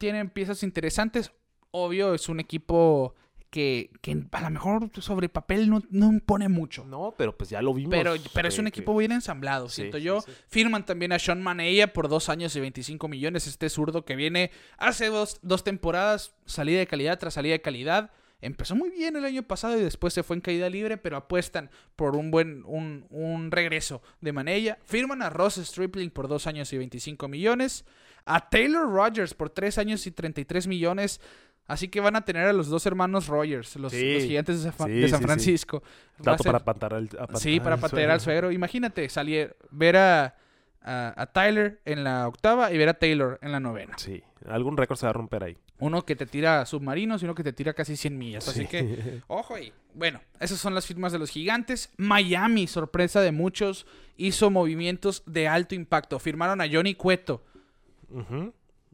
Tienen 0.00 0.30
piezas 0.30 0.62
interesantes. 0.62 1.30
Obvio, 1.72 2.14
es 2.14 2.30
un 2.30 2.40
equipo 2.40 3.14
que, 3.50 3.90
que 4.00 4.16
a 4.32 4.40
lo 4.40 4.48
mejor 4.50 4.90
sobre 5.02 5.28
papel 5.28 5.68
no, 5.68 5.82
no 5.90 6.06
impone 6.06 6.48
mucho. 6.48 6.86
No, 6.86 7.14
pero 7.18 7.36
pues 7.36 7.50
ya 7.50 7.60
lo 7.60 7.74
vimos. 7.74 7.90
Pero, 7.90 8.14
pero 8.32 8.48
es 8.48 8.58
un 8.58 8.64
que- 8.64 8.70
equipo 8.70 8.96
bien 8.96 9.12
ensamblado, 9.12 9.68
Sí, 9.68 9.82
siento 9.82 9.98
sí, 9.98 10.04
yo. 10.04 10.22
sí. 10.22 10.32
Firman 10.48 10.86
también 10.86 11.12
a 11.12 11.18
Sean 11.18 11.42
Manella 11.42 11.92
por 11.92 12.08
dos 12.08 12.30
años 12.30 12.56
y 12.56 12.60
25 12.60 13.08
millones. 13.08 13.46
Este 13.46 13.68
zurdo 13.68 14.06
que 14.06 14.16
viene 14.16 14.50
hace 14.78 15.08
dos, 15.08 15.38
dos 15.42 15.64
temporadas, 15.64 16.32
salida 16.46 16.78
de 16.78 16.86
calidad 16.86 17.18
tras 17.18 17.34
salida 17.34 17.52
de 17.52 17.60
calidad. 17.60 18.10
Empezó 18.40 18.74
muy 18.74 18.88
bien 18.88 19.16
el 19.16 19.26
año 19.26 19.42
pasado 19.42 19.76
y 19.78 19.82
después 19.82 20.14
se 20.14 20.22
fue 20.22 20.36
en 20.36 20.40
caída 20.40 20.70
libre, 20.70 20.96
pero 20.96 21.18
apuestan 21.18 21.70
por 21.94 22.16
un 22.16 22.30
buen 22.30 22.62
un, 22.64 23.04
un 23.10 23.50
regreso 23.50 24.00
de 24.22 24.32
Manella. 24.32 24.78
Firman 24.86 25.20
a 25.20 25.28
Ross 25.28 25.56
Stripling 25.56 26.08
por 26.10 26.26
dos 26.26 26.46
años 26.46 26.72
y 26.72 26.78
25 26.78 27.28
millones. 27.28 27.84
A 28.24 28.48
Taylor 28.50 28.88
Rogers 28.88 29.34
por 29.34 29.50
tres 29.50 29.78
años 29.78 30.06
y 30.06 30.10
33 30.10 30.66
millones. 30.66 31.20
Así 31.66 31.86
que 31.88 32.00
van 32.00 32.16
a 32.16 32.24
tener 32.24 32.46
a 32.48 32.52
los 32.52 32.66
dos 32.68 32.84
hermanos 32.86 33.28
Rogers, 33.28 33.76
los, 33.76 33.92
Sí. 33.92 34.14
los 34.14 34.24
gigantes 34.24 34.62
de, 34.64 34.72
San- 34.72 34.88
Sí, 34.88 34.92
de 34.94 35.08
San 35.08 35.18
sí, 35.18 35.22
sí. 35.22 35.26
Francisco. 35.26 35.82
Dato 36.18 36.42
ser- 36.42 36.52
para 36.52 36.64
pantar 36.64 36.94
al, 36.94 37.08
a 37.18 37.36
Sí, 37.36 37.60
para 37.60 37.76
al 37.76 37.80
patear 37.80 38.10
al 38.10 38.20
suegro. 38.20 38.50
Imagínate, 38.50 39.08
salir, 39.08 39.54
ver 39.70 39.96
a, 39.96 40.34
a, 40.82 41.14
a 41.16 41.26
Tyler 41.26 41.80
en 41.84 42.02
la 42.02 42.26
octava 42.26 42.72
y 42.72 42.78
ver 42.78 42.88
a 42.88 42.94
Taylor 42.94 43.38
en 43.40 43.52
la 43.52 43.60
novena. 43.60 43.96
Sí, 43.98 44.20
algún 44.48 44.76
récord 44.76 44.98
se 44.98 45.06
va 45.06 45.10
a 45.10 45.12
romper 45.12 45.44
ahí. 45.44 45.56
Uno 45.78 46.04
que 46.04 46.16
te 46.16 46.26
tira 46.26 46.66
submarinos 46.66 47.22
y 47.22 47.24
uno 47.26 47.34
que 47.36 47.44
te 47.44 47.52
tira 47.52 47.72
casi 47.72 47.96
100 47.96 48.18
millas. 48.18 48.48
Así 48.48 48.62
Sí. 48.62 48.66
que, 48.66 49.20
ojo 49.28 49.54
ahí. 49.54 49.72
Bueno, 49.94 50.20
esas 50.40 50.58
son 50.58 50.74
las 50.74 50.86
firmas 50.86 51.12
de 51.12 51.20
los 51.20 51.30
gigantes. 51.30 51.90
Miami, 51.96 52.66
sorpresa 52.66 53.20
de 53.20 53.30
muchos, 53.32 53.86
hizo 54.16 54.50
movimientos 54.50 55.22
de 55.26 55.46
alto 55.46 55.76
impacto. 55.76 56.18
Firmaron 56.18 56.60
a 56.60 56.66
Johnny 56.70 56.94
Cueto 56.94 57.44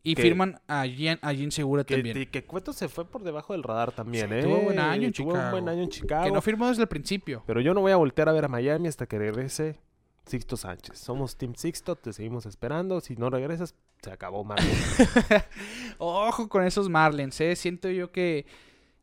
Y 0.02 0.14
Que- 0.14 0.22
firman 0.22 0.60
a 0.68 0.86
Jean, 0.86 1.18
a 1.20 1.32
Jean 1.32 1.50
Segura 1.50 1.82
Que, 1.82 1.94
también. 1.96 2.16
y 2.22 2.26
que 2.26 2.44
Cueto 2.44 2.72
se 2.72 2.88
fue 2.88 3.04
por 3.04 3.24
debajo 3.24 3.54
del 3.54 3.64
radar 3.64 3.90
también, 3.90 4.28
Sí, 4.28 4.34
¿eh? 4.36 4.42
tuvo 4.44 4.58
buen 4.58 4.78
año 4.78 5.06
en 5.08 5.12
Tuvo 5.12 5.34
un 5.34 5.50
buen 5.50 5.68
año 5.68 5.82
en 5.82 5.88
Chicago. 5.88 6.24
Que 6.26 6.30
no 6.30 6.40
firmó 6.42 6.68
desde 6.68 6.82
el 6.82 6.88
principio. 6.88 7.42
Pero 7.46 7.60
yo 7.60 7.74
no 7.74 7.80
voy 7.80 7.90
a 7.92 7.96
voltear 7.96 8.28
a 8.28 8.32
ver 8.32 8.44
a 8.44 8.48
Miami 8.48 8.86
hasta 8.86 9.06
que 9.06 9.18
regrese 9.18 9.80
Sixto 10.26 10.56
Sánchez. 10.56 10.98
Somos 10.98 11.36
Team 11.36 11.54
Sixto, 11.56 11.96
te 11.96 12.12
seguimos 12.12 12.46
esperando. 12.46 13.00
Si 13.00 13.16
no 13.16 13.30
regresas, 13.30 13.74
se 14.00 14.12
acabó 14.12 14.44
Marlon. 14.44 14.68
Ojo 15.98 16.48
con 16.48 16.64
esos 16.64 16.88
Marlins, 16.88 17.40
¿eh? 17.40 17.56
Siento 17.56 17.90
yo 17.90 18.10
que... 18.12 18.46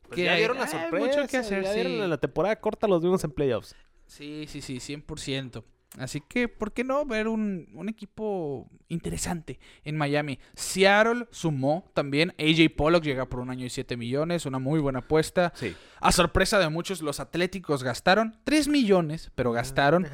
Pues 0.02 0.16
que 0.16 0.24
ya 0.24 0.36
dieron 0.36 0.58
la 0.58 0.64
hay 0.64 0.70
sorpresa. 0.70 1.06
mucho 1.18 1.28
que 1.28 1.36
hacer, 1.38 1.62
ya 1.64 1.72
dieron 1.72 1.92
sí. 1.92 1.98
en 2.00 2.10
la 2.10 2.18
temporada 2.18 2.60
corta 2.60 2.86
los 2.86 3.02
vimos 3.02 3.24
en 3.24 3.30
playoffs. 3.30 3.74
Sí, 4.06 4.44
sí, 4.48 4.60
sí, 4.60 4.76
100%. 4.76 5.62
Así 5.98 6.20
que, 6.20 6.48
¿por 6.48 6.72
qué 6.72 6.82
no 6.82 7.04
ver 7.06 7.28
un, 7.28 7.68
un 7.72 7.88
equipo 7.88 8.68
interesante 8.88 9.60
en 9.84 9.96
Miami? 9.96 10.40
Seattle 10.54 11.26
sumó 11.30 11.88
también. 11.94 12.34
AJ 12.38 12.74
Pollock 12.76 13.04
llega 13.04 13.26
por 13.26 13.38
un 13.40 13.50
año 13.50 13.64
y 13.64 13.70
7 13.70 13.96
millones, 13.96 14.44
una 14.44 14.58
muy 14.58 14.80
buena 14.80 14.98
apuesta. 15.00 15.52
Sí. 15.54 15.74
A 16.00 16.10
sorpresa 16.10 16.58
de 16.58 16.68
muchos, 16.68 17.00
los 17.00 17.20
Atléticos 17.20 17.84
gastaron 17.84 18.36
3 18.44 18.66
millones, 18.68 19.30
pero 19.36 19.52
gastaron. 19.52 20.04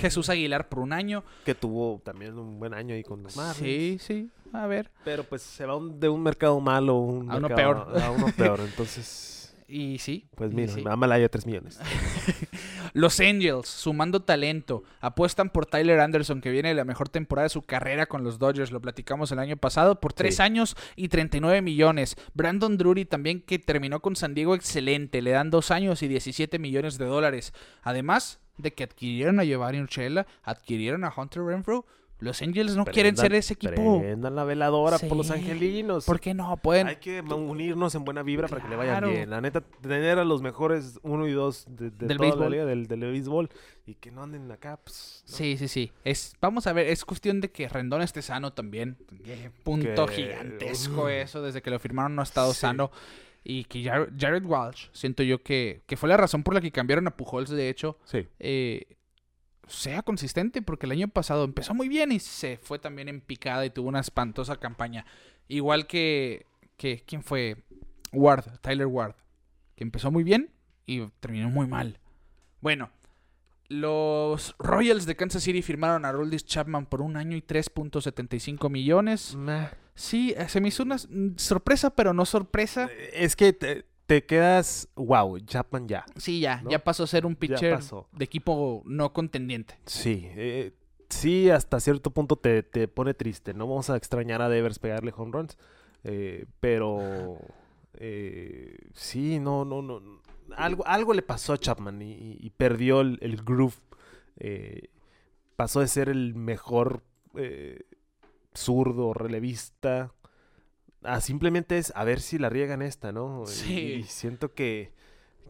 Jesús 0.00 0.28
Aguilar 0.30 0.68
por 0.68 0.78
un 0.78 0.92
año. 0.92 1.24
Que 1.44 1.54
tuvo 1.56 2.00
también 2.04 2.38
un 2.38 2.58
buen 2.60 2.72
año 2.72 2.94
ahí 2.94 3.02
con 3.02 3.22
los 3.22 3.36
Marlins. 3.36 3.56
Sí, 3.56 3.98
sí, 4.00 4.30
a 4.52 4.66
ver. 4.68 4.90
Pero 5.04 5.24
pues 5.24 5.42
se 5.42 5.66
va 5.66 5.74
un- 5.76 5.98
de 5.98 6.08
un 6.08 6.22
mercado 6.22 6.60
malo 6.60 6.92
a 6.92 7.00
un 7.00 7.30
A 7.32 7.36
uno 7.36 7.48
mercado- 7.48 7.84
peor. 7.86 8.02
A 8.02 8.10
uno 8.12 8.26
peor. 8.36 8.60
Entonces, 8.64 9.54
Y 9.66 9.98
sí. 9.98 10.28
pues 10.36 10.52
mira, 10.52 10.72
sí. 10.72 10.84
Amalaya 10.86 11.28
3 11.28 11.46
millones. 11.46 11.78
Los 12.92 13.20
Angels, 13.20 13.68
sumando 13.68 14.22
talento, 14.22 14.82
apuestan 15.00 15.50
por 15.50 15.66
Tyler 15.66 16.00
Anderson, 16.00 16.40
que 16.40 16.50
viene 16.50 16.70
de 16.70 16.74
la 16.74 16.84
mejor 16.84 17.08
temporada 17.08 17.44
de 17.44 17.50
su 17.50 17.62
carrera 17.62 18.06
con 18.06 18.24
los 18.24 18.38
Dodgers. 18.38 18.72
Lo 18.72 18.80
platicamos 18.80 19.30
el 19.32 19.38
año 19.38 19.56
pasado, 19.56 20.00
por 20.00 20.12
3 20.12 20.36
Sí. 20.36 20.42
años 20.42 20.76
y 20.96 21.08
39 21.08 21.62
millones. 21.62 22.16
Brandon 22.34 22.76
Drury 22.76 23.04
también, 23.04 23.40
que 23.40 23.58
terminó 23.58 24.00
con 24.00 24.16
San 24.16 24.34
Diego 24.34 24.54
excelente, 24.54 25.22
le 25.22 25.30
dan 25.30 25.50
2 25.50 25.70
años 25.70 26.02
y 26.02 26.08
17 26.08 26.58
millones 26.58 26.98
de 26.98 27.04
dólares. 27.06 27.52
Además 27.82 28.40
de 28.58 28.72
que 28.74 28.84
adquirieron 28.84 29.40
a 29.40 29.44
Giovanni 29.44 29.80
Urshela, 29.80 30.26
adquirieron 30.42 31.04
a 31.04 31.12
Hunter 31.16 31.42
Renfro. 31.42 31.86
Los 32.20 32.42
Angels 32.42 32.76
no 32.76 32.84
quieren 32.84 33.16
ser 33.16 33.34
ese 33.34 33.54
equipo. 33.54 34.00
Prendan 34.00 34.34
la 34.34 34.44
veladora 34.44 34.98
por 34.98 35.16
los 35.16 35.30
angelinos. 35.30 36.04
¿Por 36.04 36.20
qué 36.20 36.34
no? 36.34 36.56
Pueden. 36.58 36.86
Hay 36.86 36.96
que 36.96 37.20
unirnos 37.20 37.94
en 37.94 38.04
buena 38.04 38.22
vibra 38.22 38.46
para 38.48 38.62
que 38.62 38.68
le 38.68 38.76
vayan 38.76 39.04
bien. 39.08 39.30
La 39.30 39.40
neta, 39.40 39.60
tener 39.60 40.18
a 40.18 40.24
los 40.24 40.42
mejores 40.42 40.98
uno 41.02 41.26
y 41.26 41.32
dos 41.32 41.64
de, 41.68 41.90
de 41.90 42.06
Del 42.06 42.16
toda 42.18 42.28
la 42.28 42.34
béisbol. 42.36 42.50
liga 42.52 42.64
del, 42.66 42.86
del 42.86 43.00
béisbol 43.00 43.48
y 43.86 43.94
que 43.94 44.10
no 44.10 44.22
anden 44.22 44.50
acá. 44.50 44.78
Pues, 44.82 45.24
¿no? 45.28 45.34
Sí, 45.36 45.56
sí, 45.56 45.68
sí. 45.68 45.92
Es, 46.04 46.34
vamos 46.40 46.66
a 46.66 46.72
ver, 46.72 46.86
es 46.88 47.04
cuestión 47.04 47.40
de 47.40 47.50
que 47.50 47.68
Rendón 47.68 48.02
esté 48.02 48.22
sano 48.22 48.52
también. 48.52 48.96
Qué 49.24 49.50
punto 49.64 50.06
Que- 50.06 50.14
gigantesco 50.14 51.04
uh. 51.04 51.08
eso. 51.08 51.42
Desde 51.42 51.62
que 51.62 51.70
lo 51.70 51.78
firmaron 51.78 52.14
no 52.14 52.22
ha 52.22 52.24
estado 52.24 52.52
Sí. 52.52 52.60
sano. 52.60 52.90
Y 53.42 53.64
que 53.64 53.82
Jared, 53.82 54.10
Jared 54.18 54.44
Walsh, 54.44 54.88
siento 54.92 55.22
yo 55.22 55.42
que, 55.42 55.80
que 55.86 55.96
fue 55.96 56.10
la 56.10 56.18
razón 56.18 56.42
por 56.42 56.52
la 56.52 56.60
que 56.60 56.70
cambiaron 56.70 57.06
a 57.06 57.16
Pujols, 57.16 57.48
de 57.48 57.70
hecho, 57.70 57.96
Sí. 58.04 58.28
eh, 58.38 58.84
sea 59.70 60.02
consistente. 60.02 60.60
Porque 60.62 60.86
el 60.86 60.92
año 60.92 61.08
pasado 61.08 61.44
empezó 61.44 61.72
muy 61.74 61.88
bien 61.88 62.12
y 62.12 62.20
se 62.20 62.58
fue 62.58 62.78
también 62.78 63.08
en 63.08 63.20
picada 63.20 63.64
y 63.64 63.70
tuvo 63.70 63.88
una 63.88 64.00
espantosa 64.00 64.56
campaña. 64.56 65.06
Igual 65.48 65.86
que, 65.86 66.46
que 66.76 67.02
¿quién 67.06 67.22
fue? 67.22 67.64
Ward, 68.12 68.58
Tyler 68.60 68.86
Ward. 68.86 69.14
Que 69.76 69.84
empezó 69.84 70.10
muy 70.10 70.24
bien 70.24 70.50
y 70.86 71.06
terminó 71.20 71.48
muy 71.48 71.66
mal. 71.66 71.98
Bueno, 72.60 72.90
los 73.68 74.54
Royals 74.58 75.06
de 75.06 75.14
Kansas 75.16 75.42
City 75.44 75.62
firmaron 75.62 76.04
a 76.04 76.12
Roldis 76.12 76.44
Chapman 76.44 76.86
por 76.86 77.00
un 77.02 77.16
año 77.16 77.36
y 77.36 77.40
3.75 77.42 78.68
millones. 78.68 79.36
Sí, 79.94 80.34
eh, 80.36 80.48
se 80.48 80.60
me 80.60 80.68
hizo 80.68 80.82
una 80.82 80.96
mm, 80.96 81.36
sorpresa, 81.36 81.90
pero 81.94 82.12
no 82.12 82.24
sorpresa. 82.26 82.88
Es 83.12 83.36
que 83.36 83.52
te- 83.52 83.86
te 84.10 84.26
quedas, 84.26 84.88
wow, 84.96 85.38
Chapman 85.38 85.86
ya. 85.86 86.04
Sí, 86.16 86.40
ya, 86.40 86.60
¿no? 86.62 86.70
ya 86.72 86.80
pasó 86.82 87.04
a 87.04 87.06
ser 87.06 87.24
un 87.24 87.36
pitcher 87.36 87.78
de 88.10 88.24
equipo 88.24 88.82
no 88.84 89.12
contendiente. 89.12 89.78
Sí, 89.86 90.24
eh, 90.30 90.72
sí, 91.08 91.48
hasta 91.48 91.78
cierto 91.78 92.10
punto 92.10 92.34
te, 92.34 92.64
te 92.64 92.88
pone 92.88 93.14
triste. 93.14 93.54
No 93.54 93.68
vamos 93.68 93.88
a 93.88 93.96
extrañar 93.96 94.42
a 94.42 94.48
Devers 94.48 94.80
pegarle 94.80 95.14
home 95.16 95.30
runs, 95.30 95.56
eh, 96.02 96.46
pero 96.58 97.38
eh, 97.94 98.78
sí, 98.94 99.38
no, 99.38 99.64
no, 99.64 99.80
no. 99.80 100.02
Algo, 100.56 100.84
algo 100.88 101.14
le 101.14 101.22
pasó 101.22 101.52
a 101.52 101.58
Chapman 101.58 102.02
y, 102.02 102.36
y- 102.40 102.50
perdió 102.50 103.02
el, 103.02 103.16
el 103.22 103.36
groove. 103.36 103.76
pasó 105.54 105.78
de 105.78 105.86
ser 105.86 106.08
el 106.08 106.34
mejor 106.34 107.04
zurdo, 108.54 109.14
relevista, 109.14 110.12
a 111.02 111.20
simplemente 111.20 111.78
es 111.78 111.92
a 111.96 112.04
ver 112.04 112.20
si 112.20 112.38
la 112.38 112.48
riegan 112.48 112.82
esta, 112.82 113.12
¿no? 113.12 113.44
Sí. 113.46 113.74
y 113.78 114.02
siento 114.04 114.54
que 114.54 114.92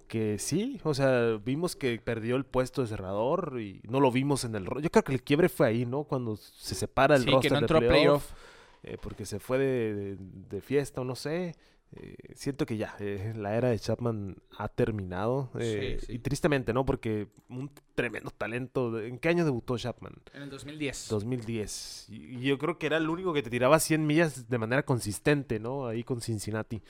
que 0.09 0.41
sí, 0.41 0.81
o 0.83 0.93
sea, 0.93 1.39
vimos 1.45 1.77
que 1.77 2.01
perdió 2.03 2.35
el 2.35 2.45
puesto 2.45 2.83
de 2.83 2.89
cerrador 2.89 3.61
y 3.61 3.81
no 3.89 4.01
lo 4.01 4.11
vimos 4.11 4.45
en 4.45 4.57
el 4.57 4.67
ro- 4.67 4.81
Yo 4.81 4.91
creo 4.91 5.05
que 5.05 5.13
el 5.13 5.23
quiebre 5.23 5.49
fue 5.49 5.69
ahí, 5.69 5.87
¿no? 5.87 6.03
Cuando 6.03 6.37
se 6.37 6.75
separa 6.75 7.15
el 7.15 7.21
Sí, 7.23 7.27
que 7.29 7.33
roster 7.35 7.53
no 7.53 7.59
de 7.59 7.63
entró 7.63 7.79
playoff. 7.79 8.33
eh, 8.83 8.97
porque 9.01 9.25
se 9.25 9.39
fue 9.39 9.59
de, 9.59 9.95
de- 9.95 10.17
de 10.51 10.61
fiesta 10.61 11.01
o 11.01 11.05
no 11.05 11.15
sé. 11.15 11.55
Eh, 11.93 12.15
siento 12.35 12.67
que 12.67 12.77
ya, 12.77 12.95
eh, 13.01 13.33
la 13.37 13.57
era 13.57 13.71
de 13.71 13.79
Chapman 13.79 14.37
ha 14.57 14.69
terminado. 14.69 15.51
eh, 15.59 15.97
Sí, 16.01 16.07
sí. 16.07 16.13
Y 16.15 16.19
tristemente, 16.21 16.73
¿no? 16.73 16.85
Porque 16.85 17.29
un 17.49 17.71
tremendo 17.97 18.31
talento. 18.31 19.01
¿En 19.01 19.19
qué 19.19 19.29
año 19.29 19.45
debutó 19.45 19.77
Chapman? 19.77 20.13
En 20.33 20.43
el 20.43 20.51
2010. 20.51 21.09
2010. 21.09 22.07
Y 22.11 22.37
y 22.37 22.41
yo 22.43 22.59
creo 22.59 22.79
que 22.79 22.87
era 22.87 22.97
el 22.97 23.09
único 23.09 23.33
que 23.33 23.43
te 23.43 23.51
tiraba 23.51 23.81
100 23.81 24.07
millas 24.07 24.49
de 24.49 24.59
manera 24.59 24.85
consistente, 24.85 25.59
¿no? 25.59 25.87
Ahí 25.87 26.05
con 26.05 26.21
Cincinnati. 26.21 26.81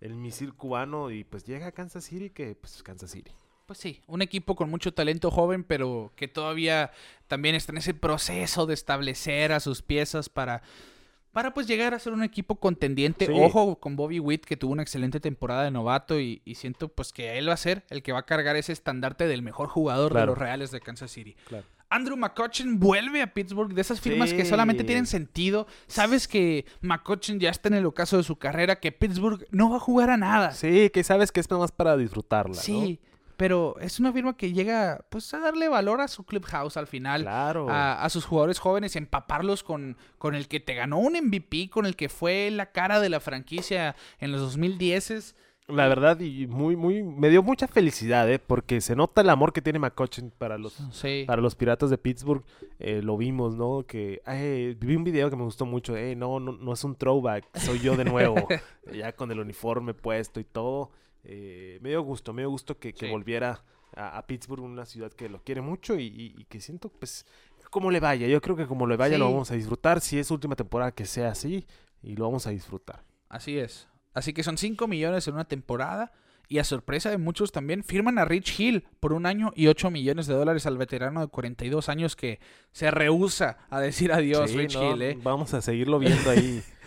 El 0.00 0.14
misil 0.14 0.54
cubano 0.54 1.10
y 1.10 1.24
pues 1.24 1.44
llega 1.44 1.66
a 1.66 1.72
Kansas 1.72 2.04
City 2.04 2.30
que 2.30 2.54
pues 2.54 2.82
Kansas 2.82 3.10
City. 3.10 3.32
Pues 3.66 3.78
sí, 3.80 4.00
un 4.06 4.22
equipo 4.22 4.56
con 4.56 4.70
mucho 4.70 4.94
talento 4.94 5.30
joven, 5.30 5.62
pero 5.62 6.10
que 6.16 6.26
todavía 6.26 6.90
también 7.26 7.54
está 7.54 7.72
en 7.72 7.78
ese 7.78 7.92
proceso 7.92 8.64
de 8.64 8.72
establecer 8.72 9.52
a 9.52 9.60
sus 9.60 9.82
piezas 9.82 10.30
para, 10.30 10.62
para 11.38 11.54
pues 11.54 11.68
llegar 11.68 11.94
a 11.94 12.00
ser 12.00 12.12
un 12.12 12.24
equipo 12.24 12.56
contendiente. 12.56 13.26
Sí. 13.26 13.32
Ojo 13.32 13.76
con 13.76 13.94
Bobby 13.94 14.18
Witt, 14.18 14.44
que 14.44 14.56
tuvo 14.56 14.72
una 14.72 14.82
excelente 14.82 15.20
temporada 15.20 15.62
de 15.62 15.70
novato 15.70 16.18
y, 16.18 16.42
y 16.44 16.56
siento 16.56 16.88
pues 16.88 17.12
que 17.12 17.38
él 17.38 17.48
va 17.48 17.52
a 17.52 17.56
ser 17.56 17.84
el 17.90 18.02
que 18.02 18.10
va 18.10 18.18
a 18.18 18.26
cargar 18.26 18.56
ese 18.56 18.72
estandarte 18.72 19.28
del 19.28 19.42
mejor 19.42 19.68
jugador 19.68 20.12
de 20.14 20.26
los 20.26 20.36
Reales 20.36 20.72
de 20.72 20.80
Kansas 20.80 21.12
City. 21.12 21.36
Claro. 21.46 21.64
Andrew 21.90 22.16
McCutcheon 22.16 22.80
vuelve 22.80 23.22
a 23.22 23.32
Pittsburgh 23.32 23.72
de 23.72 23.80
esas 23.82 24.00
firmas 24.00 24.32
que 24.32 24.42
Sí. 24.42 24.50
solamente 24.50 24.82
tienen 24.82 25.06
sentido. 25.06 25.68
Sabes 25.86 26.26
que 26.26 26.66
McCutcheon 26.80 27.38
ya 27.38 27.50
está 27.50 27.68
en 27.68 27.74
el 27.74 27.86
ocaso 27.86 28.16
de 28.16 28.24
su 28.24 28.34
carrera, 28.34 28.80
que 28.80 28.90
Pittsburgh 28.90 29.46
no 29.52 29.70
va 29.70 29.76
a 29.76 29.80
jugar 29.80 30.10
a 30.10 30.16
nada. 30.16 30.50
Sí, 30.50 30.90
que 30.90 31.04
sabes 31.04 31.30
que 31.30 31.38
es 31.38 31.48
nada 31.48 31.60
más 31.60 31.70
para 31.70 31.96
disfrutarla, 31.96 32.56
¿no? 32.56 32.60
Pero 33.38 33.76
es 33.80 34.00
una 34.00 34.12
firma 34.12 34.36
que 34.36 34.52
llega 34.52 35.04
pues 35.10 35.32
a 35.32 35.38
darle 35.38 35.68
valor 35.68 36.00
a 36.00 36.08
su 36.08 36.24
clubhouse 36.24 36.76
al 36.76 36.88
final. 36.88 37.22
Claro. 37.22 37.70
A, 37.70 38.02
a 38.02 38.10
sus 38.10 38.24
jugadores 38.26 38.58
jóvenes, 38.58 38.96
empaparlos 38.96 39.62
con, 39.62 39.96
con 40.18 40.34
el 40.34 40.48
que 40.48 40.58
te 40.58 40.74
ganó 40.74 40.98
un 40.98 41.12
MVP, 41.14 41.70
con 41.70 41.86
el 41.86 41.94
que 41.94 42.08
fue 42.08 42.50
la 42.50 42.72
cara 42.72 42.98
de 42.98 43.08
la 43.08 43.20
franquicia 43.20 43.94
en 44.18 44.32
los 44.32 44.40
2010. 44.40 45.36
La 45.68 45.86
verdad, 45.86 46.18
y 46.18 46.46
muy, 46.48 46.76
muy, 46.76 47.02
me 47.04 47.28
dio 47.28 47.42
mucha 47.42 47.68
felicidad, 47.68 48.28
¿eh? 48.28 48.38
Porque 48.40 48.80
se 48.80 48.96
nota 48.96 49.20
el 49.20 49.28
amor 49.28 49.52
que 49.52 49.62
tiene 49.62 49.78
McCutcheon 49.78 50.32
para 50.36 50.58
los, 50.58 50.72
Sí. 50.90 51.24
para 51.26 51.40
los 51.40 51.54
piratas 51.54 51.90
de 51.90 51.98
Pittsburgh. 51.98 52.42
Eh, 52.80 53.02
lo 53.02 53.16
vimos, 53.18 53.54
¿no? 53.54 53.84
Que 53.86 54.20
ay, 54.24 54.74
vi 54.80 54.96
un 54.96 55.04
video 55.04 55.30
que 55.30 55.36
me 55.36 55.44
gustó 55.44 55.64
mucho. 55.64 55.94
Eh, 55.96 56.16
no, 56.16 56.40
no, 56.40 56.52
no 56.52 56.72
es 56.72 56.82
un 56.82 56.96
throwback, 56.96 57.44
soy 57.58 57.78
yo 57.80 57.96
de 57.96 58.04
nuevo. 58.04 58.48
ya 58.92 59.12
con 59.12 59.30
el 59.30 59.38
uniforme 59.38 59.94
puesto 59.94 60.40
y 60.40 60.44
todo. 60.44 60.90
Eh, 61.30 61.78
me 61.82 61.90
dio 61.90 62.00
gusto, 62.02 62.32
me 62.32 62.42
dio 62.42 62.50
gusto 62.50 62.78
que, 62.78 62.92
que 62.94 63.06
Sí. 63.06 63.12
volviera 63.12 63.62
a, 63.94 64.16
a 64.18 64.26
Pittsburgh, 64.26 64.62
una 64.64 64.86
ciudad 64.86 65.12
que 65.12 65.28
lo 65.28 65.42
quiere 65.44 65.60
mucho 65.60 65.94
y, 65.98 66.04
y- 66.06 66.34
y 66.38 66.44
que 66.46 66.60
siento, 66.60 66.88
pues, 66.88 67.26
como 67.70 67.90
le 67.90 68.00
vaya. 68.00 68.26
Yo 68.26 68.40
creo 68.40 68.56
que 68.56 68.66
como 68.66 68.86
le 68.86 68.96
vaya 68.96 69.18
lo 69.18 69.26
vamos 69.30 69.50
a 69.50 69.54
disfrutar. 69.54 70.00
Si 70.00 70.18
es 70.18 70.30
última 70.30 70.56
temporada, 70.56 70.92
que 70.92 71.04
sea 71.04 71.30
así 71.30 71.66
y 72.02 72.16
lo 72.16 72.24
vamos 72.24 72.46
a 72.46 72.50
disfrutar. 72.50 73.04
Así 73.28 73.58
es. 73.58 73.88
Así 74.14 74.32
que 74.32 74.42
son 74.42 74.56
5 74.56 74.88
millones 74.88 75.28
en 75.28 75.34
una 75.34 75.44
temporada. 75.44 76.12
Y 76.50 76.60
a 76.60 76.64
sorpresa 76.64 77.10
de 77.10 77.18
muchos 77.18 77.52
también, 77.52 77.84
firman 77.84 78.18
a 78.18 78.24
Rich 78.24 78.58
Hill 78.58 78.86
por 79.00 79.12
un 79.12 79.26
año 79.26 79.52
y 79.54 79.66
8 79.66 79.90
millones 79.90 80.26
de 80.26 80.32
dólares 80.32 80.64
al 80.64 80.78
veterano 80.78 81.20
de 81.20 81.26
42 81.26 81.90
años 81.90 82.16
que 82.16 82.40
se 82.72 82.90
rehúsa 82.90 83.58
a 83.68 83.80
decir 83.80 84.12
adiós, 84.12 84.50
Sí, 84.50 84.56
Rich 84.56 84.76
no, 84.76 84.94
Hill, 84.94 85.02
¿eh? 85.02 85.18
Vamos 85.22 85.52
a 85.52 85.60
seguirlo 85.60 85.98
viendo 85.98 86.30
ahí. 86.30 86.62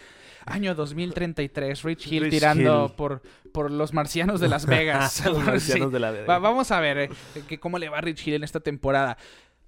Año 0.45 0.73
2033, 0.75 1.83
Rich 1.83 2.07
Hill 2.11 2.23
Rich 2.23 2.31
tirando 2.33 2.87
Hill. 2.87 2.95
Por, 2.95 3.21
por 3.53 3.71
los 3.71 3.93
marcianos 3.93 4.39
de 4.39 4.47
Las 4.49 4.65
Vegas. 4.67 5.23
Los 5.25 5.43
marcianos 5.43 5.87
Sí. 5.89 5.93
de 5.93 5.99
la 5.99 6.11
Va- 6.23 6.39
vamos 6.39 6.71
a 6.71 6.79
ver 6.79 6.97
eh, 6.97 7.09
que 7.47 7.59
cómo 7.59 7.77
le 7.79 7.89
va 7.89 7.99
a 7.99 8.01
Rich 8.01 8.27
Hill 8.27 8.35
en 8.35 8.43
esta 8.43 8.59
temporada. 8.59 9.17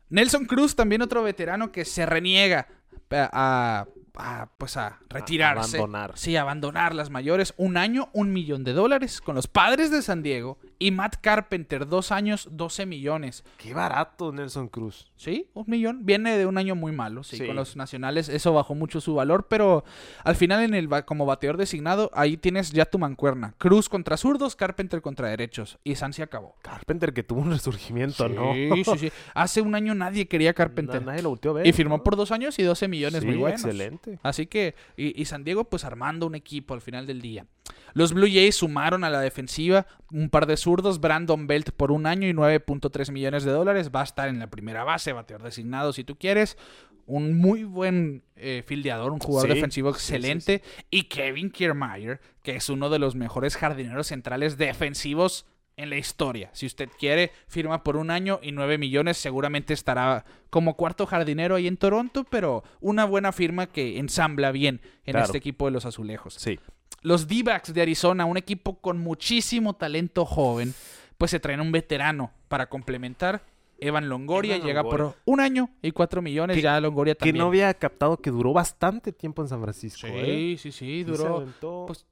Nelson 0.10 0.46
Cruz, 0.46 0.76
también 0.76 1.02
otro 1.02 1.24
veterano 1.24 1.72
que 1.72 1.86
se 1.86 2.06
reniega 2.06 2.68
a, 3.12 3.30
a- 3.34 3.88
a, 4.16 4.48
pues 4.60 4.78
a 4.78 5.00
retirarse. 5.10 5.78
abandonar. 5.78 6.12
Sí, 6.16 6.36
abandonar 6.38 6.94
las 6.94 7.10
mayores. 7.10 7.54
Un 7.58 7.78
año, 7.78 8.10
un 8.14 8.32
millón 8.32 8.64
de 8.64 8.74
dólares 8.74 9.22
con 9.22 9.34
los 9.36 9.48
padres 9.48 9.90
de 9.90 10.04
San 10.04 10.22
Diego. 10.22 10.60
Y 10.84 10.92
Matt 10.92 11.16
Carpenter, 11.22 11.88
dos 11.88 12.12
años, 12.12 12.50
12 12.52 12.86
millones. 12.86 13.46
Qué 13.58 13.74
barato 13.74 14.34
Nelson 14.34 14.68
Cruz. 14.68 15.12
Sí, 15.16 15.48
un 15.54 15.64
millón. 15.68 16.06
Viene 16.06 16.38
de 16.38 16.46
un 16.46 16.58
año 16.58 16.76
muy 16.76 16.92
malo, 16.92 17.24
sí, 17.24 17.38
Sí. 17.38 17.46
con 17.46 17.56
los 17.56 17.78
nacionales. 17.78 18.28
Eso 18.28 18.52
bajó 18.54 18.76
mucho 18.76 19.00
su 19.00 19.16
valor, 19.16 19.48
pero 19.50 19.86
al 20.26 20.36
final 20.36 20.62
en 20.64 20.74
el 20.74 20.90
como 21.06 21.26
bateador 21.26 21.56
designado, 21.56 22.12
ahí 22.14 22.36
tienes 22.36 22.72
ya 22.72 22.84
tu 22.86 23.00
mancuerna. 23.00 23.56
Cruz 23.58 23.88
contra 23.88 24.18
zurdos, 24.18 24.58
Carpenter 24.58 25.02
contra 25.02 25.30
derechos. 25.30 25.80
Y 25.86 25.96
San 25.96 26.12
se 26.12 26.22
acabó. 26.24 26.56
Carpenter 26.62 27.14
que 27.14 27.24
tuvo 27.24 27.40
un 27.42 27.52
resurgimiento, 27.52 28.28
¿no? 28.28 28.54
Sí, 28.54 28.70
sí, 28.84 28.98
sí. 28.98 29.12
Hace 29.34 29.62
un 29.62 29.76
año 29.76 29.96
nadie 29.96 30.28
quería 30.28 30.50
a 30.50 30.54
Carpenter. 30.54 31.00
Na- 31.02 31.12
Nadie 31.14 31.22
lo 31.24 31.30
volteó 31.30 31.52
a 31.52 31.54
ver. 31.56 31.68
Y 31.68 31.72
firmó 31.72 31.98
¿no? 31.98 32.04
por 32.04 32.18
dos 32.18 32.32
años 32.32 32.60
y 32.60 32.64
12 32.64 32.90
millones 32.90 33.24
muy 33.24 33.36
buenos. 33.38 33.62
excelente. 33.64 34.20
Así 34.22 34.48
que, 34.48 34.76
y, 34.98 35.20
y 35.22 35.24
San 35.26 35.46
Diego, 35.46 35.64
pues 35.70 35.86
armando 35.86 36.28
un 36.28 36.36
equipo 36.36 36.74
al 36.74 36.82
final 36.82 37.08
del 37.08 37.22
día. 37.22 37.46
Los 37.94 38.12
Blue 38.12 38.26
Jays 38.28 38.56
sumaron 38.56 39.04
a 39.04 39.10
la 39.12 39.20
defensiva 39.22 39.86
un 40.12 40.30
par 40.30 40.48
de 40.48 40.58
zurdos, 40.58 40.73
Brandon 41.00 41.48
Belt 41.48 41.72
por 41.72 41.92
un 41.92 42.06
año 42.06 42.28
y 42.28 42.34
9.3 42.34 43.12
millones 43.12 43.44
de 43.44 43.52
dólares. 43.52 43.92
Va 43.94 44.02
a 44.02 44.06
estar 44.06 44.30
en 44.30 44.40
la 44.40 44.48
primera 44.50 44.84
base, 44.84 45.14
bateador 45.14 45.44
designado 45.46 45.94
si 45.94 46.04
tú 46.04 46.16
quieres. 46.18 46.58
Un 47.06 47.38
muy 47.38 47.66
buen 47.66 48.24
eh, 48.38 48.64
fildeador, 48.66 49.12
un 49.12 49.20
jugador 49.20 49.50
Sí, 49.50 49.56
defensivo 49.56 49.94
sí, 49.94 50.00
sí, 50.00 50.14
excelente. 50.16 50.62
Y 50.90 51.04
Kevin 51.04 51.52
Kiermaier, 51.52 52.22
que 52.42 52.56
es 52.56 52.70
uno 52.70 52.90
de 52.90 52.98
los 53.00 53.16
mejores 53.16 53.58
jardineros 53.58 54.08
centrales 54.08 54.58
defensivos 54.58 55.46
en 55.76 55.90
la 55.90 55.98
historia. 55.98 56.50
Si 56.54 56.66
usted 56.68 56.88
quiere, 57.00 57.32
firma 57.48 57.84
por 57.84 57.98
un 57.98 58.12
año 58.12 58.40
y 58.44 58.52
9 58.52 58.78
millones. 58.78 59.18
Seguramente 59.18 59.74
estará 59.74 60.24
como 60.50 60.78
cuarto 60.78 61.06
jardinero 61.08 61.56
ahí 61.56 61.68
en 61.68 61.78
Toronto, 61.78 62.24
pero 62.26 62.64
una 62.80 63.06
buena 63.06 63.32
firma 63.32 63.66
que 63.68 63.98
ensambla 63.98 64.52
bien 64.52 64.82
en 65.06 65.14
Claro. 65.14 65.26
este 65.26 65.40
equipo 65.40 65.66
de 65.66 65.72
los 65.72 65.86
azulejos. 65.86 66.36
Sí. 66.36 66.60
Los 67.02 67.28
D-backs 67.28 67.74
de 67.74 67.82
Arizona, 67.82 68.26
un 68.26 68.38
equipo 68.38 68.80
con 68.80 68.98
muchísimo 68.98 69.74
talento 69.76 70.26
joven, 70.26 70.74
pues 71.18 71.32
se 71.32 71.40
traen 71.40 71.60
un 71.62 71.72
veterano 71.72 72.32
para 72.48 72.70
complementar. 72.70 73.44
Evan 73.80 74.08
Longoria 74.08 74.56
Evan 74.56 74.68
llega 74.68 74.82
Longoria. 74.84 75.06
por 75.08 75.16
un 75.26 75.40
año 75.42 75.70
y 75.82 75.92
4 75.92 76.22
millones. 76.22 76.56
Que- 76.56 76.62
ya 76.62 76.80
Longoria 76.80 77.16
Que 77.16 77.20
también. 77.20 77.38
no 77.40 77.48
había 77.48 77.74
captado 77.74 78.16
que 78.18 78.30
duró 78.30 78.54
bastante 78.54 79.12
tiempo 79.12 79.42
en 79.42 79.50
San 79.50 79.62
Francisco. 79.62 80.08
¿eh? 80.08 80.56
Sí, 80.58 80.58
sí, 80.58 80.72
sí, 80.72 80.86
Sí 80.86 81.04
duró. 81.04 81.38
aventó- 81.38 81.84
pues, 81.88 82.06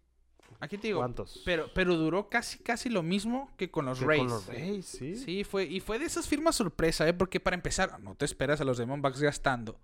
Aquí 0.59 0.77
te 0.77 0.87
digo, 0.87 0.99
¿Cuántos? 0.99 1.41
pero, 1.43 1.71
pero 1.73 1.95
duró 1.95 2.29
casi, 2.29 2.59
casi 2.59 2.87
lo 2.89 3.01
mismo 3.01 3.49
que 3.57 3.71
con 3.71 3.85
los 3.85 3.97
Que 3.99 4.05
Rays. 4.05 4.19
Con 4.21 4.29
los 4.29 4.45
Rays, 4.47 4.85
sí. 4.85 5.15
Sí, 5.15 5.43
fue, 5.43 5.63
y 5.63 5.79
fue 5.79 5.97
de 5.97 6.05
esas 6.05 6.27
firmas 6.27 6.55
sorpresa, 6.55 7.07
¿eh? 7.07 7.13
Porque 7.13 7.39
para 7.39 7.55
empezar, 7.55 7.99
no 8.01 8.13
te 8.13 8.25
esperas 8.25 8.61
a 8.61 8.63
los 8.63 8.77
Diamondbacks 8.77 9.21
gastando. 9.21 9.79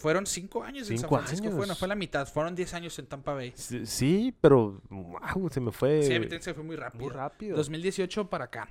Fueron 0.00 0.26
cinco 0.26 0.64
años 0.64 0.90
en 0.90 0.98
San 0.98 1.08
Francisco. 1.10 1.46
años. 1.48 1.78
Fue, 1.78 1.88
la 1.88 1.94
mitad, 1.94 2.26
fueron 2.26 2.54
10 2.54 2.74
años 2.74 2.98
en 2.98 3.06
Tampa 3.06 3.34
Bay. 3.34 3.52
Sí, 3.54 3.84
sí, 3.84 4.34
pero 4.40 4.80
wow, 4.88 5.48
se 5.50 5.60
me 5.60 5.72
fue 5.72 6.02
Sí, 6.02 6.18
se 6.40 6.54
fue 6.54 6.64
muy 6.64 6.76
rápido. 6.76 7.04
muy 7.04 7.12
rápido. 7.12 7.56
2018 7.56 8.30
para 8.30 8.46
acá. 8.46 8.68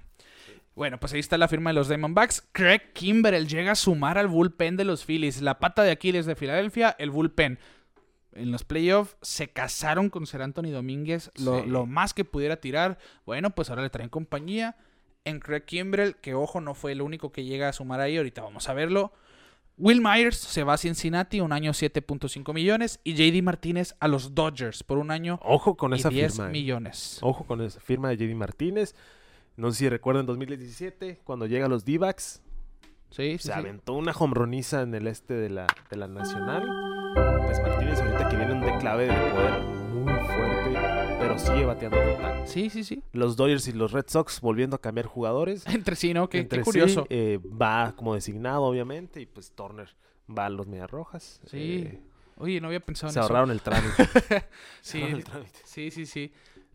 Bueno, 0.75 0.99
pues 0.99 1.13
ahí 1.13 1.19
está 1.19 1.37
la 1.37 1.47
firma 1.47 1.69
de 1.69 1.75
los 1.75 1.87
Diamondbacks. 1.87 2.47
Craig 2.51 2.93
Kimbrell 2.93 3.47
llega 3.47 3.73
a 3.73 3.75
sumar 3.75 4.17
al 4.17 4.27
bullpen 4.27 4.75
de 4.77 4.85
los 4.85 5.05
Phillies. 5.05 5.41
La 5.41 5.59
pata 5.59 5.83
de 5.83 5.91
Aquiles 5.91 6.25
de 6.25 6.35
Filadelfia, 6.35 6.95
el 6.97 7.11
bullpen. 7.11 7.59
En 8.33 8.51
los 8.51 8.63
playoffs 8.63 9.15
se 9.21 9.49
casaron 9.49 10.09
con 10.09 10.25
Ser 10.25 10.41
Anthony 10.41 10.69
Domínguez 10.71 11.31
lo, 11.35 11.61
Sí. 11.63 11.67
lo 11.69 11.85
más 11.85 12.13
que 12.13 12.25
pudiera 12.25 12.57
tirar. 12.57 12.97
Bueno, 13.25 13.49
pues 13.51 13.69
ahora 13.69 13.81
le 13.81 13.89
traen 13.89 14.09
compañía 14.09 14.77
en 15.25 15.39
Craig 15.39 15.65
Kimbrell, 15.65 16.15
que 16.15 16.33
ojo, 16.33 16.61
no 16.61 16.73
fue 16.73 16.93
el 16.93 17.01
único 17.01 17.31
que 17.31 17.43
llega 17.43 17.67
a 17.69 17.73
sumar 17.73 17.99
ahí. 17.99 18.17
Ahorita 18.17 18.41
vamos 18.41 18.69
a 18.69 18.73
verlo. 18.73 19.11
Will 19.79 20.01
Myers 20.01 20.37
se 20.37 20.63
va 20.63 20.73
a 20.73 20.77
Cincinnati, 20.77 21.39
un 21.41 21.51
año 21.53 21.71
7.5 21.71 22.53
millones. 22.53 22.99
Y 23.03 23.13
JD 23.13 23.41
Martínez 23.41 23.95
a 23.99 24.07
los 24.07 24.35
Dodgers 24.35 24.83
por 24.83 24.97
un 24.97 25.09
año 25.09 25.39
Ojo 25.43 25.75
con 25.77 25.93
y 25.93 25.95
esa 25.95 26.09
10 26.09 26.31
firma. 26.33 26.47
eh. 26.47 26.51
millones. 26.51 27.17
Ojo 27.21 27.45
con 27.45 27.61
esa 27.61 27.79
firma 27.79 28.09
de 28.09 28.17
JD 28.17 28.35
Martínez. 28.35 28.93
No 29.55 29.71
sé 29.71 29.79
si 29.79 29.89
recuerdan 29.89 30.25
2017, 30.25 31.21
cuando 31.23 31.45
llega 31.45 31.65
a 31.65 31.69
los 31.69 31.83
D-backs, 31.85 32.41
Sí, 33.11 33.31
sí, 33.31 33.37
se 33.39 33.43
sí. 33.45 33.51
aventó 33.51 33.93
una 33.93 34.11
homroniza 34.11 34.81
en 34.83 34.93
el 34.93 35.07
este 35.07 35.33
de 35.33 35.49
la, 35.49 35.65
de 35.89 35.97
la 35.97 36.07
Nacional. 36.07 36.61
Pues 37.45 37.59
Martínez 37.61 37.99
ahorita 37.99 38.29
que 38.29 38.35
viene 38.37 38.53
un 38.53 38.61
declave 38.61 39.07
de 39.07 39.31
poder 39.31 39.78
pero 41.29 41.39
sigue 41.39 41.65
bateando 41.65 41.97
con. 41.97 42.47
Sí, 42.47 42.69
sí, 42.71 42.83
sí. 42.83 43.03
Los 43.13 43.35
Dodgers 43.35 43.67
y 43.67 43.73
los 43.73 43.91
Red 43.91 44.05
Sox 44.07 44.41
volviendo 44.41 44.75
a 44.75 44.81
cambiar 44.81 45.05
jugadores. 45.05 45.63
Entre 45.67 45.95
sí, 45.95 46.13
¿no? 46.13 46.27
Qué, 46.27 46.37
qué 46.39 46.41
Entre 46.41 46.59
sí, 46.59 46.65
curioso. 46.65 47.05
eh, 47.09 47.39
va 47.43 47.93
como 47.95 48.15
designado, 48.15 48.63
obviamente, 48.63 49.21
y 49.21 49.25
pues 49.27 49.51
Turner 49.51 49.89
va 50.27 50.47
a 50.47 50.49
los 50.49 50.65
Medias 50.67 50.89
Rojas. 50.89 51.39
Sí, 51.45 51.83
Eh, 51.85 52.01
Oye, 52.37 52.59
no 52.61 52.67
había 52.67 52.79
pensado 52.79 53.11
se 53.11 53.19
en 53.19 53.23
eso. 53.25 53.31
ahorraron 53.33 53.51
el 53.51 53.61
trámite. 53.61 54.05
se 54.07 54.43
Sí, 54.81 54.97
ahorraron 55.01 55.17
el 55.19 55.23
trámite. 55.25 55.59
Sí, 55.65 55.91
sí, 55.91 56.05
sí. 56.05 56.31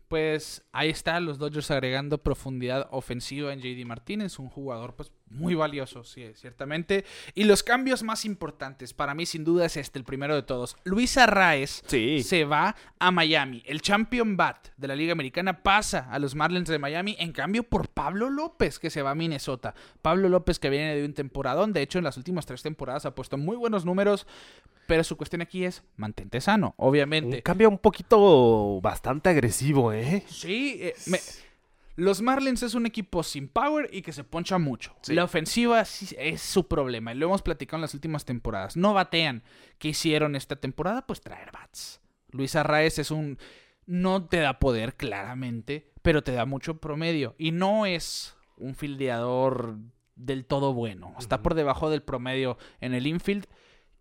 Pues 0.07 0.63
ahí 0.71 0.89
está, 0.89 1.19
los 1.19 1.39
Dodgers 1.39 1.71
agregando 1.71 2.19
profundidad 2.19 2.87
ofensiva 2.91 3.51
en 3.51 3.59
JD 3.59 3.85
Martínez, 3.85 4.37
un 4.39 4.47
jugador 4.49 4.95
pues 4.95 5.11
muy 5.27 5.55
valioso, 5.55 6.03
sí, 6.03 6.31
ciertamente. 6.35 7.03
Y 7.33 7.43
los 7.45 7.63
cambios 7.63 8.03
más 8.03 8.25
importantes, 8.25 8.93
para 8.93 9.13
mí 9.15 9.25
sin 9.25 9.43
duda 9.43 9.65
es 9.65 9.75
este, 9.75 9.99
el 9.99 10.05
primero 10.05 10.35
de 10.35 10.43
todos. 10.43 10.77
Luis 10.83 11.17
Arraez 11.17 11.81
Sí. 11.87 12.21
se 12.23 12.45
va 12.45 12.75
a 12.99 13.11
Miami. 13.11 13.61
El 13.65 13.81
champion 13.81 14.37
bat 14.37 14.67
de 14.77 14.87
la 14.87 14.95
Liga 14.95 15.11
Americana 15.13 15.63
pasa 15.63 16.07
a 16.11 16.19
los 16.19 16.35
Marlins 16.35 16.69
de 16.69 16.79
Miami, 16.79 17.15
en 17.19 17.31
cambio 17.31 17.63
por 17.63 17.89
Pablo 17.89 18.29
López, 18.29 18.79
que 18.79 18.89
se 18.89 19.01
va 19.01 19.11
a 19.11 19.15
Minnesota. 19.15 19.73
Pablo 20.01 20.29
López 20.29 20.59
que 20.59 20.69
viene 20.69 20.95
de 20.95 21.03
un 21.05 21.13
temporadón, 21.13 21.73
de 21.73 21.81
hecho 21.81 21.97
en 21.97 22.03
las 22.03 22.17
últimas 22.17 22.45
tres 22.45 22.61
temporadas 22.61 23.05
ha 23.05 23.15
puesto 23.15 23.37
muy 23.37 23.57
buenos 23.57 23.83
números, 23.83 24.27
pero 24.87 25.03
su 25.03 25.17
cuestión 25.17 25.41
aquí 25.41 25.65
es 25.65 25.83
mantente 25.97 26.39
sano, 26.39 26.75
obviamente. 26.77 27.37
Un 27.37 27.41
cambio 27.41 27.69
un 27.69 27.79
poquito 27.79 28.79
bastante 28.81 29.29
agresivo, 29.29 29.91
¿eh? 29.91 30.23
Sí, 30.27 30.77
eh, 30.79 30.93
me- 31.07 31.19
los 31.95 32.21
Marlins 32.21 32.61
es 32.63 32.73
un 32.73 32.85
equipo 32.85 33.23
sin 33.23 33.47
power 33.47 33.89
y 33.91 34.01
que 34.01 34.11
se 34.11 34.23
poncha 34.23 34.57
mucho. 34.57 34.95
Sí. 35.01 35.13
La 35.13 35.23
ofensiva 35.23 35.81
es 35.81 36.41
su 36.41 36.67
problema 36.67 37.13
y 37.13 37.17
lo 37.17 37.27
hemos 37.27 37.41
platicado 37.41 37.77
en 37.77 37.81
las 37.83 37.93
últimas 37.93 38.25
temporadas. 38.25 38.75
No 38.77 38.93
batean. 38.93 39.43
¿Qué 39.77 39.89
hicieron 39.89 40.35
esta 40.35 40.55
temporada? 40.57 41.05
Pues 41.07 41.21
traer 41.21 41.51
bats. 41.51 42.01
Luis 42.31 42.55
Arraez 42.55 42.99
es 42.99 43.11
un... 43.11 43.37
No 43.85 44.25
te 44.25 44.37
da 44.39 44.59
poder, 44.59 44.95
claramente, 44.95 45.91
pero 46.01 46.23
te 46.23 46.31
da 46.31 46.45
mucho 46.45 46.77
promedio. 46.81 47.35
Y 47.37 47.51
no 47.51 47.85
es 47.85 48.35
un 48.57 48.73
fildeador 48.75 49.77
del 50.15 50.45
todo 50.45 50.73
bueno. 50.73 51.13
Está 51.19 51.41
por 51.41 51.53
debajo 51.53 51.89
del 51.89 52.01
promedio 52.01 52.57
en 52.81 52.93
el 52.93 53.05
infield. 53.07 53.45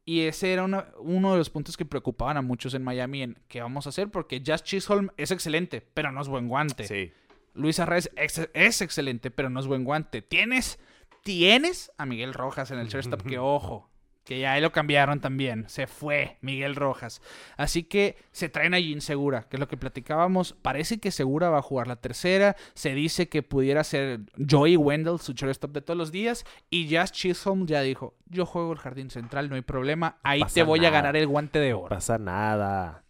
Y 0.07 0.23
ese 0.23 0.53
era 0.53 0.65
una- 0.65 0.89
uno 0.99 1.33
de 1.33 1.39
los 1.39 1.49
puntos 1.51 1.77
que 1.77 1.85
preocupaban 1.85 2.37
a 2.37 2.43
muchos 2.43 2.75
en 2.75 2.83
Miami 2.83 3.23
en 3.23 3.39
qué 3.49 3.61
vamos 3.63 3.87
a 3.87 3.89
hacer, 3.89 4.11
porque 4.11 4.41
Jazz 4.43 4.63
Chisholm 4.63 5.09
es 5.17 5.31
excelente, 5.31 5.81
pero 5.81 6.13
no 6.13 6.21
es 6.21 6.29
buen 6.29 6.47
guante. 6.49 6.87
Sí. 6.87 7.13
Luis 7.55 7.79
Arraez 7.81 8.11
ex- 8.17 8.49
es 8.53 8.81
excelente, 8.83 9.31
pero 9.31 9.49
no 9.51 9.61
es 9.61 9.67
buen 9.67 9.85
guante. 9.85 10.23
Tienes, 10.23 10.79
tienes 11.23 11.93
a 11.99 12.07
Miguel 12.07 12.35
Rojas 12.35 12.71
en 12.71 12.79
el 12.79 12.89
shortstop, 12.89 13.23
que 13.23 13.39
ojo, 13.39 13.89
que 14.25 14.41
ya 14.41 14.53
ahí 14.55 14.63
lo 14.63 14.73
cambiaron 14.73 15.21
también. 15.21 15.69
Se 15.69 15.87
fue 15.87 16.39
Miguel 16.41 16.75
Rojas. 16.77 17.21
Así 17.59 17.83
que 17.85 18.17
se 18.33 18.49
traen 18.49 18.73
a 18.75 18.79
Jin 18.79 19.01
Segura, 19.03 19.43
que 19.49 19.57
es 19.57 19.61
lo 19.61 19.69
que 19.69 19.77
platicábamos. 19.77 20.55
Parece 20.63 20.99
que 20.99 21.11
Segura 21.11 21.51
va 21.51 21.59
a 21.59 21.63
jugar 21.63 21.87
la 21.89 21.97
tercera. 21.97 22.57
Se 22.75 22.95
dice 22.95 23.29
que 23.29 23.43
pudiera 23.43 23.85
ser 23.85 24.21
Joey 24.51 24.77
Wendell, 24.77 25.19
su 25.21 25.35
shortstop 25.35 25.73
de 25.73 25.83
todos 25.83 25.99
los 25.99 26.11
días. 26.11 26.47
Y 26.71 26.87
Jazz 26.87 27.13
Chisholm 27.13 27.67
ya 27.67 27.83
dijo, 27.83 28.15
yo 28.27 28.47
juego 28.47 28.73
el 28.73 28.79
jardín 28.79 29.11
central, 29.11 29.51
no 29.51 29.57
hay 29.57 29.63
problema. 29.63 30.17
Ahí 30.23 30.41
pasa 30.41 30.55
te 30.55 30.63
voy 30.63 30.85
a 30.87 30.91
ganar 30.91 31.17
el 31.17 31.27
guante 31.27 31.59
de 31.59 31.75
oro. 31.75 31.91
pasa 31.91 32.17
nada. 32.17 33.05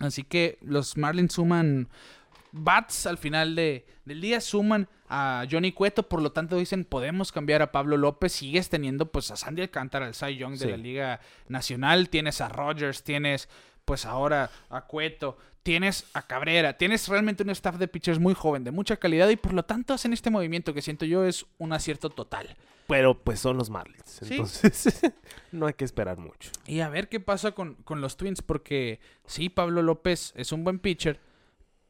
Así 0.00 0.22
que 0.24 0.58
los 0.60 0.96
Marlins 0.96 1.34
suman 1.34 1.88
bats 2.52 3.06
al 3.06 3.18
final 3.18 3.54
de, 3.54 3.86
del 4.04 4.20
día, 4.20 4.40
suman 4.40 4.88
a 5.08 5.44
Johnny 5.50 5.72
Cueto, 5.72 6.08
por 6.08 6.20
lo 6.22 6.32
tanto 6.32 6.56
dicen 6.56 6.84
podemos 6.84 7.32
cambiar 7.32 7.62
a 7.62 7.72
Pablo 7.72 7.96
López, 7.96 8.32
sigues 8.32 8.68
teniendo 8.68 9.10
pues 9.10 9.30
a 9.30 9.36
Sandy 9.36 9.62
Alcántara, 9.62 10.06
el 10.06 10.14
Cy 10.14 10.36
Young 10.36 10.52
de 10.52 10.58
Sí. 10.66 10.70
la 10.70 10.76
Liga 10.76 11.20
Nacional, 11.48 12.08
tienes 12.08 12.40
a 12.40 12.48
Rogers, 12.48 13.02
tienes 13.02 13.48
pues 13.84 14.04
ahora 14.04 14.50
a 14.68 14.82
Cueto, 14.82 15.38
tienes 15.62 16.04
a 16.12 16.26
Cabrera, 16.26 16.76
tienes 16.76 17.08
realmente 17.08 17.42
un 17.42 17.50
staff 17.50 17.76
de 17.76 17.88
pitchers 17.88 18.18
muy 18.18 18.34
joven, 18.34 18.64
de 18.64 18.70
mucha 18.70 18.96
calidad 18.96 19.28
y 19.30 19.36
por 19.36 19.54
lo 19.54 19.64
tanto 19.64 19.94
hacen 19.94 20.12
este 20.12 20.30
movimiento 20.30 20.74
que 20.74 20.82
siento 20.82 21.04
yo 21.06 21.24
es 21.24 21.46
un 21.58 21.72
acierto 21.72 22.10
total. 22.10 22.54
Pero 22.86 23.18
pues 23.18 23.40
son 23.40 23.58
los 23.58 23.68
Marlins. 23.68 24.20
Sí. 24.22 24.34
Entonces 24.34 25.00
no 25.52 25.66
hay 25.66 25.74
que 25.74 25.84
esperar 25.84 26.16
mucho. 26.18 26.50
Y 26.66 26.80
a 26.80 26.88
ver 26.88 27.08
qué 27.08 27.20
pasa 27.20 27.52
con, 27.52 27.74
con 27.76 28.00
los 28.00 28.16
Twins, 28.16 28.40
porque 28.42 29.00
sí, 29.26 29.48
Pablo 29.50 29.82
López 29.82 30.32
es 30.36 30.52
un 30.52 30.64
buen 30.64 30.78
pitcher, 30.78 31.20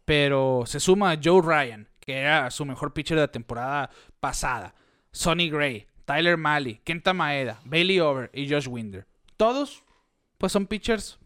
pero 0.08 0.62
se 0.64 0.80
suma 0.80 1.10
a 1.10 1.18
Joe 1.22 1.42
Ryan, 1.42 1.86
que 2.00 2.14
era 2.20 2.50
su 2.50 2.64
mejor 2.64 2.94
pitcher 2.94 3.18
de 3.18 3.24
la 3.24 3.30
temporada 3.30 3.90
pasada, 4.20 4.74
Sonny 5.12 5.50
Gray, 5.50 5.86
Tyler 6.06 6.38
Malley, 6.38 6.80
Kenta 6.82 7.12
Maeda, 7.12 7.60
Bailey 7.66 8.00
Over 8.00 8.30
y 8.32 8.48
Josh 8.48 8.68
Winder. 8.68 9.06
Todos, 9.36 9.84
pues 10.38 10.50
son 10.50 10.66
pitchers 10.66 11.18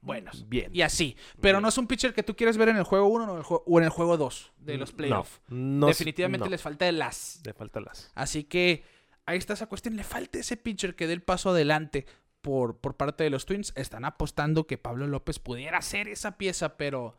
buenos. 0.00 0.48
Bien. 0.48 0.74
Y 0.74 0.82
así. 0.82 1.16
Pero 1.40 1.58
Bien. 1.58 1.62
no 1.62 1.68
es 1.68 1.78
un 1.78 1.86
pitcher 1.86 2.12
que 2.14 2.24
tú 2.24 2.34
quieres 2.34 2.56
ver 2.56 2.68
en 2.70 2.76
el 2.78 2.82
juego 2.82 3.06
1 3.06 3.24
o 3.24 3.78
en 3.78 3.84
el 3.84 3.84
el 3.84 3.90
juego 3.90 4.16
2 4.16 4.52
de 4.58 4.76
los 4.76 4.90
No, 4.90 4.96
playoffs. 4.96 5.40
no 5.48 5.86
Definitivamente 5.86 6.46
no. 6.46 6.50
les 6.50 6.60
falta 6.62 6.88
el 6.88 7.00
as. 7.00 7.40
Le 7.44 7.52
falta 7.52 7.78
las. 7.80 8.10
Así 8.16 8.42
que 8.42 8.82
ahí 9.24 9.38
está 9.38 9.52
esa 9.52 9.66
cuestión. 9.68 9.94
Le 9.94 10.02
falta 10.02 10.40
ese 10.40 10.56
pitcher 10.56 10.96
que 10.96 11.06
dé 11.06 11.12
el 11.12 11.22
paso 11.22 11.50
adelante 11.50 12.06
por, 12.40 12.76
por 12.78 12.96
parte 12.96 13.22
de 13.22 13.30
los 13.30 13.46
Twins. 13.46 13.72
Están 13.76 14.04
apostando 14.04 14.66
que 14.66 14.78
Pablo 14.78 15.06
López 15.06 15.38
pudiera 15.38 15.80
ser 15.80 16.08
esa 16.08 16.36
pieza, 16.36 16.76
pero 16.76 17.16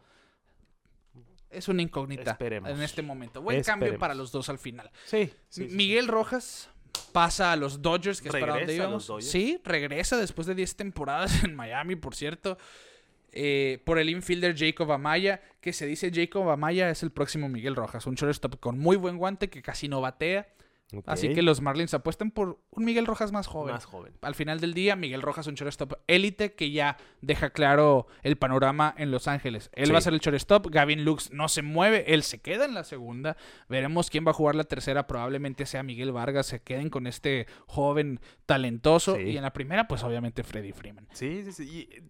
es 1.58 1.68
una 1.68 1.82
incógnita 1.82 2.32
Esperemos. 2.32 2.70
en 2.70 2.82
este 2.82 3.02
momento. 3.02 3.42
Buen 3.42 3.64
cambio 3.64 3.98
para 3.98 4.14
los 4.14 4.32
dos 4.32 4.50
al 4.50 4.60
final. 4.60 4.90
Sí. 5.06 5.32
Miguel 5.70 6.08
Rojas 6.08 6.70
pasa 7.12 7.52
a 7.52 7.56
los 7.56 7.82
Dodgers, 7.82 8.22
que 8.22 8.30
es 8.30 8.36
para 8.36 8.56
donde 8.58 8.76
íbamos. 8.76 9.12
Sí, 9.22 9.60
regresa 9.64 10.18
después 10.18 10.48
de 10.48 10.56
10 10.56 10.76
temporadas 10.76 11.32
en 11.44 11.56
Miami, 11.56 11.96
por 11.96 12.16
cierto. 12.16 12.58
eh, 13.32 13.82
por 13.86 14.00
el 14.00 14.10
infielder 14.10 14.56
Jacob 14.58 14.92
Amaya, 14.92 15.42
que 15.62 15.74
se 15.74 15.86
dice 15.86 16.12
Jacob 16.14 16.50
Amaya 16.50 16.90
es 16.90 17.04
el 17.04 17.12
próximo 17.12 17.50
Miguel 17.50 17.76
Rojas, 17.76 18.08
un 18.08 18.16
shortstop 18.16 18.60
con 18.60 18.80
muy 18.80 18.96
buen 18.96 19.18
guante 19.18 19.50
que 19.50 19.62
casi 19.62 19.88
no 19.88 20.02
batea. 20.02 20.48
Así 21.06 21.34
que 21.34 21.42
los 21.42 21.60
Marlins 21.60 21.94
apuestan 21.94 22.32
por 22.32 22.62
un 22.70 22.86
Miguel 22.86 23.06
Rojas 23.06 23.34
más 23.34 23.46
joven. 23.46 23.74
Más 23.74 23.84
joven. 23.84 24.14
Al 24.22 24.36
final 24.36 24.62
del 24.62 24.74
día, 24.74 24.96
Miguel 24.96 25.22
Rojas 25.22 25.46
un 25.48 25.56
shortstop 25.56 25.96
élite 26.08 26.54
que 26.54 26.72
ya 26.72 26.96
deja 27.22 27.50
claro 27.50 28.08
el 28.24 28.38
panorama 28.38 28.96
en 28.98 29.12
Los 29.12 29.28
Ángeles. 29.28 29.70
Él 29.74 29.88
Sí. 29.88 29.92
va 29.92 29.98
a 29.98 30.02
ser 30.02 30.14
el 30.14 30.20
shortstop, 30.22 30.68
Gavin 30.72 31.04
Lux 31.04 31.32
no 31.34 31.50
se 31.50 31.62
mueve, 31.62 32.14
él 32.14 32.24
se 32.24 32.40
queda 32.40 32.64
en 32.64 32.74
la 32.74 32.86
segunda. 32.86 33.36
Veremos 33.68 34.10
quién 34.10 34.26
va 34.26 34.32
a 34.32 34.34
jugar 34.34 34.56
la 34.56 34.64
tercera, 34.64 35.08
probablemente 35.08 35.66
sea 35.66 35.84
Miguel 35.84 36.14
Vargas, 36.14 36.46
se 36.48 36.62
queden 36.62 36.90
con 36.90 37.06
este 37.06 37.48
joven 37.66 38.22
talentoso. 38.46 39.16
Sí. 39.18 39.24
Y 39.24 39.38
en 39.38 39.44
la 39.44 39.52
primera, 39.52 39.90
pues 39.90 40.04
obviamente 40.04 40.44
Freddy 40.44 40.72
Freeman. 40.72 41.08
Sí, 41.12 41.44
sí, 41.44 41.52
sí. 41.52 41.64
y, 41.70 41.80
eh, 41.96 42.04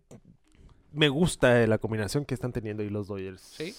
me 0.92 1.10
gusta 1.10 1.62
eh, 1.64 1.68
la 1.68 1.80
combinación 1.80 2.26
que 2.26 2.34
están 2.34 2.52
teniendo 2.54 2.84
ahí 2.84 2.90
los 2.90 3.08
Dodgers. 3.08 3.42
Sí. 3.42 3.74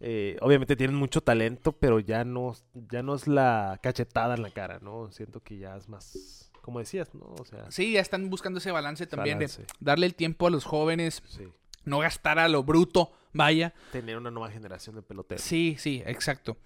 Eh, 0.00 0.36
obviamente 0.40 0.76
tienen 0.76 0.96
mucho 0.96 1.20
talento, 1.22 1.72
pero 1.72 2.00
ya 2.00 2.24
no, 2.24 2.54
ya 2.90 3.02
no 3.02 3.14
es 3.14 3.26
la 3.26 3.78
cachetada 3.82 4.34
en 4.34 4.42
la 4.42 4.50
cara, 4.50 4.78
¿no? 4.82 5.10
Siento 5.12 5.40
que 5.42 5.56
ya 5.58 5.76
es 5.76 5.88
más, 5.88 6.50
como 6.62 6.78
decías, 6.80 7.14
¿no? 7.14 7.24
O 7.40 7.44
sea, 7.44 7.70
Sí, 7.70 7.92
ya 7.92 8.00
están 8.00 8.28
buscando 8.28 8.58
ese 8.58 8.70
balance 8.70 9.06
también 9.06 9.38
balance. 9.38 9.62
de 9.62 9.66
darle 9.80 10.06
el 10.06 10.14
tiempo 10.14 10.46
a 10.46 10.50
los 10.50 10.64
jóvenes, 10.64 11.22
sí. 11.26 11.44
no 11.84 12.00
gastar 12.00 12.38
a 12.38 12.48
lo 12.48 12.64
bruto, 12.64 13.12
vaya. 13.32 13.72
Tener 13.92 14.18
una 14.18 14.30
nueva 14.30 14.50
generación 14.50 14.96
de 14.96 15.02
peloteros. 15.02 15.42
Sí, 15.42 15.76
sí, 15.78 16.02
exacto. 16.06 16.56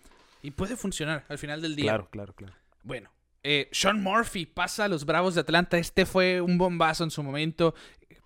Y 0.42 0.50
puede 0.52 0.76
funcionar 0.76 1.24
al 1.28 1.38
final 1.38 1.60
del 1.62 1.76
día. 1.76 1.84
Claro, 1.86 2.09
claro, 2.10 2.32
claro. 2.32 2.55
Bueno, 2.82 3.10
eh, 3.42 3.68
Sean 3.72 4.02
Murphy 4.02 4.46
pasa 4.46 4.84
a 4.84 4.88
los 4.88 5.05
Bravos 5.05 5.34
de 5.34 5.42
Atlanta. 5.42 5.78
Este 5.78 6.06
fue 6.06 6.40
un 6.40 6.59
bombazo 6.59 7.05
en 7.05 7.10
su 7.10 7.22
momento. 7.22 7.74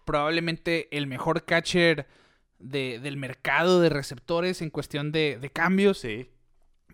Probablemente 0.04 0.88
el 0.96 1.06
mejor 1.06 1.44
catcher 1.44 2.06
de- 2.62 2.98
del 3.00 3.16
mercado 3.16 3.80
de 3.80 3.88
receptores 3.88 4.62
en 4.62 4.70
cuestión 4.70 5.12
de, 5.12 5.38
de 5.40 5.50
cambios. 5.50 5.98
Sí. 5.98 6.28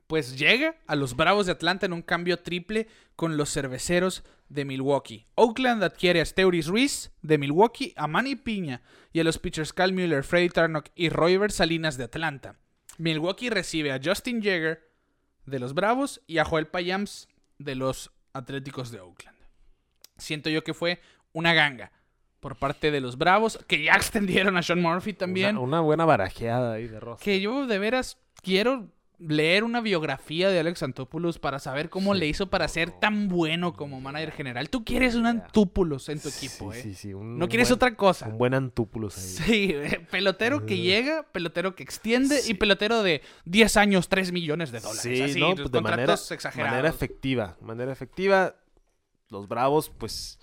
Pues 0.06 0.38
llega 0.38 0.76
a 0.86 0.96
los 0.96 1.14
Bravos 1.16 1.46
de 1.46 1.52
Atlanta 1.52 1.84
en 1.86 1.92
un 1.92 2.02
cambio 2.02 2.38
triple 2.40 2.88
con 3.14 3.36
los 3.36 3.52
cerveceros 3.52 4.24
de 4.48 4.64
Milwaukee. 4.64 5.26
Oakland 5.34 5.84
adquiere 5.84 6.22
a 6.22 6.24
Steuris 6.24 6.66
Ruiz 6.68 7.12
de 7.20 7.36
Milwaukee, 7.36 7.92
a 7.96 8.06
Manny 8.06 8.34
Piña 8.34 8.80
y 9.12 9.20
a 9.20 9.24
los 9.24 9.38
pitchers 9.38 9.74
Cal 9.74 9.92
Mueller, 9.92 10.24
Freddy 10.24 10.48
Tarnock 10.48 10.86
y 10.94 11.10
Royver 11.10 11.52
Salinas 11.52 11.98
de 11.98 12.04
Atlanta. 12.04 12.56
Milwaukee 12.96 13.50
recibe 13.50 13.92
a 13.92 14.00
Justin 14.02 14.38
Jagger 14.42 14.88
de 15.44 15.58
los 15.58 15.74
Bravos 15.74 16.22
y 16.26 16.38
a 16.38 16.44
Joel 16.46 16.68
Payams 16.68 17.28
de 17.58 17.74
los 17.74 18.10
Atléticos 18.32 18.90
de 18.90 19.00
Oakland. 19.00 19.36
Siento 20.16 20.48
yo 20.48 20.64
que 20.64 20.72
fue 20.74 21.00
una 21.32 21.52
ganga 21.52 21.92
por 22.40 22.56
parte 22.56 22.90
de 22.90 23.00
los 23.00 23.18
Bravos, 23.18 23.58
que 23.66 23.82
ya 23.82 23.94
extendieron 23.94 24.56
a 24.56 24.62
Sean 24.62 24.80
Murphy 24.80 25.12
también. 25.12 25.56
Una, 25.56 25.60
una 25.66 25.80
buena 25.80 26.04
barajeada 26.04 26.74
ahí 26.74 26.86
de 26.86 27.00
roster. 27.00 27.24
Que 27.24 27.40
yo 27.40 27.66
de 27.66 27.78
veras 27.78 28.18
quiero 28.42 28.88
leer 29.20 29.64
una 29.64 29.80
biografía 29.80 30.48
de 30.48 30.60
Alex 30.60 30.84
Antopoulos 30.84 31.40
para 31.40 31.58
saber 31.58 31.90
cómo 31.90 32.14
Sí. 32.14 32.20
le 32.20 32.26
hizo 32.28 32.50
para 32.50 32.68
ser 32.68 32.92
tan 32.92 33.26
bueno 33.26 33.72
como 33.72 34.00
manager 34.00 34.30
general. 34.30 34.70
Tú 34.70 34.84
quieres 34.84 35.16
un 35.16 35.26
Antopoulos 35.26 36.08
en 36.08 36.20
tu 36.20 36.28
equipo, 36.28 36.72
sí, 36.72 36.78
¿eh? 36.78 36.82
sí, 36.84 36.94
sí, 36.94 37.14
un 37.14 37.36
No 37.36 37.48
quieres 37.48 37.68
buen- 37.68 37.74
otra 37.74 37.96
cosa. 37.96 38.28
Un 38.28 38.38
buen 38.38 38.54
Antúpulos 38.54 39.18
ahí. 39.18 39.24
Sí, 39.24 39.70
eh, 39.74 40.06
pelotero 40.08 40.64
que 40.66 40.78
llega, 40.78 41.24
pelotero 41.32 41.74
que 41.74 41.82
extiende 41.82 42.38
Sí. 42.38 42.52
y 42.52 42.54
pelotero 42.54 43.02
de 43.02 43.22
10 43.44 43.76
años, 43.76 44.08
3 44.08 44.30
millones 44.30 44.70
de 44.70 44.78
dólares. 44.78 45.02
Sí, 45.02 45.20
Así, 45.20 45.40
no, 45.40 45.56
pues 45.56 45.72
de 45.72 45.80
manera, 45.80 46.14
exagerados. 46.14 46.70
manera 46.70 46.88
efectiva. 46.88 47.56
Manera 47.60 47.90
efectiva. 47.90 48.54
Los 49.30 49.48
Bravos, 49.48 49.90
pues. 49.90 50.37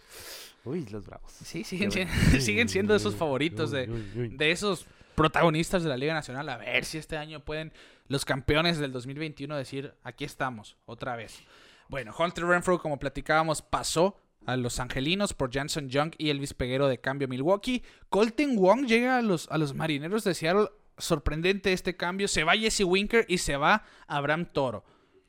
Uy, 0.66 0.86
los 0.88 1.06
Bravos. 1.06 1.32
Sí, 1.32 1.64
siguen, 1.64 1.92
siendo, 1.92 2.14
bueno. 2.14 2.42
siguen 2.42 2.70
siendo 2.70 2.96
esos 2.96 3.16
favoritos 3.16 3.72
de, 3.72 3.90
Uy, 3.90 4.30
de 4.30 4.52
esos 4.52 4.86
protagonistas 5.16 5.84
de 5.84 5.90
la 5.90 5.98
Liga 5.98 6.14
Nacional. 6.14 6.48
A 6.50 6.58
ver 6.58 6.86
si 6.86 6.98
este 6.98 7.18
año 7.18 7.40
pueden 7.40 7.72
los 8.08 8.26
campeones 8.26 8.78
del 8.78 8.92
2021 8.92 9.56
decir, 9.56 9.94
aquí 10.04 10.26
estamos, 10.26 10.78
otra 10.86 11.16
vez. 11.16 11.42
Bueno, 11.88 12.14
Hunter 12.18 12.46
Renfro, 12.46 12.80
como 12.80 13.00
platicábamos, 13.00 13.62
pasó 13.62 14.20
a 14.46 14.58
los 14.58 14.80
Angelinos 14.80 15.34
por 15.34 15.52
Jansen 15.52 15.90
Young 15.90 16.14
y 16.18 16.30
Elvis 16.30 16.54
Peguero 16.54 16.88
de 16.88 17.00
cambio 17.00 17.28
Milwaukee. 17.28 17.84
Colton 18.10 18.56
Wong 18.58 18.86
llega 18.86 19.18
a 19.18 19.22
los, 19.22 19.50
a 19.50 19.58
los 19.58 19.74
Marineros 19.74 20.24
de 20.24 20.34
Seattle. 20.34 20.70
Sorprendente 20.98 21.74
este 21.74 21.98
cambio. 21.98 22.28
Se 22.28 22.44
va 22.44 22.54
Jesse 22.54 22.84
Winker 22.86 23.26
y 23.28 23.40
se 23.40 23.58
va 23.58 23.84
Abraham 24.08 24.46
Toro. 24.52 24.84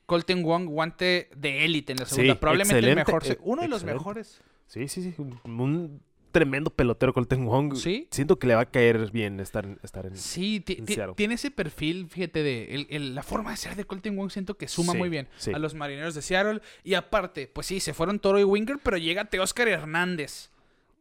Colton 0.07 0.41
Wong, 0.43 0.65
guante 0.65 1.29
de 1.35 1.63
élite 1.65 1.91
en 1.91 1.99
la 1.99 2.05
segunda. 2.07 2.33
Sí, 2.33 2.39
Probablemente 2.39 2.79
el 2.89 2.95
mejor. 2.95 3.23
eh, 3.27 3.37
Uno 3.41 3.61
de 3.61 3.67
los 3.67 3.83
mejores. 3.83 4.41
Sí, 4.65 4.87
sí, 4.87 5.03
sí. 5.03 5.13
Un, 5.43 6.01
tremendo 6.31 6.69
pelotero 6.69 7.13
Colton 7.13 7.45
Wong. 7.45 7.75
Sí. 7.75 8.07
Siento 8.11 8.37
que 8.37 8.47
le 8.47 8.53
va 8.55 8.61
a 8.61 8.65
caer 8.69 9.09
bien 9.11 9.39
estar, 9.39 9.65
en- 9.65 9.79
estar 9.81 10.05
en... 10.05 10.15
Sí, 10.15 10.63
en 10.67 10.85
tiene 11.15 11.33
ese 11.33 11.49
perfil, 11.51 12.07
fíjate, 12.09 12.43
de 12.43 12.75
el- 12.75 12.87
el- 12.91 13.15
la 13.15 13.23
forma 13.23 13.49
de 13.51 13.57
ser 13.57 13.75
de 13.75 13.85
Colton 13.85 14.15
Wong 14.15 14.29
siento 14.29 14.55
que 14.55 14.67
suma 14.67 14.91
Sí, 14.93 14.97
muy 14.99 15.09
bien 15.09 15.27
sí. 15.37 15.51
a 15.53 15.57
los 15.59 15.73
marineros 15.73 16.13
de 16.15 16.21
Seattle. 16.21 16.61
Y 16.83 16.93
aparte, 16.93 17.47
pues 17.47 17.65
sí, 17.67 17.79
se 17.79 17.93
fueron 17.93 18.19
Toro 18.19 18.39
y 18.39 18.43
Winger, 18.43 18.77
pero 18.83 18.97
llega 18.97 19.25
Teóscar 19.25 19.67
Hernández. 19.67 20.51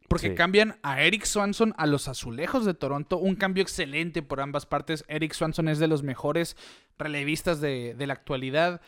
Porque 0.08 0.28
Sí. 0.30 0.34
cambian 0.34 0.78
a 0.82 1.02
Eric 1.02 1.24
Swanson 1.24 1.74
a 1.76 1.86
los 1.86 2.08
azulejos 2.08 2.64
de 2.64 2.74
Toronto. 2.74 3.18
Un 3.18 3.34
cambio 3.36 3.62
excelente 3.62 4.22
por 4.22 4.40
ambas 4.40 4.66
partes. 4.66 5.04
Eric 5.08 5.32
Swanson 5.32 5.68
es 5.68 5.78
de 5.78 5.88
los 5.88 6.02
mejores 6.02 6.56
relevistas 6.98 7.60
de, 7.60 7.94
de 7.94 8.06
la 8.06 8.12
actualidad. 8.14 8.80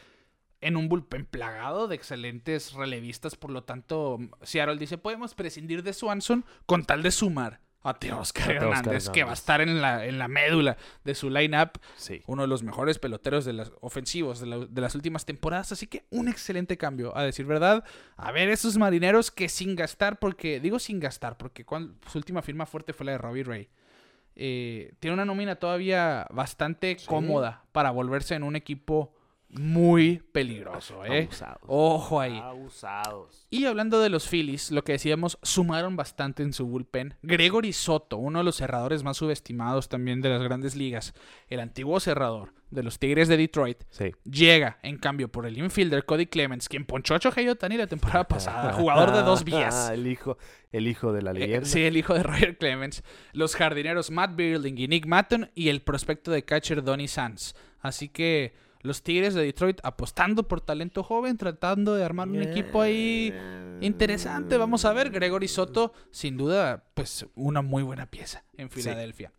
En 0.61 0.77
un 0.77 0.89
bullpen 0.89 1.25
plagado 1.25 1.87
de 1.87 1.95
excelentes 1.95 2.73
relevistas. 2.73 3.37
Por 3.37 3.51
lo 3.53 3.63
tanto, 3.63 4.19
Seattle 4.43 4.77
dice: 4.79 4.99
podemos 4.99 5.35
prescindir 5.35 5.83
de 5.85 5.93
Swanson 5.93 6.45
con 6.67 6.85
tal 6.85 7.03
de 7.03 7.13
sumar 7.13 7.61
a 7.89 7.99
Teóscar 7.99 8.49
Teóscar 8.49 8.69
Hernández, 8.69 9.09
que 9.11 9.25
va 9.25 9.31
a 9.31 9.35
estar 9.35 9.61
en 9.61 9.81
la, 9.81 10.05
en 10.07 10.19
la 10.19 10.29
médula 10.29 10.77
de 11.05 11.15
su 11.15 11.31
lineup 11.31 11.79
Sí. 11.97 12.23
uno 12.27 12.43
de 12.43 12.49
los 12.49 12.63
mejores 12.63 12.99
peloteros 12.99 13.45
de 13.45 13.53
las 13.53 13.73
ofensivos 13.81 14.41
de, 14.41 14.47
la- 14.47 14.59
de 14.67 14.81
las 14.81 14.95
últimas 14.95 15.25
temporadas. 15.25 15.73
Así 15.73 15.87
que 15.87 16.05
un 16.11 16.29
excelente 16.29 16.77
cambio, 16.77 17.17
a 17.17 17.23
decir 17.25 17.47
verdad. 17.47 17.85
A 18.17 18.33
ver, 18.33 18.49
esos 18.49 18.77
marineros 18.77 19.31
que 19.31 19.49
sin 19.49 19.77
gastar, 19.77 20.19
porque 20.19 20.61
digo 20.61 20.79
sin 20.79 21.01
gastar, 21.01 21.37
porque 21.37 21.65
su 22.11 22.19
última 22.19 22.43
firma 22.43 22.67
fuerte 22.67 22.93
fue 22.93 23.07
la 23.07 23.13
de 23.13 23.19
Robbie 23.19 23.45
Ray. 23.45 23.69
Eh, 24.41 24.93
tiene 25.01 25.15
una 25.15 25.25
nómina 25.25 25.57
todavía 25.57 26.27
bastante 26.31 26.97
cómoda 27.07 27.65
para 27.73 27.91
volverse 27.91 28.37
en 28.37 28.45
un 28.45 28.55
equipo 28.55 29.13
muy 29.51 30.19
peligroso. 30.33 31.05
¿eh? 31.07 31.23
Abusados. 31.25 31.63
Ojo 31.67 32.21
ahí. 32.21 32.39
Abusados. 32.39 33.47
Y 33.51 33.65
hablando 33.65 34.01
de 34.01 34.11
los 34.11 34.29
Phillies, 34.29 34.71
lo 34.71 34.85
que 34.85 34.93
decíamos, 34.93 35.39
sumaron 35.43 35.97
bastante 35.97 36.43
en 36.43 36.53
su 36.53 36.67
bullpen. 36.67 37.15
Gregory 37.23 37.73
Soto, 37.73 38.19
uno 38.19 38.41
de 38.41 38.45
los 38.45 38.57
cerradores 38.57 39.03
más 39.03 39.17
subestimados 39.17 39.89
también 39.89 40.21
de 40.21 40.29
las 40.29 40.43
grandes 40.43 40.77
ligas, 40.77 41.15
el 41.49 41.61
antiguo 41.61 41.99
cerrador 42.01 42.53
de 42.71 42.83
los 42.83 42.99
Tigres 42.99 43.29
de 43.29 43.39
Detroit, 43.39 43.85
Sí. 43.89 44.13
llega, 44.31 44.79
en 44.83 44.99
cambio, 44.99 45.29
por 45.33 45.47
el 45.47 45.57
infielder 45.57 46.05
Cody 46.05 46.27
Clemens, 46.27 46.69
quien 46.69 46.85
ponchó 46.85 47.15
a 47.15 47.19
Shohei 47.19 47.47
la 47.47 47.87
temporada 47.87 48.25
pasada, 48.29 48.75
jugador 48.75 49.13
de 49.13 49.23
dos 49.23 49.43
vías. 49.45 49.89
Ah, 49.89 49.95
el 49.95 50.07
hijo, 50.07 50.37
el 50.71 50.87
hijo 50.87 51.15
de 51.15 51.23
la 51.23 51.31
Eh, 51.31 51.35
leyenda. 51.35 51.67
sí, 51.67 51.83
el 51.85 51.97
hijo 51.97 52.13
de 52.13 52.23
Roger 52.23 52.59
Clemens. 52.59 53.03
Los 53.33 53.57
jardineros 53.57 54.11
Matt 54.11 54.37
Beerling 54.37 54.77
y 54.77 54.89
Nick 54.89 55.07
Matton 55.07 55.51
y 55.55 55.71
el 55.71 55.81
prospecto 55.81 56.31
de 56.31 56.45
catcher 56.45 56.85
Donny 56.85 57.09
Sands. 57.09 57.55
Así 57.81 58.11
que 58.11 58.53
los 58.83 59.03
Tigres 59.03 59.35
de 59.35 59.43
Detroit 59.43 59.81
apostando 59.83 60.47
por 60.47 60.61
talento 60.61 61.03
joven, 61.03 61.37
tratando 61.37 61.95
de 61.95 62.05
armar 62.05 62.29
un 62.29 62.43
equipo 62.43 62.81
ahí 62.81 63.33
interesante. 63.81 64.57
Vamos 64.57 64.85
a 64.85 64.93
ver, 64.93 65.11
Gregory 65.11 65.49
Soto, 65.49 65.93
sin 66.11 66.37
duda, 66.37 66.85
pues 66.95 67.27
una 67.35 67.63
muy 67.63 67.83
buena 67.83 68.07
pieza 68.07 68.45
en 68.57 68.71
Filadelfia. 68.71 69.33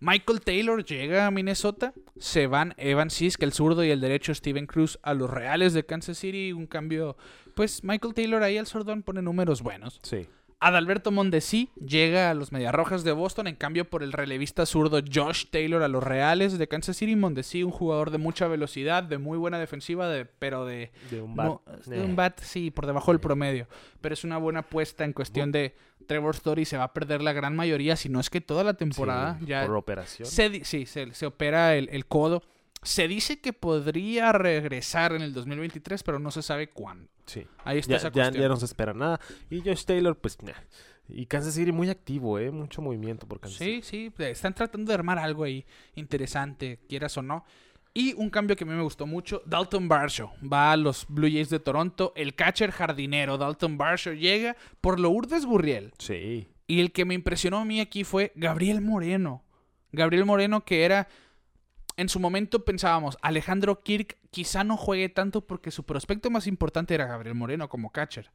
Michael 0.00 0.40
Taylor 0.40 0.84
llega 0.84 1.28
a 1.28 1.30
Minnesota. 1.30 1.94
Se 2.18 2.48
van 2.48 2.74
Evan 2.76 3.08
Sisk, 3.08 3.40
el 3.44 3.52
zurdo, 3.52 3.84
y 3.84 3.90
el 3.90 4.00
derecho 4.00 4.34
Steven 4.34 4.66
Cruz 4.66 4.98
a 5.02 5.14
los 5.14 5.30
Reales 5.30 5.74
de 5.74 5.86
Kansas 5.86 6.18
City. 6.18 6.52
Un 6.52 6.66
cambio, 6.66 7.16
pues 7.54 7.84
Michael 7.84 8.12
Taylor 8.12 8.42
ahí 8.42 8.58
al 8.58 8.66
sordón 8.66 9.04
pone 9.04 9.22
números 9.22 9.62
buenos. 9.62 10.00
Sí. 10.02 10.26
Adalberto 10.64 11.10
Mondesi 11.10 11.70
llega 11.84 12.30
a 12.30 12.34
los 12.34 12.52
Mediarrojas 12.52 13.02
de 13.04 13.12
Boston, 13.12 13.48
en 13.48 13.56
cambio 13.56 13.90
por 13.90 14.02
el 14.02 14.12
relevista 14.12 14.64
zurdo 14.64 15.00
Josh 15.12 15.46
Taylor 15.50 15.82
a 15.82 15.88
los 15.88 16.02
Reales 16.02 16.56
de 16.56 16.68
Kansas 16.68 16.96
City. 16.96 17.16
Mondesi, 17.16 17.62
un 17.64 17.72
jugador 17.72 18.10
de 18.10 18.18
mucha 18.18 18.46
velocidad, 18.46 19.02
de 19.02 19.18
muy 19.18 19.38
buena 19.38 19.58
defensiva, 19.58 20.08
de, 20.08 20.24
pero 20.24 20.64
de, 20.64 20.92
De 21.10 21.20
un 21.20 21.34
de 21.34 22.04
Eh. 22.04 22.12
bat, 22.14 22.40
sí, 22.40 22.70
por 22.70 22.86
debajo 22.86 23.10
del 23.10 23.20
promedio. 23.20 23.66
Pero 24.00 24.12
es 24.12 24.22
una 24.24 24.38
buena 24.38 24.60
apuesta 24.60 25.04
en 25.04 25.12
cuestión 25.12 25.50
de 25.50 25.74
Trevor 26.06 26.34
Story. 26.34 26.64
Se 26.64 26.76
va 26.76 26.84
a 26.84 26.92
perder 26.92 27.22
la 27.22 27.32
gran 27.32 27.56
mayoría, 27.56 27.96
si 27.96 28.08
no 28.08 28.20
es 28.20 28.30
que 28.30 28.40
toda 28.40 28.62
la 28.64 28.74
temporada. 28.74 29.38
Sí, 29.40 29.46
ya 29.46 29.66
Por 29.66 29.76
operación. 29.76 30.28
se, 30.28 30.64
sí, 30.64 30.86
se, 30.86 31.12
se 31.12 31.26
opera 31.26 31.74
el, 31.74 31.88
el 31.90 32.06
codo. 32.06 32.42
Se 32.84 33.06
dice 33.08 33.40
que 33.40 33.52
podría 33.52 34.32
regresar 34.32 35.12
en 35.12 35.22
el 35.22 35.32
2023, 35.32 36.02
pero 36.02 36.18
no 36.18 36.30
se 36.32 36.42
sabe 36.42 36.68
cuándo. 36.70 37.08
Sí. 37.26 37.46
Ahí 37.64 37.78
está 37.78 37.92
Ya, 37.92 37.96
esa 37.96 38.12
ya, 38.12 38.30
ya 38.30 38.48
no 38.48 38.56
se 38.56 38.64
espera 38.64 38.92
nada. 38.92 39.20
Y 39.50 39.60
Josh 39.60 39.84
Taylor, 39.84 40.16
pues. 40.16 40.42
nah. 40.42 40.52
Y 41.08 41.26
Kansas 41.26 41.54
City 41.54 41.72
muy 41.72 41.90
activo, 41.90 42.38
¿eh? 42.38 42.50
Mucho 42.50 42.80
movimiento 42.80 43.26
por 43.26 43.40
Kansas 43.40 43.58
City. 43.58 43.82
Sí, 43.82 44.12
sí, 44.16 44.24
están 44.24 44.54
tratando 44.54 44.90
de 44.90 44.94
armar 44.94 45.18
algo 45.18 45.44
ahí 45.44 45.64
interesante, 45.94 46.80
quieras 46.88 47.16
o 47.18 47.22
no. 47.22 47.44
Y 47.94 48.14
un 48.14 48.30
cambio 48.30 48.56
que 48.56 48.64
a 48.64 48.66
mí 48.66 48.72
me 48.72 48.82
gustó 48.82 49.06
mucho, 49.06 49.42
Dalton 49.44 49.86
Barshow 49.86 50.30
va 50.50 50.72
a 50.72 50.76
los 50.78 51.04
Blue 51.08 51.28
Jays 51.30 51.50
de 51.50 51.58
Toronto, 51.58 52.14
el 52.16 52.34
catcher 52.34 52.70
jardinero 52.70 53.36
Dalton 53.36 53.76
Barshow 53.76 54.14
llega 54.14 54.56
por 54.80 54.98
Lourdes 54.98 55.44
Gurriel. 55.44 55.92
Sí. 55.98 56.48
Y 56.66 56.80
el 56.80 56.92
que 56.92 57.04
me 57.04 57.12
impresionó 57.12 57.58
a 57.58 57.64
mí 57.66 57.80
aquí 57.80 58.04
fue 58.04 58.32
Gabriel 58.34 58.80
Moreno. 58.80 59.44
Gabriel 59.90 60.24
Moreno 60.24 60.64
que 60.64 60.84
era, 60.86 61.06
en 61.96 62.08
su 62.08 62.20
momento 62.20 62.64
pensábamos, 62.64 63.18
Alejandro 63.22 63.82
Kirk 63.82 64.18
quizá 64.30 64.64
no 64.64 64.76
juegue 64.76 65.08
tanto 65.08 65.46
porque 65.46 65.70
su 65.70 65.84
prospecto 65.84 66.30
más 66.30 66.46
importante 66.46 66.94
era 66.94 67.06
Gabriel 67.06 67.34
Moreno 67.34 67.68
como 67.68 67.90
catcher. 67.90 68.30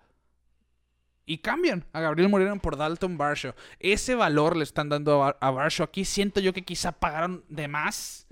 Y 1.25 1.39
cambian 1.39 1.85
a 1.91 1.99
Gabriel 1.99 2.29
Moreno 2.29 2.57
por 2.59 2.77
Dalton 2.77 3.17
Barshow. 3.17 3.53
Ese 3.79 4.15
valor 4.15 4.55
le 4.55 4.63
están 4.63 4.87
dando 4.87 5.23
a, 5.23 5.51
Barshow 5.51 5.83
aquí. 5.83 6.05
Siento 6.05 6.39
yo 6.39 6.53
que 6.53 6.63
quizá 6.63 6.93
pagaron 6.93 7.43
de 7.49 7.67
más 7.67 8.26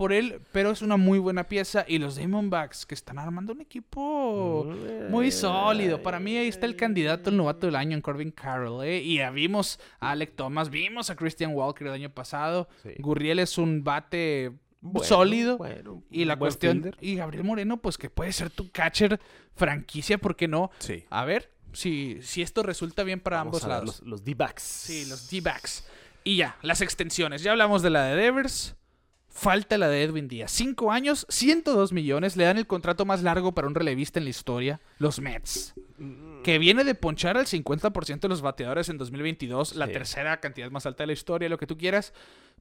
por 0.00 0.14
él, 0.14 0.40
pero 0.50 0.70
es 0.70 0.80
una 0.80 0.96
muy 0.96 1.18
buena 1.18 1.44
pieza. 1.44 1.84
Y 1.86 1.98
los 1.98 2.16
Diamondbacks 2.16 2.86
que 2.86 2.94
están 2.94 3.18
armando 3.18 3.52
un 3.52 3.60
equipo 3.60 4.64
muy 5.10 5.30
sólido. 5.30 6.00
Para 6.00 6.18
mí 6.18 6.38
ahí 6.38 6.48
está 6.48 6.64
el 6.64 6.74
candidato 6.74 7.28
al 7.28 7.36
novato 7.36 7.66
del 7.66 7.76
año 7.76 7.96
en 7.96 8.00
Corbin 8.00 8.30
Carroll. 8.30 8.82
¿eh? 8.86 9.02
Y 9.02 9.18
ya 9.18 9.28
vimos 9.30 9.78
a 9.98 10.12
Alec 10.12 10.36
Thomas, 10.36 10.70
vimos 10.70 11.10
a 11.10 11.16
Christian 11.16 11.52
Walker 11.52 11.86
el 11.86 11.92
año 11.92 12.08
pasado. 12.08 12.66
Sí. 12.82 12.94
Gurriel 12.98 13.40
es 13.40 13.58
un 13.58 13.84
bate 13.84 14.52
Bueno, 14.80 15.06
sólido. 15.06 15.58
bueno, 15.58 16.02
y 16.10 16.24
la 16.24 16.38
cuestión. 16.38 16.80
fielder. 16.80 16.96
Y 17.02 17.16
Gabriel 17.16 17.44
Moreno, 17.44 17.76
pues 17.76 17.98
que 17.98 18.08
puede 18.08 18.32
ser 18.32 18.48
tu 18.48 18.70
catcher 18.70 19.20
franquicia, 19.54 20.16
¿por 20.16 20.34
qué 20.34 20.48
no? 20.48 20.70
Sí. 20.78 21.04
A 21.10 21.26
ver 21.26 21.50
si, 21.74 22.20
si 22.22 22.40
esto 22.40 22.62
resulta 22.62 23.02
bien 23.02 23.20
para 23.20 23.36
Vamos 23.36 23.62
ambos 23.62 23.68
lados. 23.68 23.86
Los, 24.00 24.08
los 24.08 24.24
D-backs. 24.24 24.62
Sí, 24.62 25.04
los 25.10 25.28
D-backs. 25.28 25.86
Y 26.24 26.36
ya, 26.38 26.56
las 26.62 26.80
extensiones. 26.80 27.42
Ya 27.42 27.50
hablamos 27.50 27.82
de 27.82 27.90
la 27.90 28.04
de 28.04 28.16
Devers. 28.16 28.76
Falta 29.32 29.78
la 29.78 29.88
de 29.88 30.02
Edwin 30.02 30.26
Díaz. 30.28 30.50
Cinco 30.50 30.90
años, 30.92 31.24
102 31.28 31.92
millones. 31.92 32.36
Le 32.36 32.44
dan 32.44 32.58
el 32.58 32.66
contrato 32.66 33.04
más 33.06 33.22
largo 33.22 33.52
para 33.52 33.68
un 33.68 33.74
relevista 33.74 34.18
en 34.18 34.24
la 34.24 34.30
historia. 34.30 34.80
Los 34.98 35.20
Mets. 35.20 35.74
Que 36.42 36.58
viene 36.58 36.84
de 36.84 36.94
ponchar 36.94 37.36
al 37.36 37.46
50% 37.46 38.20
de 38.20 38.28
los 38.28 38.42
bateadores 38.42 38.88
en 38.88 38.98
2022. 38.98 39.76
La 39.76 39.86
Sí. 39.86 39.92
tercera 39.92 40.40
cantidad 40.40 40.70
más 40.70 40.84
alta 40.84 41.04
de 41.04 41.08
la 41.08 41.12
historia, 41.12 41.48
lo 41.48 41.58
que 41.58 41.66
tú 41.66 41.76
quieras. 41.78 42.12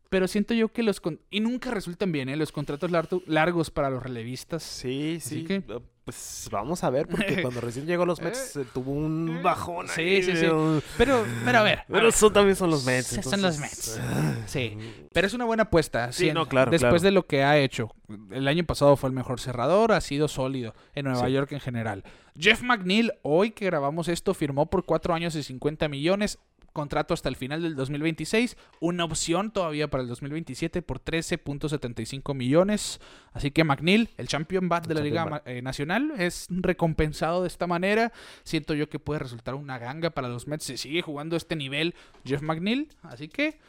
Pero 0.09 0.27
siento 0.27 0.53
yo 0.55 0.69
que 0.69 0.81
los... 0.83 0.99
con- 0.99 1.19
Y 1.29 1.39
nunca 1.39 1.69
resultan 1.71 2.11
bien, 2.11 2.29
¿eh? 2.29 2.35
Los 2.35 2.51
contratos 2.51 2.89
largo- 2.89 3.21
largos 3.27 3.69
para 3.69 3.89
los 3.91 4.01
relevistas. 4.01 4.63
Sí, 4.63 5.19
sí. 5.21 5.43
que- 5.43 5.57
eh, 5.57 5.79
Pues 6.03 6.49
vamos 6.51 6.83
a 6.83 6.89
ver, 6.89 7.07
porque 7.07 7.41
cuando 7.43 7.61
recién 7.61 7.85
llegó 7.85 8.01
a 8.01 8.05
los 8.07 8.19
Mets 8.19 8.55
eh, 8.55 8.65
tuvo 8.73 8.91
un 8.91 9.41
bajón. 9.43 9.87
Sí, 9.87 10.01
ahí, 10.01 10.23
sí, 10.23 10.31
sí. 10.31 10.37
pero- 10.41 10.81
Pero, 10.97 11.25
pero 11.45 11.59
a 11.59 11.61
ver. 11.61 11.79
a 11.79 11.85
Pero 11.87 12.03
ver. 12.05 12.11
son, 12.13 12.33
también 12.33 12.55
son 12.55 12.71
los 12.71 12.83
Mets. 12.85 13.05
Sí, 13.05 13.21
son 13.21 13.39
los 13.43 13.55
entonces, 13.57 13.99
Mets. 13.99 14.51
Sí, 14.51 14.75
pero 15.13 15.27
es 15.27 15.33
una 15.35 15.45
buena 15.45 15.63
apuesta. 15.63 16.11
Sí, 16.11 16.25
sí, 16.29 16.33
no, 16.33 16.47
claro, 16.47 16.71
Después 16.71 16.89
claro. 16.89 17.03
de 17.03 17.11
lo 17.11 17.27
que 17.27 17.43
ha 17.43 17.59
hecho. 17.59 17.93
El 18.31 18.47
año 18.47 18.63
pasado 18.63 18.95
fue 18.95 19.09
el 19.09 19.15
mejor 19.15 19.39
cerrador, 19.39 19.91
ha 19.91 20.01
sido 20.01 20.27
sólido 20.27 20.73
en 20.95 21.05
Nueva 21.05 21.27
Sí. 21.27 21.33
York 21.33 21.51
en 21.51 21.59
general. 21.59 22.03
Jeff 22.35 22.63
McNeil, 22.63 23.11
hoy 23.21 23.51
que 23.51 23.65
grabamos 23.65 24.07
esto, 24.07 24.33
firmó 24.33 24.67
por 24.71 24.85
4 24.85 25.13
años 25.13 25.35
y 25.35 25.43
50 25.43 25.87
millones. 25.87 26.39
Contrato 26.73 27.13
hasta 27.13 27.29
el 27.29 27.35
final 27.35 27.61
del 27.61 27.75
2026. 27.75 28.57
Una 28.79 29.05
opción 29.05 29.51
todavía 29.51 29.89
para 29.89 30.03
el 30.03 30.09
2027 30.09 30.81
por 30.81 31.03
13.75 31.03 32.33
millones. 32.35 32.99
Así 33.33 33.51
que 33.51 33.63
McNeil, 33.63 34.09
el 34.17 34.27
champion 34.27 34.69
bat 34.69 34.87
de 34.87 34.95
la 34.95 35.01
Liga 35.01 35.41
eh, 35.45 35.61
Nacional, 35.61 36.13
es 36.17 36.47
recompensado 36.49 37.41
de 37.41 37.47
esta 37.47 37.67
manera. 37.67 38.11
Siento 38.43 38.73
yo 38.73 38.89
que 38.89 38.99
puede 38.99 39.19
resultar 39.19 39.55
una 39.55 39.77
ganga 39.77 40.09
para 40.11 40.27
los 40.27 40.47
Mets. 40.47 40.65
Se 40.65 40.77
sigue 40.77 41.01
jugando 41.01 41.35
este 41.35 41.55
nivel 41.55 41.95
Jeff 42.25 42.41
McNeil. 42.41 42.89
Así 43.01 43.27
que 43.27 43.59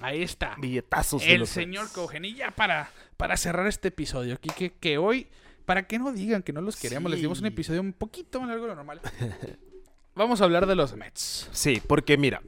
ahí 0.00 0.22
está. 0.22 0.56
Billetazos. 0.58 1.22
de 1.22 1.32
El 1.32 1.40
los 1.40 1.48
señor 1.48 1.84
Mets. 1.84 1.94
Cogen. 1.94 2.24
Y 2.24 2.34
ya 2.34 2.50
para, 2.50 2.90
para 3.16 3.36
cerrar 3.36 3.66
este 3.66 3.88
episodio, 3.88 4.34
aquí 4.34 4.50
que, 4.56 4.72
que 4.72 4.98
hoy, 4.98 5.28
para 5.64 5.86
que 5.86 5.98
no 5.98 6.12
digan 6.12 6.42
que 6.42 6.52
no 6.52 6.60
los 6.60 6.76
queremos, 6.76 7.10
les 7.10 7.20
dimos 7.20 7.40
un 7.40 7.46
episodio 7.46 7.80
un 7.80 7.92
poquito 7.92 8.40
más 8.40 8.48
largo 8.48 8.64
de 8.64 8.68
lo 8.70 8.76
normal. 8.76 9.00
Vamos 10.14 10.40
a 10.40 10.44
hablar 10.44 10.66
de 10.66 10.74
los 10.74 10.94
Mets. 10.94 11.48
Sí, 11.52 11.82
porque 11.86 12.18
mira, 12.18 12.42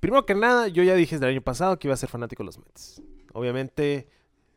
primero 0.00 0.26
que 0.26 0.34
nada, 0.34 0.68
yo 0.68 0.82
ya 0.82 0.94
dije 0.94 1.16
desde 1.16 1.26
el 1.26 1.32
año 1.32 1.42
pasado 1.42 1.78
que 1.78 1.86
iba 1.88 1.94
a 1.94 1.98
ser 1.98 2.08
fanático 2.08 2.42
de 2.42 2.46
los 2.46 2.58
Mets. 2.58 3.02
Obviamente, 3.32 4.08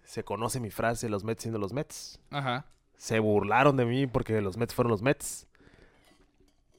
se 0.03 0.23
conoce 0.23 0.59
mi 0.59 0.71
frase, 0.71 1.09
los 1.09 1.23
Mets 1.23 1.43
siendo 1.43 1.59
los 1.59 1.73
Mets. 1.73 2.19
Ajá. 2.31 2.65
Se 2.97 3.19
burlaron 3.19 3.77
de 3.77 3.85
mí 3.85 4.07
porque 4.07 4.41
los 4.41 4.57
Mets 4.57 4.73
fueron 4.73 4.91
los 4.91 5.01
Mets. 5.01 5.47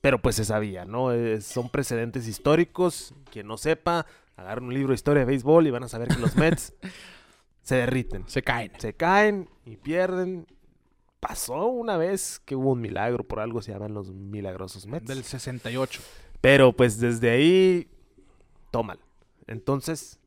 Pero 0.01 0.21
pues 0.21 0.37
se 0.37 0.45
sabía, 0.45 0.85
¿no? 0.85 1.13
Eh, 1.13 1.41
son 1.41 1.69
precedentes 1.69 2.27
históricos. 2.27 3.15
Quien 3.31 3.47
no 3.47 3.57
sepa, 3.57 4.07
agarren 4.37 4.65
un 4.65 4.75
libro 4.75 4.89
de 4.89 4.95
historia 4.95 5.21
de 5.21 5.27
béisbol 5.27 5.67
y 5.67 5.71
van 5.71 5.85
a 5.85 5.89
saber 5.89 6.09
que 6.09 6.19
los 6.19 6.37
Mets 6.37 6.73
se 7.63 7.77
derriten. 7.77 8.25
Se 8.27 8.43
caen. 8.43 8.73
Se 8.79 8.95
caen 8.95 9.49
y 9.65 9.77
pierden. 9.77 10.47
Pasó 11.21 11.67
una 11.67 11.97
vez 11.99 12.41
que 12.45 12.57
hubo 12.57 12.73
un 12.73 12.81
milagro, 12.81 13.25
por 13.25 13.41
algo 13.41 13.61
se 13.61 13.73
llaman 13.73 13.93
los 13.95 14.13
milagrosos 14.13 14.87
Mets. 14.87 15.07
Del 15.07 15.23
68. 15.23 16.01
Pero 16.41 16.73
pues 16.73 16.99
desde 16.99 17.31
ahí, 17.31 17.91
tómalo. 18.71 19.03
Entonces, 19.47 20.19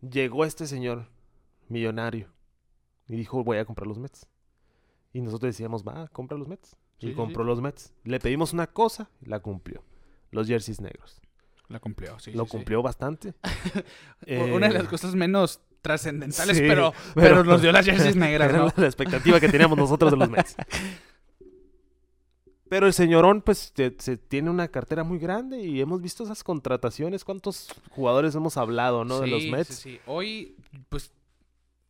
llegó 0.00 0.44
este 0.44 0.66
señor 0.66 1.08
millonario 1.68 2.28
y 3.06 3.16
dijo, 3.16 3.44
voy 3.44 3.58
a 3.58 3.64
comprar 3.64 3.86
los 3.86 3.98
Mets. 3.98 4.26
Y 5.12 5.20
nosotros 5.20 5.50
decíamos, 5.50 5.84
va, 5.84 6.08
compra 6.08 6.36
los 6.36 6.48
Mets. 6.48 6.76
Sí, 6.98 7.06
y 7.06 7.10
sí, 7.10 7.14
compró 7.14 7.44
los 7.44 7.60
Mets. 7.60 7.92
Le 8.04 8.18
pedimos 8.18 8.52
una 8.52 8.66
cosa 8.66 9.08
la 9.20 9.40
cumplió. 9.40 9.84
Los 10.32 10.46
jerseys 10.48 10.80
negros. 10.80 11.20
La 11.68 11.78
cumplió, 11.78 12.18
sí. 12.18 12.32
Lo 12.32 12.44
sí, 12.44 12.50
cumplió 12.50 12.82
bastante. 12.82 13.34
Una 14.26 14.68
de 14.68 14.74
las 14.74 14.84
Eh, 14.84 14.88
cosas 14.88 15.14
menos 15.14 15.60
trascendentales, 15.80 16.56
sí, 16.56 16.64
pero, 16.66 16.92
pero- 17.14 17.26
pero 17.36 17.44
nos 17.44 17.62
dio 17.62 17.72
las 17.72 17.84
jerseys 17.86 18.16
negras, 18.16 18.50
Era 18.50 18.58
¿no? 18.58 18.72
la 18.76 18.86
expectativa 18.86 19.40
que 19.40 19.48
teníamos 19.48 19.78
nosotros 19.78 20.10
de 20.10 20.16
los 20.16 20.28
Mets. 20.30 20.56
Pero 22.68 22.86
el 22.86 22.92
señorón, 22.92 23.42
pues, 23.42 23.72
se 23.98 24.16
tiene 24.16 24.48
una 24.48 24.68
cartera 24.68 25.02
muy 25.02 25.18
grande 25.18 25.60
y 25.60 25.80
hemos 25.80 26.00
visto 26.00 26.22
esas 26.22 26.44
contrataciones. 26.44 27.24
¿Cuántos 27.24 27.68
jugadores 27.90 28.32
hemos 28.36 28.56
hablado, 28.56 29.04
no? 29.04 29.18
de 29.20 29.26
los 29.26 29.44
Mets. 29.46 29.74
sí, 29.74 29.74
sí. 29.94 30.00
Hoy, 30.06 30.54
pues, 30.88 31.10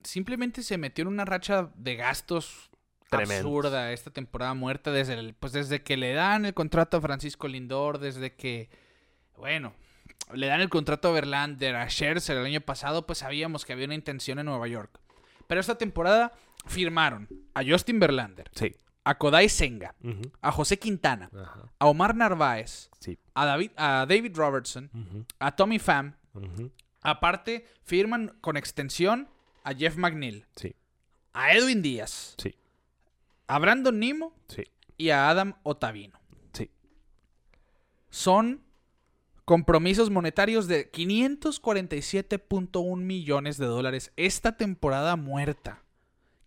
simplemente 0.03 0.63
se 0.63 0.79
metió 0.79 1.03
en 1.03 1.09
una 1.09 1.27
racha 1.27 1.69
de 1.75 1.97
gastos 1.97 2.71
absurda 3.11 3.93
esta 3.93 4.11
temporada 4.11 4.55
muerta 4.55 4.91
desde 4.91 5.15
el, 5.15 5.35
pues 5.35 5.53
desde 5.53 5.83
que 5.83 5.97
le 5.99 6.15
dan 6.15 6.47
el 6.47 6.55
contrato 6.55 6.97
a 6.97 7.01
Francisco 7.03 7.47
Lindor, 7.49 7.99
desde 7.99 8.35
que, 8.35 8.71
bueno, 9.37 9.75
le 10.35 10.47
dan 10.47 10.61
el 10.61 10.69
contrato 10.69 11.09
a 11.09 11.13
Verlander, 11.13 11.77
a 11.77 11.89
Scherzer 11.89 12.37
el 12.37 12.47
año 12.47 12.61
pasado, 12.61 13.07
pues 13.07 13.19
sabíamos 13.21 13.65
que 13.65 13.73
había 13.73 13.87
una 13.87 13.95
intención 13.95 14.39
en 14.39 14.47
Nueva 14.47 14.67
York. 14.69 15.01
Pero 15.47 15.61
esta 15.61 15.77
temporada 15.79 16.33
firmaron 16.67 17.29
a 17.55 17.63
Justin 17.65 17.99
Verlander, 18.01 18.51
Sí. 18.55 18.75
a 19.05 19.17
Kodai 19.19 19.49
Senga, 19.49 19.95
a 20.43 20.53
José 20.53 20.79
Quintana, 20.79 21.31
a 21.79 21.87
Omar 21.87 22.15
Narváez, 22.15 22.91
Sí. 23.01 23.19
a 23.35 23.47
David, 23.47 23.71
a 23.77 24.07
David 24.09 24.37
Robertson, 24.37 24.91
a 25.39 25.57
Tommy 25.57 25.79
Pham. 25.79 26.15
Aparte, 27.03 27.67
firman 27.83 28.37
con 28.41 28.57
extensión 28.57 29.29
a 29.65 29.75
Jeff 29.75 29.97
McNeil, 29.97 30.47
Sí. 30.55 30.75
a 31.33 31.53
Edwin 31.55 31.83
Díaz, 31.83 32.35
Sí. 32.39 32.55
a 33.47 33.59
Brandon 33.59 33.99
Nimo 33.99 34.35
Sí. 34.49 34.65
y 34.99 35.11
a 35.11 35.31
Adam 35.31 35.55
Otavino. 35.63 36.21
Sí. 36.53 36.71
Son 38.11 38.63
compromisos 39.51 40.11
monetarios 40.11 40.69
de 40.69 40.93
547.1 40.93 42.97
millones 42.99 43.59
de 43.59 43.67
dólares 43.67 44.13
esta 44.17 44.57
temporada 44.57 45.17
muerta. 45.17 45.83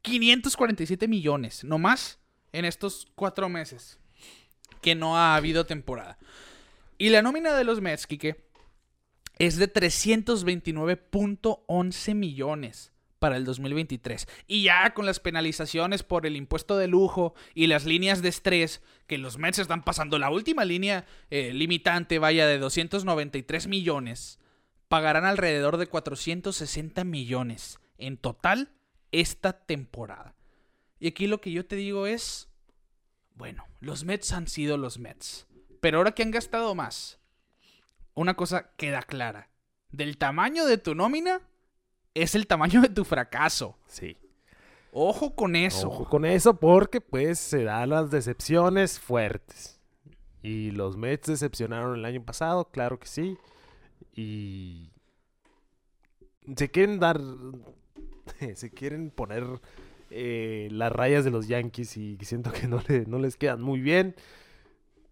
547 0.04 1.10
millones, 1.10 1.66
no 1.66 1.80
más 1.80 2.20
en 2.54 2.64
estos 2.64 3.08
cuatro 3.16 3.50
meses 3.50 4.00
que 4.80 4.96
no 4.96 5.18
ha 5.18 5.36
habido 5.36 5.66
temporada. 5.66 6.18
Y 6.98 7.10
la 7.10 7.22
nómina 7.22 7.58
de 7.58 7.66
los 7.66 7.82
Mets, 7.82 8.08
Quique, 8.08 8.46
es 9.38 9.58
de 9.58 9.68
329.11 9.68 12.16
millones 12.16 12.93
para 13.24 13.38
el 13.38 13.46
2023. 13.46 14.28
Y 14.48 14.64
ya 14.64 14.94
con 14.94 15.06
las 15.06 15.22
penalizaciones 15.22 16.04
por 16.04 16.26
el 16.26 16.36
impuesto 16.36 16.76
de 16.76 16.90
lujo 16.90 17.36
y 17.54 17.68
las 17.68 17.86
líneas 17.86 18.22
de 18.22 18.28
estrés 18.28 18.82
que 19.08 19.18
los 19.18 19.38
Mets 19.38 19.60
están 19.60 19.86
pasando, 19.86 20.20
la 20.20 20.30
última 20.30 20.66
línea 20.66 21.06
eh, 21.30 21.54
limitante, 21.54 22.20
vaya, 22.20 22.46
de 22.48 22.58
293 22.58 23.68
millones, 23.68 24.40
pagarán 24.90 25.24
alrededor 25.24 25.78
de 25.78 25.88
460 25.88 27.06
millones 27.06 27.80
en 27.98 28.18
total 28.18 28.74
esta 29.14 29.54
temporada. 29.54 30.36
Y 31.00 31.08
aquí 31.08 31.28
lo 31.28 31.40
que 31.40 31.54
yo 31.54 31.66
te 31.66 31.78
digo 31.78 32.08
es, 32.08 32.50
bueno, 33.36 33.66
los 33.80 34.04
Mets 34.04 34.34
han 34.34 34.50
sido 34.50 34.76
los 34.76 35.00
Mets. 35.00 35.48
Pero 35.80 36.00
ahora 36.00 36.12
que 36.12 36.24
han 36.24 36.32
gastado 36.32 36.76
más, 36.76 37.22
una 38.16 38.34
cosa 38.34 38.74
queda 38.76 39.02
clara. 39.02 39.48
Del 39.92 40.18
tamaño 40.18 40.66
de 40.66 40.78
tu 40.78 40.94
nómina 40.94 41.40
es 42.14 42.36
el 42.36 42.48
tamaño 42.48 42.82
de 42.82 42.90
tu 42.90 43.04
fracaso. 43.06 43.78
Sí. 43.88 44.18
Ojo 44.92 45.36
con 45.36 45.56
eso. 45.56 45.88
Ojo 45.88 46.06
con 46.08 46.26
eso 46.26 46.60
porque 46.60 47.02
pues 47.02 47.40
se 47.40 47.64
dan 47.64 47.90
las 47.90 48.12
decepciones 48.12 49.00
fuertes. 49.00 49.80
Y 50.42 50.72
los 50.72 50.98
Mets 50.98 51.28
decepcionaron 51.28 51.98
el 51.98 52.06
año 52.06 52.24
pasado, 52.24 52.70
claro 52.70 53.00
que 53.00 53.08
sí. 53.08 53.38
Y 54.16 54.92
se 56.56 56.70
quieren 56.70 57.00
dar, 57.00 57.20
se 58.56 58.70
quieren 58.70 59.10
poner 59.10 59.46
eh, 60.12 60.68
las 60.72 60.92
rayas 60.92 61.24
de 61.24 61.32
los 61.32 61.48
Yankees 61.48 61.98
y 61.98 62.18
siento 62.22 62.52
que 62.52 62.68
no, 62.68 62.82
le- 62.88 63.06
no 63.06 63.18
les 63.20 63.38
quedan 63.38 63.62
muy 63.62 63.80
bien. 63.80 64.16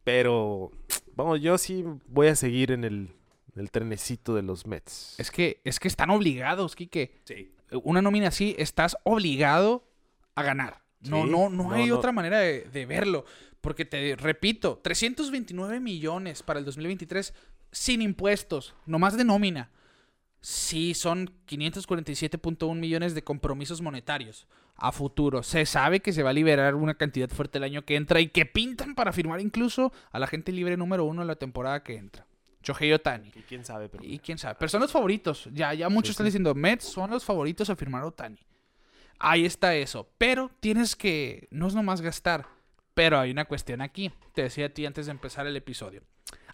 Pero 0.03 0.71
vamos, 1.15 1.41
yo 1.41 1.57
sí 1.57 1.85
voy 2.07 2.27
a 2.27 2.35
seguir 2.35 2.71
en 2.71 2.83
el, 2.83 3.15
el 3.55 3.71
trenecito 3.71 4.35
de 4.35 4.41
los 4.41 4.65
Mets. 4.65 5.15
Es 5.17 5.31
que, 5.31 5.61
es 5.63 5.79
que 5.79 5.87
están 5.87 6.09
obligados, 6.09 6.75
Quique. 6.75 7.19
Sí. 7.25 7.53
Una 7.83 8.01
nómina 8.01 8.27
así, 8.29 8.55
estás 8.57 8.97
obligado 9.03 9.87
a 10.35 10.43
ganar. 10.43 10.81
No, 11.01 11.23
Sí, 11.23 11.29
no, 11.31 11.49
no, 11.49 11.63
no, 11.63 11.71
hay 11.71 11.87
no. 11.87 11.97
otra 11.97 12.11
manera 12.11 12.39
de, 12.39 12.63
de 12.65 12.85
verlo. 12.85 13.25
Porque 13.59 13.85
te 13.85 14.15
repito, 14.15 14.79
329 14.83 15.79
millones 15.79 16.43
para 16.43 16.59
el 16.59 16.65
2023 16.65 17.33
sin 17.71 18.01
impuestos, 18.01 18.73
nomás 18.85 19.15
de 19.17 19.23
nómina. 19.23 19.69
Sí, 20.41 20.93
son 20.95 21.31
547.1 21.47 22.75
millones 22.75 23.13
de 23.13 23.23
compromisos 23.23 23.81
monetarios 23.81 24.47
a 24.75 24.91
futuro. 24.91 25.43
Se 25.43 25.65
sabe 25.67 25.99
que 25.99 26.13
se 26.13 26.23
va 26.23 26.31
a 26.31 26.33
liberar 26.33 26.73
una 26.75 26.95
cantidad 26.95 27.29
fuerte 27.29 27.59
el 27.59 27.63
año 27.63 27.85
que 27.85 27.95
entra 27.95 28.19
y 28.19 28.27
que 28.27 28.47
pintan 28.47 28.95
para 28.95 29.13
firmar 29.13 29.39
incluso 29.39 29.93
a 30.11 30.17
la 30.19 30.25
gente 30.27 30.51
libre 30.51 30.77
número 30.77 31.05
uno 31.05 31.21
de 31.21 31.27
la 31.27 31.35
temporada 31.35 31.83
que 31.83 31.95
entra. 31.97 32.25
Shohei 32.63 32.91
Otani. 32.93 33.29
Y 33.35 33.41
quién 33.41 33.65
sabe, 33.65 33.89
pero 33.89 34.03
Y 34.03 34.19
quién 34.19 34.37
sabe. 34.37 34.55
Pero 34.59 34.69
son 34.69 34.81
los 34.81 34.91
favoritos. 34.91 35.49
Ya, 35.53 35.73
ya 35.73 35.89
muchos 35.89 36.09
Sí, 36.09 36.11
están 36.11 36.25
sí. 36.25 36.29
diciendo, 36.29 36.53
Mets 36.55 36.85
son 36.85 37.09
los 37.09 37.23
favoritos 37.25 37.69
a 37.69 37.75
firmar 37.75 38.03
Otani. 38.03 38.39
Ahí 39.19 39.45
está 39.45 39.75
eso. 39.75 40.09
Pero 40.17 40.51
tienes 40.59 40.95
que, 40.95 41.47
no 41.51 41.67
es 41.67 41.75
nomás 41.75 42.01
gastar. 42.01 42.47
Pero 42.93 43.19
hay 43.19 43.31
una 43.31 43.45
cuestión 43.45 43.81
aquí. 43.81 44.11
Te 44.33 44.43
decía 44.43 44.67
a 44.67 44.69
ti 44.69 44.85
antes 44.85 45.05
de 45.05 45.11
empezar 45.11 45.47
el 45.47 45.55
episodio. 45.55 46.03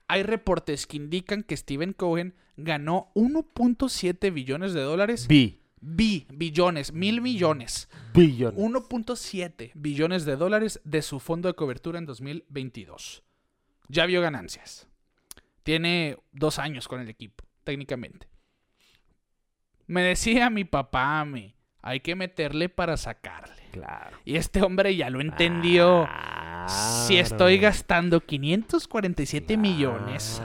Hay 0.08 0.24
reportes 0.24 0.88
que 0.88 0.98
indican 0.98 1.44
que 1.44 1.58
Steven 1.58 1.94
Cohen 1.94 2.36
ganó 2.56 3.12
1.7 3.16 4.34
billones 4.34 4.74
de 4.74 4.82
dólares. 4.82 5.28
B. 5.28 5.60
Bi, 5.80 6.26
billones, 6.34 6.92
mil 6.92 7.22
millones. 7.22 7.88
Billion. 8.14 8.56
1.7 8.56 9.72
billones 9.76 10.26
de 10.26 10.36
dólares 10.36 10.82
de 10.84 11.02
su 11.02 11.20
fondo 11.20 11.48
de 11.50 11.54
cobertura 11.54 12.00
en 12.00 12.06
2022. 12.06 13.24
Ya 13.88 14.06
vio 14.06 14.22
ganancias. 14.22 14.87
Tiene 15.68 16.16
dos 16.32 16.60
años 16.60 16.88
con 16.88 17.02
el 17.02 17.10
equipo, 17.10 17.44
técnicamente. 17.66 18.30
Me 19.86 20.02
decía 20.02 20.50
mi 20.50 20.64
papá 20.64 21.20
a 21.20 21.26
mí, 21.26 21.58
hay 21.82 22.00
que 22.00 22.16
meterle 22.16 22.70
para 22.70 22.96
sacarle. 22.96 23.64
Claro. 23.74 24.16
Y 24.24 24.38
este 24.38 24.62
hombre 24.62 24.96
ya 24.96 25.10
lo 25.10 25.20
entendió. 25.20 26.08
Si 26.70 27.18
estoy 27.18 27.58
gastando 27.58 28.22
547 28.22 29.58
millones, 29.58 30.42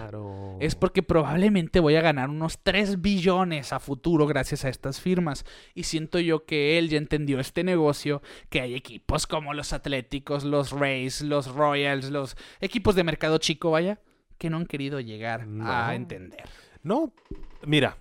es 0.59 0.75
porque 0.75 1.05
probablemente 1.05 1.79
voy 1.79 1.95
a 1.95 2.01
ganar 2.01 2.29
unos 2.29 2.59
3 2.65 3.01
billones 3.01 3.73
a 3.73 3.79
futuro 3.79 4.27
gracias 4.27 4.65
a 4.65 4.71
estas 4.71 5.01
firmas. 5.01 5.45
Y 5.73 5.85
siento 5.85 6.19
yo 6.19 6.47
que 6.47 6.79
él 6.79 6.89
ya 6.89 6.99
entendió 6.99 7.39
este 7.39 7.63
negocio, 7.63 8.23
que 8.51 8.61
hay 8.61 8.75
equipos 8.75 9.29
como 9.29 9.55
los 9.55 9.73
Atléticos, 9.73 10.43
los 10.43 10.73
Rays, 10.73 11.23
los 11.23 11.47
Royals, 11.47 12.11
los 12.11 12.37
equipos 12.61 12.97
de 12.97 13.05
mercado 13.05 13.39
chico, 13.39 13.71
vaya, 13.71 14.01
que 14.43 14.51
no 14.51 14.57
han 14.57 14.67
querido 14.67 14.99
llegar 14.99 15.47
No. 15.47 15.71
a 15.71 15.95
entender. 15.95 16.43
No, 16.83 17.13
mira. 17.65 17.97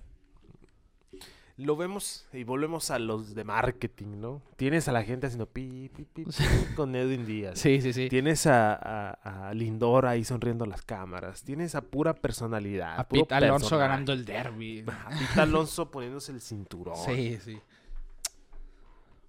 Lo 1.58 1.76
vemos 1.76 2.26
y 2.34 2.44
volvemos 2.44 2.90
a 2.90 2.98
los 2.98 3.36
de 3.36 3.44
marketing, 3.44 4.20
¿no? 4.20 4.42
Tienes 4.56 4.88
a 4.88 4.92
la 4.92 5.04
gente 5.04 5.28
haciendo 5.28 5.46
pi, 5.46 5.92
pi, 5.96 6.06
pi, 6.06 6.24
pi 6.24 6.32
con 6.76 6.96
Edwin 6.96 7.28
Díaz. 7.28 7.60
Sí, 7.60 7.80
sí, 7.82 7.94
sí. 7.94 8.10
Tienes 8.10 8.48
a, 8.48 8.74
a- 8.74 9.50
a 9.50 9.54
Lindor 9.54 10.08
ahí 10.08 10.24
sonriendo 10.24 10.66
las 10.66 10.82
cámaras. 10.82 11.44
Tienes 11.44 11.76
a 11.76 11.82
pura 11.82 12.16
personalidad. 12.16 13.00
A 13.00 13.08
Pete 13.08 13.36
Alonso 13.36 13.78
ganando 13.78 14.12
el 14.14 14.26
derby. 14.26 14.84
A 14.88 15.10
Pete 15.10 15.42
Alonso 15.42 15.92
poniéndose 15.92 16.32
el 16.32 16.42
cinturón. 16.42 16.96
Sí, 17.06 17.38
sí. 17.40 17.60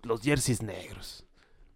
Los 0.05 0.23
jerseys 0.23 0.63
negros. 0.63 1.27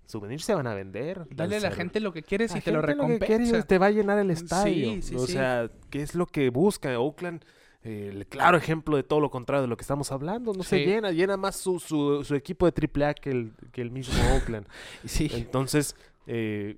Souvenirs 0.07 0.45
se 0.45 0.55
van 0.55 0.67
a 0.67 0.75
vender. 0.75 1.27
Dale 1.31 1.57
a 1.57 1.61
la 1.61 1.71
gente 1.73 2.01
lo 2.01 2.13
que 2.13 2.23
quieres 2.23 2.53
La 2.53 2.59
y 2.59 2.61
te 2.61 2.73
lo 2.73 2.81
que 2.81 2.87
recompensa. 2.87 3.63
te 3.63 3.79
va 3.79 3.87
a 3.87 3.91
llenar 3.91 4.19
el 4.19 4.31
estadio. 4.31 5.03
sí, 5.03 5.15
o 5.15 5.27
sí. 5.27 5.33
sea, 5.33 5.71
¿qué 5.91 6.03
es 6.03 6.15
lo 6.15 6.27
que 6.27 6.51
busca? 6.51 6.99
Oakland 6.99 7.45
eh, 7.83 8.11
el 8.13 8.27
claro 8.27 8.57
ejemplo 8.57 8.97
de 8.97 9.05
todo 9.05 9.21
lo 9.21 9.31
contrario 9.31 9.63
de 9.63 9.69
lo 9.69 9.77
que 9.77 9.83
estamos 9.83 10.11
hablando. 10.11 10.53
No 10.53 10.65
se 10.65 10.85
llena, 10.85 11.13
llena 11.13 11.37
más 11.37 11.55
su, 11.57 11.79
su, 11.79 12.25
su 12.25 12.35
equipo 12.35 12.69
de 12.69 12.73
AAA 12.89 13.15
que 13.15 13.31
el, 13.31 13.53
que 13.71 13.81
el 13.81 13.93
mismo 13.93 14.15
Oakland. 14.35 14.67
Sí. 15.05 15.31
Entonces, 15.33 15.95
eh, 16.27 16.77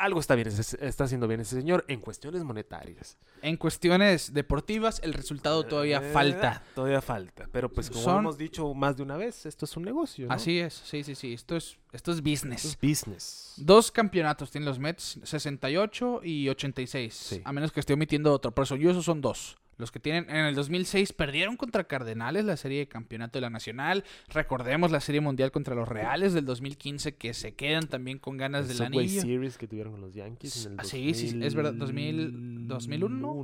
algo 0.00 0.18
está 0.20 0.34
bien, 0.34 0.48
está 0.48 1.04
haciendo 1.04 1.28
bien 1.28 1.40
ese 1.40 1.54
señor 1.56 1.84
en 1.88 2.00
cuestiones 2.00 2.42
monetarias. 2.42 3.16
En 3.42 3.56
cuestiones 3.56 4.32
deportivas, 4.34 5.00
el 5.04 5.14
resultado 5.14 5.64
todavía 5.64 5.98
Eh, 5.98 6.12
falta. 6.12 6.62
Todavía 6.74 7.00
falta. 7.00 7.48
Pero 7.52 7.68
pues 7.70 7.90
como 7.90 8.02
Son- 8.02 8.18
hemos 8.20 8.38
dicho 8.38 8.72
más 8.74 8.96
de 8.96 9.02
una 9.02 9.16
vez, 9.16 9.46
esto 9.46 9.64
es 9.66 9.76
un 9.76 9.84
negocio. 9.84 10.26
¿no? 10.26 10.32
Así 10.34 10.58
es, 10.58 10.74
sí, 10.74 11.04
sí, 11.04 11.14
sí. 11.14 11.32
Esto 11.34 11.56
es, 11.56 11.76
esto 11.92 12.10
es 12.12 12.18
Esto 12.18 12.28
business. 12.30 12.64
es 12.64 12.78
business. 12.80 13.54
Dos 13.58 13.90
campeonatos 13.92 14.50
tienen 14.50 14.66
los 14.68 14.78
Mets, 14.78 15.20
68 15.22 16.20
y 16.24 16.48
86. 16.48 17.14
Sí. 17.14 17.42
A 17.44 17.52
menos 17.52 17.72
que 17.72 17.80
esté 17.80 17.92
omitiendo 17.94 18.32
otro. 18.32 18.52
Por 18.54 18.64
eso 18.64 18.76
yo 18.76 18.90
esos 18.90 19.04
son 19.04 19.20
dos. 19.20 19.56
Los 19.80 19.90
que 19.90 19.98
tienen 19.98 20.28
en 20.30 20.44
el 20.44 20.54
2006 20.54 21.12
perdieron 21.14 21.56
contra 21.56 21.84
Cardenales 21.84 22.44
la 22.44 22.56
serie 22.56 22.80
de 22.80 22.86
campeonato 22.88 23.38
de 23.38 23.40
la 23.40 23.50
Nacional. 23.50 24.04
Recordemos 24.28 24.90
la 24.90 25.00
serie 25.00 25.20
mundial 25.20 25.50
contra 25.50 25.74
los 25.74 25.88
Reales 25.88 26.32
del 26.34 26.44
2015 26.44 27.16
que 27.16 27.34
se 27.34 27.54
quedan 27.54 27.88
también 27.88 28.18
con 28.18 28.36
ganas 28.36 28.62
El 28.62 28.68
del 28.68 28.76
Subway 28.76 29.06
anillo. 29.06 29.20
Series 29.22 29.58
que 29.58 29.66
tuvieron 29.66 29.92
con 29.92 30.00
los 30.02 30.14
Yankees 30.14 30.66
en 30.66 30.72
el 30.74 30.80
Ah, 30.80 30.84
sí, 30.84 31.14
sí, 31.14 31.30
sí, 31.30 31.40
es 31.42 31.54
verdad, 31.54 31.72
2000, 31.74 32.68
2001. 32.68 33.16
No, 33.16 33.42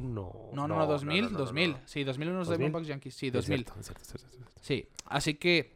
No, 0.52 0.68
no, 0.68 0.76
no, 0.78 0.86
2000, 0.86 1.32
2000. 1.32 1.76
Sí, 1.86 2.04
2001 2.04 2.42
es 2.42 2.48
de 2.48 2.58
2000. 2.58 2.84
Yankees. 2.86 3.14
Sí, 3.14 3.26
Es 3.28 3.32
2000. 3.32 3.64
cierto, 3.64 3.82
cierto, 3.82 4.04
cierto. 4.04 4.50
Sí, 4.60 4.86
así 5.06 5.34
que, 5.34 5.72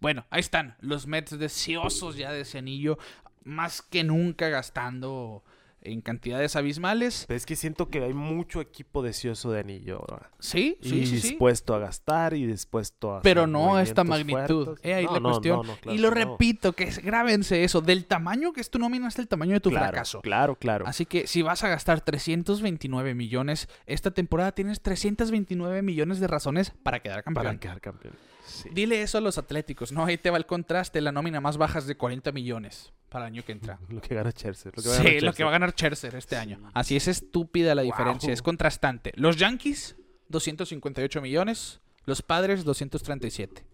bueno, 0.00 0.24
ahí 0.30 0.40
están 0.40 0.76
los 0.80 1.06
Mets 1.06 1.38
deseosos 1.38 2.16
ya 2.16 2.30
de 2.32 2.42
ese 2.42 2.58
anillo, 2.58 2.98
más 3.42 3.82
que 3.82 4.04
nunca 4.04 4.48
gastando 4.48 5.42
en 5.84 6.00
cantidades 6.00 6.56
abismales. 6.56 7.24
Pero 7.28 7.36
es 7.36 7.46
que 7.46 7.56
siento 7.56 7.88
que 7.88 8.02
hay 8.02 8.14
mucho 8.14 8.60
equipo 8.60 9.02
deseoso 9.02 9.52
de 9.52 9.60
anillo 9.60 9.98
ahora. 10.00 10.30
Sí, 10.40 10.78
y 10.80 10.88
sí, 10.88 11.06
sí, 11.06 11.20
sí. 11.20 11.28
dispuesto 11.28 11.74
a 11.74 11.78
gastar 11.78 12.34
y 12.34 12.46
dispuesto 12.46 13.14
a 13.16 13.22
Pero 13.22 13.46
no 13.46 13.76
a 13.76 13.82
esta 13.82 14.02
magnitud. 14.02 14.78
Eh, 14.82 14.94
ahí 14.94 15.04
No, 15.04 15.12
la 15.14 15.20
no, 15.20 15.28
cuestión. 15.30 15.56
no, 15.58 15.62
no, 15.64 15.76
claro 15.76 15.94
y 15.96 16.00
lo 16.00 16.08
no. 16.08 16.14
repito, 16.14 16.72
que 16.72 16.84
es- 16.84 16.98
grábense 16.98 17.62
eso, 17.64 17.80
del 17.82 18.06
tamaño 18.06 18.52
que 18.52 18.60
es 18.62 18.70
tu 18.70 18.78
nómina 18.78 19.08
es 19.08 19.18
el 19.18 19.28
tamaño 19.28 19.52
de 19.52 19.60
tu 19.60 19.70
claro, 19.70 19.88
fracaso. 19.88 20.20
Claro, 20.22 20.56
claro. 20.56 20.86
Así 20.86 21.06
que 21.06 21.26
si 21.26 21.42
vas 21.42 21.62
a 21.64 21.68
gastar 21.68 22.00
329 22.00 23.14
millones, 23.14 23.68
esta 23.86 24.10
temporada 24.10 24.52
tienes 24.52 24.80
329 24.80 25.82
millones 25.82 26.18
de 26.20 26.26
razones 26.26 26.72
para 26.82 27.00
quedar 27.00 27.22
campeón. 27.24 27.44
para 27.46 27.58
quedar 27.60 27.80
campeón. 27.80 28.14
Sí. 28.44 28.68
Dile 28.72 29.02
eso 29.02 29.18
a 29.18 29.20
los 29.20 29.38
atléticos, 29.38 29.92
¿no? 29.92 30.04
Ahí 30.04 30.18
te 30.18 30.30
va 30.30 30.36
el 30.36 30.46
contraste, 30.46 31.00
la 31.00 31.12
nómina 31.12 31.40
más 31.40 31.56
baja 31.56 31.78
es 31.78 31.86
de 31.86 31.96
40 31.96 32.32
millones 32.32 32.92
para 33.08 33.26
el 33.26 33.32
año 33.32 33.44
que 33.44 33.52
entra. 33.52 33.78
Lo 33.88 34.00
que 34.00 34.14
gana 34.14 34.30
Scherzer. 34.30 34.72
Lo 34.76 34.82
que 34.82 34.88
va 34.88 34.94
a 34.94 34.98
sí, 34.98 35.04
ganar 35.04 35.22
lo 35.22 35.32
que 35.32 35.44
va 35.44 35.50
a 35.50 35.52
ganar 35.52 35.70
Scherzer 35.70 36.14
este 36.16 36.36
año. 36.36 36.58
Así 36.74 36.96
es 36.96 37.08
estúpida 37.08 37.74
la 37.74 37.82
diferencia, 37.82 38.32
es 38.32 38.42
contrastante. 38.42 39.12
Los 39.16 39.36
Yankees, 39.36 39.96
258 40.28 41.20
millones. 41.20 41.80
Los 42.06 42.22
Padres, 42.22 42.64
237. 42.64 43.64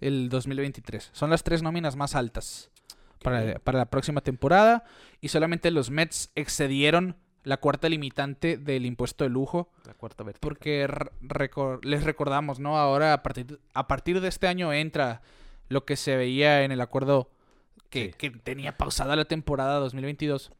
El 0.00 0.28
2023. 0.28 1.10
Son 1.12 1.30
las 1.30 1.44
tres 1.44 1.62
nóminas 1.62 1.96
más 1.96 2.14
altas 2.14 2.70
para, 3.22 3.58
para 3.60 3.78
la 3.78 3.86
próxima 3.86 4.20
temporada. 4.20 4.84
Y 5.20 5.28
solamente 5.28 5.70
los 5.70 5.90
Mets 5.90 6.30
excedieron 6.34 7.16
la 7.44 7.58
cuarta 7.58 7.88
limitante 7.88 8.56
del 8.56 8.84
impuesto 8.86 9.24
de 9.24 9.30
lujo. 9.30 9.70
La 9.86 9.94
cuarta 9.94 10.24
vertical. 10.24 10.40
Porque 10.48 10.86
recor- 10.88 11.84
les 11.84 12.02
recordamos, 12.02 12.58
¿no? 12.58 12.76
Ahora, 12.78 13.12
a 13.12 13.22
partir, 13.22 13.60
a 13.74 13.86
partir 13.86 14.20
de 14.20 14.28
este 14.28 14.48
año 14.48 14.72
entra 14.72 15.22
lo 15.68 15.84
que 15.84 15.96
se 15.96 16.16
veía 16.16 16.62
en 16.64 16.72
el 16.72 16.80
acuerdo 16.80 17.30
que, 17.90 18.06
Sí. 18.06 18.12
que 18.18 18.30
tenía 18.30 18.76
pausada 18.76 19.14
la 19.14 19.24
temporada 19.26 19.78
2022. 19.78 20.50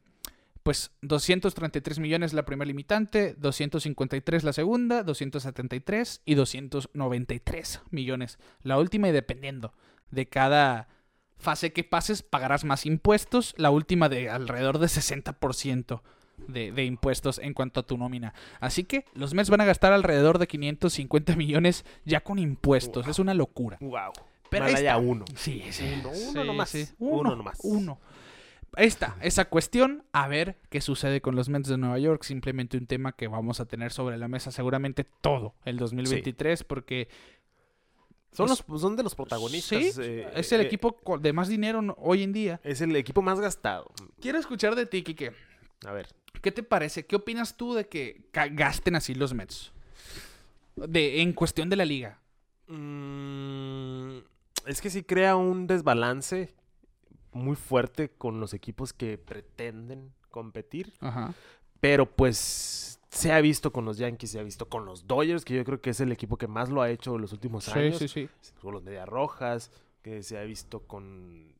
Pues 0.63 0.91
233 1.01 1.99
millones 1.99 2.33
la 2.33 2.43
primera 2.45 2.67
limitante, 2.67 3.35
253 3.37 4.43
la 4.43 4.51
segunda, 4.53 5.03
273 5.03 6.21
y 6.25 6.33
293 6.35 7.81
millones 7.91 8.39
la 8.63 8.77
última 8.79 9.07
y 9.07 9.11
dependiendo 9.11 9.73
de 10.11 10.27
cada 10.27 10.87
fase 11.37 11.71
que 11.73 11.83
pases 11.83 12.23
pagarás 12.23 12.63
más 12.63 12.85
impuestos, 12.85 13.53
la 13.57 13.69
última 13.69 14.09
de 14.09 14.29
alrededor 14.29 14.79
de 14.79 14.87
60% 14.87 16.01
de, 16.47 16.71
de 16.71 16.85
impuestos 16.85 17.39
en 17.39 17.53
cuanto 17.53 17.79
a 17.79 17.83
tu 17.83 17.97
nómina. 17.97 18.33
Así 18.59 18.83
que 18.83 19.05
los 19.13 19.33
Mets 19.33 19.49
van 19.49 19.61
a 19.61 19.65
gastar 19.65 19.93
alrededor 19.93 20.37
de 20.39 20.47
550 20.47 21.35
millones 21.35 21.85
ya 22.05 22.21
con 22.21 22.39
impuestos, 22.39 23.05
Wow. 23.05 23.11
es 23.11 23.19
una 23.19 23.33
locura. 23.33 23.77
Wow. 23.81 24.11
Pero 24.49 24.65
ahí 24.65 24.73
está. 24.75 24.97
uno. 24.97 25.25
Sí, 25.35 25.63
sí. 25.71 25.83
Uno, 25.99 26.09
uno 26.09 26.41
sí, 26.41 26.47
nomás. 26.47 26.69
sí. 26.69 26.87
Uno 26.99 27.19
Uno, 27.21 27.35
nomás. 27.35 27.59
Uno. 27.63 27.99
Está, 28.77 29.15
esa 29.21 29.45
cuestión. 29.45 30.03
A 30.11 30.27
ver 30.27 30.57
qué 30.69 30.81
sucede 30.81 31.21
con 31.21 31.35
los 31.35 31.47
Mets 31.49 31.67
de 31.69 31.77
Nueva 31.77 31.97
York. 31.97 32.23
Simplemente 32.23 32.77
un 32.77 32.87
tema 32.87 33.13
que 33.13 33.27
vamos 33.27 33.59
a 33.59 33.65
tener 33.65 33.91
sobre 33.91 34.17
la 34.17 34.27
mesa 34.27 34.51
seguramente 34.51 35.05
todo 35.21 35.55
el 35.65 35.77
2023 35.77 36.63
porque 36.65 37.07
Son, 38.31 38.49
los, 38.49 38.65
son 38.81 38.95
de 38.97 39.03
los 39.03 39.15
protagonistas. 39.15 39.81
sí, 39.81 39.91
eh, 40.01 40.29
es 40.35 40.51
el 40.51 40.59
eh, 40.61 40.65
equipo 40.65 40.97
de 41.21 41.31
más 41.33 41.47
dinero 41.47 41.95
hoy 41.99 42.23
en 42.23 42.33
día. 42.33 42.59
Es 42.65 42.81
el 42.81 42.93
equipo 42.97 43.21
más 43.21 43.39
gastado. 43.39 43.91
Quiero 44.19 44.37
escuchar 44.39 44.75
de 44.75 44.85
ti, 44.85 45.03
Kike. 45.03 45.31
A 45.85 45.91
ver. 45.93 46.07
¿Qué 46.45 46.51
te 46.51 46.61
parece? 46.61 47.07
¿Qué 47.07 47.15
opinas 47.15 47.57
tú 47.57 47.73
de 47.73 47.87
que 47.87 48.29
gasten 48.51 48.95
así 48.95 49.15
los 49.15 49.33
Mets? 49.33 49.71
De, 50.75 51.23
en 51.23 51.33
cuestión 51.33 51.71
de 51.71 51.75
la 51.75 51.85
liga. 51.85 52.19
Mm, 52.67 54.19
es 54.67 54.79
que 54.79 54.91
sí 54.91 55.01
crea 55.01 55.37
un 55.37 55.65
desbalance 55.65 56.53
muy 57.31 57.55
fuerte 57.55 58.09
con 58.11 58.39
los 58.39 58.53
equipos 58.53 58.93
que 58.93 59.17
pretenden 59.17 60.13
competir. 60.29 60.93
Ajá. 60.99 61.33
Pero 61.79 62.05
pues 62.15 62.99
se 63.09 63.31
ha 63.31 63.41
visto 63.41 63.73
con 63.73 63.85
los 63.85 63.97
Yankees, 63.97 64.29
se 64.29 64.39
ha 64.39 64.43
visto 64.43 64.69
con 64.69 64.85
los 64.85 65.07
Dodgers, 65.07 65.45
que 65.45 65.55
yo 65.55 65.65
creo 65.65 65.81
que 65.81 65.89
es 65.89 65.99
el 65.99 66.11
equipo 66.11 66.37
que 66.37 66.47
más 66.47 66.69
lo 66.69 66.83
ha 66.83 66.91
hecho 66.91 67.15
en 67.15 67.21
los 67.21 67.33
últimos 67.33 67.63
Sí, 67.63 67.71
años. 67.71 67.97
sí, 67.97 68.07
sí. 68.07 68.29
Con 68.61 68.71
los 68.75 68.83
Medias 68.83 69.09
Rojas, 69.09 69.71
que 70.03 70.21
se 70.21 70.37
ha 70.37 70.43
visto 70.43 70.81
con 70.81 71.54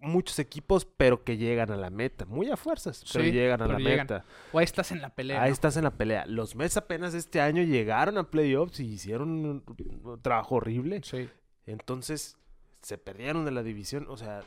muchos 0.00 0.38
equipos, 0.38 0.84
pero 0.84 1.22
que 1.24 1.36
llegan 1.36 1.70
a 1.70 1.76
la 1.76 1.90
meta. 1.90 2.24
Muy 2.24 2.50
a 2.50 2.56
fuerzas, 2.56 3.04
pero 3.12 3.24
Sí, 3.24 3.32
llegan 3.32 3.60
a 3.62 3.66
pero 3.66 3.78
la 3.78 3.84
llegan. 3.90 4.06
meta. 4.06 4.24
O 4.52 4.58
ahí 4.58 4.64
estás 4.64 4.90
en 4.92 5.00
la 5.02 5.10
pelea. 5.10 5.42
Ahí 5.42 5.50
¿no? 5.50 5.52
estás 5.54 5.76
en 5.76 5.84
la 5.84 5.90
pelea. 5.90 6.26
Los 6.26 6.56
Mets 6.56 6.76
apenas 6.76 7.14
este 7.14 7.40
año 7.40 7.62
llegaron 7.62 8.18
a 8.18 8.30
playoffs 8.30 8.80
y 8.80 8.86
hicieron 8.86 9.28
un, 9.30 9.64
un 10.04 10.20
trabajo 10.22 10.56
horrible. 10.56 11.00
Sí. 11.04 11.28
Entonces, 11.66 12.36
se 12.82 12.98
perdieron 12.98 13.44
de 13.44 13.50
la 13.50 13.62
división. 13.62 14.06
O 14.08 14.16
sea, 14.16 14.42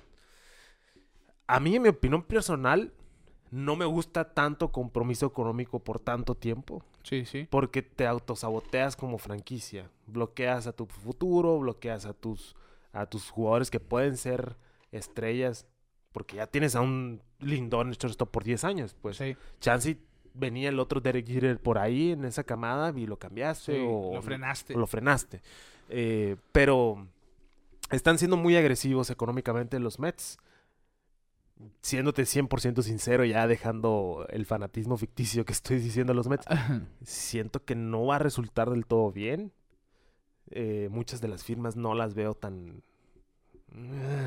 a 1.48 1.60
mí, 1.60 1.76
en 1.76 1.82
mi 1.84 1.90
opinión 1.90 2.24
personal, 2.24 2.92
no 3.52 3.76
me 3.76 3.86
gusta 3.86 4.34
tanto 4.34 4.72
compromiso 4.72 5.26
económico 5.28 5.80
por 5.80 6.00
tanto 6.00 6.36
tiempo. 6.36 6.84
Sí, 7.04 7.26
sí. 7.26 7.48
Porque 7.50 7.82
te 7.84 8.08
autosaboteas 8.08 8.96
como 8.96 9.18
franquicia. 9.18 9.90
Bloqueas 10.08 10.66
a 10.68 10.74
tu 10.74 10.86
futuro, 10.88 11.60
bloqueas 11.60 12.06
a 12.06 12.14
tus, 12.14 12.56
a 12.92 13.06
tus 13.06 13.30
jugadores 13.30 13.70
que 13.70 13.80
pueden 13.80 14.18
ser 14.18 14.56
estrellas. 14.94 15.68
Porque 16.12 16.36
ya 16.38 16.48
tienes 16.48 16.76
a 16.76 16.82
un 16.82 17.22
Lindón 17.40 17.92
hecho 17.92 18.08
esto 18.08 18.28
por 18.28 18.44
10 18.44 18.64
años. 18.64 18.96
Pues 19.02 19.18
sí. 19.18 19.36
Chansey 19.60 20.00
venía 20.34 20.70
el 20.70 20.80
otro 20.80 21.02
Derek 21.02 21.28
Jeter 21.28 21.60
por 21.60 21.78
ahí 21.78 22.12
en 22.12 22.26
esa 22.26 22.44
camada 22.44 22.92
y 22.98 23.06
lo 23.06 23.18
cambiaste 23.18 23.74
Sí, 23.76 23.86
o 23.88 24.14
lo 24.14 24.22
frenaste. 24.22 24.76
o 24.76 24.80
lo 24.80 24.88
frenaste. 24.88 25.42
Eh, 25.90 26.38
pero 26.52 27.08
están 27.92 28.18
siendo 28.18 28.38
muy 28.38 28.56
agresivos 28.56 29.10
económicamente 29.10 29.80
los 29.80 30.00
Mets. 30.00 30.38
Siéndote 31.82 32.24
100% 32.24 32.82
sincero, 32.82 33.24
ya 33.26 33.48
dejando 33.48 34.26
el 34.30 34.46
fanatismo 34.46 34.98
ficticio 34.98 35.46
que 35.46 35.54
estoy 35.54 35.78
diciendo 35.80 36.12
a 36.12 36.16
los 36.16 36.28
Mets, 36.28 36.46
siento 37.04 37.64
que 37.64 37.76
no 37.76 38.06
va 38.06 38.18
a 38.18 38.20
resultar 38.20 38.70
del 38.70 38.86
todo 38.86 39.12
bien. 39.12 39.52
Eh, 40.50 40.90
muchas 40.92 41.22
de 41.22 41.28
las 41.28 41.44
firmas 41.44 41.76
no 41.76 41.94
las 41.96 42.14
veo 42.16 42.34
tan... 42.36 42.84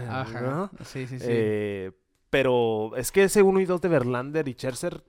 Ajá. 0.09 0.40
¿no? 0.40 0.70
Sí, 0.85 1.06
sí, 1.06 1.18
sí. 1.18 1.27
Eh, 1.28 1.93
pero 2.31 2.97
es 2.97 3.12
que 3.12 3.24
ese 3.24 3.43
1 3.43 3.60
y 3.60 3.64
2 3.64 3.81
de 3.81 3.89
Verlander 3.89 4.48
y 4.48 4.52
Scherzer 4.55 5.02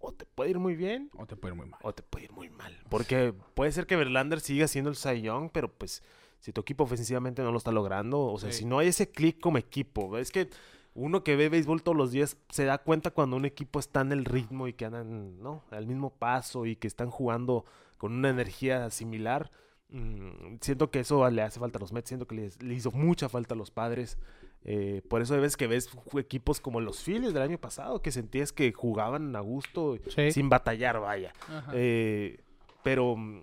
o 0.00 0.12
te 0.12 0.24
puede 0.26 0.50
ir 0.50 0.58
muy 0.58 0.74
bien 0.76 1.10
o 1.16 1.26
te 1.26 1.36
puede 1.36 1.54
ir 1.54 1.58
muy 1.58 1.68
mal. 1.68 1.80
o 1.82 1.92
te 1.92 2.02
puede 2.02 2.24
ir 2.26 2.32
muy 2.32 2.48
mal. 2.50 2.76
Porque 2.88 3.34
puede 3.54 3.72
ser 3.72 3.86
que 3.86 3.96
Verlander 3.96 4.40
siga 4.40 4.66
siendo 4.68 4.90
el 4.90 4.96
Cy 4.96 5.20
Young, 5.22 5.50
pero 5.52 5.70
pues 5.72 6.02
si 6.40 6.52
tu 6.52 6.60
equipo 6.60 6.84
ofensivamente 6.84 7.42
no 7.42 7.50
lo 7.52 7.58
está 7.58 7.72
logrando, 7.72 8.20
o 8.22 8.38
sea, 8.38 8.52
Sí. 8.52 8.60
si 8.60 8.64
no 8.64 8.78
hay 8.78 8.88
ese 8.88 9.10
clic 9.10 9.40
como 9.40 9.58
equipo, 9.58 10.16
es 10.18 10.30
que 10.30 10.48
uno 10.94 11.22
que 11.24 11.36
ve 11.36 11.48
béisbol 11.48 11.82
todos 11.82 11.96
los 11.96 12.10
días 12.12 12.36
se 12.48 12.64
da 12.64 12.78
cuenta 12.78 13.10
cuando 13.10 13.36
un 13.36 13.44
equipo 13.44 13.78
está 13.78 14.00
en 14.00 14.12
el 14.12 14.24
ritmo 14.24 14.66
y 14.68 14.72
que 14.72 14.84
andan, 14.86 15.40
¿no? 15.42 15.62
Al 15.70 15.86
mismo 15.86 16.10
paso 16.10 16.64
y 16.66 16.76
que 16.76 16.86
están 16.88 17.10
jugando 17.10 17.64
con 17.98 18.12
una 18.12 18.30
energía 18.30 18.88
similar. 18.90 19.50
Mm, 19.90 20.56
siento 20.60 20.90
que 20.90 21.00
eso 21.00 21.28
le 21.30 21.42
hace 21.42 21.58
falta 21.60 21.78
a 21.78 21.80
los 21.80 21.92
Mets, 21.92 22.08
siento 22.08 22.26
que 22.26 22.34
les- 22.34 22.62
le 22.62 22.74
hizo 22.74 22.90
mucha 22.90 23.28
falta 23.28 23.54
a 23.54 23.56
los 23.56 23.70
padres. 23.70 24.18
Eh, 24.64 25.02
por 25.08 25.22
eso 25.22 25.40
ves 25.40 25.56
que 25.56 25.66
ves 25.66 25.88
equipos 26.18 26.60
como 26.60 26.80
los 26.80 27.02
Phillies 27.02 27.32
del 27.32 27.42
año 27.42 27.58
pasado, 27.58 28.02
que 28.02 28.10
sentías 28.12 28.52
que 28.52 28.72
jugaban 28.72 29.34
a 29.36 29.40
gusto, 29.40 29.96
Sí. 30.08 30.30
sin 30.32 30.48
batallar, 30.48 31.00
vaya. 31.00 31.32
Eh, 31.72 32.40
pero 32.82 33.16
mm, 33.16 33.42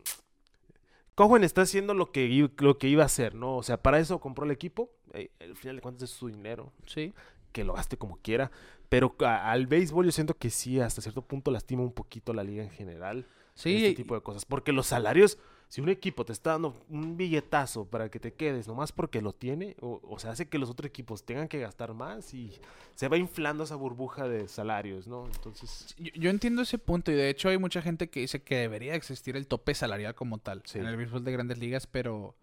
Cohen 1.16 1.44
está 1.44 1.62
haciendo 1.62 1.94
lo 1.94 2.12
que, 2.12 2.50
lo 2.58 2.78
que 2.78 2.88
iba 2.90 3.04
a 3.04 3.06
hacer, 3.06 3.36
¿no? 3.36 3.56
O 3.58 3.64
sea, 3.64 3.82
para 3.82 4.00
eso 4.00 4.20
compró 4.20 4.46
el 4.46 4.52
equipo. 4.52 4.90
eh, 5.14 5.32
al 5.40 5.56
final 5.56 5.78
de 5.78 5.82
cuentas 5.82 6.04
es 6.04 6.10
su 6.10 6.28
dinero, 6.28 6.74
sí. 6.86 7.14
que 7.54 7.64
lo 7.64 7.72
gaste 7.74 7.96
como 7.96 8.18
quiera. 8.18 8.52
Pero 8.90 9.16
a- 9.20 9.50
al 9.50 9.66
béisbol 9.66 10.04
yo 10.04 10.12
siento 10.12 10.34
que 10.38 10.50
sí, 10.50 10.82
hasta 10.82 11.02
cierto 11.02 11.22
punto 11.22 11.52
lastima 11.52 11.84
un 11.84 11.94
poquito 11.94 12.34
la 12.34 12.44
liga 12.44 12.62
en 12.62 12.70
general. 12.70 13.26
Sí, 13.54 13.78
este 13.86 13.96
tipo 14.04 14.14
de 14.16 14.20
cosas. 14.22 14.44
Porque 14.44 14.74
los 14.74 14.88
salarios, 14.88 15.38
si 15.68 15.82
un 15.82 15.90
equipo 15.90 16.26
te 16.26 16.32
está 16.34 16.52
dando 16.52 16.76
un 16.90 17.18
billetazo 17.18 17.86
para 17.86 18.10
que 18.10 18.20
te 18.20 18.34
quedes, 18.34 18.68
nomás 18.68 18.92
porque 18.92 19.22
lo 19.22 19.34
tiene, 19.34 19.76
o, 19.82 20.00
o 20.04 20.20
sea, 20.20 20.32
hace 20.32 20.48
que 20.48 20.58
los 20.58 20.70
otros 20.70 20.88
equipos 20.88 21.24
tengan 21.26 21.48
que 21.48 21.60
gastar 21.60 21.94
más 21.94 22.34
y 22.34 22.52
se 22.96 23.08
va 23.08 23.18
inflando 23.18 23.64
esa 23.66 23.76
burbuja 23.76 24.28
de 24.28 24.48
salarios, 24.48 25.08
¿no? 25.08 25.26
Entonces, 25.26 25.94
Yo, 25.98 26.12
yo 26.16 26.30
entiendo 26.30 26.62
ese 26.62 26.78
punto 26.78 27.12
y 27.12 27.16
de 27.16 27.30
hecho 27.30 27.50
hay 27.50 27.58
mucha 27.58 27.82
gente 27.82 28.10
que 28.10 28.22
dice 28.22 28.42
que 28.42 28.56
debería 28.58 28.96
existir 28.96 29.36
el 29.36 29.48
tope 29.48 29.74
salarial 29.74 30.16
como 30.16 30.38
tal 30.38 30.62
Sí. 30.66 30.80
en 30.80 30.86
el 30.86 30.96
béisbol 30.98 31.24
de 31.24 31.32
grandes 31.32 31.58
ligas, 31.58 31.88
pero 31.88 32.36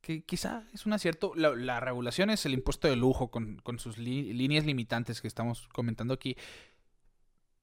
que 0.00 0.22
quizá 0.22 0.64
es 0.72 0.86
un 0.86 0.92
acierto. 0.92 1.32
La, 1.34 1.54
la 1.56 1.80
regulación 1.80 2.30
es 2.30 2.46
el 2.46 2.54
impuesto 2.54 2.88
de 2.88 2.96
lujo 2.96 3.28
con, 3.30 3.56
con 3.62 3.78
sus 3.78 3.98
li- 3.98 4.32
líneas 4.32 4.64
limitantes 4.64 5.20
que 5.20 5.28
estamos 5.28 5.68
comentando 5.68 6.14
aquí. 6.14 6.36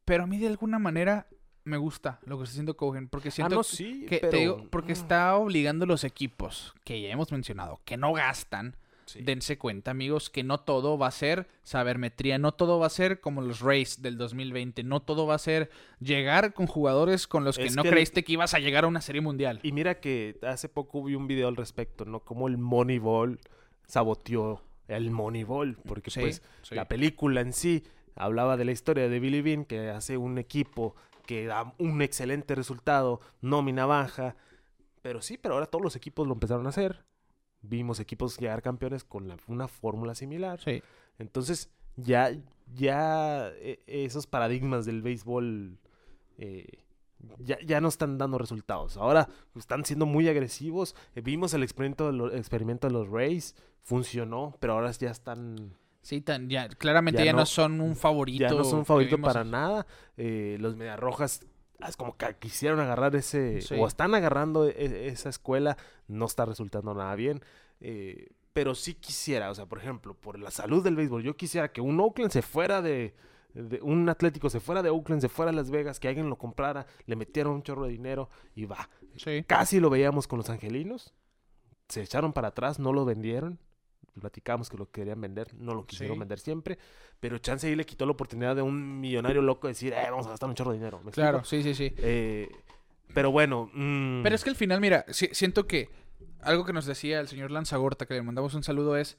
Pero 0.05 0.23
a 0.23 0.27
mí 0.27 0.37
de 0.37 0.47
alguna 0.47 0.77
manera 0.77 1.27
me 1.65 1.77
gusta 1.77 2.19
lo 2.25 2.37
que 2.37 2.43
está 2.45 2.53
haciendo 2.53 2.77
Cohen 2.77 3.07
porque 3.09 3.27
ah, 3.29 3.31
siento 3.31 3.55
no, 3.55 3.63
sí, 3.63 4.05
que 4.07 4.19
te 4.19 4.37
digo, 4.37 4.67
porque 4.69 4.93
mm, 4.93 4.97
está 4.97 5.35
obligando 5.35 5.83
a 5.83 5.87
los 5.87 6.03
equipos 6.03 6.73
que 6.83 7.01
ya 7.01 7.09
hemos 7.09 7.31
mencionado 7.31 7.79
que 7.85 7.97
no 7.97 8.13
gastan 8.13 8.75
sí. 9.07 9.21
Dense 9.21 9.57
cuenta, 9.59 9.91
amigos, 9.91 10.31
que 10.31 10.43
no 10.43 10.59
todo 10.59 10.97
va 10.97 11.05
a 11.07 11.11
ser 11.11 11.47
sabermetría, 11.61 12.39
no 12.39 12.53
todo 12.53 12.79
va 12.79 12.87
a 12.87 12.89
ser 12.89 13.19
como 13.19 13.41
los 13.41 13.59
Rays 13.59 14.01
del 14.01 14.17
2020, 14.17 14.83
no 14.83 14.99
todo 14.99 15.27
va 15.27 15.35
a 15.35 15.37
ser 15.37 15.69
llegar 15.99 16.53
con 16.55 16.65
jugadores 16.65 17.27
con 17.27 17.43
los 17.43 17.55
que 17.57 17.65
Es 17.65 17.75
no 17.75 17.83
que 17.83 17.89
el- 17.89 17.93
creíste 17.93 18.23
que 18.23 18.33
ibas 18.33 18.55
a 18.55 18.59
llegar 18.59 18.83
a 18.83 18.87
una 18.87 19.01
serie 19.01 19.21
mundial. 19.21 19.59
Y 19.61 19.73
mira 19.73 19.99
que 19.99 20.39
hace 20.41 20.69
poco 20.69 21.03
vi 21.03 21.13
un 21.13 21.27
video 21.27 21.47
al 21.49 21.55
respecto, 21.55 22.05
¿no? 22.05 22.21
Como 22.21 22.47
el 22.47 22.57
Moneyball 22.57 23.39
saboteó 23.87 24.61
el 24.87 25.11
Moneyball, 25.11 25.77
porque 25.87 26.11
Sí, 26.11 26.19
pues 26.21 26.41
sí. 26.63 26.75
la 26.75 26.87
película 26.87 27.41
en 27.41 27.53
sí 27.53 27.83
hablaba 28.15 28.57
de 28.57 28.65
la 28.65 28.71
historia 28.71 29.07
de 29.09 29.19
Billy 29.19 29.41
Bean, 29.41 29.65
que 29.65 29.89
hace 29.89 30.17
un 30.17 30.37
equipo 30.37 30.95
que 31.25 31.45
da 31.45 31.73
un 31.77 32.01
excelente 32.01 32.55
resultado, 32.55 33.19
nómina 33.41 33.85
baja, 33.85 34.35
pero 35.01 35.21
sí, 35.21 35.37
pero 35.37 35.55
ahora 35.55 35.65
todos 35.67 35.83
los 35.83 35.95
equipos 35.95 36.27
lo 36.27 36.33
empezaron 36.33 36.65
a 36.65 36.69
hacer. 36.69 37.05
Vimos 37.61 37.99
equipos 37.99 38.37
llegar 38.37 38.61
campeones 38.61 39.03
con 39.03 39.27
la- 39.27 39.37
una 39.47 39.67
fórmula 39.67 40.15
similar. 40.15 40.59
Sí. 40.61 40.81
Entonces, 41.17 41.69
ya, 41.95 42.31
ya 42.73 43.49
eh, 43.55 43.81
esos 43.87 44.27
paradigmas 44.27 44.85
del 44.85 45.01
béisbol 45.01 45.77
eh, 46.37 46.67
ya, 47.39 47.57
ya 47.65 47.81
no 47.81 47.87
están 47.87 48.17
dando 48.17 48.37
resultados. 48.37 48.97
Ahora 48.97 49.27
están 49.55 49.85
siendo 49.85 50.05
muy 50.05 50.27
agresivos. 50.27 50.95
Vimos 51.15 51.53
el 51.53 51.63
experimento 51.63 52.11
de, 52.11 52.37
experimento 52.37 52.87
de 52.87 52.93
los 52.93 53.07
Rays, 53.09 53.55
funcionó, 53.81 54.55
pero 54.59 54.73
ahora 54.73 54.91
ya 54.91 55.09
están... 55.11 55.75
Sí, 56.05 56.21
tan- 56.21 56.51
ya, 56.51 56.69
claramente 56.69 57.21
ya, 57.21 57.25
Ya 57.25 57.31
no, 57.33 57.39
no- 57.39 57.45
son 57.47 57.81
un 57.81 57.95
favorito. 57.95 58.41
Ya 58.43 58.51
no 58.51 58.63
son 58.63 58.81
que 58.81 58.85
favoritos 58.85 59.17
vimos 59.17 59.33
para 59.33 59.43
nada. 59.43 59.87
Eh, 60.17 60.57
los 60.59 60.75
Mediarrojas 60.75 61.47
ah, 61.79 61.89
es 61.89 61.97
como 61.97 62.15
que 62.15 62.35
quisieron 62.37 62.79
agarrar 62.79 63.15
ese... 63.15 63.59
Sí. 63.61 63.73
O 63.79 63.87
están 63.87 64.13
agarrando 64.13 64.67
e- 64.67 65.07
esa 65.07 65.29
escuela. 65.29 65.77
No 66.07 66.25
está 66.25 66.45
resultando 66.45 66.93
nada 66.93 67.15
bien. 67.15 67.41
Eh, 67.81 68.29
pero 68.53 68.75
sí 68.75 68.93
quisiera, 68.93 69.49
o 69.49 69.55
sea, 69.55 69.65
por 69.65 69.79
ejemplo, 69.79 70.13
por 70.13 70.37
la 70.37 70.51
salud 70.51 70.83
del 70.83 70.95
béisbol, 70.95 71.23
yo 71.23 71.35
quisiera 71.35 71.71
que 71.71 71.81
un 71.81 71.99
Oakland 71.99 72.31
se 72.31 72.43
fuera 72.43 72.83
de, 72.83 73.15
de- 73.55 73.81
un 73.81 74.07
Atlético 74.07 74.51
se 74.51 74.59
fuera 74.59 74.83
de 74.83 74.91
Oakland, 74.91 75.21
se 75.21 75.27
fuera 75.29 75.49
a 75.49 75.55
Las 75.55 75.71
Vegas, 75.71 75.99
que 75.99 76.07
alguien 76.07 76.29
lo 76.29 76.37
comprara, 76.37 76.85
le 77.07 77.15
metieron 77.15 77.53
un 77.53 77.63
chorro 77.63 77.85
de 77.85 77.89
dinero 77.93 78.29
y 78.53 78.65
va. 78.65 78.89
Sí. 79.17 79.43
Casi 79.47 79.79
lo 79.79 79.89
veíamos 79.89 80.27
con 80.27 80.37
los 80.37 80.51
angelinos. 80.51 81.15
Se 81.89 82.03
echaron 82.03 82.31
para 82.31 82.49
atrás, 82.49 82.77
no 82.77 82.93
lo 82.93 83.05
vendieron. 83.05 83.57
Platicamos 84.19 84.69
que 84.69 84.77
lo 84.77 84.89
querían 84.89 85.19
vender, 85.19 85.53
no 85.55 85.73
lo 85.73 85.85
quisieron 85.85 86.15
Sí. 86.15 86.19
vender 86.19 86.39
siempre. 86.39 86.77
Pero 87.19 87.37
Chance 87.37 87.67
ahí 87.67 87.75
le 87.75 87.85
quitó 87.85 88.05
la 88.05 88.13
oportunidad 88.13 88.55
de 88.55 88.61
un 88.61 88.99
millonario 89.01 89.41
loco 89.41 89.67
de 89.67 89.73
decir, 89.73 89.93
eh, 89.93 90.07
vamos 90.09 90.25
a 90.27 90.29
gastar 90.29 90.47
un 90.49 90.55
chorro 90.55 90.71
de 90.71 90.77
dinero. 90.77 91.01
¿Me 91.03 91.11
Claro, 91.11 91.39
explico? 91.39 91.63
sí, 91.63 91.73
sí, 91.75 91.89
sí. 91.89 91.95
Eh, 91.99 92.49
pero 93.13 93.31
bueno. 93.31 93.69
mm, 93.73 94.23
Pero 94.23 94.35
es 94.35 94.43
que 94.43 94.49
al 94.49 94.55
final, 94.55 94.79
mira, 94.81 95.05
si- 95.09 95.29
siento 95.33 95.67
que 95.67 95.89
algo 96.41 96.63
que 96.65 96.73
nos 96.73 96.85
decía 96.85 97.19
el 97.19 97.27
señor 97.27 97.51
Lanzagorta, 97.51 98.05
que 98.05 98.13
le 98.13 98.21
mandamos 98.21 98.53
un 98.53 98.63
saludo, 98.63 98.95
es 98.97 99.17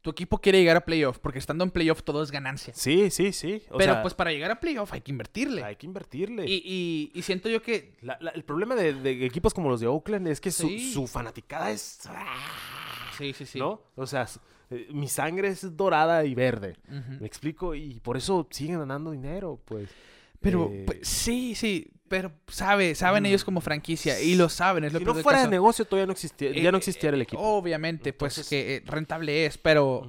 tu 0.00 0.10
equipo 0.10 0.38
quiere 0.38 0.58
llegar 0.60 0.76
a 0.76 0.84
playoff, 0.84 1.18
porque 1.18 1.40
estando 1.40 1.64
en 1.64 1.70
playoff 1.72 2.02
todo 2.04 2.22
es 2.22 2.30
ganancia. 2.30 2.72
Sí, 2.74 3.10
sí, 3.10 3.32
sí. 3.32 3.62
O 3.70 3.78
Pero 3.78 3.94
sea, 3.94 4.02
pues 4.02 4.14
para 4.14 4.30
llegar 4.30 4.50
a 4.52 4.60
playoff 4.60 4.92
hay 4.92 5.00
que 5.00 5.10
invertirle. 5.10 5.64
hay 5.64 5.74
que 5.74 5.86
invertirle. 5.86 6.46
Y, 6.46 6.62
y- 6.64 7.10
y 7.18 7.22
siento 7.22 7.48
yo 7.48 7.60
que 7.62 7.96
La- 8.02 8.16
la- 8.20 8.30
el 8.30 8.44
problema 8.44 8.76
de, 8.76 8.94
de 8.94 9.26
equipos 9.26 9.52
como 9.52 9.68
los 9.68 9.80
de 9.80 9.88
Oakland 9.88 10.28
es 10.28 10.40
que 10.40 10.52
su, 10.52 10.68
Sí. 10.68 10.92
su 10.92 11.06
fanaticada 11.08 11.72
es... 11.72 11.98
Sí, 13.18 13.32
sí, 13.32 13.44
sí. 13.46 13.58
¿No? 13.58 13.82
O 13.96 14.06
sea, 14.06 14.26
eh, 14.70 14.88
mi 14.92 15.08
sangre 15.08 15.48
es 15.48 15.76
dorada 15.76 16.24
y 16.24 16.34
verde. 16.34 16.76
¿Me 17.20 17.26
explico? 17.26 17.74
Y 17.74 18.00
por 18.00 18.16
eso 18.16 18.46
siguen 18.50 18.78
ganando 18.78 19.10
dinero, 19.10 19.58
pues. 19.64 19.88
Pero 20.40 20.70
Eh, 20.72 20.84
pues, 20.86 20.98
sí, 21.02 21.54
sí, 21.56 21.90
pero 22.08 22.30
sabe, 22.46 22.94
saben 22.94 23.24
Mm. 23.24 23.26
ellos 23.26 23.44
como 23.44 23.60
franquicia 23.60 24.20
y 24.20 24.36
lo 24.36 24.48
saben, 24.48 24.84
es 24.84 24.92
lo 24.92 25.00
si 25.00 25.04
no 25.04 25.14
fuera 25.14 25.38
de 25.40 25.44
caso. 25.46 25.50
negocio, 25.50 25.84
todavía 25.84 26.06
no 26.06 26.12
existía, 26.12 26.52
ya 26.52 26.70
no 26.70 26.76
Eh, 26.76 26.78
existiera 26.78 27.16
el 27.16 27.22
equipo. 27.22 27.42
Obviamente, 27.42 28.12
pues 28.12 28.48
que 28.48 28.82
rentable 28.86 29.46
es, 29.46 29.58
pero. 29.58 30.06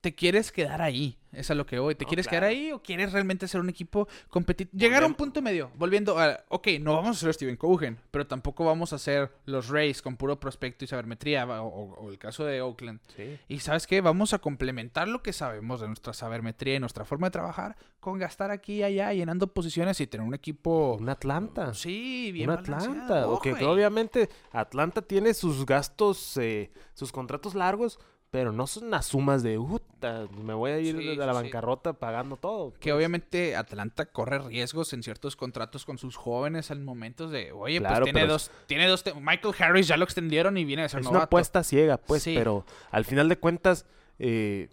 Te 0.00 0.14
quieres 0.14 0.50
quedar 0.50 0.80
ahí, 0.80 1.18
es 1.30 1.50
a 1.50 1.54
lo 1.54 1.66
que 1.66 1.78
voy. 1.78 1.94
¿Te 1.94 2.04
No, 2.04 2.08
quieres 2.08 2.26
claro. 2.26 2.46
quedar 2.46 2.50
ahí 2.56 2.72
o 2.72 2.82
quieres 2.82 3.12
realmente 3.12 3.46
ser 3.46 3.60
un 3.60 3.68
equipo 3.68 4.08
competitivo? 4.30 4.80
Llegar 4.80 5.02
a 5.02 5.06
un 5.06 5.12
punto 5.14 5.42
medio, 5.42 5.70
volviendo 5.76 6.18
a, 6.18 6.40
ok, 6.48 6.68
no 6.80 6.94
vamos 6.94 7.18
a 7.18 7.20
ser 7.20 7.34
Steven 7.34 7.56
Cohen, 7.56 7.98
pero 8.10 8.26
tampoco 8.26 8.64
vamos 8.64 8.94
a 8.94 8.98
ser 8.98 9.30
los 9.44 9.68
Rays 9.68 10.00
con 10.00 10.16
puro 10.16 10.40
prospecto 10.40 10.84
y 10.84 10.88
sabermetría, 10.88 11.44
o, 11.62 11.66
o- 11.66 12.10
el 12.10 12.18
caso 12.18 12.44
de 12.46 12.62
Oakland. 12.62 13.00
Sí. 13.14 13.38
Y 13.48 13.58
sabes 13.60 13.86
qué, 13.86 14.00
vamos 14.00 14.32
a 14.32 14.38
complementar 14.38 15.06
lo 15.06 15.22
que 15.22 15.34
sabemos 15.34 15.80
de 15.82 15.88
nuestra 15.88 16.14
sabermetría 16.14 16.76
y 16.76 16.80
nuestra 16.80 17.04
forma 17.04 17.26
de 17.26 17.32
trabajar 17.32 17.76
con 18.00 18.18
gastar 18.18 18.50
aquí 18.50 18.76
y 18.76 18.82
allá, 18.82 19.12
llenando 19.12 19.48
posiciones 19.52 20.00
y 20.00 20.06
tener 20.06 20.26
un 20.26 20.32
equipo... 20.34 20.96
Un 20.98 21.10
Atlanta. 21.10 21.74
Sí, 21.74 22.32
bien 22.32 22.48
Un 22.48 22.56
Atlanta. 22.56 23.28
ojo, 23.28 23.42
que 23.42 23.52
obviamente 23.66 24.30
Atlanta 24.52 25.02
tiene 25.02 25.34
sus 25.34 25.66
gastos, 25.66 26.38
eh, 26.38 26.70
sus 26.94 27.12
contratos 27.12 27.54
largos, 27.54 27.98
pero 28.30 28.52
no 28.52 28.66
son 28.68 28.90
las 28.90 29.06
sumas 29.06 29.42
de, 29.42 29.58
"Uta, 30.00 30.26
me 30.42 30.54
voy 30.54 30.70
a 30.72 30.78
ir 30.80 30.96
Sí, 30.98 31.04
de 31.06 31.12
sí, 31.12 31.16
la 31.16 31.26
sí. 31.26 31.32
bancarrota 31.42 31.92
pagando 31.92 32.36
todo. 32.36 32.72
Que 32.74 32.78
pues. 32.90 32.94
obviamente 32.94 33.54
Atlanta 33.56 34.06
corre 34.06 34.38
riesgos 34.38 34.92
en 34.92 35.02
ciertos 35.02 35.36
contratos 35.36 35.84
con 35.84 35.98
sus 35.98 36.16
jóvenes 36.16 36.70
al 36.70 36.80
momento 36.80 37.28
de, 37.28 37.52
oye, 37.52 37.78
Claro, 37.78 38.00
pues 38.00 38.12
tiene 38.12 38.26
dos, 38.26 38.50
tiene 38.66 38.86
dos, 38.88 39.04
Michael 39.20 39.54
Harris 39.58 39.88
ya 39.88 39.96
lo 39.96 40.04
extendieron 40.04 40.56
y 40.56 40.64
viene 40.64 40.82
a 40.84 40.88
ser 40.88 41.00
Es 41.00 41.04
novato. 41.04 41.18
una 41.18 41.24
apuesta 41.24 41.62
ciega, 41.62 41.98
pues, 41.98 42.22
Sí. 42.22 42.34
pero 42.36 42.64
al 42.90 43.04
final 43.04 43.28
de 43.28 43.38
cuentas, 43.38 43.86
eh, 44.18 44.68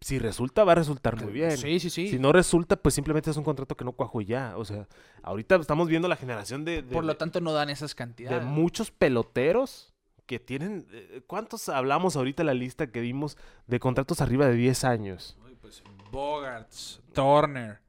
si 0.00 0.18
resulta, 0.18 0.62
va 0.62 0.72
a 0.72 0.74
resultar 0.76 1.20
muy 1.22 1.32
bien. 1.32 1.56
Sí, 1.56 1.80
sí, 1.80 1.90
sí. 1.90 2.08
Si 2.08 2.18
no 2.18 2.30
resulta, 2.30 2.76
pues 2.76 2.94
simplemente 2.94 3.30
es 3.30 3.36
un 3.36 3.44
contrato 3.44 3.76
que 3.76 3.84
no 3.84 3.92
cuajo 3.92 4.20
ya. 4.20 4.56
O 4.56 4.64
sea, 4.64 4.86
ahorita 5.22 5.56
estamos 5.56 5.88
viendo 5.88 6.06
la 6.06 6.16
generación 6.16 6.64
de, 6.64 6.82
de- 6.82 6.94
Por 6.94 7.04
lo 7.04 7.14
de- 7.14 7.18
tanto 7.18 7.40
no 7.40 7.52
dan 7.52 7.70
esas 7.70 7.92
de 7.92 7.96
cantidades. 7.96 8.44
muchos 8.44 8.90
peloteros 8.90 9.94
que 10.26 10.38
tienen... 10.40 10.86
eh, 10.90 11.22
¿Cuántos 11.26 11.68
hablamos 11.68 12.16
ahorita 12.16 12.42
en 12.42 12.46
la 12.48 12.54
lista 12.54 12.88
que 12.90 13.00
vimos 13.00 13.36
de 13.66 13.78
contratos 13.80 14.20
arriba 14.20 14.46
de 14.46 14.54
10 14.54 14.84
años? 14.84 15.38
Uy, 15.44 15.56
pues 15.60 15.82
Bogarts, 16.10 17.00
Turner, 17.12 17.80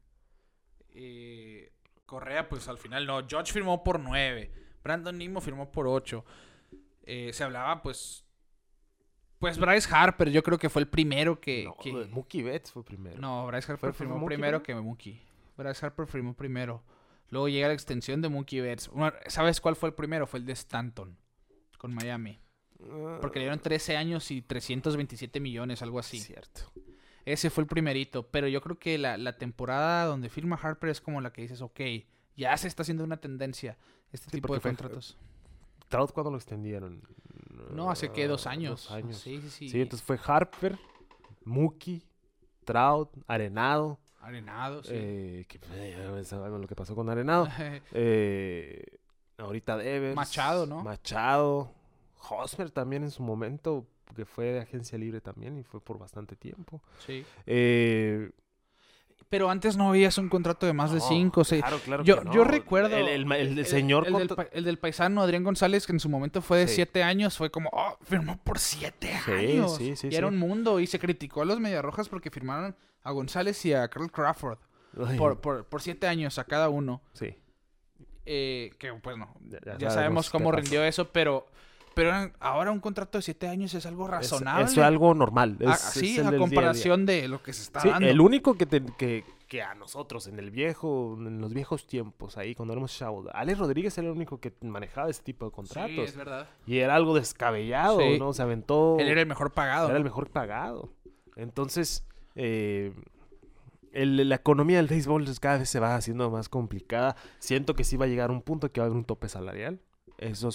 eh, 0.93 1.71
Correa, 2.05 2.47
pues 2.47 2.67
al 2.67 2.77
final 2.77 3.05
no. 3.05 3.25
George 3.27 3.51
firmó 3.51 3.83
por 3.83 3.99
nueve. 3.99 4.51
Brandon 4.83 5.17
Nimo 5.17 5.41
firmó 5.41 5.71
por 5.71 5.87
ocho. 5.87 6.23
Eh, 7.03 7.31
se 7.33 7.43
hablaba, 7.43 7.81
pues. 7.81 8.23
Pues 9.39 9.59
Bryce 9.59 9.87
Harper, 9.93 10.31
yo 10.31 10.41
creo 10.41 10.57
que 10.57 10.69
fue 10.69 10.81
el 10.81 10.87
primero 10.87 11.39
que. 11.39 11.65
no, 11.65 11.75
que- 11.77 11.91
Mookie 12.09 12.41
Betts 12.43 12.71
fue 12.71 12.83
primero. 12.83 13.19
No, 13.19 13.45
Bryce 13.47 13.71
Harper 13.71 13.91
¿Fue- 13.91 13.93
fue 13.93 14.05
firmó 14.07 14.25
primero 14.25 14.63
que 14.63 14.73
Mookie. 14.73 15.21
Bryce 15.57 15.85
Harper 15.85 16.07
firmó 16.07 16.33
primero. 16.33 16.81
Luego 17.29 17.49
llega 17.49 17.67
la 17.67 17.73
extensión 17.73 18.21
de 18.21 18.29
Mookie 18.29 18.61
Betts. 18.61 18.89
¿Sabes 19.27 19.59
cuál 19.61 19.75
fue 19.75 19.89
el 19.89 19.95
primero? 19.95 20.25
Fue 20.27 20.39
el 20.39 20.45
de 20.45 20.53
Stanton 20.53 21.17
con 21.77 21.93
Miami. 21.93 22.39
Ah, 22.81 23.17
Porque 23.21 23.39
le 23.39 23.45
dieron 23.45 23.59
13 23.59 23.97
años 23.97 24.29
y 24.31 24.41
327 24.41 25.39
millones, 25.39 25.81
algo 25.81 25.99
así. 25.99 26.19
Cierto. 26.19 26.61
Ese 27.25 27.49
fue 27.49 27.63
el 27.63 27.67
primerito. 27.67 28.27
Pero 28.27 28.47
yo 28.47 28.61
creo 28.61 28.77
que 28.79 28.97
la, 28.97 29.17
la 29.17 29.37
temporada 29.37 30.05
donde 30.05 30.29
firma 30.29 30.55
Harper 30.61 30.89
es 30.89 31.01
como 31.01 31.19
la 31.21 31.33
que 31.33 31.41
dices, 31.41 31.61
ok, 31.61 31.79
ya 32.35 32.55
se 32.57 32.67
está 32.67 32.83
haciendo 32.83 33.03
una 33.03 33.17
tendencia. 33.17 33.77
Este 34.11 34.25
Sí, 34.29 34.37
tipo 34.37 34.53
de 34.53 34.59
fue- 34.59 34.71
contratos. 34.71 35.17
Trout, 35.89 36.11
¿cuándo 36.11 36.31
lo 36.31 36.37
extendieron? 36.37 37.01
No, 37.71 37.89
hace 37.89 38.11
que 38.11 38.27
dos 38.27 38.45
Ah, 38.47 38.51
años. 38.51 38.83
Dos 38.83 38.91
años. 38.91 39.17
Sí, 39.17 39.39
sí, 39.41 39.49
sí. 39.49 39.69
Sí, 39.69 39.81
entonces 39.81 40.05
fue 40.05 40.19
Harper, 40.23 40.77
Mookie, 41.45 42.03
Trout, 42.65 43.09
Arenado. 43.27 43.99
Arenado, 44.19 44.83
sí. 44.83 44.89
eh, 44.93 45.45
que, 45.47 45.59
eh, 45.73 46.25
lo 46.49 46.67
que 46.67 46.75
pasó 46.75 46.93
con 46.95 47.09
Arenado. 47.09 47.47
Eh, 47.93 48.96
ahorita 49.37 49.77
Devers. 49.77 50.15
Machado, 50.15 50.65
¿no? 50.65 50.83
Machado. 50.83 51.71
Hosmer 52.29 52.71
también 52.71 53.03
en 53.03 53.11
su 53.11 53.23
momento, 53.23 53.85
que 54.15 54.25
fue 54.25 54.45
de 54.45 54.59
agencia 54.61 54.97
libre 54.97 55.21
también 55.21 55.57
y 55.57 55.63
fue 55.63 55.79
por 55.81 55.97
bastante 55.99 56.35
tiempo. 56.35 56.81
sí. 57.05 57.25
Eh, 57.45 58.31
Pero 59.29 59.49
antes 59.49 59.75
no 59.75 59.91
veías 59.91 60.17
un 60.19 60.29
contrato 60.29 60.65
de 60.65 60.71
más 60.73 60.91
de 60.93 61.01
5 61.01 61.41
o 61.41 61.43
6. 61.43 61.61
Claro, 61.61 61.79
claro 61.83 62.03
Yo- 62.03 62.21
que 62.21 62.29
yo 62.29 62.45
no. 62.45 62.51
recuerdo 62.51 62.95
El, 62.95 63.07
el- 63.09 63.31
el- 63.33 63.59
el 63.59 63.65
señor 63.65 64.07
el, 64.07 64.13
del, 64.13 64.29
el 64.53 64.63
del 64.63 64.79
paisano 64.79 65.21
Adrián 65.21 65.43
González, 65.43 65.85
que 65.85 65.91
en 65.91 65.99
su 65.99 66.07
momento 66.07 66.41
fue 66.41 66.59
de 66.59 66.67
Sí. 66.69 66.75
7 66.75 67.03
años, 67.03 67.35
fue 67.37 67.49
como, 67.51 67.69
oh, 67.73 67.97
firmó 68.03 68.37
por 68.41 68.57
7 68.57 69.11
Sí, 69.25 69.31
años. 69.31 69.75
sí, 69.75 69.95
sí, 69.97 70.07
y 70.09 70.15
era 70.15 70.29
sí. 70.29 70.33
un 70.33 70.39
mundo. 70.39 70.79
Y 70.79 70.87
se 70.87 70.97
criticó 70.97 71.41
a 71.41 71.45
los 71.45 71.59
Mediarrojas 71.59 72.07
porque 72.07 72.29
firmaron 72.31 72.73
a 73.03 73.11
González 73.11 73.65
y 73.65 73.73
a 73.73 73.87
Carl 73.89 74.09
Crawford 74.09 74.59
Ay, 75.05 75.17
por, 75.17 75.41
por, 75.41 75.65
por 75.65 75.81
7 75.81 76.07
años 76.07 76.39
a 76.39 76.45
cada 76.45 76.69
uno. 76.69 77.01
Sí. 77.11 77.35
Eh, 78.27 78.71
que 78.77 78.93
pues 78.93 79.17
no, 79.17 79.33
Ya- 79.49 79.59
ya, 79.65 79.77
ya 79.77 79.89
sabemos, 79.89 80.29
cómo 80.29 80.51
rindió 80.51 80.83
eso, 80.83 81.09
pero, 81.11 81.47
pero 81.95 82.11
ahora 82.39 82.71
un 82.71 82.79
contrato 82.79 83.17
de 83.17 83.21
siete 83.23 83.47
años 83.47 83.73
es 83.73 83.85
algo 83.85 84.05
Es- 84.05 84.11
razonable. 84.11 84.65
Es, 84.65 84.77
algo 84.77 85.13
normal. 85.15 85.57
A- 85.65 85.71
es- 85.73 85.79
sí, 85.79 86.13
es 86.13 86.19
a 86.19 86.23
del 86.23 86.31
día 86.31 86.31
día. 86.31 86.39
comparación 86.39 87.05
de 87.05 87.27
lo 87.27 87.41
que 87.41 87.53
se 87.53 87.63
está 87.63 87.79
Sí, 87.81 87.89
dando. 87.89 88.07
el 88.07 88.19
único 88.21 88.55
que, 88.55 88.65
te- 88.65 88.83
que, 88.97 89.23
que 89.47 89.61
a 89.63 89.73
nosotros 89.75 90.27
en 90.27 90.39
el 90.39 90.51
viejo, 90.51 91.15
en 91.17 91.39
los 91.39 91.53
viejos 91.53 91.87
tiempos, 91.87 92.37
ahí 92.37 92.53
cuando 92.53 92.73
éramos 92.73 92.95
chavos, 92.95 93.27
Alex 93.33 93.57
Rodríguez 93.57 93.97
era 93.97 94.07
el 94.07 94.13
único 94.13 94.39
que 94.41 94.51
manejaba 94.61 95.09
ese 95.09 95.23
tipo 95.23 95.45
de 95.45 95.51
Sí, 95.51 95.55
contratos. 95.55 95.97
es 96.09 96.15
verdad. 96.17 96.47
y 96.67 96.79
era 96.79 96.95
algo 96.95 97.15
descabellado, 97.15 97.99
Sí. 98.01 98.19
¿no? 98.19 98.33
Se 98.33 98.41
aventó. 98.41 98.97
Él 98.99 99.07
era 99.07 99.21
el 99.21 99.27
mejor 99.27 99.53
pagado. 99.53 99.87
era 99.87 99.97
el 99.97 100.03
mejor 100.03 100.29
pagado. 100.29 100.89
Entonces, 101.37 102.05
eh, 102.35 102.91
el- 104.01 104.29
la 104.29 104.35
economía 104.35 104.77
del 104.77 104.87
béisbol 104.87 105.25
cada 105.39 105.57
vez 105.59 105.69
se 105.69 105.79
va 105.79 105.95
haciendo 105.95 106.29
más 106.29 106.49
complicada. 106.49 107.15
Siento 107.39 107.75
que 107.75 107.83
sí 107.83 107.97
va 107.97 108.05
a 108.05 108.07
llegar 108.07 108.31
un 108.31 108.41
punto 108.41 108.71
que 108.71 108.79
va 108.79 108.85
a 108.85 108.87
haber 108.87 108.97
un 108.97 109.05
tope 109.05 109.27
salarial. 109.29 109.79
Eso 110.17 110.49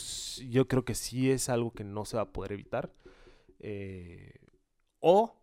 yo 0.48 0.66
creo 0.68 0.84
que 0.84 0.94
sí 0.94 1.30
es 1.30 1.48
algo 1.48 1.72
que 1.72 1.84
no 1.84 2.04
se 2.04 2.16
va 2.16 2.22
a 2.24 2.32
poder 2.32 2.52
evitar. 2.52 2.92
Eh, 3.60 4.34
o 5.00 5.41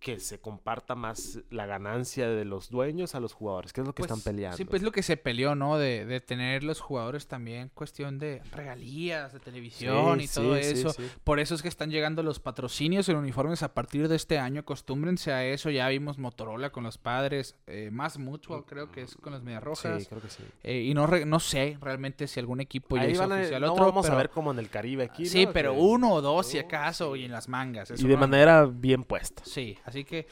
que 0.00 0.18
se 0.18 0.40
comparta 0.40 0.94
más 0.94 1.40
la 1.50 1.66
ganancia 1.66 2.26
de 2.28 2.46
los 2.46 2.70
dueños 2.70 3.14
a 3.14 3.20
los 3.20 3.34
jugadores, 3.34 3.72
que 3.74 3.82
es 3.82 3.86
lo 3.86 3.92
que 3.94 4.00
Pues, 4.02 4.10
están 4.10 4.22
peleando. 4.22 4.56
Sí, 4.56 4.64
pues 4.64 4.82
lo 4.82 4.92
que 4.92 5.02
se 5.02 5.18
peleó, 5.18 5.54
¿no? 5.54 5.76
De, 5.76 6.06
de 6.06 6.20
tener 6.20 6.64
los 6.64 6.80
jugadores 6.80 7.26
también 7.28 7.70
cuestión 7.74 8.18
de 8.18 8.40
regalías, 8.50 9.32
de 9.34 9.40
televisión 9.40 10.18
Sí, 10.20 10.24
y 10.24 10.28
todo 10.28 10.54
sí, 10.56 10.60
eso. 10.62 10.94
Por 11.22 11.38
eso 11.38 11.54
es 11.54 11.60
que 11.62 11.68
están 11.68 11.90
llegando 11.90 12.22
los 12.22 12.40
patrocinios 12.40 13.08
en 13.10 13.16
uniformes 13.16 13.62
a 13.62 13.74
partir 13.74 14.08
de 14.08 14.16
este 14.16 14.38
año. 14.38 14.60
Acostúmbrense 14.60 15.32
a 15.32 15.44
eso. 15.44 15.68
Ya 15.70 15.86
vimos 15.88 16.16
Motorola 16.18 16.70
con 16.70 16.84
los 16.84 16.96
padres, 16.96 17.56
eh, 17.66 17.90
más 17.92 18.18
Mutual 18.18 18.64
creo 18.66 18.90
que 18.90 19.02
es 19.02 19.14
con 19.16 19.34
las 19.34 19.42
Medias 19.42 19.62
Rojas. 19.62 20.02
Sí, 20.02 20.08
creo 20.08 20.22
que 20.22 20.30
sí. 20.30 20.42
Eh, 20.62 20.80
y 20.82 20.94
no, 20.94 21.06
re- 21.06 21.26
no 21.26 21.40
sé 21.40 21.76
realmente 21.80 22.26
si 22.26 22.40
algún 22.40 22.60
equipo 22.60 22.96
ya 22.96 23.02
Ahí 23.02 23.12
hizo 23.12 23.20
van 23.20 23.32
a, 23.32 23.36
oficial 23.40 23.60
no 23.60 23.72
otro. 23.74 23.84
vamos 23.84 24.06
pero- 24.06 24.14
a 24.14 24.18
ver 24.18 24.30
como 24.30 24.50
en 24.50 24.58
el 24.60 24.70
Caribe 24.70 25.04
aquí. 25.04 25.26
Sí, 25.26 25.44
¿no? 25.44 25.52
pero 25.52 25.74
uno 25.74 26.12
o 26.14 26.22
dos 26.22 26.46
si 26.46 26.56
Oh, 26.58 26.62
acaso 26.62 27.16
y 27.16 27.24
en 27.26 27.32
las 27.32 27.48
mangas. 27.48 27.90
Y 27.90 28.06
de 28.06 28.14
no- 28.14 28.20
manera 28.20 28.64
bien 28.64 29.04
puesta. 29.04 29.42
Sí, 29.44 29.76
así 29.90 30.04
que 30.04 30.26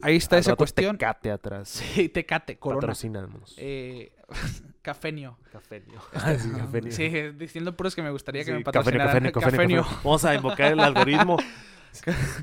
ahí 0.00 0.16
está 0.16 0.36
Al 0.36 0.40
esa 0.40 0.56
cuestión. 0.56 0.96
Tecate 0.96 1.30
atrás. 1.30 1.68
Sí, 1.94 2.08
Tecate, 2.08 2.56
Corona. 2.58 2.80
Patrocinamos. 2.80 3.54
Eh, 3.58 4.12
Cafenio. 4.82 5.36
Cafenio. 5.52 6.00
Ah, 6.14 6.34
sí, 6.38 6.50
cafenio. 6.50 6.92
Sí, 6.92 7.08
diciendo 7.36 7.76
puros 7.76 7.94
que 7.94 8.02
me 8.02 8.10
gustaría 8.10 8.42
que 8.42 8.50
Sí, 8.52 8.56
me 8.56 8.64
patrocinaran. 8.64 9.06
cafenio, 9.08 9.32
cafenio, 9.32 9.82
cafenio. 9.82 10.00
Vamos 10.04 10.24
a 10.24 10.34
invocar 10.34 10.72
el 10.72 10.80
algoritmo. 10.80 11.36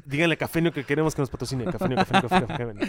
Díganle 0.06 0.38
cafenio 0.38 0.72
que 0.72 0.84
queremos 0.84 1.16
que 1.16 1.22
nos 1.22 1.30
patrocine. 1.30 1.66
Cafenio, 1.66 1.98
cafenio, 1.98 2.30
cafenio, 2.30 2.48
cafenio. 2.48 2.88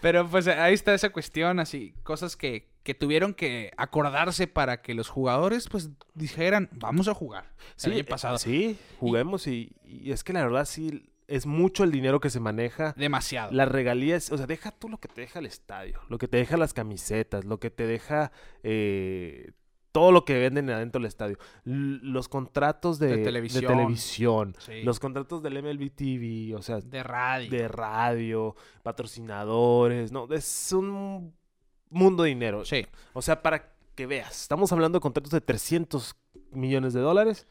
Pero 0.00 0.26
pues 0.26 0.48
ahí 0.48 0.72
está 0.72 0.94
esa 0.94 1.10
cuestión, 1.10 1.60
así, 1.60 1.92
cosas 2.02 2.34
que, 2.34 2.70
que 2.82 2.94
tuvieron 2.94 3.34
que 3.34 3.70
acordarse 3.76 4.46
para 4.46 4.80
que 4.80 4.94
los 4.94 5.10
jugadores 5.10 5.68
pues 5.68 5.90
dijeran, 6.14 6.70
vamos 6.72 7.06
a 7.08 7.14
jugar. 7.14 7.44
el 7.84 7.92
año 7.92 8.00
eh, 8.00 8.04
pasado. 8.04 8.38
Sí, 8.38 8.78
juguemos 8.98 9.46
y, 9.46 9.72
y 9.84 10.10
es 10.12 10.24
que 10.24 10.32
la 10.32 10.42
verdad 10.42 10.64
sí 10.64 11.09
es 11.30 11.46
mucho 11.46 11.84
el 11.84 11.90
dinero 11.92 12.20
que 12.20 12.28
se 12.28 12.40
maneja. 12.40 12.92
Demasiado. 12.98 13.52
Las 13.52 13.68
regalías, 13.68 14.30
o 14.32 14.36
sea, 14.36 14.46
deja 14.46 14.70
tú 14.72 14.88
lo 14.88 14.98
que 14.98 15.08
te 15.08 15.22
deja 15.22 15.38
el 15.38 15.46
estadio, 15.46 16.00
lo 16.08 16.18
que 16.18 16.28
te 16.28 16.36
deja 16.36 16.56
las 16.56 16.74
camisetas, 16.74 17.44
lo 17.44 17.58
que 17.60 17.70
te 17.70 17.86
deja 17.86 18.32
eh, 18.62 19.52
todo 19.92 20.12
lo 20.12 20.24
que 20.24 20.38
venden 20.38 20.70
adentro 20.70 21.00
del 21.00 21.06
estadio. 21.08 21.36
L- 21.64 21.98
los 22.02 22.28
contratos 22.28 22.98
de, 22.98 23.08
De 23.08 23.16
de 23.18 23.24
televisión. 23.24 23.66
televisión, 23.66 24.54
Sí. 24.58 24.82
los 24.82 25.00
contratos 25.00 25.42
del 25.42 25.62
MLB 25.62 25.90
TV, 25.90 26.54
o 26.54 26.62
sea, 26.62 26.78
De 26.80 27.02
radio. 27.02 27.50
de 27.50 27.66
radio, 27.68 28.54
patrocinadores, 28.82 30.12
no, 30.12 30.28
es 30.32 30.72
un 30.72 31.34
mundo 31.88 32.22
de 32.22 32.28
dinero. 32.30 32.64
Sí. 32.64 32.86
O 33.12 33.22
sea, 33.22 33.42
para 33.42 33.72
que 33.94 34.06
veas, 34.06 34.42
estamos 34.42 34.70
hablando 34.72 34.98
de 34.98 35.02
contratos 35.02 35.32
de 35.32 35.40
300 35.40 36.14
millones 36.52 36.92
de 36.92 37.00
dólares. 37.00 37.46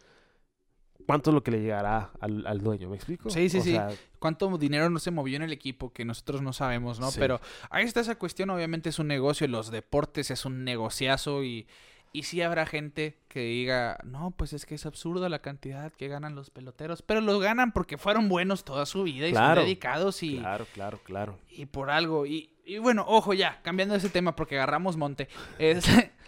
¿Cuánto 1.09 1.31
es 1.31 1.33
lo 1.33 1.41
que 1.41 1.49
le 1.49 1.59
llegará 1.61 2.11
al, 2.19 2.45
al 2.45 2.59
dueño? 2.61 2.87
¿Me 2.87 2.95
explico? 2.97 3.31
Sí, 3.31 3.49
sí, 3.49 3.57
O 3.57 3.61
sí. 3.63 3.71
sea, 3.71 3.89
cuánto 4.19 4.55
dinero 4.59 4.91
no 4.91 4.99
se 4.99 5.09
movió 5.09 5.37
en 5.37 5.41
el 5.41 5.51
equipo 5.51 5.91
que 5.91 6.05
nosotros 6.05 6.43
no 6.43 6.53
sabemos, 6.53 6.99
¿no? 6.99 7.09
Sí. 7.09 7.19
Pero 7.19 7.41
ahí 7.71 7.83
está 7.85 7.99
esa 8.01 8.13
cuestión, 8.19 8.51
obviamente 8.51 8.89
es 8.89 8.99
un 8.99 9.07
negocio, 9.07 9.47
los 9.47 9.71
deportes 9.71 10.29
es 10.29 10.45
un 10.45 10.63
negociazo 10.63 11.43
y, 11.43 11.65
y 12.13 12.23
sí 12.23 12.43
habrá 12.43 12.67
gente 12.67 13.17
que 13.27 13.39
diga, 13.39 13.97
no, 14.03 14.29
pues 14.29 14.53
es 14.53 14.67
que 14.67 14.75
es 14.75 14.85
absurda 14.85 15.29
la 15.29 15.39
cantidad 15.39 15.91
que 15.93 16.09
ganan 16.09 16.35
los 16.35 16.51
peloteros, 16.51 17.01
pero 17.01 17.21
los 17.21 17.41
ganan 17.41 17.71
porque 17.71 17.97
fueron 17.97 18.29
buenos 18.29 18.63
toda 18.63 18.85
su 18.85 19.01
vida 19.01 19.27
y 19.27 19.31
Claro. 19.31 19.61
son 19.61 19.65
dedicados 19.65 20.21
y, 20.21 20.37
Claro, 20.37 20.67
claro, 20.75 20.99
claro. 21.03 21.39
y 21.49 21.65
por 21.65 21.89
algo. 21.89 22.27
Y, 22.27 22.51
y 22.65 22.77
bueno, 22.77 23.03
ojo 23.07 23.33
ya, 23.33 23.61
cambiando 23.63 23.95
ese 23.95 24.09
tema 24.09 24.35
porque 24.35 24.57
agarramos 24.57 24.95
monte. 24.95 25.27
Es... 25.57 25.85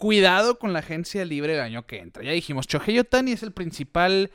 Cuidado 0.00 0.58
con 0.58 0.72
la 0.72 0.78
agencia 0.78 1.26
libre 1.26 1.52
del 1.52 1.60
año 1.60 1.86
que 1.86 1.98
entra. 1.98 2.22
Ya 2.24 2.30
dijimos, 2.32 2.66
Shohei 2.66 2.98
Otani 2.98 3.32
es 3.32 3.42
el 3.42 3.52
principal 3.52 4.30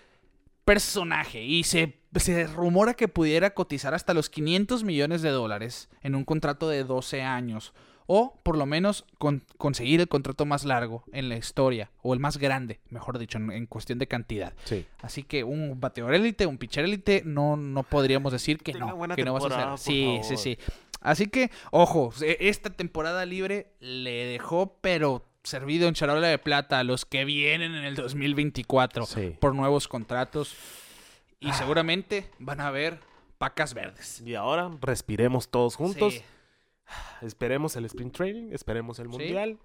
personaje 0.64 1.44
y 1.44 1.64
se, 1.64 1.98
se 2.18 2.46
rumora 2.46 2.94
que 2.94 3.08
pudiera 3.08 3.56
cotizar 3.56 3.96
hasta 3.96 4.14
los 4.14 4.30
500 4.30 4.84
millones 4.84 5.24
de 5.24 5.30
dólares 5.32 5.90
en 6.04 6.14
un 6.14 6.24
contrato 6.24 6.70
de 6.70 6.84
12 6.84 7.24
años. 7.24 7.74
O 8.06 8.40
por 8.44 8.56
lo 8.56 8.68
menos 8.68 9.06
con- 9.18 9.44
conseguir 9.58 10.00
el 10.02 10.08
contrato 10.08 10.46
más 10.46 10.66
largo 10.66 11.04
en 11.12 11.30
la 11.30 11.38
historia, 11.38 11.90
o 12.04 12.14
el 12.14 12.20
más 12.20 12.38
grande, 12.38 12.80
mejor 12.92 13.18
dicho, 13.18 13.40
en- 13.40 13.52
en 13.52 13.66
cuestión 13.66 13.98
de 13.98 14.08
cantidad. 14.08 14.54
Sí. 14.66 14.86
Así 15.02 15.24
que 15.24 15.44
un 15.44 15.80
bateador 15.80 16.14
élite, 16.14 16.46
un 16.46 16.60
pitcher 16.60 16.86
élite, 16.86 17.24
no, 17.26 17.58
no 17.58 17.82
podríamos 17.82 18.32
decir 18.32 18.60
que 18.60 18.74
Tenga 18.74 18.94
no, 18.94 19.16
que 19.16 19.24
no 19.26 19.34
vas 19.34 19.46
a 19.52 19.74
hacer. 19.74 19.80
Sí, 19.94 20.06
favor. 20.06 20.24
sí, 20.24 20.38
sí. 20.38 20.58
Así 21.02 21.26
que, 21.26 21.50
ojo, 21.72 22.14
e- 22.22 22.38
esta 22.42 22.70
temporada 22.70 23.26
libre 23.26 23.72
le 23.80 24.26
dejó, 24.28 24.78
pero 24.82 25.26
servido 25.46 25.88
en 25.88 25.94
charola 25.94 26.28
de 26.28 26.38
plata 26.38 26.80
a 26.80 26.84
los 26.84 27.06
que 27.06 27.24
vienen 27.26 27.74
en 27.76 27.86
el 27.86 27.96
2024 27.96 29.06
Sí. 29.06 29.36
por 29.40 29.56
nuevos 29.56 29.88
contratos. 29.88 30.56
Y 31.40 31.50
Ah. 31.50 31.54
seguramente 31.54 32.30
van 32.40 32.60
a 32.62 32.68
haber 32.68 33.00
pacas 33.38 33.74
verdes. 33.74 34.22
Y 34.26 34.36
ahora 34.36 34.72
respiremos 34.82 35.50
todos 35.50 35.76
juntos. 35.76 36.14
Sí. 36.16 36.22
Esperemos 37.22 37.76
el 37.76 37.86
sprint 37.86 38.16
training, 38.16 38.50
esperemos 38.52 39.00
el 39.00 39.08
mundial. 39.10 39.58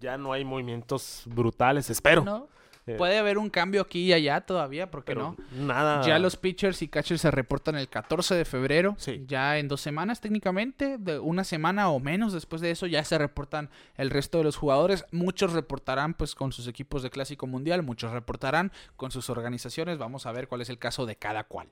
Ya 0.00 0.16
no 0.16 0.32
hay 0.32 0.44
movimientos 0.44 1.22
brutales, 1.26 1.90
espero. 1.90 2.24
¿No? 2.24 2.48
Puede 2.96 3.18
haber 3.18 3.38
un 3.38 3.50
cambio 3.50 3.82
aquí 3.82 4.04
y 4.04 4.12
allá 4.12 4.40
todavía, 4.40 4.90
¿por 4.90 5.04
qué 5.04 5.14
pero 5.14 5.36
no? 5.52 5.66
nada. 5.66 6.02
Ya 6.06 6.18
los 6.18 6.36
pitchers 6.36 6.82
y 6.82 6.88
catchers 6.88 7.20
se 7.20 7.30
reportan 7.30 7.76
el 7.76 7.88
14 7.88 8.34
de 8.34 8.44
febrero. 8.44 8.94
Sí. 8.98 9.24
Ya 9.26 9.58
en 9.58 9.68
dos 9.68 9.80
semanas 9.80 10.20
técnicamente, 10.20 10.98
de 10.98 11.18
una 11.18 11.44
semana 11.44 11.90
o 11.90 12.00
menos 12.00 12.32
después 12.32 12.62
de 12.62 12.70
eso 12.70 12.86
ya 12.86 13.04
se 13.04 13.18
reportan 13.18 13.70
el 13.96 14.10
resto 14.10 14.38
de 14.38 14.44
los 14.44 14.56
jugadores. 14.56 15.04
Muchos 15.10 15.52
reportarán 15.52 16.14
pues 16.14 16.34
con 16.34 16.52
sus 16.52 16.66
equipos 16.66 17.02
de 17.02 17.10
Clásico 17.10 17.46
Mundial, 17.46 17.82
muchos 17.82 18.12
reportarán 18.12 18.72
con 18.96 19.10
sus 19.10 19.30
organizaciones. 19.30 19.98
Vamos 19.98 20.26
a 20.26 20.32
ver 20.32 20.48
cuál 20.48 20.60
es 20.60 20.70
el 20.70 20.78
caso 20.78 21.06
de 21.06 21.16
cada 21.16 21.44
cual. 21.44 21.68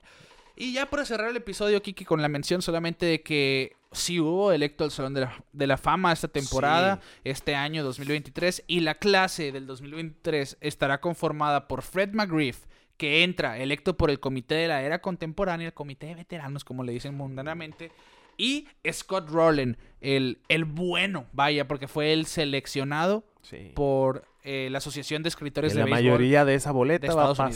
Y 0.61 0.73
ya 0.73 0.89
para 0.89 1.05
cerrar 1.05 1.29
el 1.29 1.37
episodio, 1.37 1.81
Kiki, 1.81 2.03
con 2.03 2.21
la 2.21 2.27
mención 2.27 2.61
solamente 2.61 3.05
de 3.05 3.21
que 3.21 3.77
sí 3.93 4.19
hubo 4.19 4.51
electo 4.51 4.83
al 4.83 4.91
Salón 4.91 5.13
de 5.13 5.21
la, 5.21 5.43
de 5.53 5.67
la 5.67 5.77
Fama 5.77 6.11
esta 6.11 6.27
temporada, 6.27 6.99
Sí. 7.01 7.19
este 7.23 7.55
año 7.55 7.81
2023, 7.83 8.65
y 8.67 8.81
la 8.81 8.95
clase 8.95 9.53
del 9.53 9.65
2023 9.65 10.57
estará 10.59 10.99
conformada 10.99 11.67
por 11.69 11.81
Fred 11.81 12.09
McGriff, 12.13 12.65
que 12.97 13.23
entra 13.23 13.57
electo 13.57 13.95
por 13.95 14.09
el 14.09 14.19
Comité 14.19 14.55
de 14.55 14.67
la 14.67 14.81
Era 14.81 14.99
Contemporánea, 15.01 15.67
el 15.67 15.73
Comité 15.73 16.07
de 16.07 16.15
Veteranos, 16.15 16.65
como 16.65 16.83
le 16.83 16.91
dicen 16.91 17.15
mundanamente, 17.15 17.91
y 18.37 18.67
Scott 18.91 19.29
Rowland, 19.29 19.77
el, 20.01 20.39
el 20.49 20.65
bueno, 20.65 21.25
vaya, 21.31 21.67
porque 21.69 21.87
fue 21.87 22.11
el 22.11 22.25
seleccionado 22.25 23.23
Sí. 23.41 23.71
por 23.75 24.25
eh, 24.43 24.67
la 24.69 24.79
Asociación 24.79 25.23
de 25.23 25.29
Escritores 25.29 25.71
Que 25.71 25.79
de 25.79 25.85
la 25.85 25.85
Béisbol. 25.85 26.03
mayoría 26.11 26.43
de 26.43 26.55
esa 26.55 26.71
boleta 26.73 27.07
de 27.07 27.13
va 27.13 27.23
a 27.23 27.31
Unidos. 27.31 27.47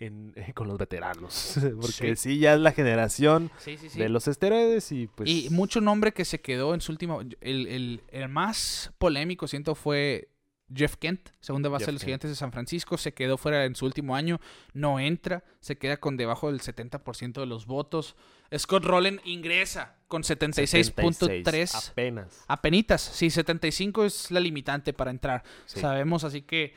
En- 0.00 0.32
eh, 0.36 0.52
con 0.54 0.66
los 0.66 0.76
veteranos. 0.78 1.54
Porque 1.80 2.16
Sí. 2.16 2.30
sí. 2.34 2.38
ya 2.38 2.54
es 2.54 2.60
la 2.60 2.72
generación 2.72 3.50
Sí, 3.58 3.76
sí, 3.76 3.88
sí. 3.90 3.98
de 3.98 4.08
los 4.08 4.26
esteroides 4.26 4.90
y 4.92 5.06
pues... 5.06 5.28
Y 5.30 5.48
mucho 5.50 5.80
nombre 5.80 6.12
que 6.12 6.24
se 6.24 6.40
quedó 6.40 6.74
en 6.74 6.80
su 6.80 6.90
último. 6.90 7.20
El, 7.20 7.66
el- 7.68 8.02
el 8.10 8.28
más 8.28 8.92
polémico, 8.98 9.46
siento, 9.46 9.74
fue 9.74 10.28
Jeff 10.74 10.94
Kent, 10.96 11.30
segunda 11.40 11.68
base 11.68 11.82
Jeff 11.82 11.86
de 11.88 11.92
los 11.92 12.00
Kent. 12.02 12.06
Gigantes 12.08 12.30
de 12.30 12.36
San 12.36 12.52
Francisco. 12.52 12.96
Se 12.96 13.12
quedó 13.12 13.36
fuera 13.36 13.64
en 13.64 13.74
su 13.74 13.84
último 13.86 14.14
año. 14.16 14.40
No 14.72 15.00
entra. 15.00 15.42
Se 15.60 15.76
queda 15.76 15.96
con 15.98 16.16
debajo 16.16 16.50
del 16.50 16.60
70% 16.60 17.40
de 17.40 17.46
los 17.46 17.66
votos. 17.66 18.14
Scott 18.56 18.84
Rowland 18.84 19.20
ingresa 19.24 19.96
con 20.08 20.22
76.3. 20.22 21.12
76, 21.14 21.74
Apenas. 21.90 22.44
Apenitas. 22.48 23.00
Sí, 23.00 23.30
75 23.30 24.04
es 24.04 24.30
la 24.30 24.40
limitante 24.40 24.92
para 24.92 25.10
entrar. 25.10 25.42
Sabemos, 25.66 26.24
así 26.24 26.42
que. 26.42 26.74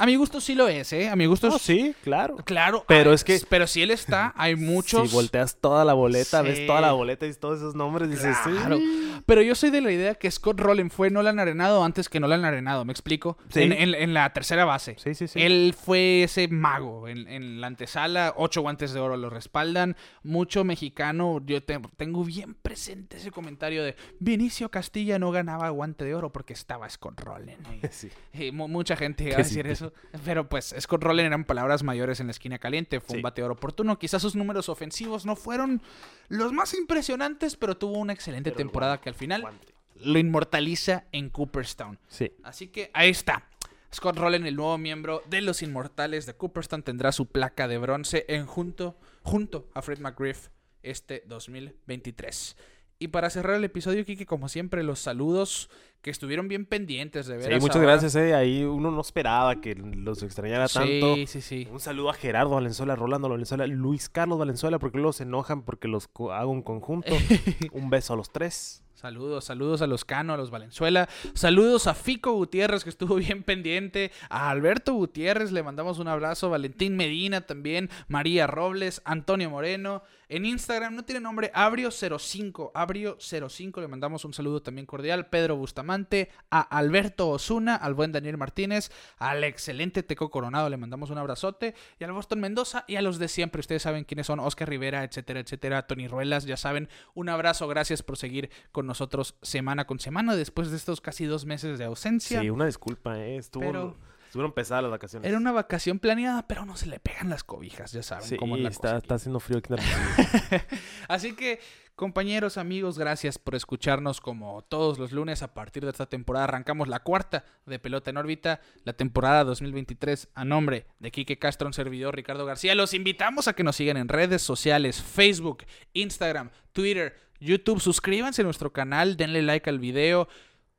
A 0.00 0.06
mi 0.06 0.16
gusto 0.16 0.40
sí 0.40 0.54
lo 0.54 0.66
es, 0.66 0.92
¿eh? 0.92 1.08
A 1.08 1.14
mi 1.16 1.26
gusto 1.26 1.48
es- 1.48 1.60
sí, 1.62 1.94
claro. 2.02 2.36
Claro. 2.44 2.84
Pero 2.88 3.12
es 3.12 3.22
que- 3.22 3.40
Pero 3.48 3.66
si 3.66 3.82
él 3.82 3.90
está, 3.90 4.32
hay 4.36 4.56
muchos... 4.56 5.08
Si 5.10 5.14
volteas 5.14 5.56
toda 5.60 5.84
la 5.84 5.92
boleta, 5.92 6.42
ves 6.42 6.66
toda 6.66 6.80
la 6.80 6.92
boleta 6.92 7.26
y 7.26 7.34
todos 7.34 7.58
esos 7.58 7.74
nombres, 7.74 8.10
dices, 8.10 8.36
Claro. 8.42 8.76
sí. 8.78 9.20
Pero 9.26 9.42
yo 9.42 9.54
soy 9.54 9.70
de 9.70 9.80
la 9.82 9.92
idea 9.92 10.14
que 10.14 10.30
Scott 10.30 10.58
Rowland 10.58 10.90
fue 10.90 11.10
Nolan 11.10 11.38
Arenado 11.38 11.84
antes 11.84 12.08
que 12.08 12.18
Nolan 12.18 12.44
Arenado, 12.44 12.84
¿me 12.84 12.92
explico? 12.92 13.36
Sí. 13.50 13.62
En, 13.62 13.72
en- 13.72 13.94
en 13.94 14.14
la 14.14 14.32
tercera 14.32 14.64
base. 14.64 14.96
Sí, 14.98 15.14
sí, 15.14 15.28
sí. 15.28 15.40
Él 15.40 15.74
fue 15.78 16.22
ese 16.22 16.48
mago 16.48 17.06
en, 17.06 17.28
en 17.28 17.60
la 17.60 17.66
antesala, 17.66 18.32
ocho 18.36 18.62
guantes 18.62 18.92
de 18.92 19.00
oro 19.00 19.16
lo 19.16 19.28
respaldan, 19.30 19.96
mucho 20.22 20.64
mexicano, 20.64 21.40
yo 21.44 21.62
te- 21.62 21.78
tengo 21.98 22.24
bien 22.24 22.54
presente 22.54 23.18
ese 23.18 23.30
comentario 23.30 23.84
de 23.84 23.94
Vinicio 24.18 24.70
Castilla 24.70 25.18
no 25.18 25.30
ganaba 25.30 25.68
guante 25.68 26.04
de 26.06 26.14
oro 26.14 26.32
porque 26.32 26.54
estaba 26.54 26.88
Scott 26.88 27.20
Rowland. 27.20 27.60
Sí. 27.90 28.08
y 28.32 28.50
mucha 28.52 28.96
gente 28.96 29.24
iba 29.24 29.34
a 29.34 29.38
decir 29.38 29.66
sí. 29.76 29.89
Eso, 30.12 30.22
pero 30.24 30.48
pues 30.48 30.74
Scott 30.78 31.02
Rowland 31.02 31.26
eran 31.26 31.44
palabras 31.44 31.82
mayores 31.82 32.20
en 32.20 32.26
la 32.26 32.32
esquina 32.32 32.58
caliente, 32.58 33.00
fue 33.00 33.16
un 33.16 33.22
bateador 33.22 33.52
oportuno, 33.52 33.98
quizás 33.98 34.22
sus 34.22 34.34
números 34.36 34.68
ofensivos 34.68 35.26
no 35.26 35.36
fueron 35.36 35.82
los 36.28 36.52
más 36.52 36.74
impresionantes, 36.74 37.56
pero 37.56 37.76
tuvo 37.76 37.98
una 37.98 38.12
excelente 38.12 38.50
Pero 38.50 38.56
temporada 38.58 38.92
guante, 38.92 39.02
que 39.04 39.08
al 39.10 39.14
final 39.14 39.40
guante. 39.42 39.74
lo 39.96 40.18
inmortaliza 40.18 41.04
en 41.12 41.30
Cooperstown. 41.30 41.98
Sí. 42.08 42.32
Así 42.42 42.68
que 42.68 42.90
ahí 42.94 43.10
está. 43.10 43.46
Scott 43.92 44.16
Rowland, 44.16 44.46
el 44.46 44.54
nuevo 44.54 44.78
miembro 44.78 45.22
de 45.28 45.40
los 45.40 45.62
Inmortales 45.62 46.24
de 46.24 46.34
Cooperstown, 46.34 46.84
tendrá 46.84 47.10
su 47.10 47.26
placa 47.26 47.66
de 47.66 47.76
bronce 47.78 48.24
en 48.28 48.46
junto, 48.46 48.96
junto 49.22 49.68
a 49.74 49.82
Fred 49.82 49.98
McGriff 49.98 50.48
este 50.84 51.24
2023. 51.26 52.56
Y 53.00 53.08
para 53.08 53.30
cerrar 53.30 53.56
el 53.56 53.64
episodio, 53.64 54.04
Kike, 54.04 54.26
como 54.26 54.48
siempre, 54.48 54.82
los 54.84 55.00
saludos 55.00 55.70
que 56.02 56.10
estuvieron 56.10 56.48
bien 56.48 56.64
pendientes 56.66 57.26
de 57.26 57.36
ver. 57.36 57.54
Sí, 57.54 57.60
muchas 57.60 57.82
gracias, 57.82 58.14
eh. 58.16 58.34
Ahí 58.34 58.64
uno 58.64 58.90
no 58.90 59.00
esperaba 59.00 59.60
que 59.60 59.74
los 59.74 60.22
extrañara 60.22 60.66
tanto. 60.68 61.14
Sí, 61.14 61.26
sí, 61.26 61.40
sí. 61.40 61.68
Un 61.70 61.80
saludo 61.80 62.10
a 62.10 62.14
Gerardo 62.14 62.50
Valenzuela, 62.54 62.96
Rolando 62.96 63.28
Valenzuela, 63.28 63.66
Luis 63.66 64.08
Carlos 64.08 64.38
Valenzuela, 64.38 64.78
porque 64.78 64.96
luego 64.98 65.12
se 65.12 65.24
enojan 65.24 65.62
porque 65.62 65.88
los 65.88 66.08
co- 66.08 66.32
hago 66.32 66.52
en 66.52 66.62
conjunto. 66.62 67.12
Un 67.72 67.90
beso 67.90 68.14
a 68.14 68.16
los 68.16 68.32
tres. 68.32 68.82
Saludos, 68.94 69.46
saludos 69.46 69.80
a 69.80 69.86
los 69.86 70.04
Cano, 70.04 70.34
a 70.34 70.36
los 70.36 70.50
Valenzuela. 70.50 71.08
Saludos 71.32 71.86
a 71.86 71.94
Fico 71.94 72.32
Gutiérrez, 72.32 72.84
que 72.84 72.90
estuvo 72.90 73.14
bien 73.14 73.42
pendiente. 73.42 74.12
A 74.28 74.50
Alberto 74.50 74.92
Gutiérrez, 74.92 75.52
le 75.52 75.62
mandamos 75.62 75.98
un 75.98 76.08
abrazo. 76.08 76.50
Valentín 76.50 76.96
Medina 76.96 77.40
también. 77.40 77.88
María 78.08 78.46
Robles, 78.46 79.00
Antonio 79.06 79.48
Moreno. 79.48 80.02
En 80.28 80.44
Instagram 80.44 80.94
no 80.94 81.04
tiene 81.04 81.20
nombre, 81.20 81.50
Abrio05. 81.52 82.72
Abrio05, 82.72 83.80
le 83.80 83.88
mandamos 83.88 84.24
un 84.24 84.32
saludo 84.32 84.62
también 84.62 84.86
cordial. 84.86 85.26
Pedro 85.26 85.56
Bustamante. 85.56 86.30
A 86.50 86.60
Alberto 86.60 87.30
Osuna, 87.30 87.74
al 87.74 87.94
buen 87.94 88.12
Daniel 88.12 88.36
Martínez. 88.36 88.92
Al 89.18 89.42
excelente 89.42 90.02
Teco 90.02 90.30
Coronado, 90.30 90.68
le 90.68 90.76
mandamos 90.76 91.10
un 91.10 91.18
abrazote. 91.18 91.74
Y 91.98 92.04
al 92.04 92.12
Boston 92.12 92.38
Mendoza 92.40 92.84
y 92.86 92.96
a 92.96 93.02
los 93.02 93.18
de 93.18 93.28
siempre. 93.28 93.60
Ustedes 93.60 93.82
saben 93.82 94.04
quiénes 94.04 94.26
son. 94.26 94.40
Oscar 94.40 94.68
Rivera, 94.68 95.02
etcétera, 95.02 95.40
etcétera. 95.40 95.86
Tony 95.86 96.06
Ruelas, 96.06 96.44
ya 96.44 96.56
saben. 96.56 96.88
Un 97.14 97.28
abrazo, 97.28 97.66
gracias 97.66 98.02
por 98.02 98.16
seguir 98.16 98.50
con 98.70 98.79
nosotros 98.84 99.36
semana 99.42 99.86
con 99.86 99.98
semana 100.00 100.36
después 100.36 100.70
de 100.70 100.76
estos 100.76 101.00
casi 101.00 101.26
dos 101.26 101.44
meses 101.46 101.78
de 101.78 101.84
ausencia. 101.84 102.40
Sí, 102.40 102.50
una 102.50 102.66
disculpa, 102.66 103.18
eh. 103.18 103.36
Estuvo, 103.36 103.62
Pero- 103.64 103.96
Estuvieron 104.30 104.52
pesadas 104.52 104.84
las 104.84 104.92
vacaciones. 104.92 105.28
Era 105.28 105.38
una 105.38 105.50
vacación 105.50 105.98
planeada, 105.98 106.46
pero 106.46 106.64
no 106.64 106.76
se 106.76 106.86
le 106.86 107.00
pegan 107.00 107.28
las 107.30 107.42
cobijas, 107.42 107.90
ya 107.90 108.04
saben 108.04 108.28
Sí, 108.28 108.36
cómo 108.36 108.54
es 108.54 108.62
la 108.62 108.68
está, 108.68 108.80
cosa 108.82 108.96
aquí. 108.98 109.02
está 109.04 109.14
haciendo 109.16 109.40
frío 109.40 109.58
aquí 109.58 109.72
en. 109.72 109.80
Así 111.08 111.32
que, 111.34 111.58
compañeros, 111.96 112.56
amigos, 112.56 112.96
gracias 112.96 113.38
por 113.38 113.56
escucharnos 113.56 114.20
como 114.20 114.62
todos 114.62 115.00
los 115.00 115.10
lunes. 115.10 115.42
A 115.42 115.52
partir 115.52 115.82
de 115.84 115.90
esta 115.90 116.06
temporada 116.06 116.44
arrancamos 116.44 116.86
la 116.86 117.00
cuarta 117.00 117.44
de 117.66 117.80
Pelota 117.80 118.10
en 118.10 118.18
órbita, 118.18 118.60
la 118.84 118.92
temporada 118.92 119.42
2023 119.42 120.28
a 120.32 120.44
nombre 120.44 120.86
de 121.00 121.10
Quique 121.10 121.36
Castro, 121.40 121.66
un 121.66 121.72
servidor 121.74 122.14
Ricardo 122.14 122.46
García. 122.46 122.76
Los 122.76 122.94
invitamos 122.94 123.48
a 123.48 123.54
que 123.54 123.64
nos 123.64 123.74
sigan 123.74 123.96
en 123.96 124.06
redes 124.06 124.42
sociales, 124.42 125.02
Facebook, 125.02 125.64
Instagram, 125.92 126.50
Twitter, 126.72 127.16
YouTube. 127.40 127.80
Suscríbanse 127.80 128.42
a 128.42 128.44
nuestro 128.44 128.72
canal, 128.72 129.16
denle 129.16 129.42
like 129.42 129.68
al 129.68 129.80
video, 129.80 130.28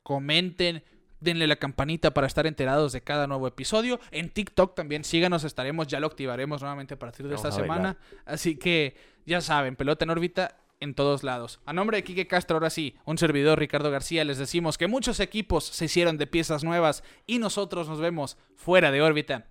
comenten. 0.03 0.85
Denle 1.21 1.47
la 1.47 1.55
campanita 1.55 2.13
para 2.13 2.27
estar 2.27 2.45
enterados 2.45 2.91
de 2.91 3.01
cada 3.01 3.27
nuevo 3.27 3.47
episodio. 3.47 3.99
En 4.11 4.29
TikTok 4.29 4.75
también 4.75 5.03
síganos, 5.03 5.43
estaremos, 5.43 5.87
ya 5.87 5.99
lo 5.99 6.07
activaremos 6.07 6.61
nuevamente 6.61 6.95
a 6.95 6.99
partir 6.99 7.27
de 7.27 7.35
Vamos 7.35 7.45
esta 7.45 7.61
semana. 7.61 7.97
Así 8.25 8.57
que 8.57 8.95
ya 9.25 9.39
saben, 9.39 9.75
pelota 9.75 10.03
en 10.03 10.09
órbita 10.09 10.57
en 10.81 10.95
todos 10.95 11.23
lados. 11.23 11.61
A 11.65 11.73
nombre 11.73 11.97
de 11.97 12.03
Quique 12.03 12.27
Castro, 12.27 12.57
ahora 12.57 12.69
sí, 12.69 12.95
un 13.05 13.17
servidor 13.17 13.59
Ricardo 13.59 13.91
García, 13.91 14.25
les 14.25 14.39
decimos 14.39 14.77
que 14.77 14.87
muchos 14.87 15.19
equipos 15.19 15.63
se 15.63 15.85
hicieron 15.85 16.17
de 16.17 16.27
piezas 16.27 16.63
nuevas 16.63 17.03
y 17.25 17.37
nosotros 17.37 17.87
nos 17.87 18.01
vemos 18.01 18.37
fuera 18.55 18.91
de 18.91 19.01
órbita. 19.01 19.45